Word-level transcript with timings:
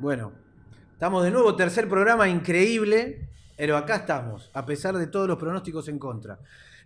Bueno, 0.00 0.30
estamos 0.92 1.24
de 1.24 1.32
nuevo, 1.32 1.56
tercer 1.56 1.88
programa 1.88 2.28
increíble, 2.28 3.28
pero 3.56 3.76
acá 3.76 3.96
estamos, 3.96 4.48
a 4.54 4.64
pesar 4.64 4.96
de 4.96 5.08
todos 5.08 5.26
los 5.26 5.38
pronósticos 5.38 5.88
en 5.88 5.98
contra. 5.98 6.38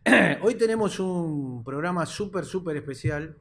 Hoy 0.40 0.54
tenemos 0.54 0.98
un 0.98 1.62
programa 1.62 2.06
súper, 2.06 2.46
súper 2.46 2.78
especial, 2.78 3.36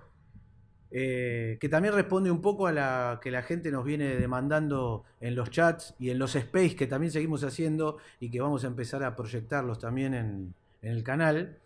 eh, 0.91 1.57
que 1.61 1.69
también 1.69 1.93
responde 1.93 2.29
un 2.29 2.41
poco 2.41 2.67
a 2.67 2.73
la 2.73 3.21
que 3.23 3.31
la 3.31 3.43
gente 3.43 3.71
nos 3.71 3.85
viene 3.85 4.17
demandando 4.17 5.05
en 5.21 5.35
los 5.35 5.49
chats 5.49 5.95
y 5.97 6.09
en 6.09 6.19
los 6.19 6.35
space 6.35 6.75
que 6.75 6.87
también 6.87 7.13
seguimos 7.13 7.45
haciendo 7.45 7.97
y 8.19 8.29
que 8.29 8.41
vamos 8.41 8.65
a 8.65 8.67
empezar 8.67 9.05
a 9.05 9.15
proyectarlos 9.15 9.79
también 9.79 10.13
en, 10.13 10.53
en 10.81 10.91
el 10.91 11.01
canal. 11.01 11.59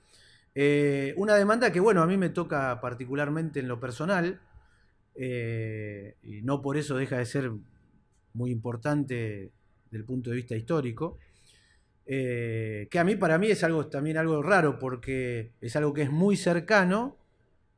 Eh, 0.53 1.15
una 1.17 1.33
demanda 1.33 1.71
que, 1.71 1.79
bueno, 1.79 2.03
a 2.03 2.05
mí 2.05 2.17
me 2.17 2.29
toca 2.29 2.79
particularmente 2.81 3.61
en 3.61 3.67
lo 3.67 3.79
personal, 3.79 4.41
eh, 5.15 6.17
y 6.23 6.41
no 6.41 6.61
por 6.61 6.77
eso 6.77 6.97
deja 6.97 7.17
de 7.17 7.25
ser 7.25 7.51
muy 8.35 8.51
importante 8.51 9.51
del 9.89 10.05
punto 10.05 10.29
de 10.29 10.35
vista 10.35 10.55
histórico, 10.55 11.17
eh, 12.05 12.87
que 12.91 12.99
a 12.99 13.03
mí 13.03 13.15
para 13.15 13.39
mí 13.39 13.47
es 13.47 13.65
también 13.89 14.17
algo 14.17 14.43
raro 14.43 14.77
porque 14.77 15.53
es 15.59 15.75
algo 15.75 15.93
que 15.93 16.03
es 16.03 16.11
muy 16.11 16.37
cercano 16.37 17.17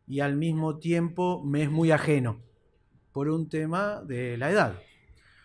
y 0.05 0.19
al 0.19 0.35
mismo 0.35 0.79
tiempo 0.79 1.43
me 1.45 1.63
es 1.63 1.71
muy 1.71 1.91
ajeno 1.91 2.41
por 3.13 3.29
un 3.29 3.47
tema 3.49 4.01
de 4.05 4.37
la 4.37 4.51
edad. 4.51 4.81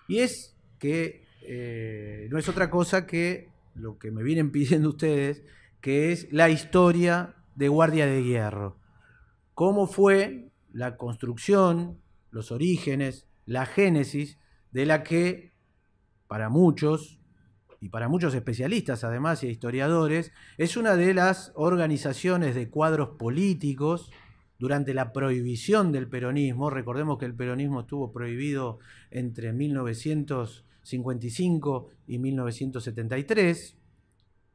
Y 0.08 0.18
es 0.18 0.56
que 0.78 1.24
eh, 1.42 2.28
no 2.30 2.38
es 2.38 2.48
otra 2.48 2.70
cosa 2.70 3.06
que 3.06 3.48
lo 3.74 3.98
que 3.98 4.10
me 4.10 4.22
vienen 4.22 4.50
pidiendo 4.52 4.90
ustedes, 4.90 5.44
que 5.80 6.12
es 6.12 6.32
la 6.32 6.48
historia 6.50 7.34
de 7.54 7.68
Guardia 7.68 8.06
de 8.06 8.24
Hierro. 8.24 8.78
¿Cómo 9.54 9.86
fue 9.86 10.48
la 10.72 10.96
construcción, 10.96 12.00
los 12.30 12.50
orígenes, 12.50 13.26
la 13.46 13.66
génesis 13.66 14.38
de 14.72 14.86
la 14.86 15.02
que 15.02 15.52
para 16.26 16.48
muchos, 16.48 17.20
y 17.80 17.90
para 17.90 18.08
muchos 18.08 18.34
especialistas 18.34 19.04
además 19.04 19.42
y 19.42 19.48
historiadores, 19.48 20.32
es 20.56 20.76
una 20.76 20.94
de 20.96 21.12
las 21.14 21.52
organizaciones 21.54 22.54
de 22.54 22.70
cuadros 22.70 23.16
políticos 23.18 24.10
durante 24.58 24.94
la 24.94 25.12
prohibición 25.12 25.92
del 25.92 26.08
peronismo. 26.08 26.70
Recordemos 26.70 27.18
que 27.18 27.26
el 27.26 27.34
peronismo 27.34 27.80
estuvo 27.80 28.12
prohibido 28.12 28.78
entre 29.10 29.52
1955 29.52 31.90
y 32.06 32.18
1973, 32.18 33.76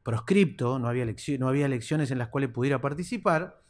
proscripto, 0.02 0.78
no 0.78 0.88
había, 0.88 1.04
no 1.38 1.48
había 1.48 1.66
elecciones 1.66 2.10
en 2.10 2.16
las 2.18 2.28
cuales 2.28 2.48
pudiera 2.50 2.80
participar, 2.80 3.60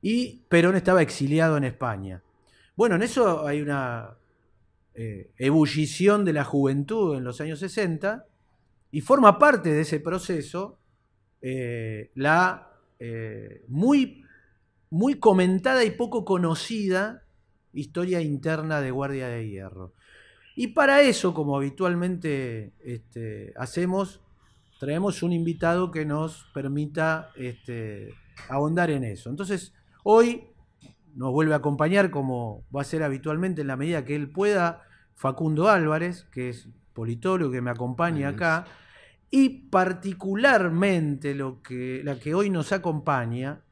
y 0.00 0.44
Perón 0.48 0.76
estaba 0.76 1.02
exiliado 1.02 1.56
en 1.56 1.64
España. 1.64 2.22
Bueno, 2.76 2.94
en 2.96 3.02
eso 3.02 3.46
hay 3.46 3.62
una 3.62 4.18
eh, 5.00 5.30
ebullición 5.38 6.24
de 6.24 6.32
la 6.32 6.42
juventud 6.42 7.16
en 7.16 7.22
los 7.22 7.40
años 7.40 7.60
60 7.60 8.26
y 8.90 9.00
forma 9.00 9.38
parte 9.38 9.70
de 9.72 9.82
ese 9.82 10.00
proceso 10.00 10.80
eh, 11.40 12.10
la 12.16 12.72
eh, 12.98 13.62
muy, 13.68 14.24
muy 14.90 15.20
comentada 15.20 15.84
y 15.84 15.92
poco 15.92 16.24
conocida 16.24 17.22
historia 17.72 18.20
interna 18.22 18.80
de 18.80 18.90
Guardia 18.90 19.28
de 19.28 19.48
Hierro. 19.48 19.94
Y 20.56 20.66
para 20.68 21.00
eso, 21.02 21.32
como 21.32 21.56
habitualmente 21.56 22.72
este, 22.80 23.52
hacemos, 23.56 24.20
traemos 24.80 25.22
un 25.22 25.32
invitado 25.32 25.92
que 25.92 26.04
nos 26.06 26.50
permita 26.52 27.30
este, 27.36 28.14
ahondar 28.48 28.90
en 28.90 29.04
eso. 29.04 29.30
Entonces, 29.30 29.72
hoy 30.02 30.48
nos 31.14 31.30
vuelve 31.30 31.52
a 31.52 31.58
acompañar, 31.58 32.10
como 32.10 32.64
va 32.74 32.80
a 32.80 32.84
ser 32.84 33.04
habitualmente 33.04 33.60
en 33.60 33.68
la 33.68 33.76
medida 33.76 34.04
que 34.04 34.16
él 34.16 34.32
pueda, 34.32 34.87
Facundo 35.18 35.68
Álvarez, 35.68 36.24
que 36.30 36.50
es 36.50 36.68
politólogo 36.92 37.50
que 37.50 37.60
me 37.60 37.72
acompaña 37.72 38.28
acá, 38.28 38.66
y 39.30 39.48
particularmente 39.48 41.34
lo 41.34 41.60
que, 41.60 42.02
la 42.04 42.20
que 42.20 42.36
hoy 42.36 42.50
nos 42.50 42.70
acompaña 42.70 43.64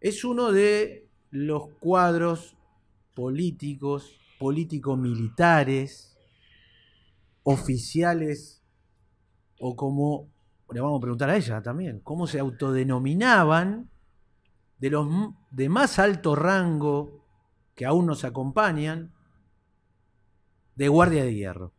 es 0.00 0.24
uno 0.24 0.52
de 0.52 1.08
los 1.30 1.68
cuadros 1.80 2.58
políticos, 3.14 4.20
político-militares, 4.38 6.18
oficiales, 7.42 8.62
o 9.58 9.76
como, 9.76 10.28
le 10.70 10.80
vamos 10.82 10.98
a 10.98 11.00
preguntar 11.00 11.30
a 11.30 11.36
ella 11.36 11.62
también, 11.62 12.00
cómo 12.00 12.26
se 12.26 12.38
autodenominaban 12.38 13.88
de 14.78 14.90
los 14.90 15.08
de 15.50 15.70
más 15.70 15.98
alto 15.98 16.34
rango 16.34 17.24
que 17.74 17.86
aún 17.86 18.04
nos 18.04 18.24
acompañan, 18.24 19.14
de 20.78 20.86
Guardia 20.86 21.24
de 21.24 21.34
Hierro. 21.34 21.72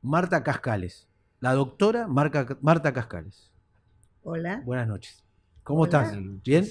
Marta 0.00 0.42
Cascales, 0.42 1.06
la 1.38 1.52
doctora 1.52 2.08
Marta 2.08 2.94
Cascales. 2.94 3.52
Hola. 4.22 4.62
Buenas 4.64 4.88
noches. 4.88 5.22
¿Cómo 5.64 5.84
estás? 5.84 6.16
¿Bien? 6.42 6.64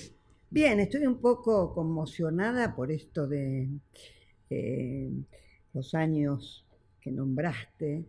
Bien, 0.49 0.79
estoy 0.79 1.05
un 1.05 1.21
poco 1.21 1.71
conmocionada 1.75 2.75
por 2.75 2.91
esto 2.91 3.27
de 3.27 3.69
eh, 4.49 5.11
los 5.71 5.93
años 5.93 6.65
que 6.99 7.11
nombraste 7.11 8.05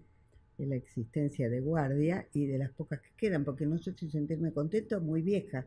de 0.56 0.66
la 0.66 0.76
existencia 0.76 1.50
de 1.50 1.60
guardia 1.60 2.26
y 2.32 2.46
de 2.46 2.56
las 2.56 2.70
pocas 2.70 3.02
que 3.02 3.10
quedan, 3.18 3.44
porque 3.44 3.66
no 3.66 3.76
sé 3.76 3.92
si 3.98 4.08
sentirme 4.08 4.54
contento 4.54 4.96
o 4.96 5.00
muy 5.02 5.20
vieja. 5.20 5.66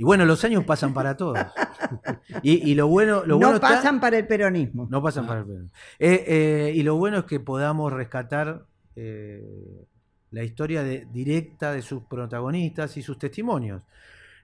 Y 0.00 0.02
bueno, 0.02 0.24
los 0.24 0.42
años 0.44 0.64
pasan 0.64 0.94
para 0.94 1.14
todos. 1.14 1.36
y, 2.42 2.74
lo 2.74 2.88
bueno, 2.88 3.22
lo 3.26 3.38
no 3.38 3.60
pasan 3.60 4.00
para 4.00 4.16
el 4.16 4.26
peronismo. 4.26 4.88
No 4.90 5.02
pasan 5.02 5.26
para 5.26 5.40
el 5.40 5.46
peronismo. 5.46 5.72
Eh, 5.98 6.24
eh, 6.26 6.72
y 6.74 6.82
lo 6.82 6.96
bueno 6.96 7.18
es 7.18 7.24
que 7.26 7.38
podamos 7.38 7.92
rescatar 7.92 8.64
eh, 8.96 9.84
la 10.30 10.42
historia 10.42 10.82
directa 10.84 11.72
de 11.74 11.82
sus 11.82 12.04
protagonistas 12.04 12.96
y 12.96 13.02
sus 13.02 13.18
testimonios. 13.18 13.82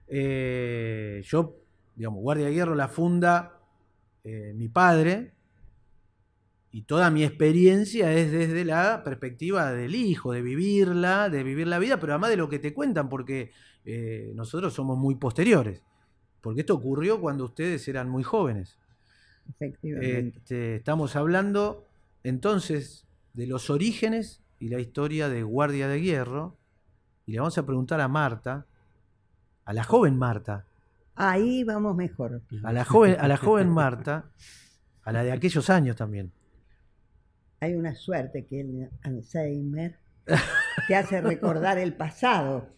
yo, 0.07 1.57
digamos, 1.95 2.21
Guardia 2.21 2.49
de 2.49 2.53
Hierro 2.53 2.75
la 2.75 2.89
funda 2.89 3.55
mi 4.25 4.69
padre, 4.69 5.33
y 6.71 6.83
toda 6.83 7.11
mi 7.11 7.25
experiencia 7.25 8.13
es 8.13 8.31
desde 8.31 8.67
la 8.67 9.03
perspectiva 9.03 9.73
del 9.73 9.95
hijo, 9.95 10.33
de 10.33 10.43
vivirla, 10.43 11.31
de 11.31 11.43
vivir 11.43 11.67
la 11.67 11.79
vida, 11.79 11.99
pero 11.99 12.13
además 12.13 12.29
de 12.29 12.37
lo 12.37 12.51
que 12.51 12.59
te 12.59 12.75
cuentan, 12.75 13.09
porque 13.09 13.53
eh, 13.87 14.33
nosotros 14.35 14.75
somos 14.75 14.99
muy 14.99 15.15
posteriores. 15.15 15.83
Porque 16.41 16.61
esto 16.61 16.75
ocurrió 16.75 17.21
cuando 17.21 17.45
ustedes 17.45 17.89
eran 17.89 18.09
muy 18.09 18.23
jóvenes. 18.23 18.79
Efectivamente. 19.49 20.39
Este, 20.39 20.77
estamos 20.77 21.17
hablando 21.17 21.87
entonces 22.23 23.07
de 23.33 23.47
los 23.47 23.71
orígenes 23.71 24.43
y 24.59 24.69
la 24.69 24.81
historia 24.81 25.29
de 25.29 25.43
Guardia 25.43 25.89
de 25.89 26.03
Hierro. 26.03 26.57
Y 27.25 27.33
le 27.33 27.39
vamos 27.39 27.57
a 27.59 27.65
preguntar 27.65 28.01
a 28.01 28.09
Marta, 28.09 28.67
a 29.65 29.73
la 29.73 29.85
joven 29.85 30.17
Marta. 30.17 30.67
Ahí 31.15 31.65
vamos 31.65 31.97
mejor. 31.97 32.43
A 32.63 32.73
la 32.73 32.85
joven, 32.85 33.17
a 33.19 33.27
la 33.27 33.37
joven 33.37 33.71
Marta, 33.71 34.31
a 35.03 35.13
la 35.13 35.25
de 35.25 35.33
aquellos 35.33 35.71
años 35.71 35.97
también 35.97 36.33
hay 37.61 37.75
una 37.75 37.95
suerte 37.95 38.47
que 38.47 38.61
el 38.61 38.91
Alzheimer 39.03 39.99
te 40.89 40.95
hace 40.95 41.21
recordar 41.21 41.79
el 41.79 41.95
pasado 41.95 42.76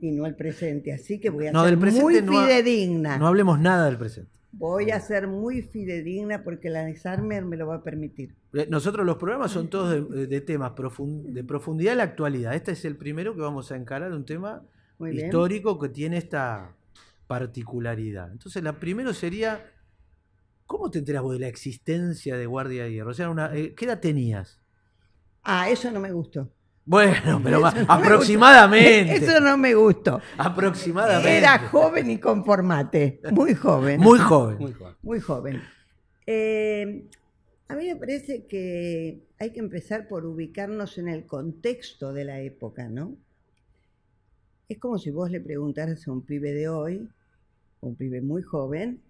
y 0.00 0.10
no 0.10 0.26
el 0.26 0.34
presente. 0.34 0.92
Así 0.92 1.18
que 1.18 1.30
voy 1.30 1.46
a 1.46 1.52
ser 1.52 1.76
muy 1.76 2.20
fidedigna. 2.20 3.18
No, 3.18 3.26
hablemos 3.26 3.58
nada 3.60 3.86
del 3.86 3.98
presente. 3.98 4.30
Voy 4.52 4.90
a 4.90 5.00
ser 5.00 5.28
muy 5.28 5.62
fidedigna 5.62 6.44
porque 6.44 6.68
el 6.68 6.76
Alzheimer 6.76 7.44
me 7.44 7.56
lo 7.56 7.66
va 7.66 7.76
a 7.76 7.82
permitir. 7.82 8.34
Eh, 8.52 8.66
nosotros 8.68 9.06
los 9.06 9.16
programas 9.16 9.50
son 9.50 9.68
todos 9.68 10.10
de, 10.10 10.40
temas 10.42 10.72
de 10.76 11.44
profundidad 11.44 11.92
de 11.92 11.96
la 11.96 12.02
actualidad. 12.02 12.54
Este 12.54 12.72
es 12.72 12.84
el 12.84 12.96
primero 12.96 13.34
que 13.34 13.40
vamos 13.40 13.72
a 13.72 13.76
encarar, 13.76 14.12
un 14.12 14.26
tema 14.26 14.62
histórico 15.10 15.78
que 15.78 15.88
tiene 15.88 16.18
esta 16.18 16.74
particularidad. 17.26 18.30
Entonces, 18.30 18.62
la 18.62 18.78
primero 18.78 19.14
sería 19.14 19.64
¿Cómo 20.72 20.90
te 20.90 21.00
enteras 21.00 21.22
vos 21.22 21.34
de 21.34 21.40
la 21.40 21.48
existencia 21.48 22.34
de 22.34 22.46
Guardia 22.46 22.84
de 22.84 22.92
Hierro? 22.92 23.10
O 23.10 23.14
sea, 23.14 23.28
una, 23.28 23.54
eh, 23.54 23.74
¿qué 23.74 23.84
edad 23.84 24.00
tenías? 24.00 24.58
Ah, 25.42 25.68
eso 25.68 25.90
no 25.90 26.00
me 26.00 26.10
gustó. 26.10 26.50
Bueno, 26.84 27.40
pero 27.42 27.64
aproximadamente. 27.64 29.16
Eso 29.16 29.40
no 29.40 29.56
me 29.56 29.74
gustó. 29.74 30.20
Aproximadamente. 30.36 31.38
Era 31.38 31.58
joven 31.68 32.10
y 32.10 32.18
conformate. 32.18 33.20
Muy 33.30 33.54
joven. 33.54 34.00
Muy 34.00 34.18
joven. 34.18 34.74
Muy 35.02 35.20
joven. 35.20 35.62
Eh, 36.26 37.08
a 37.68 37.74
mí 37.74 37.86
me 37.86 37.96
parece 37.96 38.46
que 38.46 39.22
hay 39.38 39.50
que 39.50 39.60
empezar 39.60 40.08
por 40.08 40.26
ubicarnos 40.26 40.98
en 40.98 41.08
el 41.08 41.26
contexto 41.26 42.12
de 42.12 42.24
la 42.24 42.40
época, 42.40 42.88
¿no? 42.88 43.16
Es 44.68 44.78
como 44.78 44.98
si 44.98 45.10
vos 45.10 45.30
le 45.30 45.40
preguntaras 45.40 46.06
a 46.06 46.12
un 46.12 46.22
pibe 46.22 46.52
de 46.52 46.68
hoy, 46.68 47.08
un 47.80 47.96
pibe 47.96 48.20
muy 48.20 48.42
joven, 48.42 49.00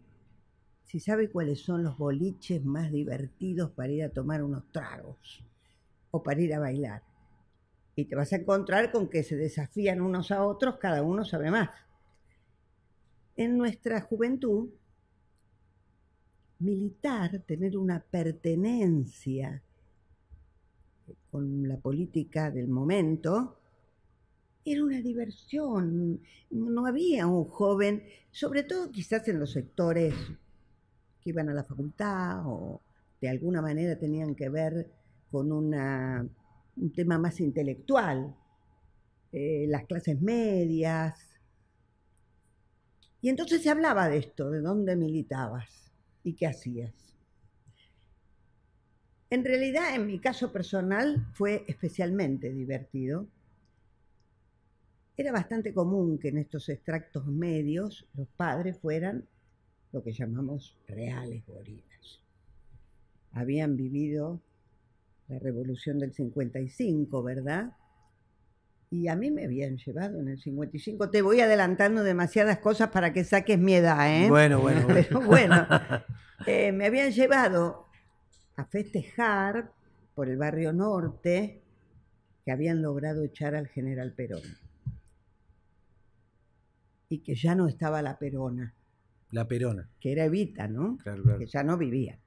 si 0.85 1.01
sabe 1.01 1.31
cuáles 1.31 1.61
son 1.61 1.83
los 1.83 1.97
boliches 1.97 2.65
más 2.65 2.93
divertidos 2.93 3.71
para 3.71 3.93
ir 3.93 4.05
a 4.05 4.11
tomar 4.11 4.43
unos 4.43 4.71
tragos 4.73 5.43
o 6.11 6.23
para 6.23 6.41
ir 6.41 6.55
a 6.55 6.59
bailar. 6.59 7.03
Y 7.95 8.07
te 8.07 8.17
vas 8.17 8.33
a 8.33 8.37
encontrar 8.37 8.91
con 8.91 9.09
que 9.09 9.23
se 9.23 9.37
desafían 9.37 10.01
unos 10.01 10.31
a 10.31 10.45
otros, 10.45 10.79
cada 10.79 11.03
uno 11.03 11.25
sabe 11.25 11.51
más. 11.51 11.71
En 13.37 13.59
nuestra 13.59 14.01
juventud, 14.01 14.71
militar, 16.59 17.43
tener 17.47 17.77
una 17.77 18.01
pertenencia 18.01 19.63
con 21.31 21.67
la 21.69 21.77
política 21.77 22.51
del 22.51 22.69
momento, 22.69 23.59
era 24.65 24.85
una 24.85 25.01
diversión. 25.01 26.21
No 26.51 26.87
había 26.87 27.27
un 27.27 27.45
joven, 27.45 28.05
sobre 28.31 28.63
todo 28.63 28.91
quizás 28.91 29.27
en 29.29 29.41
los 29.41 29.53
sectores 29.53 30.15
que 31.21 31.31
iban 31.31 31.49
a 31.49 31.55
la 31.55 31.65
facultad 31.65 32.43
o 32.47 32.81
de 33.21 33.29
alguna 33.29 33.63
manera 33.63 33.99
tenían 33.99 34.35
que 34.35 34.49
ver 34.49 34.91
con 35.31 35.53
una, 35.53 36.27
un 36.77 36.93
tema 36.93 37.19
más 37.19 37.41
intelectual, 37.41 38.35
eh, 39.33 39.67
las 39.69 39.87
clases 39.87 40.21
medias. 40.21 41.19
Y 43.21 43.29
entonces 43.29 43.63
se 43.63 43.71
hablaba 43.71 44.09
de 44.09 44.19
esto, 44.19 44.51
de 44.51 44.61
dónde 44.61 44.97
militabas 44.97 45.93
y 46.23 46.35
qué 46.35 46.47
hacías. 46.47 46.93
En 49.31 49.45
realidad, 49.45 49.95
en 49.95 50.07
mi 50.07 50.19
caso 50.19 50.53
personal, 50.53 51.27
fue 51.33 51.65
especialmente 51.67 52.53
divertido. 52.53 53.27
Era 55.17 55.33
bastante 55.33 55.73
común 55.73 56.19
que 56.19 56.29
en 56.29 56.39
estos 56.39 56.69
extractos 56.69 57.27
medios 57.27 58.07
los 58.15 58.29
padres 58.29 58.79
fueran 58.79 59.27
lo 59.93 60.03
que 60.03 60.13
llamamos 60.13 60.77
reales 60.87 61.47
gorilas. 61.47 62.21
Habían 63.31 63.77
vivido 63.77 64.43
la 65.33 65.39
revolución 65.39 65.99
del 65.99 66.13
55, 66.13 67.23
¿verdad? 67.23 67.73
Y 68.91 69.09
a 69.09 69.17
mí 69.17 69.31
me 69.31 69.45
habían 69.45 69.79
llevado 69.79 70.21
en 70.21 70.29
el 70.29 70.39
55. 70.39 71.09
Te 71.09 71.23
voy 71.23 71.41
adelantando 71.41 72.03
demasiadas 72.03 72.59
cosas 72.59 72.91
para 72.91 73.15
que 73.15 73.25
saques 73.25 73.59
mi 73.59 73.73
edad, 73.73 74.15
¿eh? 74.15 74.29
Bueno, 74.29 74.61
bueno. 74.61 74.87
Pero 74.89 75.23
bueno, 75.23 75.67
eh, 76.47 76.73
me 76.73 76.85
habían 76.85 77.13
llevado 77.13 77.87
a 78.57 78.67
festejar 78.67 79.73
por 80.15 80.29
el 80.29 80.37
barrio 80.37 80.75
norte 80.75 81.63
que 82.45 82.53
habían 82.53 82.83
logrado 82.83 83.25
echar 83.25 83.55
al 83.55 83.69
general 83.69 84.13
Perón. 84.13 84.43
Y 87.09 87.23
que 87.23 87.35
ya 87.35 87.55
no 87.55 87.69
estaba 87.69 88.03
la 88.03 88.19
Perona. 88.19 88.75
La 89.31 89.49
Perona. 89.49 89.89
Que 89.99 90.13
era 90.13 90.27
Evita, 90.27 90.69
¿no? 90.69 90.99
Claro, 90.99 91.23
claro. 91.23 91.39
Que 91.39 91.47
ya 91.47 91.63
no 91.63 91.79
vivía. 91.79 92.19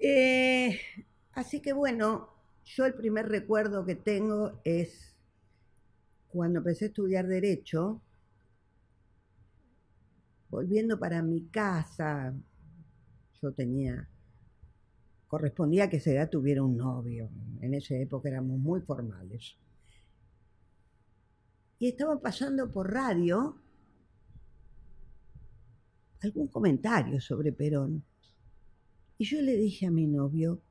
Eh, 0.00 0.78
así 1.32 1.60
que 1.60 1.72
bueno, 1.72 2.28
yo 2.64 2.84
el 2.84 2.94
primer 2.94 3.28
recuerdo 3.28 3.84
que 3.84 3.94
tengo 3.94 4.60
es 4.64 5.16
cuando 6.28 6.58
empecé 6.58 6.86
a 6.86 6.88
estudiar 6.88 7.26
Derecho, 7.26 8.00
volviendo 10.50 10.98
para 10.98 11.22
mi 11.22 11.46
casa, 11.48 12.34
yo 13.42 13.52
tenía, 13.52 14.08
correspondía 15.26 15.88
que 15.88 15.96
esa 15.96 16.10
edad 16.10 16.30
tuviera 16.30 16.62
un 16.62 16.76
novio, 16.76 17.30
en 17.60 17.74
esa 17.74 17.96
época 17.96 18.28
éramos 18.28 18.58
muy 18.58 18.80
formales. 18.82 19.56
Y 21.78 21.88
estaba 21.88 22.20
pasando 22.20 22.70
por 22.70 22.92
radio 22.92 23.56
algún 26.20 26.48
comentario 26.48 27.20
sobre 27.20 27.52
Perón. 27.52 28.04
Y 29.18 29.24
yo 29.24 29.42
le 29.42 29.56
dije 29.56 29.86
a 29.86 29.90
mi 29.90 30.06
novio, 30.06 30.62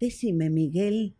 decime 0.00 0.48
Miguel, 0.48 1.14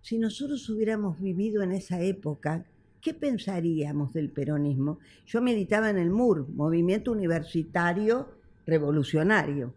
si 0.00 0.16
nosotros 0.16 0.70
hubiéramos 0.70 1.20
vivido 1.20 1.62
en 1.62 1.72
esa 1.72 2.00
época, 2.00 2.64
¿qué 3.00 3.12
pensaríamos 3.12 4.12
del 4.12 4.30
peronismo? 4.30 5.00
Yo 5.26 5.42
militaba 5.42 5.90
en 5.90 5.98
el 5.98 6.10
MUR, 6.10 6.48
Movimiento 6.48 7.10
Universitario 7.10 8.28
Revolucionario. 8.66 9.74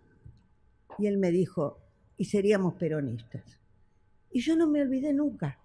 Y 1.00 1.08
él 1.08 1.18
me 1.18 1.32
dijo, 1.32 1.80
y 2.16 2.26
seríamos 2.26 2.76
peronistas. 2.76 3.60
Y 4.32 4.42
yo 4.42 4.56
no 4.56 4.70
me 4.70 4.84
olvidé 4.84 5.14
nunca, 5.14 5.60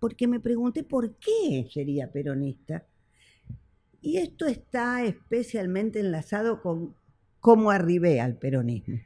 porque 0.00 0.26
me 0.26 0.40
pregunté 0.40 0.82
por 0.82 1.16
qué 1.16 1.68
sería 1.70 2.10
peronista. 2.10 2.86
Y 4.00 4.16
esto 4.16 4.46
está 4.46 5.04
especialmente 5.04 6.00
enlazado 6.00 6.62
con 6.62 6.96
cómo 7.42 7.72
arribé 7.72 8.20
al 8.20 8.36
peronismo. 8.36 8.98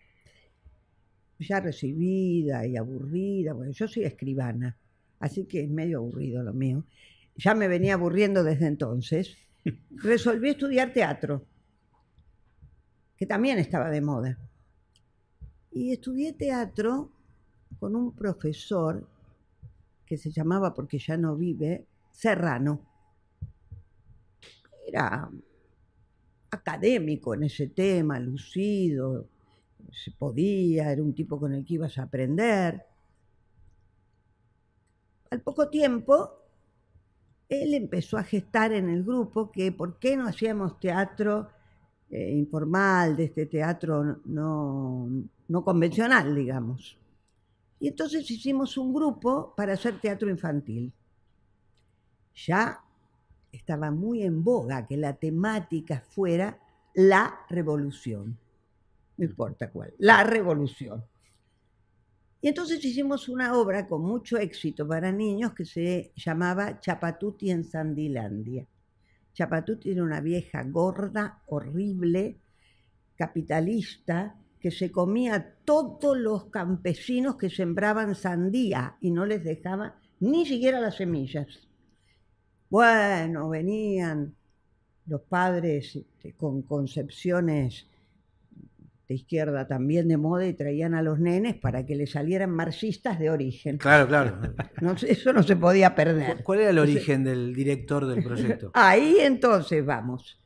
Ya 1.38 1.58
recibida 1.58 2.66
y 2.66 2.76
aburrida, 2.76 3.54
bueno, 3.54 3.72
yo 3.72 3.88
soy 3.88 4.04
escribana, 4.04 4.76
así 5.18 5.46
que 5.46 5.62
es 5.62 5.70
medio 5.70 5.98
aburrido 5.98 6.42
lo 6.42 6.52
mío. 6.52 6.84
Ya 7.34 7.54
me 7.54 7.66
venía 7.66 7.94
aburriendo 7.94 8.44
desde 8.44 8.66
entonces. 8.66 9.36
Resolví 9.90 10.50
estudiar 10.50 10.92
teatro, 10.92 11.46
que 13.16 13.26
también 13.26 13.58
estaba 13.58 13.90
de 13.90 14.02
moda. 14.02 14.38
Y 15.72 15.92
estudié 15.92 16.34
teatro 16.34 17.10
con 17.80 17.96
un 17.96 18.14
profesor 18.14 19.08
que 20.04 20.18
se 20.18 20.30
llamaba, 20.30 20.74
porque 20.74 20.98
ya 20.98 21.16
no 21.16 21.36
vive, 21.36 21.86
Serrano. 22.12 22.80
Era 24.86 25.30
académico 26.56 27.34
en 27.34 27.44
ese 27.44 27.68
tema, 27.68 28.18
lucido, 28.18 29.28
se 29.92 30.10
podía, 30.12 30.92
era 30.92 31.02
un 31.02 31.14
tipo 31.14 31.38
con 31.38 31.54
el 31.54 31.64
que 31.64 31.74
ibas 31.74 31.96
a 31.98 32.02
aprender. 32.02 32.84
Al 35.30 35.40
poco 35.40 35.68
tiempo, 35.68 36.30
él 37.48 37.74
empezó 37.74 38.18
a 38.18 38.24
gestar 38.24 38.72
en 38.72 38.88
el 38.90 39.04
grupo 39.04 39.50
que 39.50 39.72
por 39.72 39.98
qué 39.98 40.16
no 40.16 40.26
hacíamos 40.26 40.78
teatro 40.80 41.48
eh, 42.10 42.32
informal, 42.32 43.16
de 43.16 43.24
este 43.24 43.46
teatro 43.46 44.20
no, 44.24 45.08
no 45.48 45.64
convencional, 45.64 46.34
digamos. 46.34 46.98
Y 47.80 47.88
entonces 47.88 48.30
hicimos 48.30 48.76
un 48.78 48.94
grupo 48.94 49.54
para 49.56 49.74
hacer 49.74 50.00
teatro 50.00 50.30
infantil. 50.30 50.92
Ya 52.34 52.80
estaba 53.56 53.90
muy 53.90 54.22
en 54.22 54.44
boga 54.44 54.86
que 54.86 54.96
la 54.96 55.14
temática 55.14 56.02
fuera 56.08 56.58
la 56.94 57.40
revolución. 57.48 58.38
No 59.16 59.24
importa 59.24 59.70
cuál, 59.70 59.94
la 59.98 60.24
revolución. 60.24 61.04
Y 62.40 62.48
entonces 62.48 62.84
hicimos 62.84 63.28
una 63.28 63.56
obra 63.56 63.86
con 63.86 64.02
mucho 64.02 64.36
éxito 64.38 64.86
para 64.86 65.10
niños 65.10 65.54
que 65.54 65.64
se 65.64 66.12
llamaba 66.14 66.78
Chapatuti 66.80 67.50
en 67.50 67.64
Sandilandia. 67.64 68.66
Chapatuti 69.32 69.90
era 69.90 70.02
una 70.02 70.20
vieja 70.20 70.62
gorda, 70.62 71.42
horrible, 71.46 72.38
capitalista, 73.16 74.36
que 74.60 74.70
se 74.70 74.90
comía 74.90 75.54
todos 75.64 76.16
los 76.16 76.46
campesinos 76.46 77.36
que 77.36 77.50
sembraban 77.50 78.14
sandía 78.14 78.96
y 79.00 79.10
no 79.10 79.26
les 79.26 79.44
dejaba 79.44 79.96
ni 80.20 80.46
siquiera 80.46 80.80
las 80.80 80.96
semillas. 80.96 81.65
Bueno, 82.68 83.48
venían 83.48 84.34
los 85.06 85.22
padres 85.22 85.96
este, 85.96 86.34
con 86.34 86.62
concepciones 86.62 87.86
de 89.08 89.14
izquierda 89.14 89.68
también 89.68 90.08
de 90.08 90.16
moda 90.16 90.46
y 90.46 90.54
traían 90.54 90.94
a 90.94 91.02
los 91.02 91.20
nenes 91.20 91.54
para 91.54 91.86
que 91.86 91.94
les 91.94 92.10
salieran 92.10 92.50
marxistas 92.50 93.18
de 93.18 93.30
origen. 93.30 93.78
Claro, 93.78 94.08
claro. 94.08 94.40
eso 95.06 95.32
no 95.32 95.42
se 95.42 95.56
podía 95.56 95.94
perder. 95.94 96.42
¿Cuál 96.42 96.60
era 96.60 96.70
el 96.70 96.78
origen 96.78 97.22
del 97.22 97.54
director 97.54 98.06
del 98.06 98.24
proyecto? 98.24 98.70
Ahí 98.74 99.18
entonces 99.20 99.84
vamos. 99.84 100.40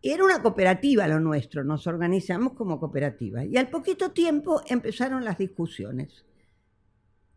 Era 0.00 0.24
una 0.24 0.42
cooperativa 0.42 1.06
lo 1.06 1.20
nuestro, 1.20 1.64
nos 1.64 1.86
organizamos 1.86 2.54
como 2.54 2.78
cooperativa. 2.78 3.44
Y 3.44 3.56
al 3.56 3.68
poquito 3.68 4.10
tiempo 4.10 4.62
empezaron 4.66 5.24
las 5.24 5.38
discusiones 5.38 6.24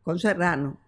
con 0.03 0.19
Serrano, 0.19 0.79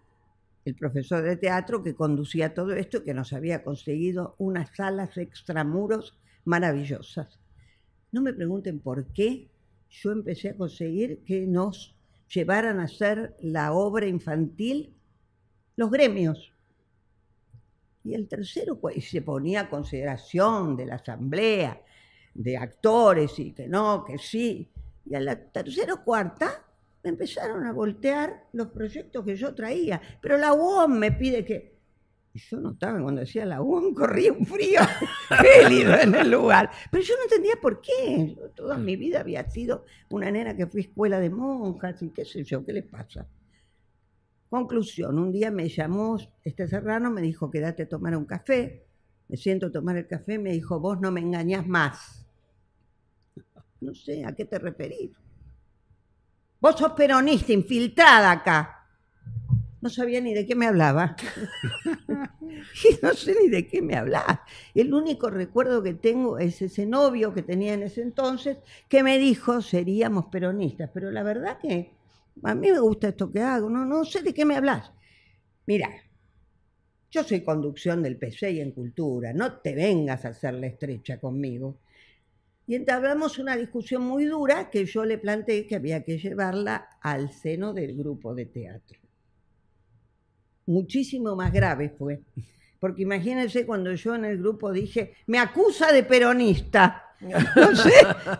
el 0.68 0.76
profesor 0.76 1.22
de 1.22 1.36
teatro 1.36 1.82
que 1.82 1.94
conducía 1.94 2.54
todo 2.54 2.72
esto, 2.72 3.02
que 3.02 3.14
nos 3.14 3.32
había 3.32 3.64
conseguido 3.64 4.34
unas 4.38 4.74
salas 4.76 5.16
extramuros 5.16 6.18
maravillosas. 6.44 7.40
No 8.12 8.22
me 8.22 8.32
pregunten 8.32 8.78
por 8.80 9.06
qué 9.12 9.50
yo 9.88 10.12
empecé 10.12 10.50
a 10.50 10.56
conseguir 10.56 11.24
que 11.24 11.46
nos 11.46 11.96
llevaran 12.32 12.80
a 12.80 12.84
hacer 12.84 13.34
la 13.40 13.72
obra 13.72 14.06
infantil 14.06 14.94
los 15.76 15.90
gremios. 15.90 16.52
Y 18.04 18.14
el 18.14 18.28
tercero 18.28 18.78
pues, 18.78 19.08
se 19.08 19.22
ponía 19.22 19.62
a 19.62 19.70
consideración 19.70 20.76
de 20.76 20.86
la 20.86 20.96
asamblea, 20.96 21.80
de 22.34 22.56
actores, 22.56 23.38
y 23.38 23.52
que 23.52 23.68
no, 23.68 24.04
que 24.04 24.18
sí. 24.18 24.70
Y 25.06 25.14
a 25.14 25.20
la 25.20 25.36
tercera 25.36 25.94
o 25.94 26.04
cuarta 26.04 26.67
me 27.02 27.10
empezaron 27.10 27.64
a 27.64 27.72
voltear 27.72 28.48
los 28.52 28.68
proyectos 28.68 29.24
que 29.24 29.36
yo 29.36 29.54
traía. 29.54 30.00
Pero 30.20 30.36
la 30.36 30.52
UOM 30.52 30.98
me 30.98 31.12
pide 31.12 31.44
que... 31.44 31.78
Y 32.34 32.40
yo 32.40 32.60
notaba 32.60 33.00
cuando 33.00 33.22
decía 33.22 33.46
la 33.46 33.62
UOM 33.62 33.94
corría 33.94 34.32
un 34.32 34.44
frío 34.44 34.80
gélido 35.28 35.94
en 35.94 36.14
el 36.14 36.30
lugar. 36.30 36.70
Pero 36.90 37.02
yo 37.02 37.14
no 37.16 37.22
entendía 37.24 37.54
por 37.60 37.80
qué. 37.80 38.34
Yo 38.36 38.50
toda 38.50 38.76
mi 38.76 38.96
vida 38.96 39.20
había 39.20 39.48
sido 39.48 39.84
una 40.10 40.30
nena 40.30 40.56
que 40.56 40.66
fui 40.66 40.82
a 40.82 40.84
escuela 40.84 41.20
de 41.20 41.30
monjas 41.30 42.02
y 42.02 42.10
qué 42.10 42.24
sé 42.24 42.44
yo, 42.44 42.64
¿qué 42.64 42.72
le 42.72 42.82
pasa? 42.82 43.26
Conclusión, 44.50 45.18
un 45.18 45.30
día 45.30 45.50
me 45.50 45.68
llamó 45.68 46.18
este 46.42 46.66
serrano, 46.68 47.10
me 47.10 47.20
dijo, 47.20 47.50
quédate 47.50 47.84
a 47.84 47.88
tomar 47.88 48.16
un 48.16 48.24
café. 48.24 48.86
Me 49.28 49.36
siento 49.36 49.66
a 49.66 49.70
tomar 49.72 49.96
el 49.96 50.06
café, 50.06 50.38
me 50.38 50.52
dijo, 50.52 50.80
vos 50.80 51.00
no 51.00 51.10
me 51.10 51.20
engañás 51.20 51.66
más. 51.66 52.26
No 53.80 53.94
sé, 53.94 54.24
¿a 54.24 54.34
qué 54.34 54.44
te 54.44 54.58
referís? 54.58 55.10
Vos 56.60 56.76
sos 56.76 56.92
peronista, 56.92 57.52
infiltrada 57.52 58.30
acá. 58.32 58.78
No 59.80 59.88
sabía 59.88 60.20
ni 60.20 60.34
de 60.34 60.44
qué 60.44 60.56
me 60.56 60.66
hablaba. 60.66 61.14
Y 62.84 62.98
no 63.02 63.14
sé 63.14 63.36
ni 63.40 63.48
de 63.48 63.66
qué 63.66 63.80
me 63.80 63.96
hablaba. 63.96 64.44
El 64.74 64.92
único 64.92 65.30
recuerdo 65.30 65.82
que 65.82 65.94
tengo 65.94 66.38
es 66.38 66.60
ese 66.62 66.84
novio 66.84 67.32
que 67.32 67.42
tenía 67.42 67.74
en 67.74 67.84
ese 67.84 68.02
entonces 68.02 68.58
que 68.88 69.02
me 69.02 69.18
dijo 69.18 69.62
seríamos 69.62 70.26
peronistas. 70.26 70.90
Pero 70.92 71.10
la 71.12 71.22
verdad 71.22 71.58
que 71.58 71.92
a 72.42 72.54
mí 72.54 72.72
me 72.72 72.80
gusta 72.80 73.08
esto 73.08 73.30
que 73.30 73.40
hago. 73.40 73.70
No, 73.70 73.84
no 73.84 74.04
sé 74.04 74.22
de 74.22 74.34
qué 74.34 74.44
me 74.44 74.56
hablas. 74.56 74.90
Mira, 75.66 75.88
yo 77.10 77.22
soy 77.22 77.42
conducción 77.42 78.02
del 78.02 78.16
PC 78.16 78.50
y 78.52 78.60
en 78.60 78.72
cultura. 78.72 79.32
No 79.32 79.60
te 79.60 79.74
vengas 79.74 80.24
a 80.24 80.30
hacer 80.30 80.54
la 80.54 80.66
estrecha 80.66 81.20
conmigo. 81.20 81.78
Y 82.68 82.76
entablamos 82.76 83.40
una 83.40 83.56
discusión 83.56 84.02
muy 84.02 84.26
dura 84.26 84.70
que 84.70 84.84
yo 84.84 85.04
le 85.04 85.18
planteé 85.18 85.66
que 85.66 85.74
había 85.74 86.04
que 86.04 86.18
llevarla 86.18 86.88
al 87.00 87.32
seno 87.32 87.72
del 87.72 87.96
grupo 87.96 88.34
de 88.34 88.46
teatro 88.46 89.00
muchísimo 90.68 91.34
más 91.34 91.52
grave 91.52 91.88
fue. 91.88 92.22
Porque 92.78 93.02
imagínense 93.02 93.66
cuando 93.66 93.92
yo 93.94 94.14
en 94.14 94.24
el 94.24 94.38
grupo 94.38 94.70
dije, 94.72 95.14
me 95.26 95.38
acusa 95.38 95.92
de 95.92 96.04
peronista. 96.04 97.02
No 97.20 97.74
sé 97.76 97.90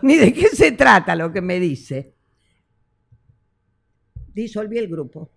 ni 0.01 0.17
de 0.17 0.31
qué 0.31 0.47
se 0.47 0.71
trata 0.71 1.15
lo 1.15 1.33
que 1.33 1.41
me 1.41 1.59
dice. 1.59 2.13
Disolví 4.33 4.77
el 4.77 4.87
grupo. 4.87 5.31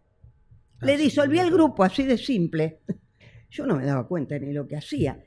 Le 0.82 0.96
disolví 0.96 1.38
el 1.38 1.50
grupo, 1.50 1.82
así 1.82 2.04
de 2.04 2.18
simple. 2.18 2.80
Yo 3.50 3.66
no 3.66 3.76
me 3.76 3.84
daba 3.84 4.06
cuenta 4.06 4.38
ni 4.38 4.52
lo 4.52 4.66
que 4.66 4.76
hacía. 4.76 5.22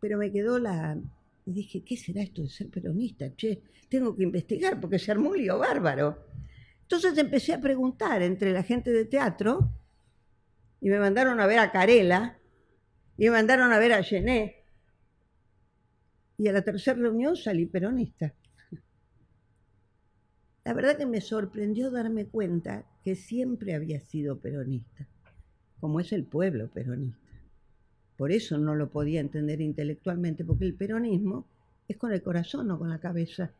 Pero 0.00 0.18
me 0.18 0.30
quedó 0.30 0.58
la... 0.58 0.98
Y 1.46 1.52
dije, 1.52 1.84
¿qué 1.84 1.96
será 1.96 2.22
esto 2.22 2.42
de 2.42 2.48
ser 2.48 2.70
peronista? 2.70 3.34
Che, 3.36 3.62
tengo 3.88 4.16
que 4.16 4.22
investigar 4.22 4.80
porque 4.80 4.98
se 4.98 5.10
armó 5.10 5.32
bárbaro. 5.58 6.26
Entonces 6.82 7.16
empecé 7.18 7.52
a 7.52 7.60
preguntar 7.60 8.22
entre 8.22 8.52
la 8.52 8.62
gente 8.62 8.90
de 8.90 9.04
teatro 9.04 9.70
y 10.80 10.90
me 10.90 10.98
mandaron 10.98 11.40
a 11.40 11.46
ver 11.46 11.58
a 11.58 11.72
Carela, 11.72 12.38
y 13.16 13.24
me 13.24 13.30
mandaron 13.30 13.72
a 13.72 13.78
ver 13.78 13.92
a 13.92 14.02
Gené. 14.02 14.64
Y 16.36 16.48
a 16.48 16.52
la 16.52 16.62
tercera 16.62 16.98
reunión 16.98 17.36
salí 17.36 17.64
peronista. 17.66 18.34
La 20.64 20.72
verdad 20.72 20.96
que 20.96 21.06
me 21.06 21.20
sorprendió 21.20 21.90
darme 21.90 22.26
cuenta 22.26 22.84
que 23.02 23.14
siempre 23.14 23.74
había 23.74 24.00
sido 24.00 24.40
peronista, 24.40 25.06
como 25.80 26.00
es 26.00 26.12
el 26.12 26.24
pueblo 26.24 26.68
peronista. 26.68 27.23
Por 28.16 28.30
eso 28.32 28.58
no 28.58 28.74
lo 28.74 28.88
podía 28.90 29.20
entender 29.20 29.60
intelectualmente, 29.60 30.44
porque 30.44 30.64
el 30.64 30.74
peronismo 30.74 31.46
es 31.88 31.96
con 31.96 32.12
el 32.12 32.22
corazón, 32.22 32.68
no 32.68 32.78
con 32.78 32.88
la 32.88 32.98
cabeza. 33.00 33.50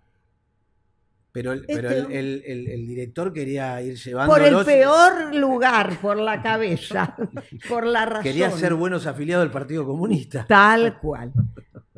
Pero, 1.33 1.53
el, 1.53 1.65
pero 1.67 1.91
Este- 1.91 2.19
el- 2.21 2.43
el- 2.47 2.69
el 2.69 2.87
director 2.87 3.33
quería 3.33 3.83
ir 3.83 3.97
llevando. 3.97 4.33
Por 4.33 4.43
el 4.43 4.65
peor 4.65 5.35
lugar, 5.35 6.01
por 6.01 6.17
la 6.17 6.41
cabeza, 6.41 7.17
por 7.69 7.85
la 7.87 8.07
razón. 8.07 8.23
Quería 8.23 8.51
ser 8.53 8.75
buenos 8.75 9.07
afiliados 9.09 9.45
del 9.45 9.51
Partido 9.53 9.85
Comunista. 9.85 10.47
Tal 10.47 11.01
cual. 11.01 11.33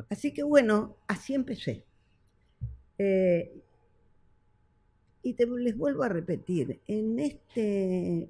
Así 0.09 0.33
que 0.33 0.41
bueno, 0.41 0.95
así 1.07 1.35
empecé. 1.35 1.83
Eh, 2.97 3.53
y 5.21 5.33
te, 5.33 5.45
les 5.45 5.77
vuelvo 5.77 6.01
a 6.03 6.09
repetir, 6.09 6.79
en 6.87 7.19
esta 7.19 7.61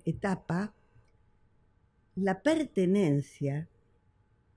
etapa, 0.09 0.73
la 2.15 2.41
pertenencia, 2.41 3.69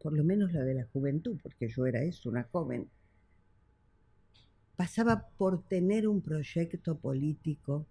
por 0.00 0.16
lo 0.16 0.24
menos 0.24 0.52
la 0.52 0.62
de 0.62 0.74
la 0.74 0.86
juventud, 0.92 1.38
porque 1.42 1.68
yo 1.68 1.86
era 1.86 2.02
eso, 2.02 2.28
una 2.30 2.44
joven, 2.44 2.88
pasaba 4.76 5.28
por 5.36 5.62
tener 5.64 6.08
un 6.08 6.22
proyecto 6.22 6.98
político, 6.98 7.86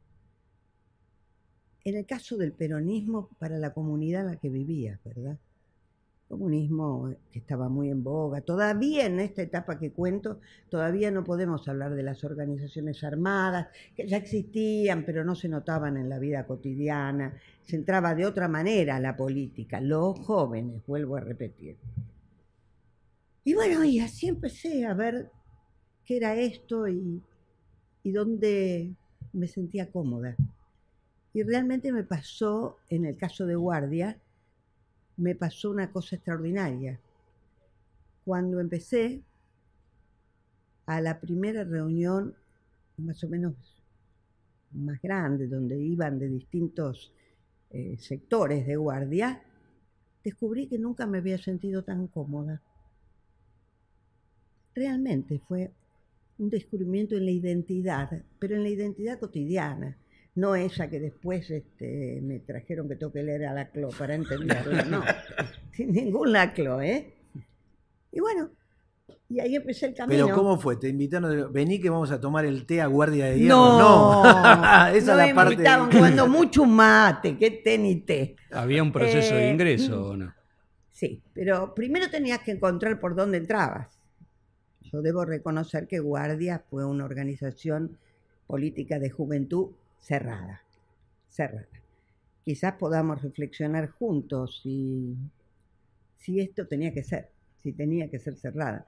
en 1.83 1.95
el 1.95 2.05
caso 2.05 2.35
del 2.37 2.51
peronismo, 2.51 3.29
para 3.37 3.57
la 3.57 3.73
comunidad 3.73 4.21
en 4.21 4.27
la 4.27 4.35
que 4.37 4.49
vivía, 4.49 4.99
¿verdad? 5.05 5.37
Comunismo 6.29 7.11
que 7.31 7.39
estaba 7.39 7.69
muy 7.69 7.89
en 7.89 8.03
boga. 8.03 8.41
Todavía 8.41 9.07
en 9.07 9.19
esta 9.19 9.41
etapa 9.41 9.79
que 9.79 9.91
cuento, 9.91 10.39
todavía 10.69 11.09
no 11.09 11.23
podemos 11.23 11.67
hablar 11.67 11.95
de 11.95 12.03
las 12.03 12.23
organizaciones 12.23 13.03
armadas, 13.03 13.67
que 13.95 14.07
ya 14.07 14.17
existían, 14.17 15.03
pero 15.05 15.25
no 15.25 15.33
se 15.33 15.49
notaban 15.49 15.97
en 15.97 16.07
la 16.07 16.19
vida 16.19 16.45
cotidiana. 16.45 17.33
Se 17.63 17.75
entraba 17.75 18.13
de 18.13 18.27
otra 18.27 18.47
manera 18.47 18.99
la 18.99 19.17
política, 19.17 19.81
los 19.81 20.19
jóvenes, 20.19 20.85
vuelvo 20.85 21.15
a 21.15 21.21
repetir. 21.21 21.77
Y 23.43 23.55
bueno, 23.55 23.83
y 23.83 23.99
así 23.99 24.27
empecé 24.27 24.85
a 24.85 24.93
ver 24.93 25.31
qué 26.05 26.17
era 26.17 26.35
esto 26.35 26.87
y, 26.87 27.23
y 28.03 28.11
dónde 28.11 28.93
me 29.33 29.47
sentía 29.47 29.89
cómoda. 29.91 30.35
Y 31.33 31.41
realmente 31.41 31.91
me 31.91 32.03
pasó, 32.03 32.77
en 32.87 33.05
el 33.05 33.17
caso 33.17 33.47
de 33.47 33.55
Guardia, 33.55 34.19
me 35.19 35.35
pasó 35.35 35.69
una 35.69 35.91
cosa 35.91 36.15
extraordinaria. 36.15 36.99
Cuando 38.25 38.59
empecé 38.59 39.21
a 40.85 41.01
la 41.01 41.19
primera 41.19 41.63
reunión, 41.63 42.35
más 42.97 43.23
o 43.23 43.29
menos 43.29 43.53
más 44.71 45.01
grande, 45.01 45.47
donde 45.47 45.79
iban 45.79 46.19
de 46.19 46.29
distintos 46.29 47.13
eh, 47.69 47.97
sectores 47.99 48.65
de 48.65 48.75
guardia, 48.75 49.43
descubrí 50.23 50.67
que 50.67 50.79
nunca 50.79 51.05
me 51.05 51.19
había 51.19 51.37
sentido 51.37 51.83
tan 51.83 52.07
cómoda. 52.07 52.61
Realmente 54.73 55.39
fue 55.39 55.71
un 56.37 56.49
descubrimiento 56.49 57.15
en 57.15 57.25
la 57.25 57.31
identidad, 57.31 58.23
pero 58.39 58.55
en 58.55 58.63
la 58.63 58.69
identidad 58.69 59.19
cotidiana 59.19 59.97
no 60.35 60.55
esa 60.55 60.89
que 60.89 60.99
después 60.99 61.49
este, 61.49 62.19
me 62.21 62.39
trajeron 62.39 62.87
que 62.87 62.95
tengo 62.95 63.11
que 63.11 63.23
leer 63.23 63.45
a 63.45 63.53
la 63.53 63.69
CLO 63.69 63.89
para 63.89 64.15
entenderla, 64.15 64.83
no, 64.83 65.03
sin 65.71 65.91
ningún 65.91 66.31
laclo, 66.31 66.81
¿eh? 66.81 67.13
Y 68.11 68.19
bueno, 68.19 68.49
y 69.27 69.39
ahí 69.39 69.55
empecé 69.55 69.87
el 69.87 69.93
camino. 69.93 70.25
Pero 70.25 70.35
¿cómo 70.35 70.57
fue? 70.59 70.77
Te 70.77 70.89
invitaron, 70.89 71.51
vení 71.53 71.79
que 71.79 71.89
vamos 71.89 72.11
a 72.11 72.19
tomar 72.19 72.45
el 72.45 72.65
té 72.65 72.81
a 72.81 72.87
guardia 72.87 73.25
de 73.25 73.39
hierro. 73.39 73.55
No, 73.55 74.23
esa 74.25 74.87
no 74.87 74.93
es 74.93 75.05
la 75.05 75.27
me 75.27 75.33
parte. 75.35 75.53
invitaban 75.53 75.89
cuando 75.91 76.27
mucho 76.27 76.65
mate, 76.65 77.37
qué 77.37 77.51
té 77.51 77.77
ni 77.77 77.95
té. 77.97 78.35
¿Había 78.51 78.81
un 78.81 78.91
proceso 78.91 79.35
de 79.35 79.49
Eh, 79.49 79.51
ingreso 79.51 80.09
o 80.09 80.17
no? 80.17 80.33
Sí, 80.91 81.21
pero 81.33 81.73
primero 81.75 82.09
tenías 82.09 82.39
que 82.39 82.51
encontrar 82.51 82.99
por 82.99 83.15
dónde 83.15 83.37
entrabas. 83.37 83.99
Yo 84.81 85.01
debo 85.01 85.23
reconocer 85.25 85.87
que 85.87 85.99
Guardia 85.99 86.63
fue 86.69 86.83
una 86.85 87.05
organización 87.05 87.97
política 88.47 88.97
de 88.99 89.09
juventud 89.11 89.69
cerrada, 89.99 90.61
cerrada. 91.27 91.67
Quizás 92.43 92.73
podamos 92.73 93.21
reflexionar 93.21 93.89
juntos 93.89 94.61
si, 94.63 95.15
si 96.17 96.39
esto 96.39 96.67
tenía 96.67 96.93
que 96.93 97.03
ser, 97.03 97.29
si 97.61 97.73
tenía 97.73 98.09
que 98.09 98.19
ser 98.19 98.35
cerrada. 98.35 98.87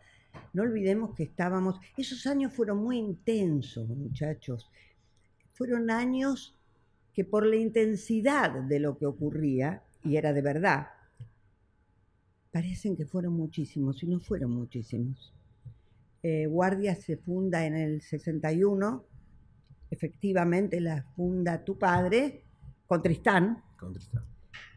No 0.54 0.64
olvidemos 0.64 1.16
que 1.16 1.24
estábamos, 1.24 1.80
esos 1.98 2.26
años 2.26 2.54
fueron 2.54 2.78
muy 2.80 2.98
intensos, 2.98 3.88
muchachos. 3.90 4.70
Fueron 5.54 5.92
años 5.92 6.58
que 7.14 7.26
por 7.26 7.46
la 7.46 7.58
intensidad 7.58 8.52
de 8.52 8.80
lo 8.80 8.98
que 8.98 9.06
ocurría, 9.06 9.84
y 10.04 10.16
era 10.16 10.34
de 10.34 10.42
verdad, 10.42 10.88
parecen 12.52 12.96
que 12.96 13.06
fueron 13.06 13.34
muchísimos, 13.34 14.02
y 14.04 14.08
no 14.08 14.20
fueron 14.20 14.52
muchísimos. 14.52 15.34
Eh, 16.24 16.48
Guardia 16.48 16.96
se 16.96 17.18
funda 17.18 17.66
en 17.66 17.76
el 17.76 18.02
61, 18.02 19.06
efectivamente 19.92 20.80
la 20.80 21.04
funda 21.16 21.64
tu 21.64 21.78
padre 21.78 22.46
con 22.88 23.04
Tristán. 23.04 23.62
Con 23.78 23.94
Tristán. 23.94 24.24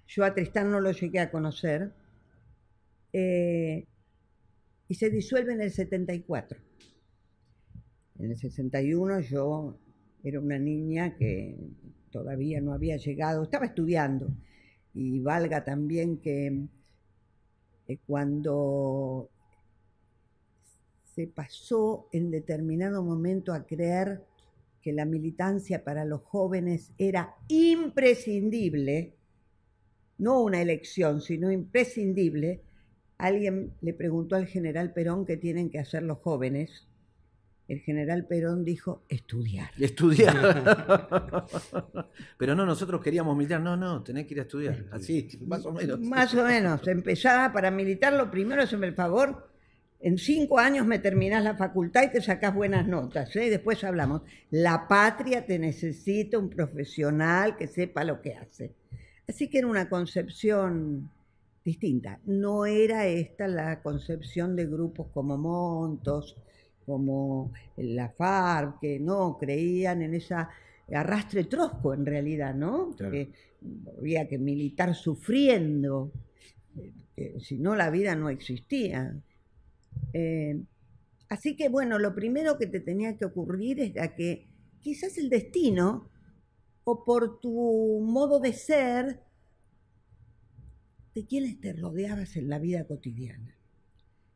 Yo 0.07 0.25
a 0.25 0.35
Tristán 0.35 0.71
no 0.71 0.81
lo 0.81 0.91
llegué 0.91 1.21
a 1.21 1.31
conocer. 1.31 1.95
eh, 3.13 3.87
y 4.87 4.95
se 4.95 5.09
disuelve 5.09 5.55
en 5.55 5.63
el 5.63 5.71
74. 5.71 6.59
En 8.19 8.31
el 8.31 8.37
61 8.37 9.21
yo 9.21 9.79
era 10.23 10.41
una 10.41 10.59
niña 10.59 11.17
que 11.17 11.57
todavía 12.11 12.61
no 12.61 12.73
había 12.73 12.97
llegado, 12.97 13.45
estaba 13.45 13.67
estudiando. 13.67 14.29
Y 14.93 15.21
valga 15.21 15.65
también 15.65 16.19
que 16.19 16.67
eh, 17.89 17.99
cuando 18.07 19.31
se 21.15 21.27
pasó 21.29 22.09
en 22.13 22.31
determinado 22.31 23.03
momento 23.03 23.53
a 23.53 23.65
creer 23.65 24.25
que 24.85 24.93
la 24.93 25.07
militancia 25.07 25.83
para 25.83 26.05
los 26.05 26.21
jóvenes 26.21 26.93
era 26.99 27.37
imprescindible, 27.49 29.15
no 30.19 30.43
una 30.43 30.61
elección, 30.61 31.23
sino 31.23 31.51
imprescindible, 31.51 32.61
alguien 33.17 33.73
le 33.81 33.95
preguntó 33.95 34.37
al 34.37 34.47
general 34.47 34.93
Perón 34.93 35.25
qué 35.25 35.39
tienen 35.39 35.71
que 35.71 35.79
hacer 35.79 36.03
los 36.03 36.19
jóvenes. 36.19 36.87
El 37.67 37.81
general 37.81 38.27
Perón 38.27 38.63
dijo, 38.63 39.07
estudiar. 39.09 39.71
Estudiar. 39.79 41.17
Pero 42.37 42.55
no, 42.55 42.67
nosotros 42.67 43.01
queríamos 43.01 43.35
militar. 43.39 43.63
No, 43.63 43.79
no, 43.79 44.03
tenés 44.03 44.27
que 44.27 44.35
ir 44.35 44.41
a 44.41 44.43
estudiar. 44.43 44.85
Así, 44.93 45.31
más 45.47 45.65
o 45.65 45.73
menos. 45.73 45.99
Más 45.99 46.35
o 46.35 46.45
menos. 46.45 46.87
Empezaba 46.87 47.51
para 47.55 47.71
militar, 47.71 48.13
lo 48.13 48.31
primero, 48.31 48.61
hazme 48.61 48.87
el 48.87 48.95
favor, 48.95 49.49
En 50.05 50.19
cinco 50.19 50.59
años 50.59 50.87
me 50.87 50.99
terminás 50.99 51.43
la 51.43 51.57
facultad 51.57 52.03
y 52.03 52.11
te 52.11 52.21
sacás 52.21 52.55
buenas 52.55 52.87
notas. 52.87 53.35
¿eh? 53.37 53.49
Después 53.49 53.83
hablamos. 53.85 54.21
La 54.51 54.87
patria 54.87 55.47
te 55.47 55.59
necesita 55.59 56.39
un 56.39 56.51
profesional 56.51 57.57
que 57.57 57.69
sepa 57.69 58.05
lo 58.05 58.21
que 58.21 58.35
hace. 58.35 58.75
Así 59.27 59.49
que 59.49 59.61
era 59.61 59.67
una 59.67 59.89
concepción 59.89 61.11
distinta. 61.65 62.21
No 62.27 62.67
era 62.67 63.07
esta 63.07 63.49
la 63.49 63.81
concepción 63.81 64.55
de 64.55 64.67
grupos 64.67 65.07
como 65.15 65.39
Montos, 65.39 66.37
como 66.85 67.51
la 67.79 68.11
FARC, 68.11 68.81
que 68.81 69.01
no 69.01 69.39
creían 69.39 70.03
en 70.03 70.13
esa 70.13 70.51
arrastre 70.93 71.45
trosco 71.45 71.95
en 71.95 72.05
realidad, 72.05 72.55
¿no? 72.55 72.95
Que 72.95 73.31
había 73.99 74.29
que 74.29 74.37
militar 74.37 74.95
sufriendo, 74.95 76.13
si 77.39 77.57
no 77.57 77.75
la 77.75 77.89
vida 77.89 78.15
no 78.15 78.29
existía. 78.29 79.17
Eh, 80.15 80.65
así 81.29 81.57
que 81.57 81.69
bueno, 81.69 81.99
lo 81.99 82.15
primero 82.15 82.57
que 82.57 82.67
te 82.67 82.81
tenía 82.81 83.19
que 83.19 83.27
ocurrir 83.27 83.81
era 83.81 84.15
que 84.15 84.49
quizás 84.81 85.19
el 85.19 85.29
destino, 85.29 86.11
o 86.85 87.05
por 87.05 87.41
tu 87.41 88.01
modo 88.03 88.41
de 88.41 88.53
ser, 88.55 89.21
de 91.15 91.27
quiénes 91.27 91.61
te 91.61 91.73
rodeabas 91.75 92.37
en 92.37 92.49
la 92.49 92.59
vida 92.59 92.87
cotidiana. 92.87 93.57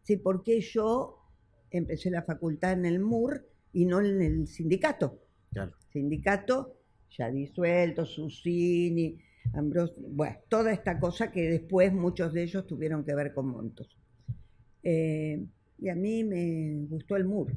Sí, 0.02 0.16
porque 0.16 0.60
yo 0.60 1.18
empecé 1.70 2.10
la 2.10 2.22
facultad 2.22 2.72
en 2.72 2.86
el 2.86 3.00
MUR 3.00 3.46
y 3.72 3.84
no 3.84 4.00
en 4.00 4.22
el 4.22 4.46
sindicato. 4.46 5.20
Claro. 5.50 5.72
Sindicato 5.92 6.78
ya 7.16 7.30
disuelto, 7.30 8.04
Susini, 8.04 9.18
Ambrosio, 9.54 9.96
bueno, 10.08 10.36
toda 10.48 10.72
esta 10.72 10.98
cosa 11.00 11.32
que 11.32 11.48
después 11.48 11.92
muchos 11.92 12.32
de 12.32 12.42
ellos 12.42 12.66
tuvieron 12.66 13.04
que 13.04 13.14
ver 13.14 13.32
con 13.32 13.48
montos. 13.48 13.88
Eh, 14.82 15.44
y 15.78 15.88
a 15.88 15.94
mí 15.94 16.24
me 16.24 16.86
gustó 16.88 17.16
el 17.16 17.24
MUR. 17.24 17.52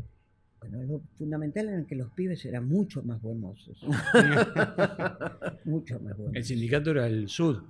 Bueno, 0.60 0.84
lo 0.84 1.00
fundamental 1.18 1.70
era 1.70 1.86
que 1.86 1.96
los 1.96 2.12
pibes 2.12 2.46
eran 2.46 2.68
mucho 2.68 3.02
más 3.04 3.20
buenosos. 3.22 3.82
mucho 5.66 6.00
más 6.00 6.16
buenos. 6.16 6.36
El 6.36 6.44
sindicato 6.44 6.92
era 6.92 7.08
el 7.08 7.28
SUD, 7.28 7.64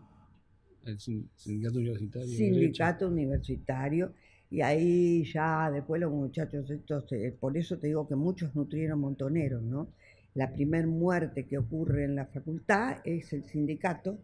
el 0.86 1.00
sindicato 1.00 1.80
universitario. 1.80 2.28
Sindicato 2.28 3.08
universitario. 3.08 4.14
Y 4.50 4.60
ahí 4.60 5.24
ya 5.24 5.72
después 5.72 6.02
los 6.02 6.12
muchachos 6.12 6.70
estos, 6.70 7.10
eh, 7.14 7.34
por 7.40 7.56
eso 7.56 7.78
te 7.78 7.88
digo 7.88 8.06
que 8.06 8.16
muchos 8.16 8.54
nutrieron 8.54 9.00
montoneros, 9.00 9.64
¿no? 9.64 9.88
La 10.34 10.52
primer 10.52 10.88
muerte 10.88 11.46
que 11.46 11.58
ocurre 11.58 12.04
en 12.04 12.16
la 12.16 12.26
facultad 12.26 12.98
es 13.06 13.32
el 13.32 13.46
sindicato, 13.46 14.20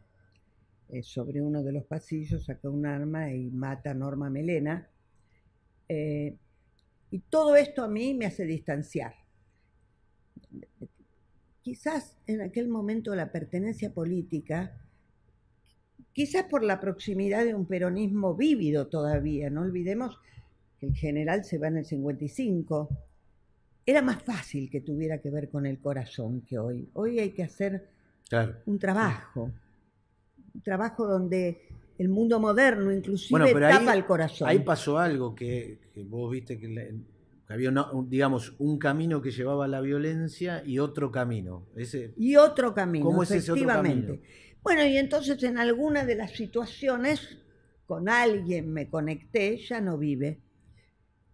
eh, 0.89 1.03
sobre 1.03 1.41
uno 1.41 1.63
de 1.63 1.73
los 1.73 1.83
pasillos 1.85 2.45
saca 2.45 2.69
un 2.69 2.85
arma 2.85 3.31
y 3.31 3.49
mata 3.49 3.91
a 3.91 3.93
Norma 3.93 4.29
Melena. 4.29 4.87
Eh, 5.89 6.35
y 7.11 7.19
todo 7.19 7.55
esto 7.55 7.83
a 7.83 7.87
mí 7.87 8.13
me 8.13 8.25
hace 8.25 8.45
distanciar. 8.45 9.13
Quizás 11.61 12.17
en 12.27 12.41
aquel 12.41 12.67
momento 12.67 13.15
la 13.15 13.31
pertenencia 13.31 13.93
política, 13.93 14.77
quizás 16.13 16.45
por 16.45 16.63
la 16.63 16.79
proximidad 16.79 17.45
de 17.45 17.55
un 17.55 17.65
peronismo 17.65 18.35
vívido 18.35 18.87
todavía, 18.87 19.49
no 19.49 19.61
olvidemos 19.61 20.19
que 20.79 20.87
el 20.87 20.95
general 20.95 21.43
se 21.43 21.57
va 21.57 21.67
en 21.67 21.77
el 21.77 21.85
55, 21.85 22.89
era 23.85 24.01
más 24.01 24.21
fácil 24.21 24.69
que 24.69 24.81
tuviera 24.81 25.19
que 25.19 25.29
ver 25.29 25.49
con 25.49 25.65
el 25.65 25.79
corazón 25.79 26.41
que 26.41 26.59
hoy. 26.59 26.89
Hoy 26.93 27.19
hay 27.19 27.31
que 27.31 27.43
hacer 27.43 27.89
un 28.65 28.77
trabajo, 28.77 29.51
un 30.53 30.61
trabajo 30.61 31.07
donde 31.07 31.66
el 31.97 32.09
mundo 32.09 32.39
moderno 32.39 32.91
inclusive 32.91 33.53
tapa 33.53 33.93
el 33.93 34.05
corazón. 34.05 34.47
Ahí 34.47 34.59
pasó 34.59 34.97
algo 34.97 35.33
que, 35.33 35.79
vos 36.05 36.31
viste 36.31 36.59
que, 36.59 36.95
había, 37.47 37.73
digamos, 38.05 38.53
un 38.59 38.77
camino 38.77 39.21
que 39.21 39.31
llevaba 39.31 39.65
a 39.65 39.67
la 39.67 39.81
violencia 39.81 40.61
y 40.65 40.79
otro 40.79 41.11
camino. 41.11 41.67
Ese, 41.75 42.13
y 42.17 42.35
otro 42.35 42.73
camino, 42.73 43.05
¿Cómo 43.05 43.23
es 43.23 43.31
ese 43.31 43.51
otro 43.51 43.67
camino? 43.67 44.17
Bueno, 44.61 44.85
y 44.85 44.97
entonces 44.97 45.41
en 45.43 45.57
alguna 45.57 46.05
de 46.05 46.15
las 46.15 46.31
situaciones 46.31 47.37
con 47.85 48.09
alguien 48.09 48.71
me 48.71 48.89
conecté, 48.89 49.57
ya 49.57 49.79
no 49.79 49.97
vive, 49.97 50.41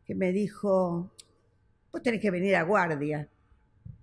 que 0.06 0.14
me 0.14 0.32
dijo, 0.32 1.12
vos 1.92 2.04
tenés 2.04 2.22
que 2.22 2.32
venir 2.32 2.56
a 2.56 2.64
guardia. 2.64 3.28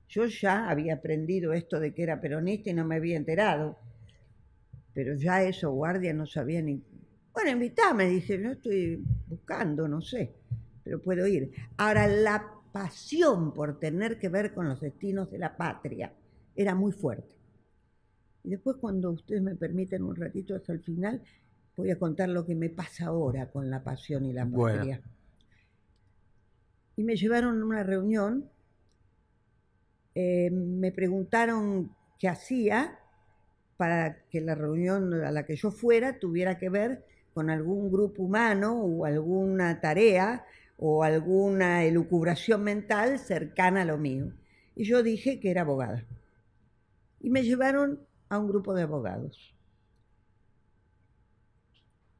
Yo 0.08 0.26
ya 0.26 0.68
había 0.68 0.94
aprendido 0.94 1.52
esto 1.52 1.78
de 1.78 1.94
que 1.94 2.02
era 2.02 2.20
peronista 2.20 2.70
y 2.70 2.74
no 2.74 2.84
me 2.84 2.96
había 2.96 3.16
enterado 3.16 3.78
pero 4.92 5.14
ya 5.14 5.42
eso, 5.42 5.70
guardia, 5.70 6.12
no 6.12 6.26
sabía 6.26 6.62
ni... 6.62 6.82
Bueno, 7.32 7.50
invítame, 7.50 8.06
dije, 8.06 8.38
no 8.38 8.52
estoy 8.52 9.04
buscando, 9.28 9.86
no 9.86 10.00
sé, 10.00 10.34
pero 10.82 11.00
puedo 11.00 11.26
ir. 11.26 11.52
Ahora, 11.76 12.06
la 12.06 12.54
pasión 12.72 13.52
por 13.52 13.78
tener 13.78 14.18
que 14.18 14.28
ver 14.28 14.52
con 14.52 14.68
los 14.68 14.80
destinos 14.80 15.30
de 15.30 15.38
la 15.38 15.56
patria 15.56 16.12
era 16.54 16.74
muy 16.74 16.92
fuerte. 16.92 17.36
Y 18.42 18.50
después, 18.50 18.76
cuando 18.78 19.10
ustedes 19.10 19.42
me 19.42 19.54
permiten 19.54 20.02
un 20.02 20.16
ratito 20.16 20.54
hasta 20.54 20.72
el 20.72 20.80
final, 20.80 21.22
voy 21.76 21.90
a 21.90 21.98
contar 21.98 22.28
lo 22.28 22.44
que 22.44 22.54
me 22.54 22.70
pasa 22.70 23.06
ahora 23.06 23.50
con 23.50 23.70
la 23.70 23.82
pasión 23.82 24.24
y 24.24 24.32
la 24.32 24.46
patria. 24.46 25.00
Y 26.96 27.04
me 27.04 27.16
llevaron 27.16 27.60
a 27.60 27.64
una 27.64 27.82
reunión, 27.82 28.50
eh, 30.14 30.50
me 30.50 30.92
preguntaron 30.92 31.94
qué 32.18 32.28
hacía, 32.28 32.99
para 33.80 34.26
que 34.28 34.42
la 34.42 34.54
reunión 34.54 35.14
a 35.24 35.32
la 35.32 35.46
que 35.46 35.56
yo 35.56 35.70
fuera 35.70 36.18
tuviera 36.18 36.58
que 36.58 36.68
ver 36.68 37.02
con 37.32 37.48
algún 37.48 37.90
grupo 37.90 38.24
humano 38.24 38.74
o 38.74 39.06
alguna 39.06 39.80
tarea 39.80 40.44
o 40.76 41.02
alguna 41.02 41.84
elucubración 41.84 42.62
mental 42.62 43.18
cercana 43.18 43.80
a 43.80 43.84
lo 43.86 43.96
mío. 43.96 44.34
Y 44.76 44.84
yo 44.84 45.02
dije 45.02 45.40
que 45.40 45.50
era 45.50 45.62
abogada. 45.62 46.04
Y 47.20 47.30
me 47.30 47.42
llevaron 47.42 48.00
a 48.28 48.38
un 48.38 48.48
grupo 48.48 48.74
de 48.74 48.82
abogados. 48.82 49.54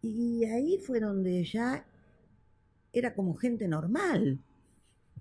Y 0.01 0.47
ahí 0.47 0.79
fue 0.79 0.99
donde 0.99 1.45
ya 1.45 1.85
era 2.91 3.13
como 3.13 3.35
gente 3.35 3.69
normal. 3.69 4.39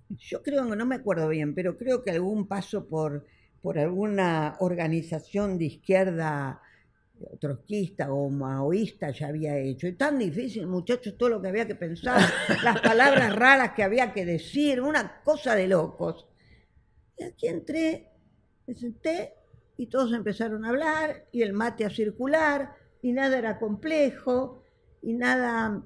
Yo 0.08 0.42
creo 0.42 0.64
no 0.74 0.86
me 0.86 0.94
acuerdo 0.94 1.28
bien, 1.28 1.54
pero 1.54 1.76
creo 1.76 2.02
que 2.02 2.12
algún 2.12 2.46
paso 2.46 2.86
por 2.86 3.26
por 3.62 3.78
alguna 3.78 4.56
organización 4.60 5.58
de 5.58 5.66
izquierda 5.66 6.62
trotskista 7.38 8.12
o 8.12 8.30
maoísta 8.30 9.10
ya 9.10 9.28
había 9.28 9.58
hecho. 9.58 9.86
Y 9.86 9.92
tan 9.92 10.18
difícil, 10.18 10.66
muchachos, 10.66 11.16
todo 11.18 11.28
lo 11.28 11.42
que 11.42 11.48
había 11.48 11.66
que 11.66 11.74
pensar, 11.74 12.20
las 12.64 12.80
palabras 12.80 13.34
raras 13.36 13.72
que 13.72 13.82
había 13.82 14.12
que 14.12 14.24
decir, 14.24 14.80
una 14.80 15.20
cosa 15.22 15.54
de 15.54 15.68
locos. 15.68 16.26
Y 17.16 17.24
aquí 17.24 17.48
entré, 17.48 18.08
me 18.66 18.74
senté 18.74 19.34
y 19.76 19.86
todos 19.86 20.12
empezaron 20.12 20.64
a 20.64 20.70
hablar 20.70 21.26
y 21.32 21.42
el 21.42 21.52
mate 21.52 21.84
a 21.84 21.90
circular 21.90 22.74
y 23.02 23.12
nada 23.12 23.38
era 23.38 23.58
complejo 23.58 24.62
y 25.02 25.14
nada 25.14 25.82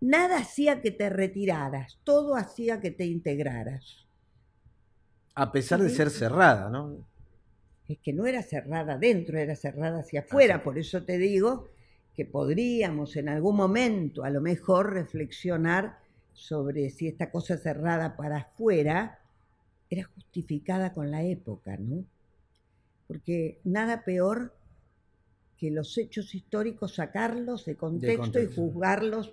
nada 0.00 0.38
hacía 0.38 0.82
que 0.82 0.90
te 0.90 1.08
retiraras, 1.08 2.00
todo 2.02 2.34
hacía 2.34 2.80
que 2.80 2.90
te 2.90 3.06
integraras. 3.06 4.01
A 5.34 5.52
pesar 5.52 5.80
de 5.80 5.90
ser 5.90 6.10
cerrada, 6.10 6.68
¿no? 6.68 7.06
Es 7.88 7.98
que 7.98 8.12
no 8.12 8.26
era 8.26 8.42
cerrada 8.42 8.98
dentro, 8.98 9.38
era 9.38 9.56
cerrada 9.56 10.00
hacia 10.00 10.20
afuera. 10.20 10.62
Por 10.62 10.78
eso 10.78 11.02
te 11.04 11.18
digo 11.18 11.68
que 12.14 12.24
podríamos 12.26 13.16
en 13.16 13.28
algún 13.28 13.56
momento 13.56 14.24
a 14.24 14.30
lo 14.30 14.40
mejor 14.40 14.92
reflexionar 14.92 15.98
sobre 16.32 16.90
si 16.90 17.08
esta 17.08 17.30
cosa 17.30 17.56
cerrada 17.56 18.16
para 18.16 18.38
afuera 18.38 19.18
era 19.90 20.04
justificada 20.04 20.92
con 20.92 21.10
la 21.10 21.22
época, 21.22 21.76
¿no? 21.76 22.04
Porque 23.06 23.60
nada 23.64 24.04
peor 24.04 24.54
que 25.58 25.70
los 25.70 25.96
hechos 25.98 26.34
históricos 26.34 26.94
sacarlos 26.94 27.64
de 27.66 27.76
contexto, 27.76 28.40
y 28.40 28.46
juzgarlos. 28.46 29.32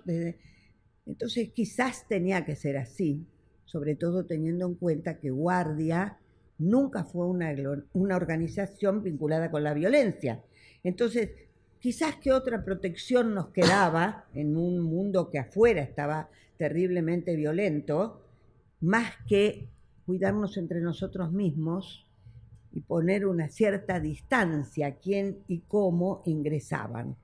Entonces 1.06 1.50
quizás 1.52 2.06
tenía 2.08 2.44
que 2.44 2.56
ser 2.56 2.76
así, 2.76 3.26
sobre 3.70 3.94
todo 3.94 4.24
teniendo 4.24 4.66
en 4.66 4.74
cuenta 4.74 5.20
que 5.20 5.30
Guardia 5.30 6.18
nunca 6.58 7.04
fue 7.04 7.26
una, 7.26 7.54
una 7.92 8.16
organización 8.16 9.02
vinculada 9.02 9.48
con 9.50 9.62
la 9.62 9.74
violencia. 9.74 10.42
Entonces, 10.82 11.30
quizás 11.78 12.16
que 12.16 12.32
otra 12.32 12.64
protección 12.64 13.32
nos 13.32 13.50
quedaba 13.50 14.24
en 14.34 14.56
un 14.56 14.80
mundo 14.80 15.30
que 15.30 15.38
afuera 15.38 15.82
estaba 15.82 16.28
terriblemente 16.56 17.36
violento, 17.36 18.26
más 18.80 19.12
que 19.28 19.68
cuidarnos 20.04 20.56
entre 20.56 20.80
nosotros 20.80 21.30
mismos 21.30 22.08
y 22.72 22.80
poner 22.80 23.24
una 23.24 23.48
cierta 23.48 24.00
distancia 24.00 24.88
a 24.88 24.94
quién 24.96 25.38
y 25.46 25.60
cómo 25.60 26.22
ingresaban. 26.26 27.14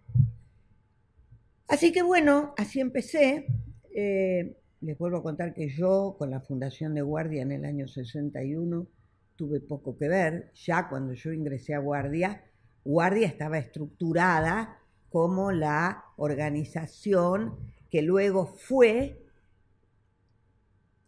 Así 1.66 1.90
que 1.90 2.02
bueno, 2.02 2.54
así 2.56 2.78
empecé. 2.78 3.48
Eh, 3.92 4.56
les 4.86 4.96
vuelvo 4.96 5.16
a 5.16 5.22
contar 5.22 5.52
que 5.52 5.68
yo 5.68 6.14
con 6.16 6.30
la 6.30 6.40
Fundación 6.40 6.94
de 6.94 7.02
Guardia 7.02 7.42
en 7.42 7.50
el 7.50 7.64
año 7.64 7.88
61 7.88 8.86
tuve 9.34 9.58
poco 9.58 9.96
que 9.98 10.06
ver. 10.06 10.52
Ya 10.54 10.88
cuando 10.88 11.12
yo 11.12 11.32
ingresé 11.32 11.74
a 11.74 11.80
Guardia, 11.80 12.44
Guardia 12.84 13.26
estaba 13.26 13.58
estructurada 13.58 14.78
como 15.10 15.50
la 15.50 16.04
organización 16.16 17.56
que 17.90 18.00
luego 18.00 18.46
fue 18.46 19.26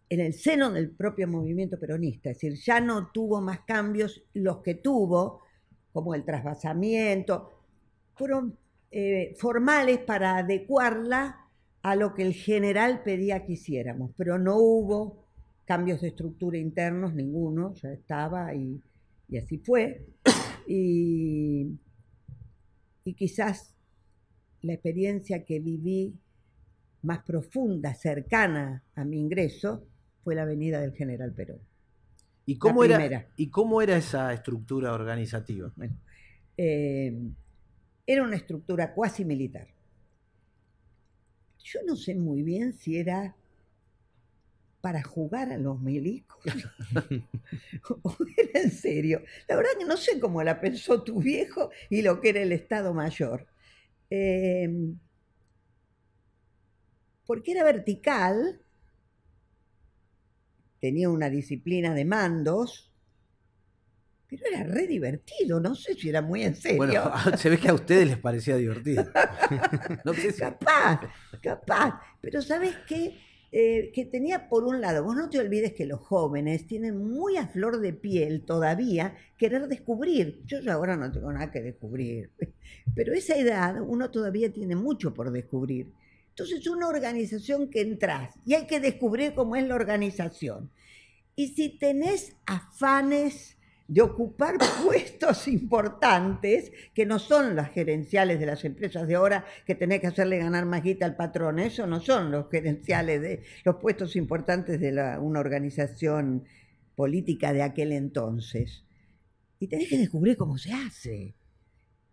en 0.08 0.20
el 0.20 0.34
seno 0.34 0.72
del 0.72 0.90
propio 0.90 1.28
movimiento 1.28 1.78
peronista, 1.78 2.30
es 2.30 2.40
decir, 2.40 2.58
ya 2.60 2.80
no 2.80 3.12
tuvo 3.12 3.40
más 3.40 3.60
cambios, 3.60 4.24
los 4.34 4.58
que 4.58 4.74
tuvo, 4.74 5.42
como 5.92 6.16
el 6.16 6.24
trasvasamiento, 6.24 7.62
fueron 8.16 8.58
eh, 8.90 9.36
formales 9.38 9.98
para 9.98 10.38
adecuarla 10.38 11.47
a 11.90 11.96
lo 11.96 12.14
que 12.14 12.22
el 12.22 12.34
general 12.34 13.02
pedía 13.02 13.46
que 13.46 13.54
hiciéramos, 13.54 14.10
pero 14.14 14.38
no 14.38 14.58
hubo 14.58 15.24
cambios 15.64 16.02
de 16.02 16.08
estructura 16.08 16.58
internos, 16.58 17.14
ninguno, 17.14 17.72
ya 17.76 17.90
estaba 17.92 18.54
y, 18.54 18.80
y 19.28 19.38
así 19.38 19.58
fue. 19.58 20.06
Y, 20.70 21.78
y 23.04 23.14
quizás 23.14 23.74
la 24.60 24.74
experiencia 24.74 25.42
que 25.46 25.60
viví 25.60 26.14
más 27.00 27.20
profunda, 27.20 27.94
cercana 27.94 28.84
a 28.94 29.02
mi 29.02 29.18
ingreso, 29.18 29.86
fue 30.22 30.34
la 30.34 30.44
venida 30.44 30.82
del 30.82 30.92
general 30.92 31.32
Perón. 31.32 31.60
¿Y 32.44 32.58
cómo, 32.58 32.84
La 32.84 33.02
era. 33.02 33.28
¿Y 33.38 33.48
cómo 33.48 33.80
era 33.80 33.96
esa 33.96 34.30
estructura 34.34 34.92
organizativa? 34.92 35.72
Bueno, 35.74 35.96
eh, 36.58 37.18
era 38.06 38.22
una 38.22 38.36
estructura 38.36 38.92
cuasi 38.92 39.24
militar. 39.24 39.68
Yo 41.62 41.80
no 41.86 41.96
sé 41.96 42.14
muy 42.14 42.42
bien 42.42 42.72
si 42.72 42.96
era 42.98 43.34
para 44.80 45.02
jugar 45.02 45.52
a 45.52 45.58
los 45.58 45.80
milicos 45.80 46.38
o 48.02 48.16
era 48.36 48.60
en 48.60 48.70
serio. 48.70 49.22
La 49.48 49.56
verdad 49.56 49.72
que 49.78 49.84
no 49.84 49.96
sé 49.96 50.20
cómo 50.20 50.42
la 50.42 50.60
pensó 50.60 51.02
tu 51.02 51.20
viejo 51.20 51.70
y 51.90 52.02
lo 52.02 52.20
que 52.20 52.30
era 52.30 52.40
el 52.42 52.52
Estado 52.52 52.94
Mayor. 52.94 53.46
Eh, 54.10 54.70
porque 57.26 57.52
era 57.52 57.62
vertical, 57.64 58.62
tenía 60.80 61.10
una 61.10 61.28
disciplina 61.28 61.94
de 61.94 62.04
mandos, 62.04 62.87
pero 64.28 64.42
era 64.52 64.64
re 64.64 64.86
divertido, 64.86 65.58
no 65.60 65.74
sé 65.74 65.94
si 65.94 66.08
era 66.08 66.20
muy 66.22 66.42
en 66.42 66.54
serio. 66.54 66.76
Bueno, 66.78 67.12
se 67.38 67.48
ve 67.50 67.58
que 67.58 67.68
a 67.68 67.74
ustedes 67.74 68.06
les 68.06 68.18
parecía 68.18 68.56
divertido. 68.56 69.04
No 70.04 70.12
sé 70.14 70.32
si- 70.32 70.40
Capaz, 70.40 71.00
capaz. 71.42 72.00
Pero 72.20 72.42
¿sabes 72.42 72.74
qué? 72.86 73.16
Eh, 73.50 73.90
que 73.94 74.04
tenía 74.04 74.46
por 74.50 74.64
un 74.64 74.82
lado, 74.82 75.02
vos 75.02 75.16
no 75.16 75.30
te 75.30 75.38
olvides 75.38 75.72
que 75.72 75.86
los 75.86 76.00
jóvenes 76.00 76.66
tienen 76.66 76.98
muy 77.10 77.38
a 77.38 77.48
flor 77.48 77.80
de 77.80 77.94
piel 77.94 78.42
todavía 78.44 79.16
querer 79.38 79.68
descubrir. 79.68 80.42
Yo 80.44 80.60
ya 80.60 80.74
ahora 80.74 80.96
no 80.98 81.10
tengo 81.10 81.32
nada 81.32 81.50
que 81.50 81.62
descubrir, 81.62 82.30
pero 82.94 83.14
esa 83.14 83.36
edad 83.36 83.80
uno 83.80 84.10
todavía 84.10 84.52
tiene 84.52 84.76
mucho 84.76 85.14
por 85.14 85.30
descubrir. 85.32 85.90
Entonces 86.28 86.66
una 86.68 86.88
organización 86.88 87.70
que 87.70 87.80
entras 87.80 88.34
y 88.44 88.52
hay 88.54 88.66
que 88.66 88.80
descubrir 88.80 89.32
cómo 89.34 89.56
es 89.56 89.66
la 89.66 89.74
organización. 89.76 90.70
Y 91.34 91.48
si 91.54 91.70
tenés 91.78 92.36
afanes 92.46 93.57
de 93.88 94.02
ocupar 94.02 94.56
puestos 94.84 95.48
importantes, 95.48 96.70
que 96.94 97.06
no 97.06 97.18
son 97.18 97.56
las 97.56 97.70
gerenciales 97.70 98.38
de 98.38 98.46
las 98.46 98.64
empresas 98.64 99.08
de 99.08 99.16
ahora, 99.16 99.44
que 99.66 99.74
tenés 99.74 100.00
que 100.00 100.08
hacerle 100.08 100.38
ganar 100.38 100.66
más 100.66 100.82
guita 100.82 101.06
al 101.06 101.16
patrón, 101.16 101.58
eso 101.58 101.86
no 101.86 102.00
son 102.00 102.30
los 102.30 102.48
gerenciales 102.50 103.20
de 103.20 103.42
los 103.64 103.76
puestos 103.76 104.14
importantes 104.14 104.78
de 104.78 104.92
una 105.18 105.40
organización 105.40 106.44
política 106.94 107.52
de 107.52 107.62
aquel 107.62 107.92
entonces. 107.92 108.84
Y 109.58 109.66
tenés 109.66 109.88
que 109.88 109.98
descubrir 109.98 110.36
cómo 110.36 110.58
se 110.58 110.72
hace. 110.72 111.34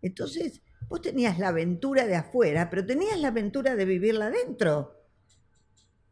Entonces, 0.00 0.62
vos 0.88 1.02
tenías 1.02 1.38
la 1.38 1.48
aventura 1.48 2.06
de 2.06 2.16
afuera, 2.16 2.70
pero 2.70 2.86
tenías 2.86 3.20
la 3.20 3.28
aventura 3.28 3.76
de 3.76 3.84
vivirla 3.84 4.26
adentro. 4.26 4.94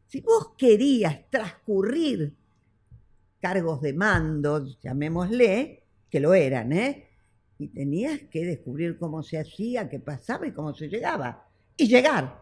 Si 0.07 0.21
vos 0.21 0.53
querías 0.59 1.29
transcurrir 1.31 2.35
cargos 3.45 3.83
de 3.83 3.93
mando, 3.93 4.65
llamémosle, 4.83 5.83
que 6.09 6.19
lo 6.19 6.33
eran, 6.33 6.73
¿eh? 6.73 7.09
Y 7.59 7.69
tenías 7.69 8.21
que 8.31 8.43
descubrir 8.47 8.97
cómo 8.97 9.23
se 9.23 9.39
hacía, 9.39 9.87
qué 9.87 9.99
pasaba 10.01 10.47
y 10.47 10.53
cómo 10.53 10.73
se 10.73 10.89
llegaba. 10.89 11.47
Y 11.77 11.87
llegar, 11.87 12.41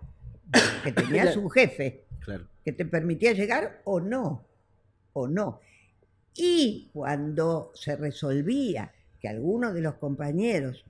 que 0.85 0.93
tenías 0.93 1.37
un 1.43 1.51
jefe 1.51 2.05
Claro. 2.21 2.47
que 2.65 2.71
te 2.71 2.85
permitía 2.85 3.33
llegar 3.33 3.83
o 3.83 3.99
no, 3.99 4.45
o 5.15 5.27
no. 5.27 5.59
Y 6.37 6.89
cuando 6.93 7.73
se 7.75 7.97
resolvía 7.97 8.93
que 9.21 9.27
alguno 9.27 9.75
de 9.75 9.81
los 9.81 9.95
compañeros 9.95 10.85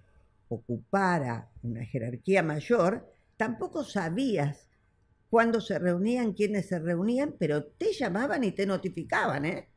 ocupara 0.51 1.49
una 1.63 1.87
jerarquía 1.87 2.43
mayor, 2.43 3.11
tampoco 3.39 3.83
sabías 3.83 4.69
cuándo 5.31 5.63
se 5.63 5.79
reunían, 5.79 6.35
quiénes 6.35 6.67
se 6.67 6.79
reunían, 6.79 7.35
pero 7.39 7.65
te 7.65 7.95
llamaban 7.95 8.45
y 8.45 8.53
te 8.53 8.67
notificaban, 8.67 9.47
¿eh? 9.47 9.69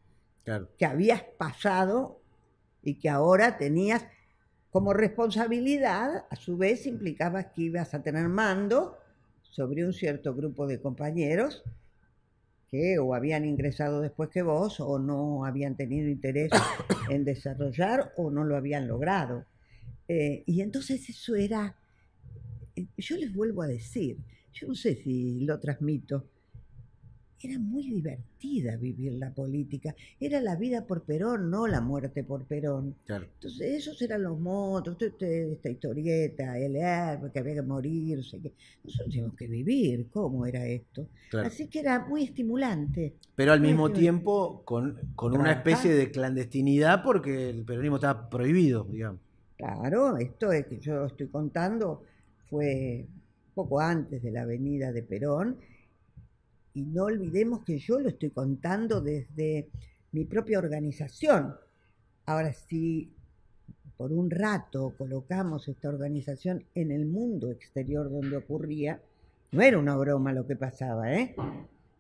Claro. 0.46 0.70
que 0.78 0.86
habías 0.86 1.24
pasado 1.24 2.22
y 2.84 3.00
que 3.00 3.10
ahora 3.10 3.58
tenías 3.58 4.06
como 4.70 4.94
responsabilidad, 4.94 6.26
a 6.30 6.36
su 6.36 6.58
vez 6.58 6.86
implicaba 6.86 7.52
que 7.52 7.64
ibas 7.64 7.94
a 7.94 8.04
tener 8.04 8.28
mando 8.28 8.98
sobre 9.42 9.86
un 9.86 9.94
cierto 9.94 10.36
grupo 10.36 10.68
de 10.68 10.82
compañeros 10.82 11.64
que 12.70 13.00
o 13.00 13.16
habían 13.16 13.46
ingresado 13.46 14.02
después 14.02 14.30
que 14.30 14.42
vos 14.42 14.80
o 14.82 15.00
no 15.00 15.46
habían 15.46 15.76
tenido 15.76 16.10
interés 16.10 16.52
en 17.10 17.24
desarrollar 17.24 18.14
o 18.18 18.30
no 18.30 18.44
lo 18.44 18.58
habían 18.58 18.88
logrado. 18.88 19.46
Eh, 20.08 20.44
y 20.46 20.62
entonces 20.62 21.10
eso 21.10 21.36
era, 21.36 21.76
eh, 22.76 22.86
yo 22.98 23.16
les 23.16 23.34
vuelvo 23.34 23.62
a 23.62 23.68
decir, 23.68 24.18
yo 24.54 24.68
no 24.68 24.76
sé 24.76 24.96
si 24.96 25.40
lo 25.46 25.60
transmito, 25.60 26.26
era 27.42 27.60
muy 27.60 27.84
divertida 27.84 28.76
vivir 28.78 29.14
la 29.14 29.32
política. 29.32 29.96
Era 30.20 30.42
la 30.42 30.56
vida 30.56 30.86
por 30.86 31.04
Perón, 31.04 31.50
no 31.50 31.68
la 31.68 31.82
muerte 31.82 32.24
por 32.24 32.46
Perón. 32.46 32.96
Claro. 33.06 33.26
Entonces, 33.36 33.76
esos 33.76 34.02
eran 34.02 34.24
los 34.24 34.40
motos, 34.40 34.98
esta 35.02 35.70
historieta, 35.70 36.58
el 36.58 36.76
héroe, 36.76 37.32
que 37.32 37.40
había 37.40 37.56
que 37.56 37.62
morirse. 37.62 38.40
Que... 38.40 38.54
Nosotros 38.84 39.10
teníamos 39.10 39.36
que 39.36 39.48
vivir, 39.48 40.08
¿cómo 40.10 40.46
era 40.46 40.66
esto? 40.66 41.08
claro. 41.30 41.48
Así 41.48 41.68
que 41.68 41.80
era 41.80 42.06
muy 42.06 42.24
estimulante. 42.24 43.14
Pero 43.36 43.52
al 43.52 43.60
Muy 43.60 43.70
mismo 43.70 43.92
tiempo 43.92 44.64
con, 44.64 45.00
con 45.16 45.38
una 45.38 45.52
especie 45.52 45.94
de 45.94 46.12
clandestinidad 46.12 47.04
porque 47.04 47.50
el 47.50 47.64
peronismo 47.66 47.98
estaba 47.98 48.30
prohibido, 48.30 48.86
digamos. 48.86 49.20
Claro, 49.58 50.18
esto 50.18 50.52
es 50.52 50.66
que 50.66 50.80
yo 50.80 51.06
estoy 51.06 51.28
contando 51.28 52.04
fue 52.50 53.08
poco 53.54 53.80
antes 53.80 54.22
de 54.22 54.32
la 54.32 54.46
venida 54.46 54.92
de 54.92 55.02
Perón. 55.02 55.58
Y 56.76 56.84
no 56.84 57.06
olvidemos 57.06 57.64
que 57.64 57.80
yo 57.80 58.00
lo 58.00 58.10
estoy 58.10 58.32
contando 58.32 59.00
desde 59.02 59.70
mi 60.12 60.26
propia 60.26 60.60
organización. 60.60 61.56
Ahora, 62.26 62.52
si 62.52 63.12
por 63.96 64.12
un 64.12 64.30
rato 64.30 64.94
colocamos 64.98 65.70
esta 65.70 65.88
organización 65.88 66.66
en 66.76 66.92
el 66.92 67.06
mundo 67.06 67.50
exterior 67.50 68.12
donde 68.12 68.36
ocurría, 68.36 69.02
no 69.52 69.62
era 69.62 69.80
una 69.80 69.96
broma 69.96 70.34
lo 70.34 70.46
que 70.46 70.58
pasaba, 70.58 71.14
¿eh? 71.14 71.34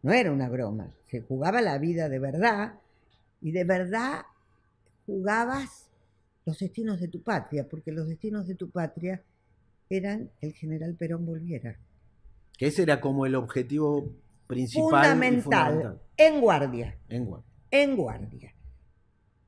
No 0.04 0.12
era 0.12 0.30
una 0.32 0.50
broma. 0.50 0.94
Se 1.08 1.22
jugaba 1.22 1.62
la 1.62 1.78
vida 1.78 2.10
de 2.10 2.20
verdad 2.20 2.74
y 3.42 3.52
de 3.52 3.64
verdad 3.64 4.24
jugabas 5.06 5.90
los 6.46 6.60
destinos 6.60 7.00
de 7.00 7.08
tu 7.08 7.22
patria, 7.22 7.66
porque 7.70 7.94
los 7.94 8.10
destinos 8.10 8.46
de 8.46 8.56
tu 8.56 8.70
patria 8.70 9.24
eran 9.90 10.32
el 10.42 10.52
general 10.52 10.96
Perón 10.96 11.26
volviera. 11.26 11.78
Que 12.58 12.68
ese 12.68 12.84
era 12.84 13.00
como 13.00 13.26
el 13.26 13.36
objetivo 13.36 14.12
principal. 14.48 14.86
y 14.86 14.90
Fundamental, 14.90 16.02
en 16.18 16.42
guardia, 16.42 16.98
En 17.10 17.26
Guam. 17.26 17.42
en 17.72 17.96
guardia. 17.96 18.54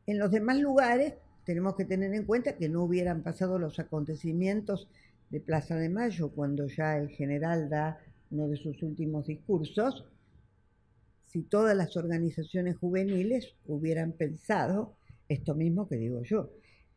En 0.06 0.20
los 0.20 0.32
demás 0.32 0.58
lugares 0.60 1.14
tenemos 1.46 1.76
que 1.76 1.86
tener 1.86 2.14
en 2.14 2.26
cuenta 2.26 2.58
que 2.58 2.70
no 2.70 2.84
hubieran 2.84 3.24
pasado 3.24 3.60
los 3.60 3.80
acontecimientos 3.80 4.88
de 5.30 5.40
Plaza 5.42 5.76
de 5.76 5.90
Mayo 5.90 6.30
cuando 6.30 6.68
ya 6.68 6.98
el 6.98 7.10
general 7.10 7.70
da 7.70 8.00
uno 8.32 8.48
de 8.48 8.58
sus 8.58 8.82
últimos 8.84 9.28
discursos, 9.28 10.06
si 11.26 11.44
todas 11.44 11.76
las 11.76 11.96
organizaciones 11.98 12.78
juveniles 12.78 13.54
hubieran 13.66 14.14
pensado 14.14 14.96
esto 15.30 15.56
mismo 15.56 15.88
que 15.88 15.98
digo 15.98 16.24
yo. 16.24 16.50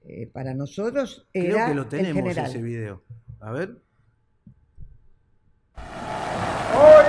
Eh, 0.02 0.26
para 0.28 0.54
nosotros 0.54 1.26
Creo 1.32 1.56
era 1.56 1.66
que 1.68 1.74
lo 1.74 1.82
el 1.82 1.88
tenemos 1.88 2.22
general. 2.22 2.46
ese 2.50 2.62
video. 2.62 3.02
A 3.40 3.52
ver. 3.52 3.76
Hoy, 5.76 6.99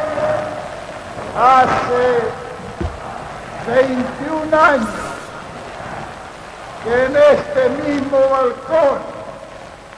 hace 1.37 2.19
21 3.67 4.61
años, 4.61 4.89
que 6.83 7.05
en 7.05 7.15
este 7.15 7.69
mismo 7.69 8.19
balcón 8.29 8.99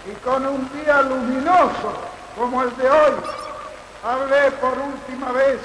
y 0.06 0.12
con 0.24 0.46
un 0.46 0.70
día 0.74 1.02
luminoso 1.02 1.94
como 2.38 2.64
el 2.64 2.76
de 2.78 2.90
hoy, 2.90 3.14
hablé 4.04 4.52
por 4.54 4.78
última 4.78 5.32
vez 5.32 5.60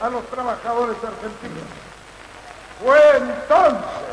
a 0.00 0.10
los 0.10 0.24
trabajadores 0.26 0.96
argentinos. 0.96 1.64
Fue 2.82 3.16
entonces 3.16 4.08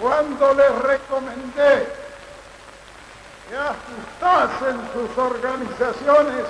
cuando 0.00 0.54
les 0.54 0.78
recomendé 0.82 1.92
que 3.48 3.56
ajustasen 3.56 4.80
sus 4.92 5.18
organizaciones 5.18 6.46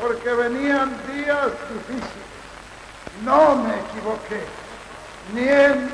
porque 0.00 0.32
venían 0.32 0.96
días 1.12 1.48
difíciles. 1.68 2.29
No 3.24 3.56
me 3.56 3.74
equivoqué, 3.80 4.44
ni 5.34 5.46
en 5.46 5.90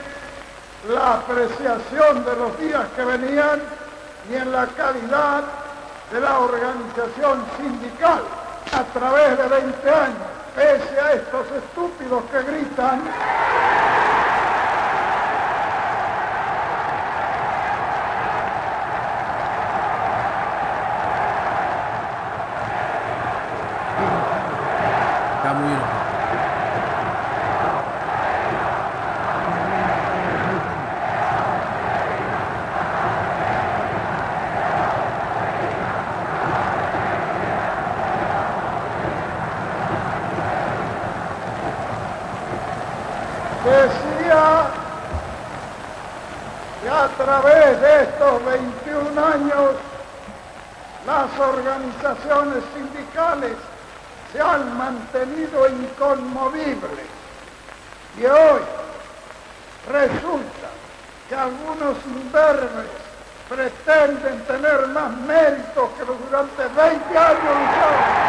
la 0.88 1.14
apreciación 1.14 2.24
de 2.24 2.36
los 2.36 2.58
días 2.58 2.86
que 2.94 3.04
venían, 3.04 3.60
ni 4.28 4.36
en 4.36 4.52
la 4.52 4.66
calidad 4.66 5.44
de 6.12 6.20
la 6.20 6.38
organización 6.38 7.44
sindical 7.56 8.22
a 8.72 8.84
través 8.92 9.38
de 9.38 9.48
20 9.48 9.90
años, 9.90 10.16
pese 10.54 11.00
a 11.00 11.12
estos 11.12 11.46
estúpidos 11.50 12.22
que 12.30 12.42
gritan. 12.42 13.02
Está 25.38 25.54
muy 25.54 25.68
bien. 25.68 25.96
decía 43.66 44.66
que 46.82 46.88
a 46.88 47.08
través 47.08 47.80
de 47.80 48.02
estos 48.02 48.44
21 48.44 49.26
años 49.26 49.70
las 51.06 51.38
organizaciones 51.38 52.62
sindicales 52.74 53.52
se 54.32 54.40
han 54.40 54.76
mantenido 54.76 55.68
inconmovibles. 55.68 57.06
Y 58.18 58.24
hoy 58.24 58.60
resulta 59.90 60.68
que 61.28 61.34
algunos 61.34 61.96
imberbes 62.06 62.90
pretenden 63.48 64.44
tener 65.06 65.18
más 65.18 65.26
méritos 65.26 65.90
que 65.98 66.04
los 66.04 66.16
durante 66.30 66.62
20 66.62 67.18
años 67.18 67.42
lucharon. 67.42 68.26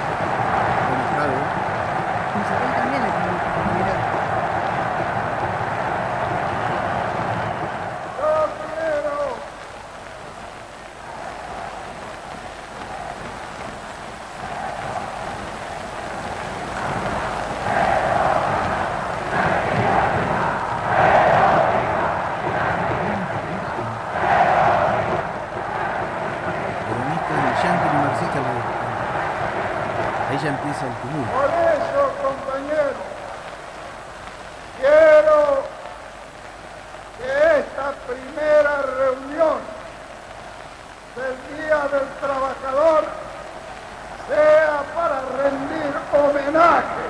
Enojado, 0.00 1.32
¿eh? 1.32 2.40
Isabel 2.40 2.72
también 2.76 3.02
es 3.02 3.14
una 3.14 3.38
compañera. 3.44 3.94
Yo 8.18 8.30
quiero 8.66 9.36
Peronista 26.00 27.34
y 27.34 27.62
yankee 27.62 27.88
y 27.90 27.98
marxista. 28.04 28.38
le- 28.40 28.80
Ahí 30.30 30.38
ya 30.42 30.48
empieza 30.50 30.86
el 30.86 30.94
tumulto. 31.02 31.32
Por 31.34 31.50
eso, 31.74 32.02
compañeros, 32.22 32.98
quiero 34.78 35.38
que 37.18 37.30
esta 37.60 37.86
primera 38.06 38.74
reunión 39.00 39.58
del 41.18 41.34
Día 41.50 41.78
del 41.90 42.08
Trabajador 42.22 43.02
sea 44.28 44.78
para 44.94 45.18
rendir 45.42 45.92
homenaje 46.14 47.04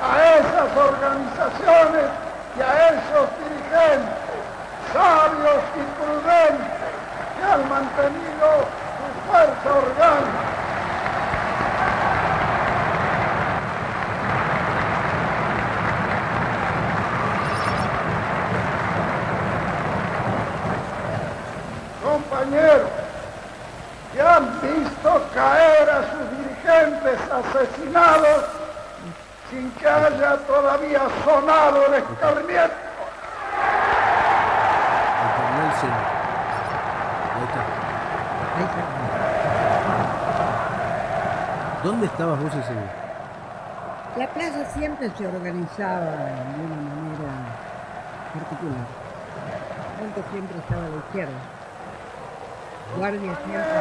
a 0.00 0.12
esas 0.40 0.70
organizaciones 0.74 2.08
y 2.56 2.60
a 2.62 2.88
esos 2.88 3.28
dirigentes 3.36 4.16
sabios 4.92 5.62
y 5.76 5.82
prudentes 6.00 6.72
que 7.36 7.44
han 7.44 7.68
mantenido 7.68 8.48
su 8.96 9.30
fuerza 9.30 9.68
orgánica. 9.68 10.42
compañeros 22.02 22.88
que 24.12 24.20
han 24.20 24.60
visto 24.60 25.22
caer 25.34 25.88
a 25.90 26.02
sus 26.10 26.30
dirigentes 26.38 27.18
asesinados 27.30 28.44
sin 29.50 29.70
que 29.72 29.88
haya 29.88 30.36
todavía 30.46 31.00
sonado 31.24 31.86
el 31.86 31.94
escarmiento. 31.94 32.74
Ahí 35.18 35.30
terminó 35.36 35.64
el 35.66 35.72
celo. 35.80 35.92
Ahí 37.34 37.44
está. 37.44 37.60
Ahí 38.56 38.64
está. 38.64 38.82
¿Dónde 41.84 42.06
estabas 42.06 42.38
vos 42.40 42.54
ese 42.54 42.72
día? 42.72 42.92
La 44.16 44.26
plaza 44.28 44.64
siempre 44.74 45.10
se 45.16 45.26
organizaba 45.26 46.00
de 46.00 46.64
una 46.64 46.76
manera 46.76 47.32
particular. 48.52 48.86
Siempre 50.30 50.58
estaba 50.58 50.82
a 50.82 50.98
izquierda. 51.06 51.40
Guardia 52.96 53.34
siempre. 53.46 53.80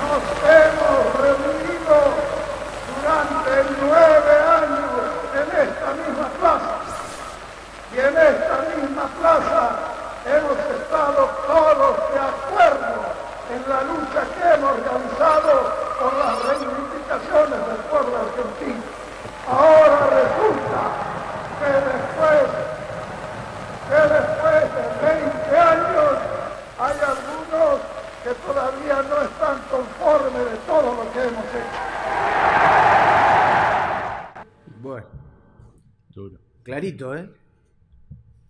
Nos 0.00 0.24
hemos 0.50 1.02
reunido 1.20 1.96
durante 2.96 3.52
nueve 3.80 4.34
años 4.58 4.90
en 5.34 5.48
esta 5.68 5.88
misma 5.94 6.28
plaza. 6.40 6.74
Y 7.92 7.98
en 7.98 8.16
esta 8.16 8.56
misma 8.74 9.06
plaza 9.20 9.62
hemos 10.26 10.58
estado 10.80 11.22
todos 11.46 11.96
de 12.12 12.18
acuerdo 12.18 12.94
en 13.50 13.60
la 13.68 13.82
lucha 13.82 14.20
que 14.34 14.54
hemos 14.54 14.74
realizado 14.80 15.52
por 15.98 16.12
las 16.14 16.42
reivindicaciones 16.46 17.66
del 17.66 17.76
pueblo 17.90 18.16
argentino. 18.16 19.00
Ahora 19.50 20.06
resulta 20.06 20.82
que 21.58 21.70
después, 21.90 22.46
que 23.88 24.00
después 24.14 24.62
de 24.74 24.82
20 25.02 25.58
años 25.58 26.12
hay 26.78 26.96
algunos 27.02 27.80
que 28.22 28.30
todavía 28.60 29.02
no 29.08 29.22
están 29.22 29.58
conformes 29.70 30.52
de 30.52 30.56
todo 30.66 31.04
lo 31.04 31.12
que 31.12 31.18
hemos 31.20 31.44
hecho. 31.44 31.80
Bueno, 34.82 35.06
Duro. 36.10 36.38
clarito, 36.62 37.14
¿eh? 37.16 37.30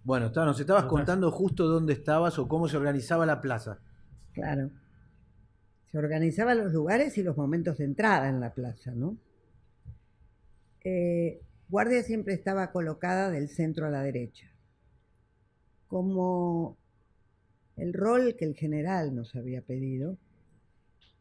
Bueno, 0.03 0.27
está- 0.27 0.45
nos 0.45 0.59
estabas 0.59 0.85
contando 0.87 1.31
justo 1.31 1.67
dónde 1.69 1.93
estabas 1.93 2.39
o 2.39 2.49
cómo 2.49 2.67
se 2.69 2.77
organizaba 2.77 3.25
la 3.27 3.41
plaza. 3.41 3.79
Claro. 4.33 4.71
Se 5.93 5.99
organizaban 5.99 6.59
los 6.59 6.73
lugares 6.73 7.17
y 7.19 7.23
los 7.23 7.37
momentos 7.37 7.79
de 7.79 7.85
entrada 7.85 8.29
en 8.29 8.41
la 8.41 8.53
plaza, 8.55 8.93
¿no? 8.93 9.17
Eh, 10.85 11.41
Guardia 11.69 12.03
siempre 12.03 12.35
estaba 12.35 12.73
colocada 12.73 13.31
del 13.31 13.49
centro 13.49 13.87
a 13.87 13.91
la 13.91 14.03
derecha, 14.03 14.47
como 15.87 16.77
el 17.81 17.95
rol 17.95 18.37
que 18.37 18.45
el 18.45 18.55
general 18.55 19.15
nos 19.15 19.35
había 19.35 19.63
pedido. 19.63 20.19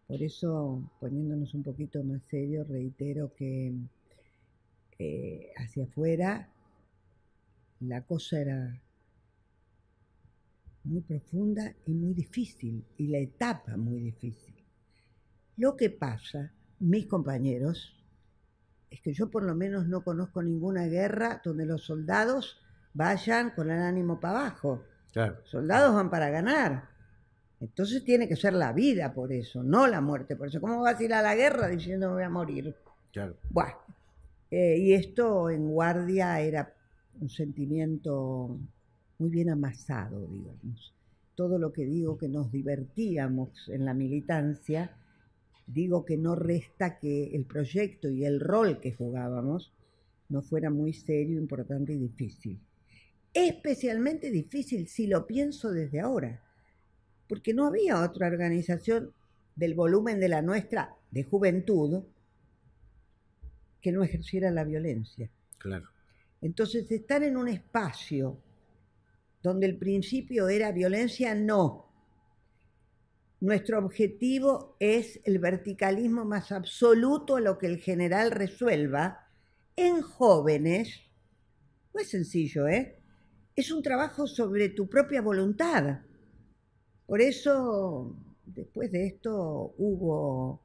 Por 0.08 0.22
eso, 0.22 0.91
poniéndonos 1.00 1.54
un 1.54 1.63
poquito 1.63 2.04
más 2.04 2.22
serios, 2.24 2.67
reitero 2.67 3.34
que 3.34 3.74
eh, 4.98 5.52
hacia 5.58 5.86
afuera 5.86 6.50
la 7.80 8.02
cosa 8.02 8.41
era 8.41 8.82
muy 10.84 11.02
profunda 11.02 11.74
y 11.86 11.93
muy 11.93 12.13
difícil, 12.13 12.84
y 12.98 13.08
la 13.08 13.19
etapa 13.19 13.78
muy 13.78 14.02
difícil. 14.02 14.56
Lo 15.56 15.78
que 15.78 15.89
pasa, 15.89 16.52
mis 16.80 17.06
compañeros, 17.06 17.95
es 18.89 19.00
que 19.02 19.13
yo 19.13 19.30
por 19.30 19.43
lo 19.43 19.56
menos 19.56 19.88
no 19.88 20.04
conozco 20.04 20.41
ninguna 20.41 20.88
guerra 20.88 21.41
donde 21.43 21.65
los 21.65 21.86
soldados 21.86 22.58
vayan 22.93 23.52
con 23.52 23.69
el 23.72 23.80
ánimo 23.80 24.19
para 24.19 24.39
abajo. 24.39 24.84
Claro. 25.12 25.38
Soldados 25.45 25.95
van 25.95 26.10
para 26.10 26.30
ganar. 26.30 26.89
Entonces 27.60 28.04
tiene 28.04 28.28
que 28.28 28.36
ser 28.36 28.54
la 28.54 28.72
vida 28.72 29.13
por 29.13 29.34
eso, 29.34 29.63
no 29.63 29.86
la 29.88 30.02
muerte 30.02 30.36
por 30.36 30.48
eso. 30.48 30.62
¿Cómo 30.62 30.82
vas 30.82 31.00
a 31.00 31.04
ir 31.04 31.13
a 31.13 31.22
la 31.22 31.36
guerra 31.36 31.67
diciendo 31.67 32.08
me 32.08 32.13
voy 32.15 32.24
a 32.24 32.30
morir? 32.30 32.76
Claro. 33.12 33.36
Bueno, 33.50 33.76
eh, 34.50 34.78
y 34.78 34.93
esto 34.93 35.50
en 35.50 35.67
guardia 35.69 36.39
era 36.39 36.74
un 37.19 37.30
sentimiento 37.30 38.58
muy 39.17 39.30
bien 39.30 39.50
amasado, 39.50 40.26
digamos. 40.28 40.93
Todo 41.36 41.60
lo 41.60 41.74
que 41.74 41.86
digo 41.86 42.17
que 42.17 42.30
nos 42.30 42.52
divertíamos 42.52 43.69
en 43.69 43.86
la 43.86 43.93
militancia, 43.93 44.95
digo 45.67 46.06
que 46.06 46.17
no 46.17 46.36
resta 46.36 46.98
que 47.00 47.36
el 47.36 47.45
proyecto 47.45 48.10
y 48.10 48.26
el 48.26 48.39
rol 48.39 48.80
que 48.80 48.93
jugábamos 48.93 49.74
no 50.30 50.41
fuera 50.41 50.69
muy 50.69 50.93
serio, 50.93 51.39
importante 51.39 51.93
y 51.93 51.98
difícil. 51.98 52.60
Especialmente 53.34 54.32
difícil 54.32 54.88
si 54.88 55.08
lo 55.08 55.28
pienso 55.28 55.72
desde 55.72 56.00
ahora, 56.00 56.44
porque 57.28 57.54
no 57.54 57.68
había 57.68 58.02
otra 58.02 58.28
organización 58.28 59.13
del 59.56 59.76
volumen 59.76 60.20
de 60.20 60.30
la 60.30 60.42
nuestra 60.42 60.96
de 61.12 61.24
juventud 61.24 62.04
que 63.82 63.92
no 63.92 64.04
ejerciera 64.04 64.52
la 64.52 64.63
violencia. 64.63 65.30
Claro. 65.58 65.89
Entonces, 66.42 66.92
estar 66.92 67.24
en 67.24 67.38
un 67.38 67.48
espacio 67.48 68.42
donde 69.42 69.68
el 69.68 69.78
principio 69.78 70.50
era 70.50 70.72
violencia, 70.72 71.36
no. 71.36 71.86
Nuestro 73.42 73.80
objetivo 73.80 74.76
es 74.80 75.22
el 75.24 75.39
verticalismo 75.39 76.26
más 76.26 76.52
absoluto 76.52 77.38
a 77.38 77.42
lo 77.42 77.58
que 77.58 77.68
el 77.68 77.78
general 77.78 78.32
resuelva 78.32 79.28
en 79.76 80.02
jóvenes. 80.02 81.02
No 81.94 82.02
es 82.02 82.10
sencillo, 82.10 82.68
¿eh? 82.68 82.98
Es 83.60 83.74
un 83.74 83.84
trabajo 83.84 84.26
sobre 84.26 84.69
tu 84.69 84.88
propia 84.88 85.22
voluntad. 85.22 86.00
Por 87.06 87.19
eso, 87.19 88.15
después 88.45 88.89
de 88.89 89.06
esto, 89.06 89.74
hubo 89.78 90.62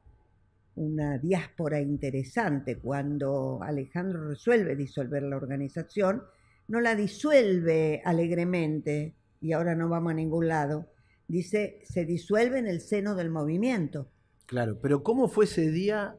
una 0.76 1.18
diáspora 1.18 1.80
interesante 1.80 2.78
cuando 2.78 3.58
Alejandro 3.64 4.28
resuelve 4.28 4.76
disolver 4.76 5.24
la 5.24 5.36
organización, 5.36 6.22
no 6.68 6.80
la 6.80 6.94
disuelve 6.94 8.00
alegremente 8.04 9.16
y 9.40 9.50
ahora 9.54 9.74
no 9.74 9.88
vamos 9.88 10.12
a 10.12 10.14
ningún 10.14 10.46
lado, 10.46 10.86
dice, 11.26 11.80
se 11.82 12.04
disuelve 12.04 12.60
en 12.60 12.68
el 12.68 12.80
seno 12.80 13.16
del 13.16 13.28
movimiento. 13.28 14.06
Claro, 14.46 14.78
pero 14.80 15.02
¿cómo 15.02 15.26
fue 15.26 15.46
ese 15.46 15.68
día? 15.68 16.16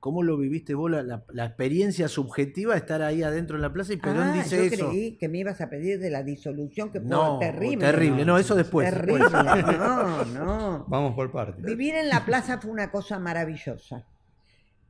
¿Cómo 0.00 0.22
lo 0.22 0.36
viviste 0.36 0.74
vos, 0.74 0.90
la, 0.90 1.02
la- 1.02 1.24
la 1.32 1.46
experiencia 1.46 2.06
subjetiva 2.08 2.74
de 2.74 2.78
estar 2.80 3.02
ahí 3.02 3.22
adentro 3.22 3.56
en 3.56 3.62
la 3.62 3.72
plaza 3.72 3.92
y 3.92 3.96
Perón 3.96 4.18
Ah, 4.18 4.32
dice 4.34 4.56
yo 4.56 4.62
eso? 4.74 4.88
creí 4.90 5.16
que 5.16 5.28
me 5.28 5.38
ibas 5.38 5.60
a 5.60 5.68
pedir 5.70 5.98
de 5.98 6.10
la 6.10 6.22
disolución, 6.22 6.92
que 6.92 7.00
fue 7.00 7.08
No, 7.08 7.38
terrible. 7.38 7.84
terrible, 7.84 8.24
no, 8.24 8.38
eso 8.38 8.54
después. 8.54 8.88
Terrible, 8.90 9.24
después. 9.24 9.78
no, 9.78 10.24
no. 10.26 10.84
Vamos 10.88 11.14
por 11.14 11.32
partes. 11.32 11.64
Vivir 11.64 11.94
en 11.94 12.08
la 12.08 12.24
plaza 12.24 12.58
fue 12.60 12.70
una 12.70 12.90
cosa 12.90 13.18
maravillosa. 13.18 14.06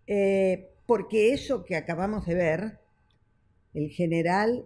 Eh, 0.06 0.70
porque 0.86 1.32
eso 1.32 1.64
que 1.64 1.76
acabamos 1.76 2.26
de 2.26 2.34
ver, 2.34 2.78
el 3.74 3.90
general 3.90 4.64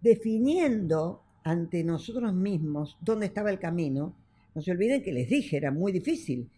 definiendo 0.00 1.22
ante 1.44 1.84
nosotros 1.84 2.32
mismos 2.34 2.96
dónde 3.00 3.26
estaba 3.26 3.50
el 3.50 3.58
camino, 3.58 4.14
no 4.54 4.62
se 4.62 4.70
olviden 4.70 5.02
que 5.02 5.12
les 5.12 5.28
dije, 5.28 5.56
era 5.56 5.70
muy 5.70 5.92
difícil. 5.92 6.50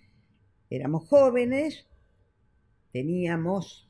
Éramos 0.68 1.08
jóvenes, 1.08 1.86
teníamos 2.96 3.86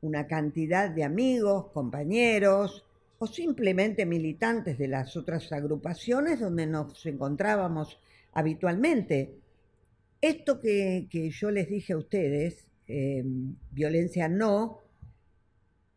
una 0.00 0.26
cantidad 0.26 0.90
de 0.90 1.04
amigos, 1.04 1.70
compañeros 1.70 2.84
o 3.20 3.28
simplemente 3.28 4.04
militantes 4.04 4.76
de 4.78 4.88
las 4.88 5.16
otras 5.16 5.52
agrupaciones 5.52 6.40
donde 6.40 6.66
nos 6.66 7.06
encontrábamos 7.06 8.00
habitualmente. 8.32 9.38
Esto 10.20 10.60
que, 10.60 11.06
que 11.08 11.30
yo 11.30 11.52
les 11.52 11.68
dije 11.68 11.92
a 11.92 11.98
ustedes, 11.98 12.66
eh, 12.88 13.22
violencia 13.70 14.28
no, 14.28 14.80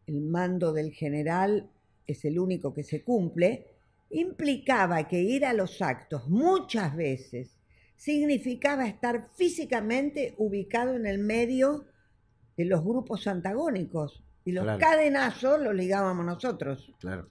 el 0.05 0.21
mando 0.21 0.71
del 0.71 0.91
general 0.91 1.67
es 2.05 2.25
el 2.25 2.37
único 2.37 2.75
que 2.75 2.83
se 2.83 3.03
cumple, 3.03 3.65
implicaba 4.11 5.07
que 5.07 5.19
ir 5.19 5.45
a 5.45 5.53
los 5.53 5.81
actos 5.81 6.29
muchas 6.29 6.95
veces 6.95 7.57
significaba 7.95 8.85
estar 8.85 9.29
físicamente 9.33 10.35
ubicado 10.37 10.93
en 10.93 11.07
el 11.07 11.17
medio 11.17 11.85
de 12.57 12.65
los 12.65 12.83
grupos 12.83 13.27
antagónicos 13.27 14.23
y 14.45 14.51
los 14.51 14.63
Claro. 14.63 14.79
cadenazos 14.79 15.61
los 15.61 15.73
ligábamos 15.75 16.25
nosotros. 16.25 16.93
Claro. 16.99 17.27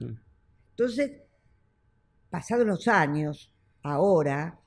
Entonces, 0.70 1.12
pasados 2.30 2.66
los 2.66 2.88
años, 2.88 3.52
ahora, 3.82 4.58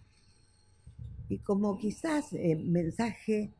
y 1.29 1.39
como 1.39 1.77
quizás 1.77 2.31
eh, 2.33 2.55
mensaje, 2.55 3.53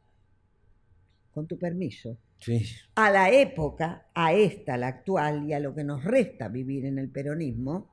con 1.34 1.46
tu 1.48 1.58
permiso, 1.60 2.18
Sí. 2.40 2.66
a 2.96 3.10
la 3.12 3.30
época, 3.32 4.08
a 4.14 4.34
esta, 4.34 4.78
la 4.78 4.88
actual, 4.88 5.48
y 5.50 5.54
a 5.54 5.60
lo 5.60 5.74
que 5.76 5.84
nos 5.84 6.04
resta 6.04 6.48
vivir 6.48 6.86
en 6.86 6.98
el 7.00 7.10
peronismo, 7.10 7.90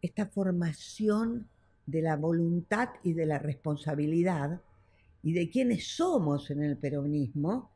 esta 0.00 0.26
formación 0.26 1.48
de 1.86 2.02
la 2.02 2.16
voluntad 2.16 2.90
y 3.02 3.14
de 3.14 3.26
la 3.26 3.38
responsabilidad 3.38 4.60
y 5.26 5.32
de 5.32 5.50
quienes 5.50 5.88
somos 5.88 6.52
en 6.52 6.62
el 6.62 6.76
peronismo, 6.76 7.68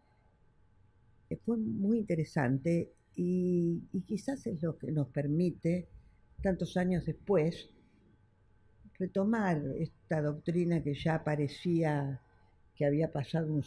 eh, 1.28 1.36
fue 1.44 1.56
muy 1.56 1.98
interesante 1.98 2.92
y, 3.16 3.80
quizás 4.06 4.46
es 4.46 4.62
lo 4.62 4.78
que 4.78 4.92
nos 4.92 5.08
permite, 5.08 5.88
tantos 6.40 6.76
años 6.76 7.04
después, 7.06 7.68
retomar 9.00 9.60
esta 9.80 10.22
doctrina 10.22 10.80
que 10.80 10.94
ya 10.94 11.24
parecía 11.24 12.20
que 12.76 12.86
había 12.86 13.10
pasado 13.10 13.52
un 13.52 13.64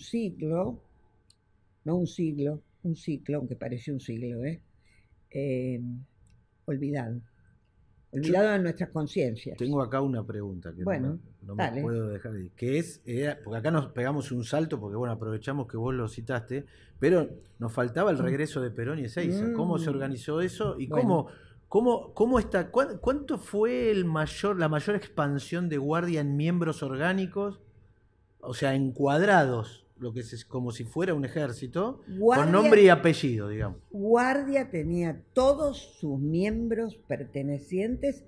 siglo, 0.00 0.78
no 1.86 1.96
un 1.96 2.06
siglo, 2.06 2.60
un 2.82 2.94
ciclo, 2.94 3.38
aunque 3.38 3.56
pareció 3.56 3.94
un 3.94 4.00
siglo, 4.00 4.44
¿eh? 4.44 4.60
Eh, 5.30 5.80
olvidado. 6.66 7.22
Olvidado 8.10 8.50
de 8.52 8.58
nuestras 8.60 8.88
conciencias. 8.90 9.56
Tengo 9.58 9.82
acá 9.82 10.00
una 10.00 10.24
pregunta 10.24 10.72
que 10.72 10.78
no 10.78 10.84
Bueno, 10.84 11.18
me- 11.42 11.46
no, 11.46 11.54
me 11.54 11.82
puedo 11.82 12.08
dejar 12.08 12.32
de. 12.32 12.50
Que 12.56 12.78
es, 12.78 13.02
era- 13.04 13.38
porque 13.44 13.58
acá 13.58 13.70
nos 13.70 13.88
pegamos 13.88 14.32
un 14.32 14.44
salto, 14.44 14.80
porque 14.80 14.96
bueno, 14.96 15.12
aprovechamos 15.12 15.66
que 15.68 15.76
vos 15.76 15.94
lo 15.94 16.08
citaste, 16.08 16.64
pero 16.98 17.28
nos 17.58 17.72
faltaba 17.72 18.10
el 18.10 18.18
regreso 18.18 18.60
de 18.62 18.70
Perón 18.70 18.98
y 18.98 19.04
Ezeiza. 19.04 19.52
¿Cómo 19.52 19.78
se 19.78 19.90
Mm. 19.90 19.94
organizó 19.94 20.40
eso? 20.40 20.76
¿Y 20.78 20.86
Bueno. 20.86 21.02
cómo, 21.02 21.26
cómo, 21.68 22.14
cómo 22.14 22.38
está, 22.38 22.70
cuán- 22.70 22.96
cuánto 22.98 23.36
fue 23.38 23.90
el 23.90 24.04
mayor, 24.06 24.58
la 24.58 24.68
mayor 24.70 24.96
expansión 24.96 25.68
de 25.68 25.76
guardia 25.76 26.22
en 26.22 26.36
miembros 26.36 26.82
orgánicos? 26.82 27.60
O 28.40 28.54
sea, 28.54 28.74
encuadrados, 28.74 29.84
lo 30.00 30.12
que 30.12 30.20
es 30.20 30.44
como 30.44 30.70
si 30.72 30.84
fuera 30.84 31.14
un 31.14 31.24
ejército, 31.24 32.00
Guardia- 32.18 32.44
con 32.44 32.52
nombre 32.52 32.82
y 32.82 32.88
apellido, 32.88 33.48
digamos. 33.48 33.78
Guardia 33.90 34.70
tenía 34.70 35.22
todos 35.32 35.96
sus 35.98 36.18
miembros 36.20 36.96
pertenecientes 37.08 38.24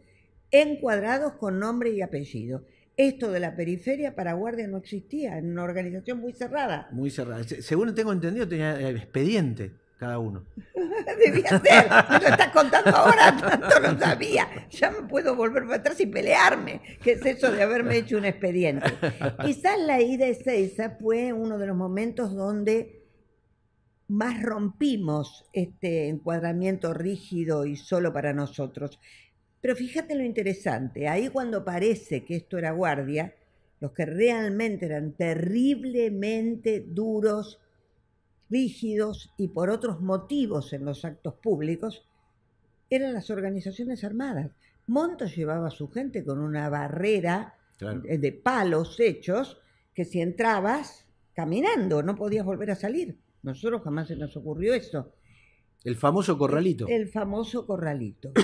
encuadrados 0.51 1.35
con 1.35 1.59
nombre 1.59 1.91
y 1.91 2.03
apellido. 2.03 2.65
Esto 2.97 3.31
de 3.31 3.41
la 3.41 3.57
periferia 3.57 4.15
para 4.15 4.35
Guardia 4.35 4.67
no 4.67 4.77
existía, 4.79 5.39
en 5.39 5.51
una 5.53 5.63
organización 5.65 6.19
muy 6.19 6.33
cerrada. 6.33 6.89
Muy 6.93 7.11
cerrada. 7.11 7.45
Se- 7.45 7.63
Según 7.63 7.95
tengo 7.95 8.13
entendido, 8.13 8.47
tenía 8.49 8.79
eh, 8.81 8.91
expediente 8.91 9.73
cada 10.01 10.19
uno. 10.19 10.43
Debía 11.25 11.61
ser, 11.61 11.91
me 12.11 12.21
lo 12.21 12.29
estás 12.29 12.49
contando 12.49 12.91
ahora, 12.91 13.37
tanto 13.41 13.81
no 13.81 13.99
sabía. 13.99 14.49
Ya 14.71 14.91
me 14.91 15.07
puedo 15.07 15.37
volver 15.37 15.65
para 15.65 15.77
atrás 15.77 16.01
y 16.01 16.07
pelearme. 16.07 16.81
¿Qué 17.03 17.13
es 17.13 17.27
eso 17.27 17.53
de 17.53 17.63
haberme 17.63 17.99
hecho 17.99 18.17
un 18.17 18.25
expediente? 18.25 18.87
Quizás 19.45 19.79
la 19.79 20.01
ida 20.01 20.25
de 20.25 20.33
Ezeiza 20.33 20.97
fue 20.99 21.35
uno 21.35 21.59
de 21.59 21.67
los 21.67 21.77
momentos 21.77 22.35
donde 22.35 23.05
más 24.09 24.43
rompimos 24.43 25.45
este 25.53 26.09
encuadramiento 26.09 26.95
rígido 26.95 27.67
y 27.67 27.77
solo 27.77 28.11
para 28.11 28.33
nosotros. 28.33 28.99
Pero 29.61 29.77
fíjate 29.77 30.15
lo 30.15 30.25
interesante, 30.25 31.09
ahí 31.09 31.29
cuando 31.29 31.63
parece 31.63 32.25
que 32.25 32.37
esto 32.37 32.57
era 32.57 32.71
guardia, 32.71 33.35
los 33.81 33.93
que 33.93 34.07
realmente 34.07 34.87
eran 34.87 35.13
terriblemente 35.13 36.81
duros, 36.81 37.61
rígidos 38.51 39.33
y 39.37 39.49
por 39.49 39.71
otros 39.71 40.01
motivos 40.01 40.73
en 40.73 40.85
los 40.85 41.05
actos 41.05 41.35
públicos, 41.35 42.07
eran 42.91 43.15
las 43.15 43.31
organizaciones 43.31 44.03
armadas. 44.05 44.51
Montos 44.87 45.37
llevaba 45.37 45.69
a 45.69 45.71
su 45.71 45.89
gente 45.89 46.25
con 46.25 46.41
una 46.41 46.69
barrera 46.69 47.55
Claro. 47.79 48.03
eh, 48.05 48.19
de 48.19 48.33
palos 48.33 49.01
hechos 49.01 49.59
que 49.95 50.05
si 50.05 50.21
entrabas 50.21 51.07
caminando 51.35 52.03
no 52.03 52.15
podías 52.15 52.45
volver 52.45 52.73
a 52.73 52.75
salir. 52.75 53.17
Nosotros 53.43 53.83
jamás 53.83 54.09
se 54.09 54.17
nos 54.17 54.37
ocurrió 54.37 54.75
eso. 54.75 55.13
El 55.85 55.97
famoso 55.97 56.37
corralito. 56.37 56.87
El 56.89 57.09
famoso 57.09 57.67
corralito. 57.67 58.33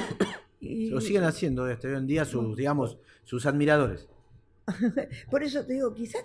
Y 0.58 0.88
Lo 0.88 1.02
siguen 1.02 1.22
haciendo 1.24 1.68
este 1.68 1.88
hoy 1.88 1.96
en 1.98 2.06
día 2.06 2.24
sus, 2.24 2.56
digamos, 2.56 2.98
sus 3.24 3.44
admiradores. 3.44 4.08
por 5.30 5.42
eso 5.42 5.64
te 5.64 5.74
digo, 5.74 5.92
quizás 5.94 6.24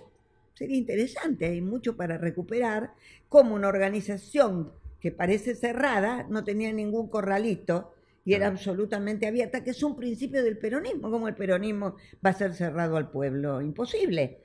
sería 0.54 0.76
interesante, 0.76 1.46
hay 1.46 1.60
mucho 1.60 1.96
para 1.96 2.18
recuperar, 2.18 2.92
como 3.28 3.54
una 3.54 3.68
organización 3.68 4.72
que 5.00 5.10
parece 5.10 5.54
cerrada, 5.54 6.26
no 6.28 6.44
tenía 6.44 6.72
ningún 6.72 7.08
corralito 7.08 7.92
y 8.24 8.34
era 8.34 8.46
absolutamente 8.46 9.26
abierta, 9.26 9.64
que 9.64 9.70
es 9.70 9.82
un 9.82 9.96
principio 9.96 10.44
del 10.44 10.58
peronismo, 10.58 11.10
como 11.10 11.26
el 11.26 11.34
peronismo 11.34 11.96
va 12.24 12.30
a 12.30 12.34
ser 12.34 12.54
cerrado 12.54 12.96
al 12.96 13.10
pueblo, 13.10 13.60
imposible. 13.60 14.38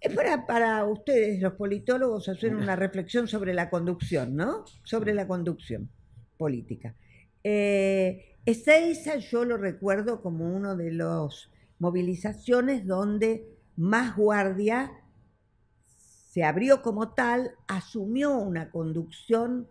Es 0.00 0.14
para, 0.14 0.46
para 0.46 0.82
ustedes, 0.86 1.42
los 1.42 1.52
politólogos, 1.54 2.28
hacer 2.28 2.54
una 2.54 2.74
reflexión 2.76 3.28
sobre 3.28 3.52
la 3.52 3.68
conducción, 3.68 4.34
¿no? 4.34 4.64
Sobre 4.82 5.12
la 5.12 5.26
conducción 5.26 5.90
política. 6.38 6.94
Eh, 7.44 8.36
Ezeiza 8.46 9.16
yo 9.16 9.44
lo 9.44 9.58
recuerdo 9.58 10.22
como 10.22 10.54
uno 10.54 10.74
de 10.74 10.92
los 10.92 11.50
movilizaciones 11.78 12.86
donde 12.86 13.46
más 13.80 14.14
guardia 14.14 14.92
se 16.28 16.44
abrió 16.44 16.82
como 16.82 17.14
tal, 17.14 17.52
asumió 17.66 18.36
una 18.36 18.70
conducción 18.70 19.68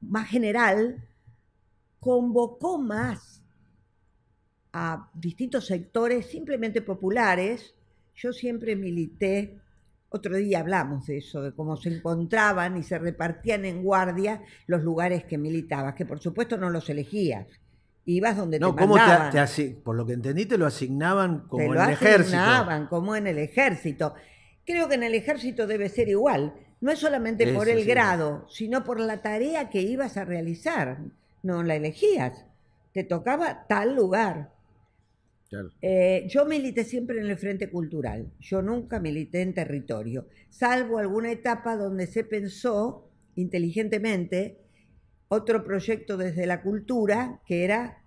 más 0.00 0.28
general, 0.28 1.04
convocó 1.98 2.78
más 2.78 3.42
a 4.72 5.10
distintos 5.14 5.66
sectores 5.66 6.26
simplemente 6.26 6.80
populares. 6.80 7.74
Yo 8.14 8.32
siempre 8.32 8.76
milité, 8.76 9.60
otro 10.08 10.36
día 10.36 10.60
hablamos 10.60 11.06
de 11.06 11.18
eso, 11.18 11.42
de 11.42 11.52
cómo 11.52 11.76
se 11.76 11.88
encontraban 11.88 12.76
y 12.76 12.84
se 12.84 13.00
repartían 13.00 13.64
en 13.64 13.82
guardia 13.82 14.44
los 14.68 14.84
lugares 14.84 15.24
que 15.24 15.38
militabas, 15.38 15.96
que 15.96 16.06
por 16.06 16.20
supuesto 16.20 16.56
no 16.56 16.70
los 16.70 16.88
elegías. 16.88 17.48
Ibas 18.04 18.36
donde 18.36 18.58
No, 18.58 18.74
te 18.74 18.80
¿cómo 18.82 18.94
te, 18.94 19.00
mandaban. 19.00 19.30
te 19.30 19.38
asi- 19.38 19.68
por 19.70 19.94
lo 19.94 20.04
que 20.04 20.14
entendí, 20.14 20.44
te 20.46 20.58
lo 20.58 20.66
asignaban 20.66 21.46
como 21.48 21.58
Te 21.58 21.64
en 21.66 21.74
lo 21.74 21.82
el 21.84 21.90
ejército? 21.90 22.36
asignaban, 22.38 22.86
como 22.88 23.14
en 23.14 23.26
el 23.28 23.38
ejército. 23.38 24.14
Creo 24.66 24.88
que 24.88 24.94
en 24.96 25.02
el 25.04 25.14
ejército 25.14 25.66
debe 25.66 25.88
ser 25.88 26.08
igual. 26.08 26.52
No 26.80 26.90
es 26.90 26.98
solamente 26.98 27.52
por 27.54 27.68
el 27.68 27.80
sí. 27.82 27.84
grado, 27.86 28.44
sino 28.50 28.82
por 28.82 28.98
la 28.98 29.22
tarea 29.22 29.70
que 29.70 29.82
ibas 29.82 30.16
a 30.16 30.24
realizar. 30.24 30.98
No 31.44 31.62
la 31.62 31.76
elegías. 31.76 32.44
Te 32.92 33.04
tocaba 33.04 33.66
tal 33.68 33.94
lugar. 33.94 34.50
Claro. 35.48 35.68
Eh, 35.80 36.26
yo 36.28 36.44
milité 36.46 36.82
siempre 36.82 37.20
en 37.20 37.26
el 37.30 37.36
Frente 37.36 37.70
Cultural. 37.70 38.26
Yo 38.40 38.62
nunca 38.62 38.98
milité 39.00 39.42
en 39.42 39.54
territorio, 39.54 40.26
salvo 40.50 40.98
alguna 40.98 41.30
etapa 41.30 41.76
donde 41.76 42.06
se 42.06 42.24
pensó 42.24 43.06
inteligentemente 43.36 44.58
otro 45.32 45.64
proyecto 45.64 46.18
desde 46.18 46.44
la 46.46 46.60
cultura 46.60 47.40
que 47.46 47.64
era 47.64 48.02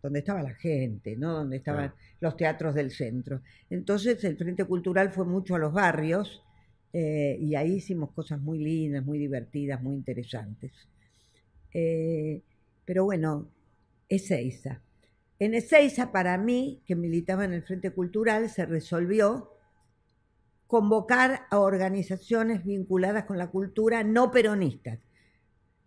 donde 0.00 0.20
estaba 0.20 0.42
la 0.42 0.54
gente, 0.54 1.16
¿no? 1.16 1.32
Donde 1.34 1.56
estaban 1.56 1.88
Claro. 1.88 2.02
los 2.20 2.36
teatros 2.36 2.74
del 2.74 2.90
centro. 2.92 3.40
Entonces 3.68 4.22
el 4.22 4.36
Frente 4.36 4.64
Cultural 4.64 5.10
fue 5.10 5.24
mucho 5.24 5.56
a 5.56 5.58
los 5.58 5.72
barrios 5.72 6.42
eh, 6.92 7.36
y 7.40 7.56
ahí 7.56 7.74
hicimos 7.74 8.12
cosas 8.12 8.40
muy 8.40 8.58
lindas, 8.58 9.04
muy 9.04 9.18
divertidas, 9.18 9.82
muy 9.82 9.94
interesantes. 9.96 10.70
Eh, 11.74 12.42
pero 12.84 13.04
bueno, 13.04 13.48
Ezeiza. 14.08 14.82
En 15.40 15.54
Ezeiza, 15.54 16.12
para 16.12 16.38
mí, 16.38 16.82
que 16.86 16.94
militaba 16.94 17.44
en 17.44 17.54
el 17.54 17.62
Frente 17.62 17.90
Cultural, 17.90 18.48
se 18.50 18.66
resolvió 18.66 19.50
convocar 20.68 21.46
a 21.50 21.58
organizaciones 21.58 22.64
vinculadas 22.64 23.24
con 23.24 23.36
la 23.36 23.50
cultura 23.50 24.04
no 24.04 24.30
peronistas, 24.30 25.00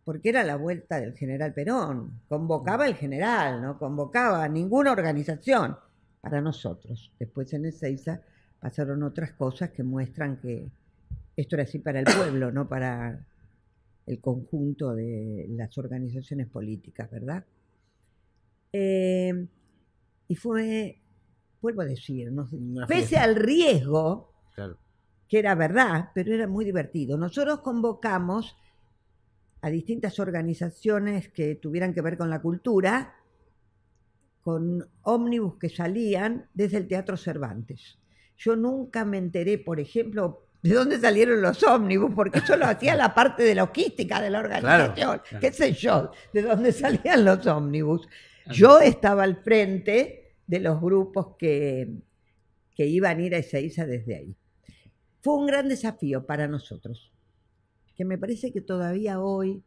porque 0.06 0.30
era 0.30 0.44
la 0.44 0.56
vuelta 0.56 1.02
del 1.02 1.14
general 1.18 1.54
Perón. 1.54 2.22
Convocaba 2.30 2.88
el 2.88 2.96
general, 2.96 3.62
no 3.62 3.78
convocaba 3.78 4.44
a 4.44 4.48
ninguna 4.48 4.92
organización 4.92 5.76
para 6.22 6.40
nosotros. 6.42 7.12
Después 7.20 7.52
en 7.54 7.66
Ezeiza 7.66 8.22
pasaron 8.60 9.04
otras 9.04 9.34
cosas 9.34 9.72
que 9.72 9.84
muestran 9.84 10.38
que 10.38 10.70
esto 11.36 11.56
era 11.56 11.64
así 11.64 11.80
para 11.80 12.00
el 12.00 12.06
pueblo, 12.06 12.52
no 12.52 12.68
para 12.70 13.20
el 14.06 14.22
conjunto 14.22 14.94
de 14.94 15.48
las 15.50 15.76
organizaciones 15.78 16.48
políticas, 16.48 17.10
¿verdad? 17.10 17.44
Eh, 18.72 19.48
y 20.28 20.36
fue, 20.36 21.02
vuelvo 21.62 21.82
a 21.82 21.86
decir, 21.86 22.32
no 22.32 22.48
pese 22.88 23.18
al 23.18 23.36
riesgo, 23.36 24.32
Claro. 24.54 24.78
que 25.28 25.40
era 25.40 25.56
verdad, 25.56 26.12
pero 26.14 26.34
era 26.34 26.48
muy 26.48 26.64
divertido. 26.66 27.18
Nosotros 27.18 27.60
convocamos 27.62 28.56
a 29.66 29.70
distintas 29.72 30.20
organizaciones 30.20 31.30
que 31.30 31.56
tuvieran 31.56 31.92
que 31.92 32.02
ver 32.02 32.20
con 32.20 32.30
la 32.30 32.40
cultura, 32.40 33.16
con 34.42 34.88
ómnibus 35.02 35.58
que 35.58 35.70
salían 35.70 36.48
desde 36.54 36.78
el 36.78 36.88
Teatro 36.88 37.18
Cervantes. 37.18 37.98
Yo 38.38 38.56
nunca 38.56 39.06
me 39.06 39.18
enteré, 39.18 39.58
por 39.58 39.80
ejemplo, 39.80 40.46
de 40.62 40.72
dónde 40.72 41.00
salieron 41.00 41.42
los 41.42 41.64
ómnibus, 41.64 42.14
porque 42.14 42.38
eso 42.38 42.56
lo 42.56 42.68
hacía 42.68 42.96
la 42.96 43.16
parte 43.16 43.42
de 43.42 43.56
logística 43.56 44.22
de 44.22 44.30
la 44.30 44.42
organización, 44.42 45.22
claro. 45.28 45.40
qué 45.42 45.52
sé 45.52 45.74
yo, 45.74 46.12
de 46.32 46.44
dónde 46.44 46.72
salían 46.72 47.26
los 47.26 47.44
ómnibus. 47.48 48.08
Yo 48.52 48.80
estaba 48.82 49.24
al 49.24 49.38
frente 49.38 50.36
de 50.46 50.60
los 50.60 50.80
grupos 50.80 51.38
que, 51.40 51.90
que 52.76 52.86
iban 52.86 53.18
a 53.18 53.22
ir 53.24 53.34
a 53.34 53.40
Ezeiza 53.40 53.88
desde 53.88 54.16
ahí. 54.16 54.36
Fue 55.22 55.34
un 55.34 55.48
gran 55.48 55.68
desafío 55.70 56.24
para 56.24 56.48
nosotros, 56.48 57.12
que 57.96 58.06
me 58.06 58.18
parece 58.18 58.52
que 58.52 58.62
todavía 58.62 59.20
hoy 59.20 59.64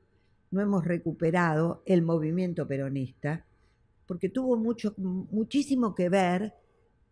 no 0.50 0.60
hemos 0.60 0.84
recuperado 0.84 1.82
el 1.86 2.02
movimiento 2.02 2.66
peronista, 2.66 3.44
porque 4.06 4.28
tuvo 4.28 4.56
mucho, 4.56 4.94
muchísimo 4.96 5.94
que 5.94 6.08
ver 6.08 6.54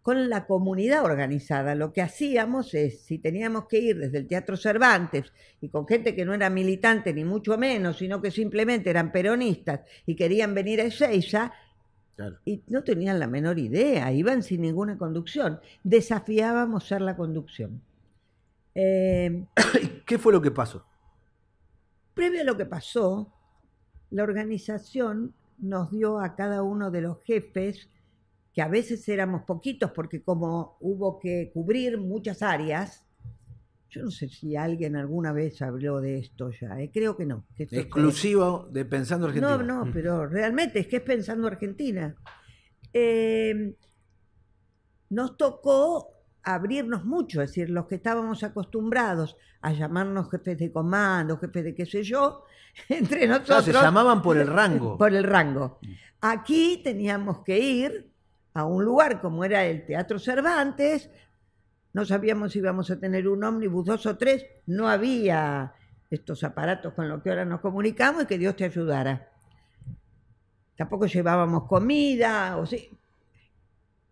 con 0.03 0.31
la 0.31 0.47
comunidad 0.47 1.05
organizada. 1.05 1.75
Lo 1.75 1.93
que 1.93 2.01
hacíamos 2.01 2.75
es, 2.75 3.01
si 3.01 3.19
teníamos 3.19 3.67
que 3.67 3.81
ir 3.81 3.99
desde 3.99 4.19
el 4.19 4.27
Teatro 4.27 4.57
Cervantes 4.57 5.33
y 5.61 5.69
con 5.69 5.87
gente 5.87 6.15
que 6.15 6.25
no 6.25 6.33
era 6.33 6.49
militante 6.49 7.13
ni 7.13 7.25
mucho 7.25 7.59
menos, 7.59 7.99
sino 7.99 8.23
que 8.23 8.31
simplemente 8.31 8.89
eran 8.89 9.11
peronistas 9.11 9.81
y 10.07 10.15
querían 10.15 10.55
venir 10.55 10.81
a 10.81 10.85
Ezeiza, 10.85 11.53
Claro. 12.15 12.39
y 12.47 12.63
no 12.69 12.83
tenían 12.83 13.19
la 13.19 13.27
menor 13.27 13.59
idea, 13.59 14.11
iban 14.11 14.43
sin 14.43 14.63
ninguna 14.63 14.97
conducción. 14.97 15.61
Desafiábamos 15.85 16.87
ser 16.87 17.03
la 17.03 17.15
conducción. 17.15 17.83
Eh, 18.75 19.45
¿Qué 20.07 20.19
fue 20.19 20.33
lo 20.33 20.41
que 20.41 20.51
pasó? 20.51 20.87
Previo 22.17 22.41
a 22.41 22.45
lo 22.45 22.57
que 22.57 22.65
pasó, 22.65 23.31
la 24.11 24.23
organización 24.23 25.35
nos 25.59 25.91
dio 25.91 26.19
a 26.19 26.35
cada 26.35 26.63
uno 26.63 26.91
de 26.91 27.03
los 27.03 27.23
jefes, 27.23 27.91
que 28.55 28.63
a 28.63 28.69
veces 28.69 29.07
éramos 29.09 29.43
poquitos 29.43 29.93
porque 29.93 30.23
como 30.23 30.79
hubo 30.81 31.19
que 31.19 31.51
cubrir 31.53 31.99
muchas 31.99 32.43
áreas, 32.43 33.07
yo 33.91 34.03
no 34.03 34.11
sé 34.11 34.29
si 34.29 34.57
alguien 34.57 34.97
alguna 34.97 35.33
vez 35.33 35.61
habló 35.61 36.01
de 36.01 36.19
esto 36.19 36.51
ya, 36.51 36.81
eh, 36.81 36.91
creo 36.93 37.17
que 37.19 37.27
no. 37.27 37.45
que 37.55 37.65
Exclusivo 37.65 38.67
de 38.73 38.87
Pensando 38.87 39.27
Argentina. 39.27 39.59
no, 39.59 39.85
no, 39.85 39.93
pero 39.93 40.27
realmente 40.27 40.81
es 40.81 40.87
que 40.87 40.97
es 40.97 41.03
pensando 41.03 41.47
Argentina. 41.47 42.17
Eh, 42.95 43.77
nos 45.11 45.37
tocó 45.37 46.16
abrirnos 46.47 47.05
mucho, 47.05 47.43
es 47.43 47.51
decir, 47.51 47.69
los 47.71 47.87
que 47.87 47.97
estábamos 47.97 48.45
acostumbrados 48.45 49.37
a 49.63 49.73
llamarnos 49.73 50.31
jefes 50.31 50.57
de 50.59 50.71
comando, 50.71 51.39
jefes 51.39 51.65
de 51.65 51.75
qué 51.75 51.85
sé 51.85 52.05
yo, 52.05 52.45
entre 52.89 53.27
nosotros 53.27 53.65
se 53.65 53.73
llamaban 53.73 54.23
por 54.23 54.39
el 54.39 54.47
rango. 54.59 54.97
por 54.97 55.13
el 55.13 55.25
rango. 55.25 55.81
Aquí 56.21 56.81
teníamos 56.85 57.41
que 57.41 57.59
ir 57.59 58.11
a 58.55 58.65
un 58.65 58.85
lugar 58.85 59.21
como 59.21 59.45
era 59.45 59.65
el 59.67 59.85
Teatro 59.85 60.21
Cervantes, 60.21 61.11
no 61.93 62.05
sabíamos 62.05 62.53
si 62.53 62.61
íbamos 62.61 62.91
a 62.91 63.01
tener 63.01 63.27
un 63.27 63.43
ómnibus, 63.43 63.85
dos 63.85 64.07
o 64.07 64.17
tres, 64.17 64.47
no 64.67 64.89
había 64.89 65.73
estos 66.11 66.45
aparatos 66.45 66.93
con 66.95 67.09
los 67.09 67.23
que 67.23 67.31
ahora 67.31 67.45
nos 67.45 67.61
comunicamos 67.61 68.23
y 68.23 68.27
que 68.27 68.39
Dios 68.39 68.55
te 68.55 68.65
ayudara. 68.65 69.31
Tampoco 70.77 71.07
llevábamos 71.07 71.65
comida, 71.65 72.57
o 72.59 72.67
sí. 72.67 72.89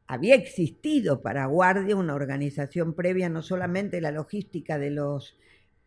Había 0.07 0.35
existido 0.35 1.23
para 1.23 1.47
Guardia 1.47 1.97
una 1.97 2.15
organización 2.15 2.95
previa, 2.95 3.29
no 3.29 3.43
solamente 3.43 4.01
la 4.01 4.11
logística 4.11 4.79
de 4.79 4.91
los 4.91 5.37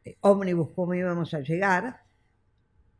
eh, 0.05 0.17
ómnibus, 0.21 0.71
cómo 0.71 0.95
íbamos 0.95 1.33
a 1.33 1.41
llegar, 1.41 2.01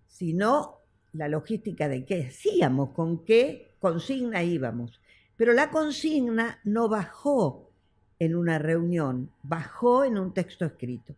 sino 0.07 0.77
la 1.13 1.27
logística 1.27 1.87
de 1.87 2.05
qué 2.05 2.27
hacíamos, 2.27 2.91
con 2.91 3.25
qué 3.25 3.71
consigna 3.79 4.43
íbamos. 4.43 5.01
Pero 5.35 5.53
la 5.53 5.69
consigna 5.69 6.59
no 6.63 6.89
bajó 6.89 7.69
en 8.19 8.35
una 8.35 8.59
reunión, 8.59 9.31
bajó 9.43 10.03
en 10.03 10.17
un 10.17 10.33
texto 10.33 10.65
escrito. 10.65 11.15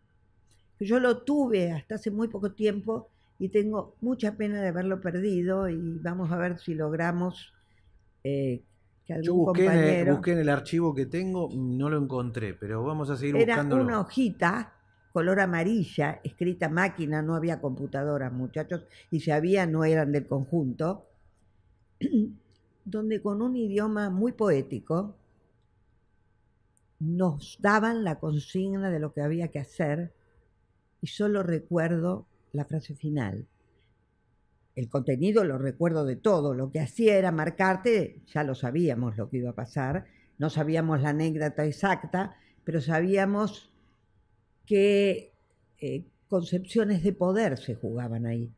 Yo 0.78 0.98
lo 0.98 1.18
tuve 1.18 1.72
hasta 1.72 1.96
hace 1.96 2.10
muy 2.10 2.28
poco 2.28 2.52
tiempo 2.52 3.08
y 3.38 3.48
tengo 3.48 3.94
mucha 4.00 4.36
pena 4.36 4.62
de 4.62 4.68
haberlo 4.68 5.00
perdido 5.00 5.68
y 5.68 5.98
vamos 5.98 6.30
a 6.30 6.36
ver 6.36 6.58
si 6.58 6.74
logramos 6.74 7.52
eh, 8.24 8.62
que 9.10 9.14
algún 9.14 9.26
Yo 9.26 9.34
busqué 9.34 9.64
en, 9.64 9.70
el, 9.72 9.78
compañero... 9.78 10.12
busqué 10.14 10.32
en 10.32 10.38
el 10.38 10.48
archivo 10.48 10.94
que 10.94 11.06
tengo, 11.06 11.48
no 11.52 11.90
lo 11.90 11.98
encontré, 11.98 12.54
pero 12.54 12.84
vamos 12.84 13.10
a 13.10 13.16
seguir 13.16 13.36
Era 13.36 13.54
buscándolo. 13.54 13.84
una 13.84 14.00
hojita 14.00 14.74
color 15.12 15.40
amarilla, 15.40 16.20
escrita 16.22 16.68
máquina, 16.68 17.20
no 17.20 17.34
había 17.34 17.60
computadoras, 17.60 18.32
muchachos, 18.32 18.84
y 19.10 19.20
si 19.20 19.30
había 19.30 19.66
no 19.66 19.84
eran 19.84 20.12
del 20.12 20.26
conjunto, 20.26 21.06
donde 22.84 23.20
con 23.20 23.42
un 23.42 23.56
idioma 23.56 24.10
muy 24.10 24.32
poético 24.32 25.16
nos 27.00 27.58
daban 27.60 28.04
la 28.04 28.20
consigna 28.20 28.90
de 28.90 29.00
lo 29.00 29.12
que 29.12 29.22
había 29.22 29.48
que 29.48 29.58
hacer 29.58 30.12
y 31.00 31.06
solo 31.06 31.42
recuerdo 31.42 32.26
la 32.52 32.64
frase 32.64 32.94
final. 32.94 33.46
El 34.76 34.88
contenido 34.88 35.44
lo 35.44 35.58
recuerdo 35.58 36.04
de 36.04 36.16
todo, 36.16 36.54
lo 36.54 36.70
que 36.70 36.80
hacía 36.80 37.16
era 37.16 37.32
marcarte, 37.32 38.20
ya 38.26 38.44
lo 38.44 38.54
sabíamos 38.54 39.16
lo 39.16 39.28
que 39.28 39.38
iba 39.38 39.50
a 39.50 39.54
pasar, 39.54 40.04
no 40.38 40.48
sabíamos 40.48 41.02
la 41.02 41.10
anécdota 41.10 41.64
exacta, 41.64 42.36
pero 42.64 42.80
sabíamos 42.80 43.72
qué 44.66 45.32
eh, 45.78 46.04
concepciones 46.28 47.02
de 47.02 47.12
poder 47.12 47.58
se 47.58 47.74
jugaban 47.74 48.26
ahí. 48.26 48.50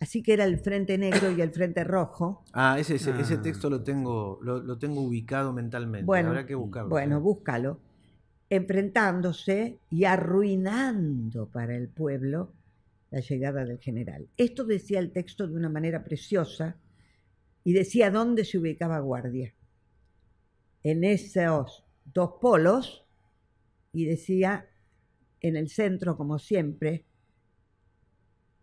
Así 0.00 0.22
que 0.22 0.32
era 0.32 0.44
el 0.44 0.58
Frente 0.58 0.96
Negro 0.96 1.30
y 1.30 1.40
el 1.40 1.50
Frente 1.50 1.84
Rojo. 1.84 2.44
Ah, 2.52 2.78
ese, 2.78 2.94
ese, 2.96 3.18
ese 3.20 3.34
Ah. 3.34 3.42
texto 3.42 3.68
lo 3.68 3.82
tengo, 3.82 4.38
lo, 4.42 4.58
lo 4.60 4.78
tengo 4.78 5.00
ubicado 5.02 5.52
mentalmente. 5.52 6.06
Bueno, 6.06 6.28
Habrá 6.30 6.46
que 6.46 6.54
buscarlo. 6.54 6.88
Bueno, 6.88 7.16
sí. 7.18 7.22
búscalo. 7.22 7.78
Enfrentándose 8.48 9.78
y 9.90 10.04
arruinando 10.04 11.46
para 11.46 11.74
el 11.76 11.88
pueblo 11.88 12.52
la 13.10 13.20
llegada 13.20 13.64
del 13.64 13.78
general. 13.78 14.28
Esto 14.36 14.64
decía 14.64 14.98
el 15.00 15.12
texto 15.12 15.46
de 15.46 15.56
una 15.56 15.68
manera 15.68 16.04
preciosa, 16.04 16.76
y 17.64 17.72
decía 17.72 18.10
dónde 18.10 18.44
se 18.44 18.58
ubicaba 18.58 18.98
guardia. 19.00 19.54
En 20.82 21.04
esos 21.04 21.84
dos 22.04 22.32
polos 22.40 23.04
y 23.92 24.06
decía 24.06 24.66
en 25.40 25.56
el 25.56 25.68
centro, 25.68 26.16
como 26.16 26.38
siempre, 26.38 27.04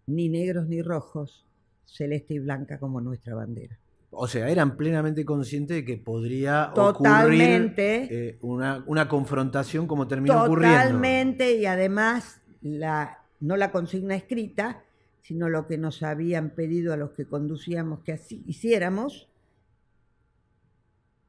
ni 0.08 0.30
negros 0.30 0.68
ni 0.68 0.82
rojos, 0.82 1.46
celeste 1.86 2.36
y 2.36 2.40
blanca 2.40 2.80
como 2.80 3.02
nuestra 3.02 3.36
bandera. 3.36 3.78
O 4.10 4.28
sea, 4.28 4.50
eran 4.50 4.78
plenamente 4.78 5.26
conscientes 5.26 5.78
de 5.78 5.86
que 5.86 5.98
podría 5.98 6.72
Totalmente. 6.74 8.04
ocurrir 8.04 8.20
eh, 8.20 8.38
una, 8.42 8.84
una 8.88 9.08
confrontación 9.08 9.86
como 9.86 10.08
terminó 10.08 10.44
ocurriendo. 10.44 10.78
Totalmente, 10.78 11.58
y 11.58 11.66
además 11.66 12.42
la, 12.62 13.27
no 13.40 13.58
la 13.58 13.72
consigna 13.72 14.16
escrita, 14.16 14.84
sino 15.22 15.50
lo 15.50 15.68
que 15.68 15.78
nos 15.78 16.04
habían 16.04 16.52
pedido 16.52 16.94
a 16.94 16.98
los 16.98 17.12
que 17.12 17.26
conducíamos 17.26 18.02
que 18.02 18.14
así 18.14 18.44
hiciéramos, 18.48 19.28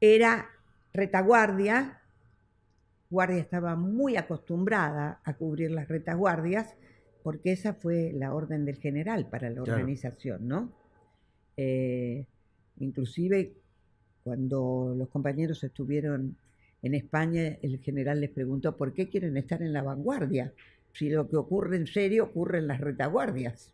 era 0.01 0.47
retaguardia. 0.93 2.01
Guardia 3.09 3.39
estaba 3.39 3.75
muy 3.75 4.17
acostumbrada 4.17 5.19
a 5.23 5.33
cubrir 5.33 5.71
las 5.71 5.87
retaguardias, 5.87 6.75
porque 7.23 7.51
esa 7.51 7.73
fue 7.73 8.11
la 8.13 8.33
orden 8.33 8.65
del 8.65 8.77
general 8.77 9.27
para 9.29 9.49
la 9.49 9.63
Claro. 9.63 9.73
organización, 9.73 10.47
¿no? 10.47 10.71
Eh, 11.57 12.25
inclusive 12.79 13.53
cuando 14.23 14.93
los 14.97 15.09
compañeros 15.09 15.63
estuvieron 15.63 16.37
en 16.81 16.93
España, 16.93 17.57
el 17.61 17.79
general 17.79 18.21
les 18.21 18.29
preguntó 18.29 18.77
por 18.77 18.93
qué 18.93 19.09
quieren 19.09 19.35
estar 19.35 19.61
en 19.61 19.73
la 19.73 19.81
vanguardia, 19.83 20.53
si 20.93 21.09
lo 21.09 21.29
que 21.29 21.37
ocurre 21.37 21.77
en 21.77 21.87
serio 21.87 22.25
ocurre 22.25 22.59
en 22.59 22.67
las 22.67 22.81
retaguardias. 22.81 23.73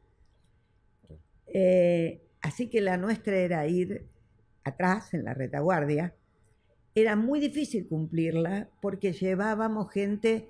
Eh, 1.48 2.22
así 2.42 2.70
que 2.70 2.82
la 2.82 2.98
nuestra 2.98 3.38
era 3.38 3.66
ir 3.68 4.06
atrás, 4.64 5.14
en 5.14 5.24
la 5.24 5.34
retaguardia. 5.34 6.14
Era 6.94 7.16
muy 7.16 7.40
difícil 7.40 7.88
cumplirla 7.88 8.70
porque 8.82 9.14
llevábamos 9.14 9.92
gente 9.92 10.50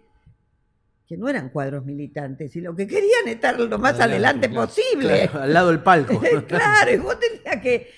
que 1.07 1.17
no 1.17 1.29
eran 1.29 1.49
cuadros 1.49 1.85
militantes 1.85 2.55
y 2.55 2.61
lo 2.61 2.75
que 2.75 2.87
querían 2.87 3.27
estar 3.27 3.59
lo 3.59 3.77
más 3.77 3.99
Adelante, 3.99 4.47
adelante 4.47 4.49
claro. 4.49 4.67
posible. 4.67 5.29
Claro, 5.29 5.41
al 5.43 5.53
lado 5.53 5.67
del 5.69 5.83
palco. 5.83 6.19
claro, 6.47 6.91
y 6.91 6.97
vos 6.97 7.19
tenías 7.19 7.61
que... 7.61 7.89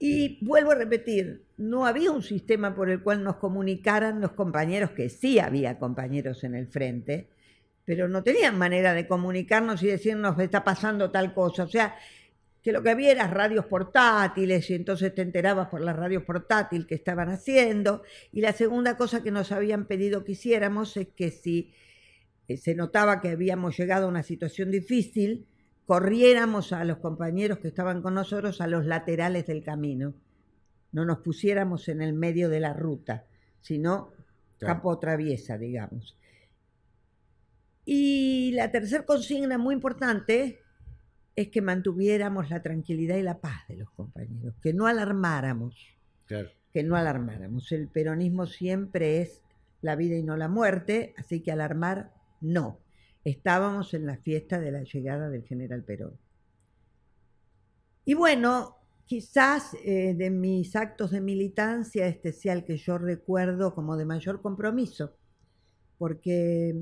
Y 0.00 0.44
vuelvo 0.44 0.72
a 0.72 0.74
repetir, 0.74 1.44
no 1.56 1.86
había 1.86 2.10
un 2.10 2.22
sistema 2.22 2.74
por 2.74 2.90
el 2.90 3.02
cual 3.02 3.22
nos 3.22 3.36
comunicaran 3.36 4.20
los 4.20 4.32
compañeros, 4.32 4.90
que 4.90 5.08
sí 5.08 5.38
había 5.38 5.78
compañeros 5.78 6.42
en 6.44 6.56
el 6.56 6.66
frente, 6.66 7.28
pero 7.84 8.08
no 8.08 8.22
tenían 8.22 8.58
manera 8.58 8.94
de 8.94 9.06
comunicarnos 9.06 9.82
y 9.82 9.88
decirnos 9.88 10.38
está 10.38 10.64
pasando 10.64 11.10
tal 11.10 11.34
cosa. 11.34 11.64
O 11.64 11.68
sea, 11.68 11.96
que 12.62 12.72
lo 12.72 12.82
que 12.82 12.90
había 12.90 13.12
eran 13.12 13.30
radios 13.30 13.66
portátiles 13.66 14.70
y 14.70 14.74
entonces 14.74 15.14
te 15.14 15.20
enterabas 15.22 15.68
por 15.68 15.82
las 15.82 15.94
radios 15.94 16.22
portátiles 16.22 16.86
que 16.86 16.94
estaban 16.94 17.28
haciendo. 17.28 18.02
Y 18.32 18.40
la 18.40 18.52
segunda 18.52 18.96
cosa 18.96 19.22
que 19.22 19.30
nos 19.30 19.52
habían 19.52 19.86
pedido 19.86 20.24
que 20.24 20.32
hiciéramos 20.32 20.96
es 20.96 21.08
que 21.08 21.30
si 21.30 21.74
eh, 22.48 22.56
se 22.56 22.74
notaba 22.74 23.20
que 23.20 23.28
habíamos 23.28 23.76
llegado 23.76 24.06
a 24.06 24.08
una 24.08 24.22
situación 24.22 24.70
difícil, 24.70 25.46
corriéramos 25.84 26.72
a 26.72 26.84
los 26.84 26.98
compañeros 26.98 27.58
que 27.58 27.68
estaban 27.68 28.00
con 28.00 28.14
nosotros 28.14 28.62
a 28.62 28.66
los 28.66 28.86
laterales 28.86 29.46
del 29.46 29.62
camino. 29.62 30.14
No 30.92 31.04
nos 31.04 31.18
pusiéramos 31.18 31.88
en 31.88 32.00
el 32.00 32.14
medio 32.14 32.48
de 32.48 32.60
la 32.60 32.72
ruta, 32.72 33.26
sino 33.60 34.12
Claro. 34.58 34.74
campo 34.74 34.98
traviesa, 34.98 35.58
digamos. 35.58 36.16
Y 37.84 38.52
la 38.52 38.70
tercera 38.70 39.04
consigna 39.04 39.58
muy 39.58 39.74
importante 39.74 40.60
es 41.36 41.48
que 41.48 41.60
mantuviéramos 41.60 42.48
la 42.50 42.62
tranquilidad 42.62 43.16
y 43.16 43.22
la 43.22 43.40
paz 43.40 43.66
de 43.68 43.76
los 43.76 43.90
compañeros, 43.90 44.54
que 44.62 44.72
no 44.72 44.86
alarmáramos 44.86 45.76
Claro. 46.26 46.48
que 46.72 46.82
no 46.82 46.96
alarmáramos. 46.96 47.70
El 47.72 47.88
peronismo 47.88 48.46
siempre 48.46 49.20
es 49.20 49.42
la 49.82 49.94
vida 49.96 50.16
y 50.16 50.22
no 50.22 50.36
la 50.36 50.48
muerte, 50.48 51.14
así 51.18 51.40
que 51.40 51.52
alarmar 51.52 52.14
no. 52.40 52.80
Estábamos 53.24 53.94
en 53.94 54.06
la 54.06 54.16
fiesta 54.16 54.58
de 54.58 54.72
la 54.72 54.82
llegada 54.82 55.28
del 55.28 55.44
general 55.44 55.84
Perón. 55.84 56.18
Y 58.06 58.14
bueno, 58.14 58.76
quizás 59.06 59.74
eh, 59.84 60.14
de 60.14 60.30
mis 60.30 60.76
actos 60.76 61.10
de 61.10 61.20
militancia, 61.20 62.06
este 62.06 62.32
sea 62.32 62.54
el 62.54 62.64
que 62.64 62.76
yo 62.76 62.98
recuerdo 62.98 63.74
como 63.74 63.96
de 63.96 64.04
mayor 64.06 64.40
compromiso, 64.42 65.16
porque 65.98 66.74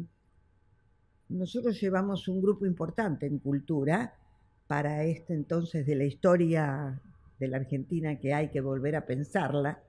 nosotros 1.33 1.81
llevamos 1.81 2.29
un 2.29 2.41
grupo 2.41 2.67
importante 2.67 3.27
en 3.27 3.39
cultura 3.39 4.15
para 4.67 5.05
este 5.05 5.35
entonces 5.35 5.87
de 5.87 5.97
la 5.97 6.05
historia 6.05 7.01
de 7.39 7.49
la 7.49 7.57
Argentina 7.57 8.19
que 8.19 8.33
hay 8.33 8.51
que 8.51 8.61
volver 8.61 8.97
a 8.97 9.07
pensarla, 9.07 9.83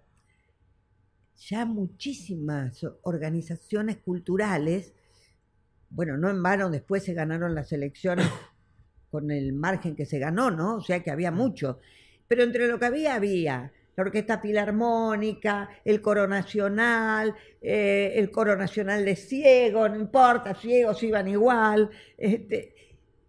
ya 1.38 1.66
muchísimas 1.66 2.86
organizaciones 3.04 3.98
culturales, 3.98 4.94
bueno, 5.90 6.18
no 6.18 6.30
en 6.30 6.42
vano 6.42 6.70
después 6.70 7.04
se 7.04 7.14
ganaron 7.14 7.54
las 7.54 7.72
elecciones 7.72 8.28
con 9.12 9.30
el 9.30 9.54
margen 9.54 9.96
que 9.96 10.06
se 10.06 10.20
ganó, 10.20 10.50
¿no? 10.50 10.78
O 10.78 10.82
sea 10.82 11.04
que 11.04 11.12
había 11.12 11.32
mucho. 11.32 11.80
Pero 12.28 12.44
entre 12.44 12.68
lo 12.68 12.80
que 12.80 12.86
había, 12.86 13.16
había 13.16 13.72
la 13.96 14.04
Orquesta 14.04 14.40
Filarmónica, 14.40 15.70
el 15.86 16.02
Coro 16.02 16.28
Nacional, 16.28 17.36
eh, 17.62 18.14
el 18.16 18.32
Coro 18.32 18.56
Nacional 18.56 19.06
de 19.06 19.16
Ciegos, 19.16 19.92
no 19.92 20.00
importa, 20.00 20.56
ciegos 20.56 21.02
iban 21.04 21.28
igual. 21.28 21.90
Este, 22.18 22.74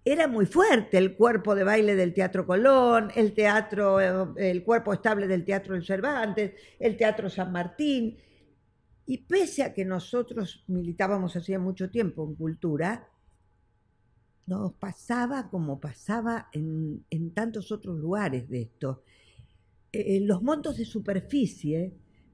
era 0.05 0.29
muy 0.29 0.47
fuerte 0.47 0.99
el 0.99 1.17
cuerpo 1.17 1.55
de 1.55 1.65
baile 1.65 1.95
del 1.95 2.12
Teatro 2.12 2.47
Colón, 2.47 3.11
el 3.15 3.33
teatro, 3.33 4.01
eh, 4.01 4.51
el 4.51 4.62
cuerpo 4.62 4.93
estable 4.93 5.27
del 5.27 5.45
Teatro 5.45 5.75
del 5.75 5.85
Cervantes, 5.85 6.53
el 6.79 6.97
Teatro 6.97 7.31
San 7.31 7.53
Martín. 7.53 8.19
Y 9.07 9.19
pese 9.19 9.62
a 9.62 9.75
que 9.75 9.85
nosotros 9.85 10.65
militábamos 10.69 11.37
hacía 11.37 11.59
mucho 11.59 11.91
tiempo 11.91 12.27
en 12.27 12.35
cultura, 12.37 13.09
nos 14.47 14.75
pasaba 14.75 15.49
como 15.51 15.81
pasaba 15.81 16.49
en, 16.53 17.05
en 17.11 17.33
tantos 17.33 17.73
otros 17.73 17.99
lugares 17.99 18.49
de 18.49 18.62
esto. 18.62 19.03
Eh, 19.95 20.20
los 20.20 20.42
montos 20.42 20.76
de 20.76 20.84
superficie 20.84 21.92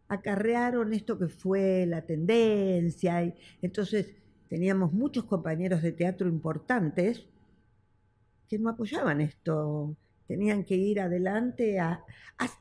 acarrearon 0.09 0.95
esto 0.95 1.19
que 1.19 1.29
fue 1.29 1.85
la 1.87 2.03
tendencia, 2.03 3.23
y 3.23 3.35
entonces 3.61 4.15
teníamos 4.49 4.93
muchos 4.93 5.25
compañeros 5.25 5.83
de 5.83 5.93
teatro 5.93 6.27
importantes 6.27 7.27
que 8.49 8.59
no 8.59 8.71
apoyaban 8.71 9.21
esto, 9.21 9.95
tenían 10.27 10.65
que 10.65 10.75
ir 10.75 11.01
adelante, 11.01 11.79
a, 11.79 12.03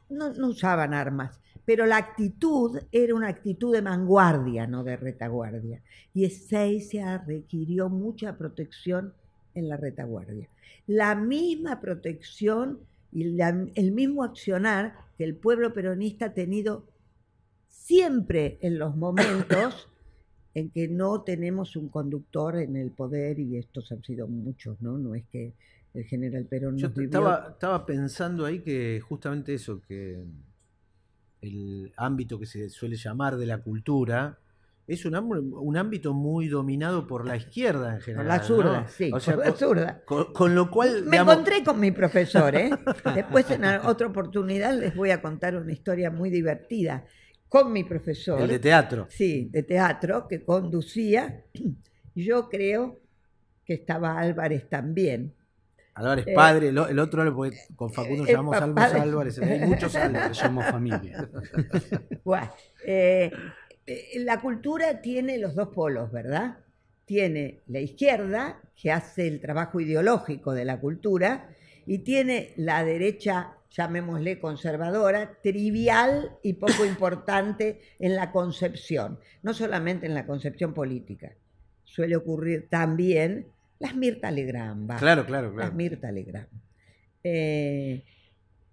no, 0.10 0.34
no 0.34 0.50
usaban 0.50 0.93
armas, 0.93 1.39
pero 1.66 1.86
la 1.86 1.97
actitud 1.97 2.78
era 2.91 3.16
una 3.16 3.30
actitud 3.30 3.74
de 3.74 3.82
vanguardia, 3.82 4.68
no 4.68 4.84
de 4.84 4.97
retaguardia. 4.97 5.82
Y 6.14 6.26
Ezeiza 6.26 7.20
requirió 7.20 7.89
mucha 7.89 8.38
protección 8.38 9.14
en 9.56 9.70
la 9.70 9.78
retaguardia. 9.78 10.50
La 10.88 11.16
misma 11.16 11.80
protección 11.80 12.80
y 13.12 13.24
la- 13.36 13.68
el 13.76 13.91
mismo 13.91 14.24
accionar 14.24 14.95
que 15.18 15.24
el 15.24 15.36
pueblo 15.36 15.74
peronista 15.74 16.26
ha 16.28 16.34
tenido 16.34 16.86
siempre 17.68 18.57
en 18.62 18.78
los 18.80 18.95
momentos 18.95 19.88
en 20.53 20.70
que 20.72 20.88
no 20.88 21.22
tenemos 21.22 21.76
un 21.76 21.89
conductor 21.89 22.57
en 22.57 22.76
el 22.76 22.91
poder, 22.91 23.39
y 23.39 23.57
estos 23.57 23.91
han 23.91 24.03
sido 24.03 24.28
muchos, 24.28 24.82
¿no? 24.82 24.97
No 24.97 25.16
es 25.16 25.26
que 25.32 25.53
el 25.93 26.03
general 26.05 26.45
Perón 26.45 26.78
Yo 26.78 26.88
nos 26.88 26.95
vivió- 26.97 27.20
estaba, 27.20 27.49
estaba 27.51 27.86
pensando 27.86 28.45
ahí 28.45 28.60
que 28.60 28.99
justamente 29.01 29.53
eso, 29.53 29.82
que 29.88 30.24
el 31.41 31.91
ámbito 31.97 32.38
que 32.39 32.45
se 32.45 32.70
suele 32.70 32.95
llamar 32.95 33.38
de 33.38 33.45
la 33.45 33.60
cultura 33.60 34.38
es 34.90 35.06
un, 35.06 35.16
un 35.16 35.78
ámbito 35.78 36.14
muy 36.14 36.48
dominado 36.48 37.08
por 37.08 37.26
la 37.26 37.36
izquierda 37.38 37.90
en 37.90 37.96
Por 37.96 38.04
general. 38.04 38.28
la 38.28 38.40
zurda, 38.44 38.82
¿no? 38.82 38.88
sí, 38.88 39.12
O 39.14 39.20
sea, 39.20 39.36
por 39.36 39.46
la 39.46 39.52
zurda. 39.54 40.02
con- 40.06 40.34
con 40.34 40.56
lo 40.56 40.70
cual. 40.70 41.04
Me 41.06 41.12
digamos, 41.12 41.34
encontré 41.34 41.64
con 41.64 41.80
mi 41.80 41.92
profesor, 41.92 42.56
¿eh? 42.56 42.72
Después 43.16 43.50
en 43.52 43.64
otra 43.66 44.08
oportunidad 44.08 44.74
les 44.78 44.96
voy 44.96 45.12
a 45.12 45.22
contar 45.22 45.56
una 45.56 45.72
historia 45.72 46.10
muy 46.12 46.30
divertida 46.30 47.06
con 47.48 47.72
mi 47.72 47.84
profesor. 47.84 48.42
el 48.42 48.48
de 48.50 48.60
teatro. 48.60 49.08
Sí, 49.10 49.50
de 49.52 49.64
teatro, 49.64 50.28
que 50.28 50.44
conducía. 50.44 51.44
Yo 52.16 52.50
creo 52.50 53.00
que 53.66 53.76
estaba 53.76 54.20
Álvarez 54.20 54.68
también. 54.70 55.34
Álvarez 55.96 56.26
Eh, 56.28 56.34
padre, 56.34 56.70
el, 56.70 56.78
el 56.78 57.00
otro, 57.00 57.36
porque 57.36 57.58
con 57.76 57.92
Facundo 57.92 58.24
el 58.24 58.30
llamamos 58.30 58.54
papá 58.56 58.66
Almos 58.66 58.84
Álvarez, 59.02 59.40
hay 59.40 59.60
muchos 59.68 59.94
Álvarez. 59.96 60.38
Somos 60.38 60.66
familia. 60.66 61.30
Bueno, 62.24 62.52
eh, 62.86 63.32
eh, 63.32 63.32
la 64.18 64.40
cultura 64.42 65.02
tiene 65.02 65.38
los 65.38 65.56
dos 65.56 65.70
polos, 65.70 66.12
¿verdad? 66.12 66.58
Tiene 67.06 67.62
la 67.68 67.80
izquierda, 67.80 68.62
que 68.76 68.92
hace 68.92 69.28
el 69.28 69.42
trabajo 69.42 69.80
ideológico 69.80 70.54
de 70.54 70.66
la 70.66 70.80
cultura, 70.80 71.50
y 71.86 72.00
tiene 72.00 72.54
la 72.56 72.84
derecha, 72.84 73.56
llamémosle 73.72 74.40
conservadora, 74.40 75.40
trivial 75.42 76.38
y 76.44 76.54
poco 76.54 76.86
importante 76.86 77.82
en 78.00 78.16
la 78.16 78.32
concepción, 78.32 79.20
no 79.42 79.54
solamente 79.54 80.06
en 80.06 80.14
la 80.14 80.26
concepción 80.26 80.74
política. 80.74 81.34
Suele 81.84 82.16
ocurrir 82.16 82.68
también 82.70 83.48
las 83.80 83.96
Mirta 83.96 84.30
Legrand, 84.30 84.90
va. 84.90 84.98
Claro, 84.98 85.26
claro, 85.26 85.48
Las 85.48 85.56
claro. 85.56 85.74
Mirta 85.74 86.12
Legrand. 86.12 86.50
Eh, 87.24 88.04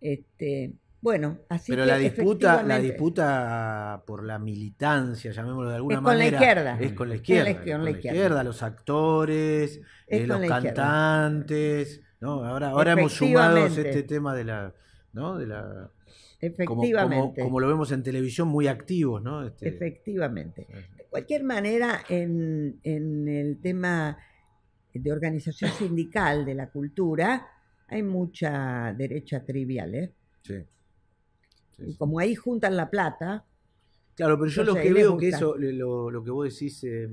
este, 0.00 0.72
Bueno, 1.00 1.38
así 1.48 1.70
Pero 1.70 1.82
que 1.84 1.86
la 1.88 1.98
disputa, 1.98 2.62
la 2.62 2.78
disputa 2.78 4.02
por 4.06 4.24
la 4.24 4.38
militancia, 4.38 5.30
llamémoslo 5.30 5.70
de 5.70 5.76
alguna 5.76 5.94
Es 5.96 6.02
con 6.02 6.04
la 6.04 6.18
manera, 6.18 6.36
izquierda. 6.38 6.78
es 6.80 6.92
con 6.94 7.08
la 7.08 7.14
Es 7.14 7.20
izquierda, 7.20 7.44
con 7.44 7.54
la 7.54 7.60
es 7.60 7.76
con 7.76 7.84
la 7.84 7.90
izquierda. 7.90 8.44
los 8.44 8.62
actores, 8.62 9.80
Es 10.06 10.20
eh, 10.22 10.26
los 10.26 10.40
cantantes, 10.40 12.00
¿no? 12.20 12.44
Ahora, 12.44 12.70
ahora 12.70 12.92
hemos 12.92 13.12
sumado 13.12 13.66
este 13.66 14.02
tema 14.02 14.34
de 14.34 14.44
la, 14.44 14.74
¿no? 15.12 15.36
De 15.38 15.46
la 15.46 15.62
como, 15.62 16.52
Efectivamente. 16.52 17.16
como, 17.16 17.34
como 17.34 17.60
lo 17.60 17.68
vemos 17.68 17.92
en 17.92 18.02
televisión, 18.02 18.48
muy 18.48 18.66
activos, 18.66 19.22
¿no? 19.22 19.46
Este, 19.46 19.68
Efectivamente. 19.68 20.66
De 20.96 21.04
cualquier 21.10 21.44
manera, 21.44 22.00
en, 22.08 22.78
en 22.82 23.28
el 23.28 23.58
tema 23.60 24.18
de 24.92 25.12
organización 25.12 25.70
sindical 25.72 26.44
de 26.44 26.54
la 26.54 26.68
cultura, 26.70 27.46
hay 27.88 28.02
mucha 28.02 28.92
derecha 28.96 29.44
trivial, 29.44 29.94
¿eh? 29.94 30.12
sí. 30.42 30.54
Sí, 31.78 31.84
Y 31.88 31.94
como 31.96 32.18
ahí 32.18 32.34
juntan 32.34 32.76
la 32.76 32.90
plata, 32.90 33.44
Claro, 34.14 34.38
pero 34.38 34.50
yo 34.50 34.64
lo 34.64 34.74
que 34.74 34.90
veo 34.94 35.18
que 35.18 35.28
eso, 35.28 35.56
lo, 35.58 36.10
lo 36.10 36.24
que 36.24 36.30
vos 36.30 36.50
decís, 36.50 36.82
eh, 36.84 37.06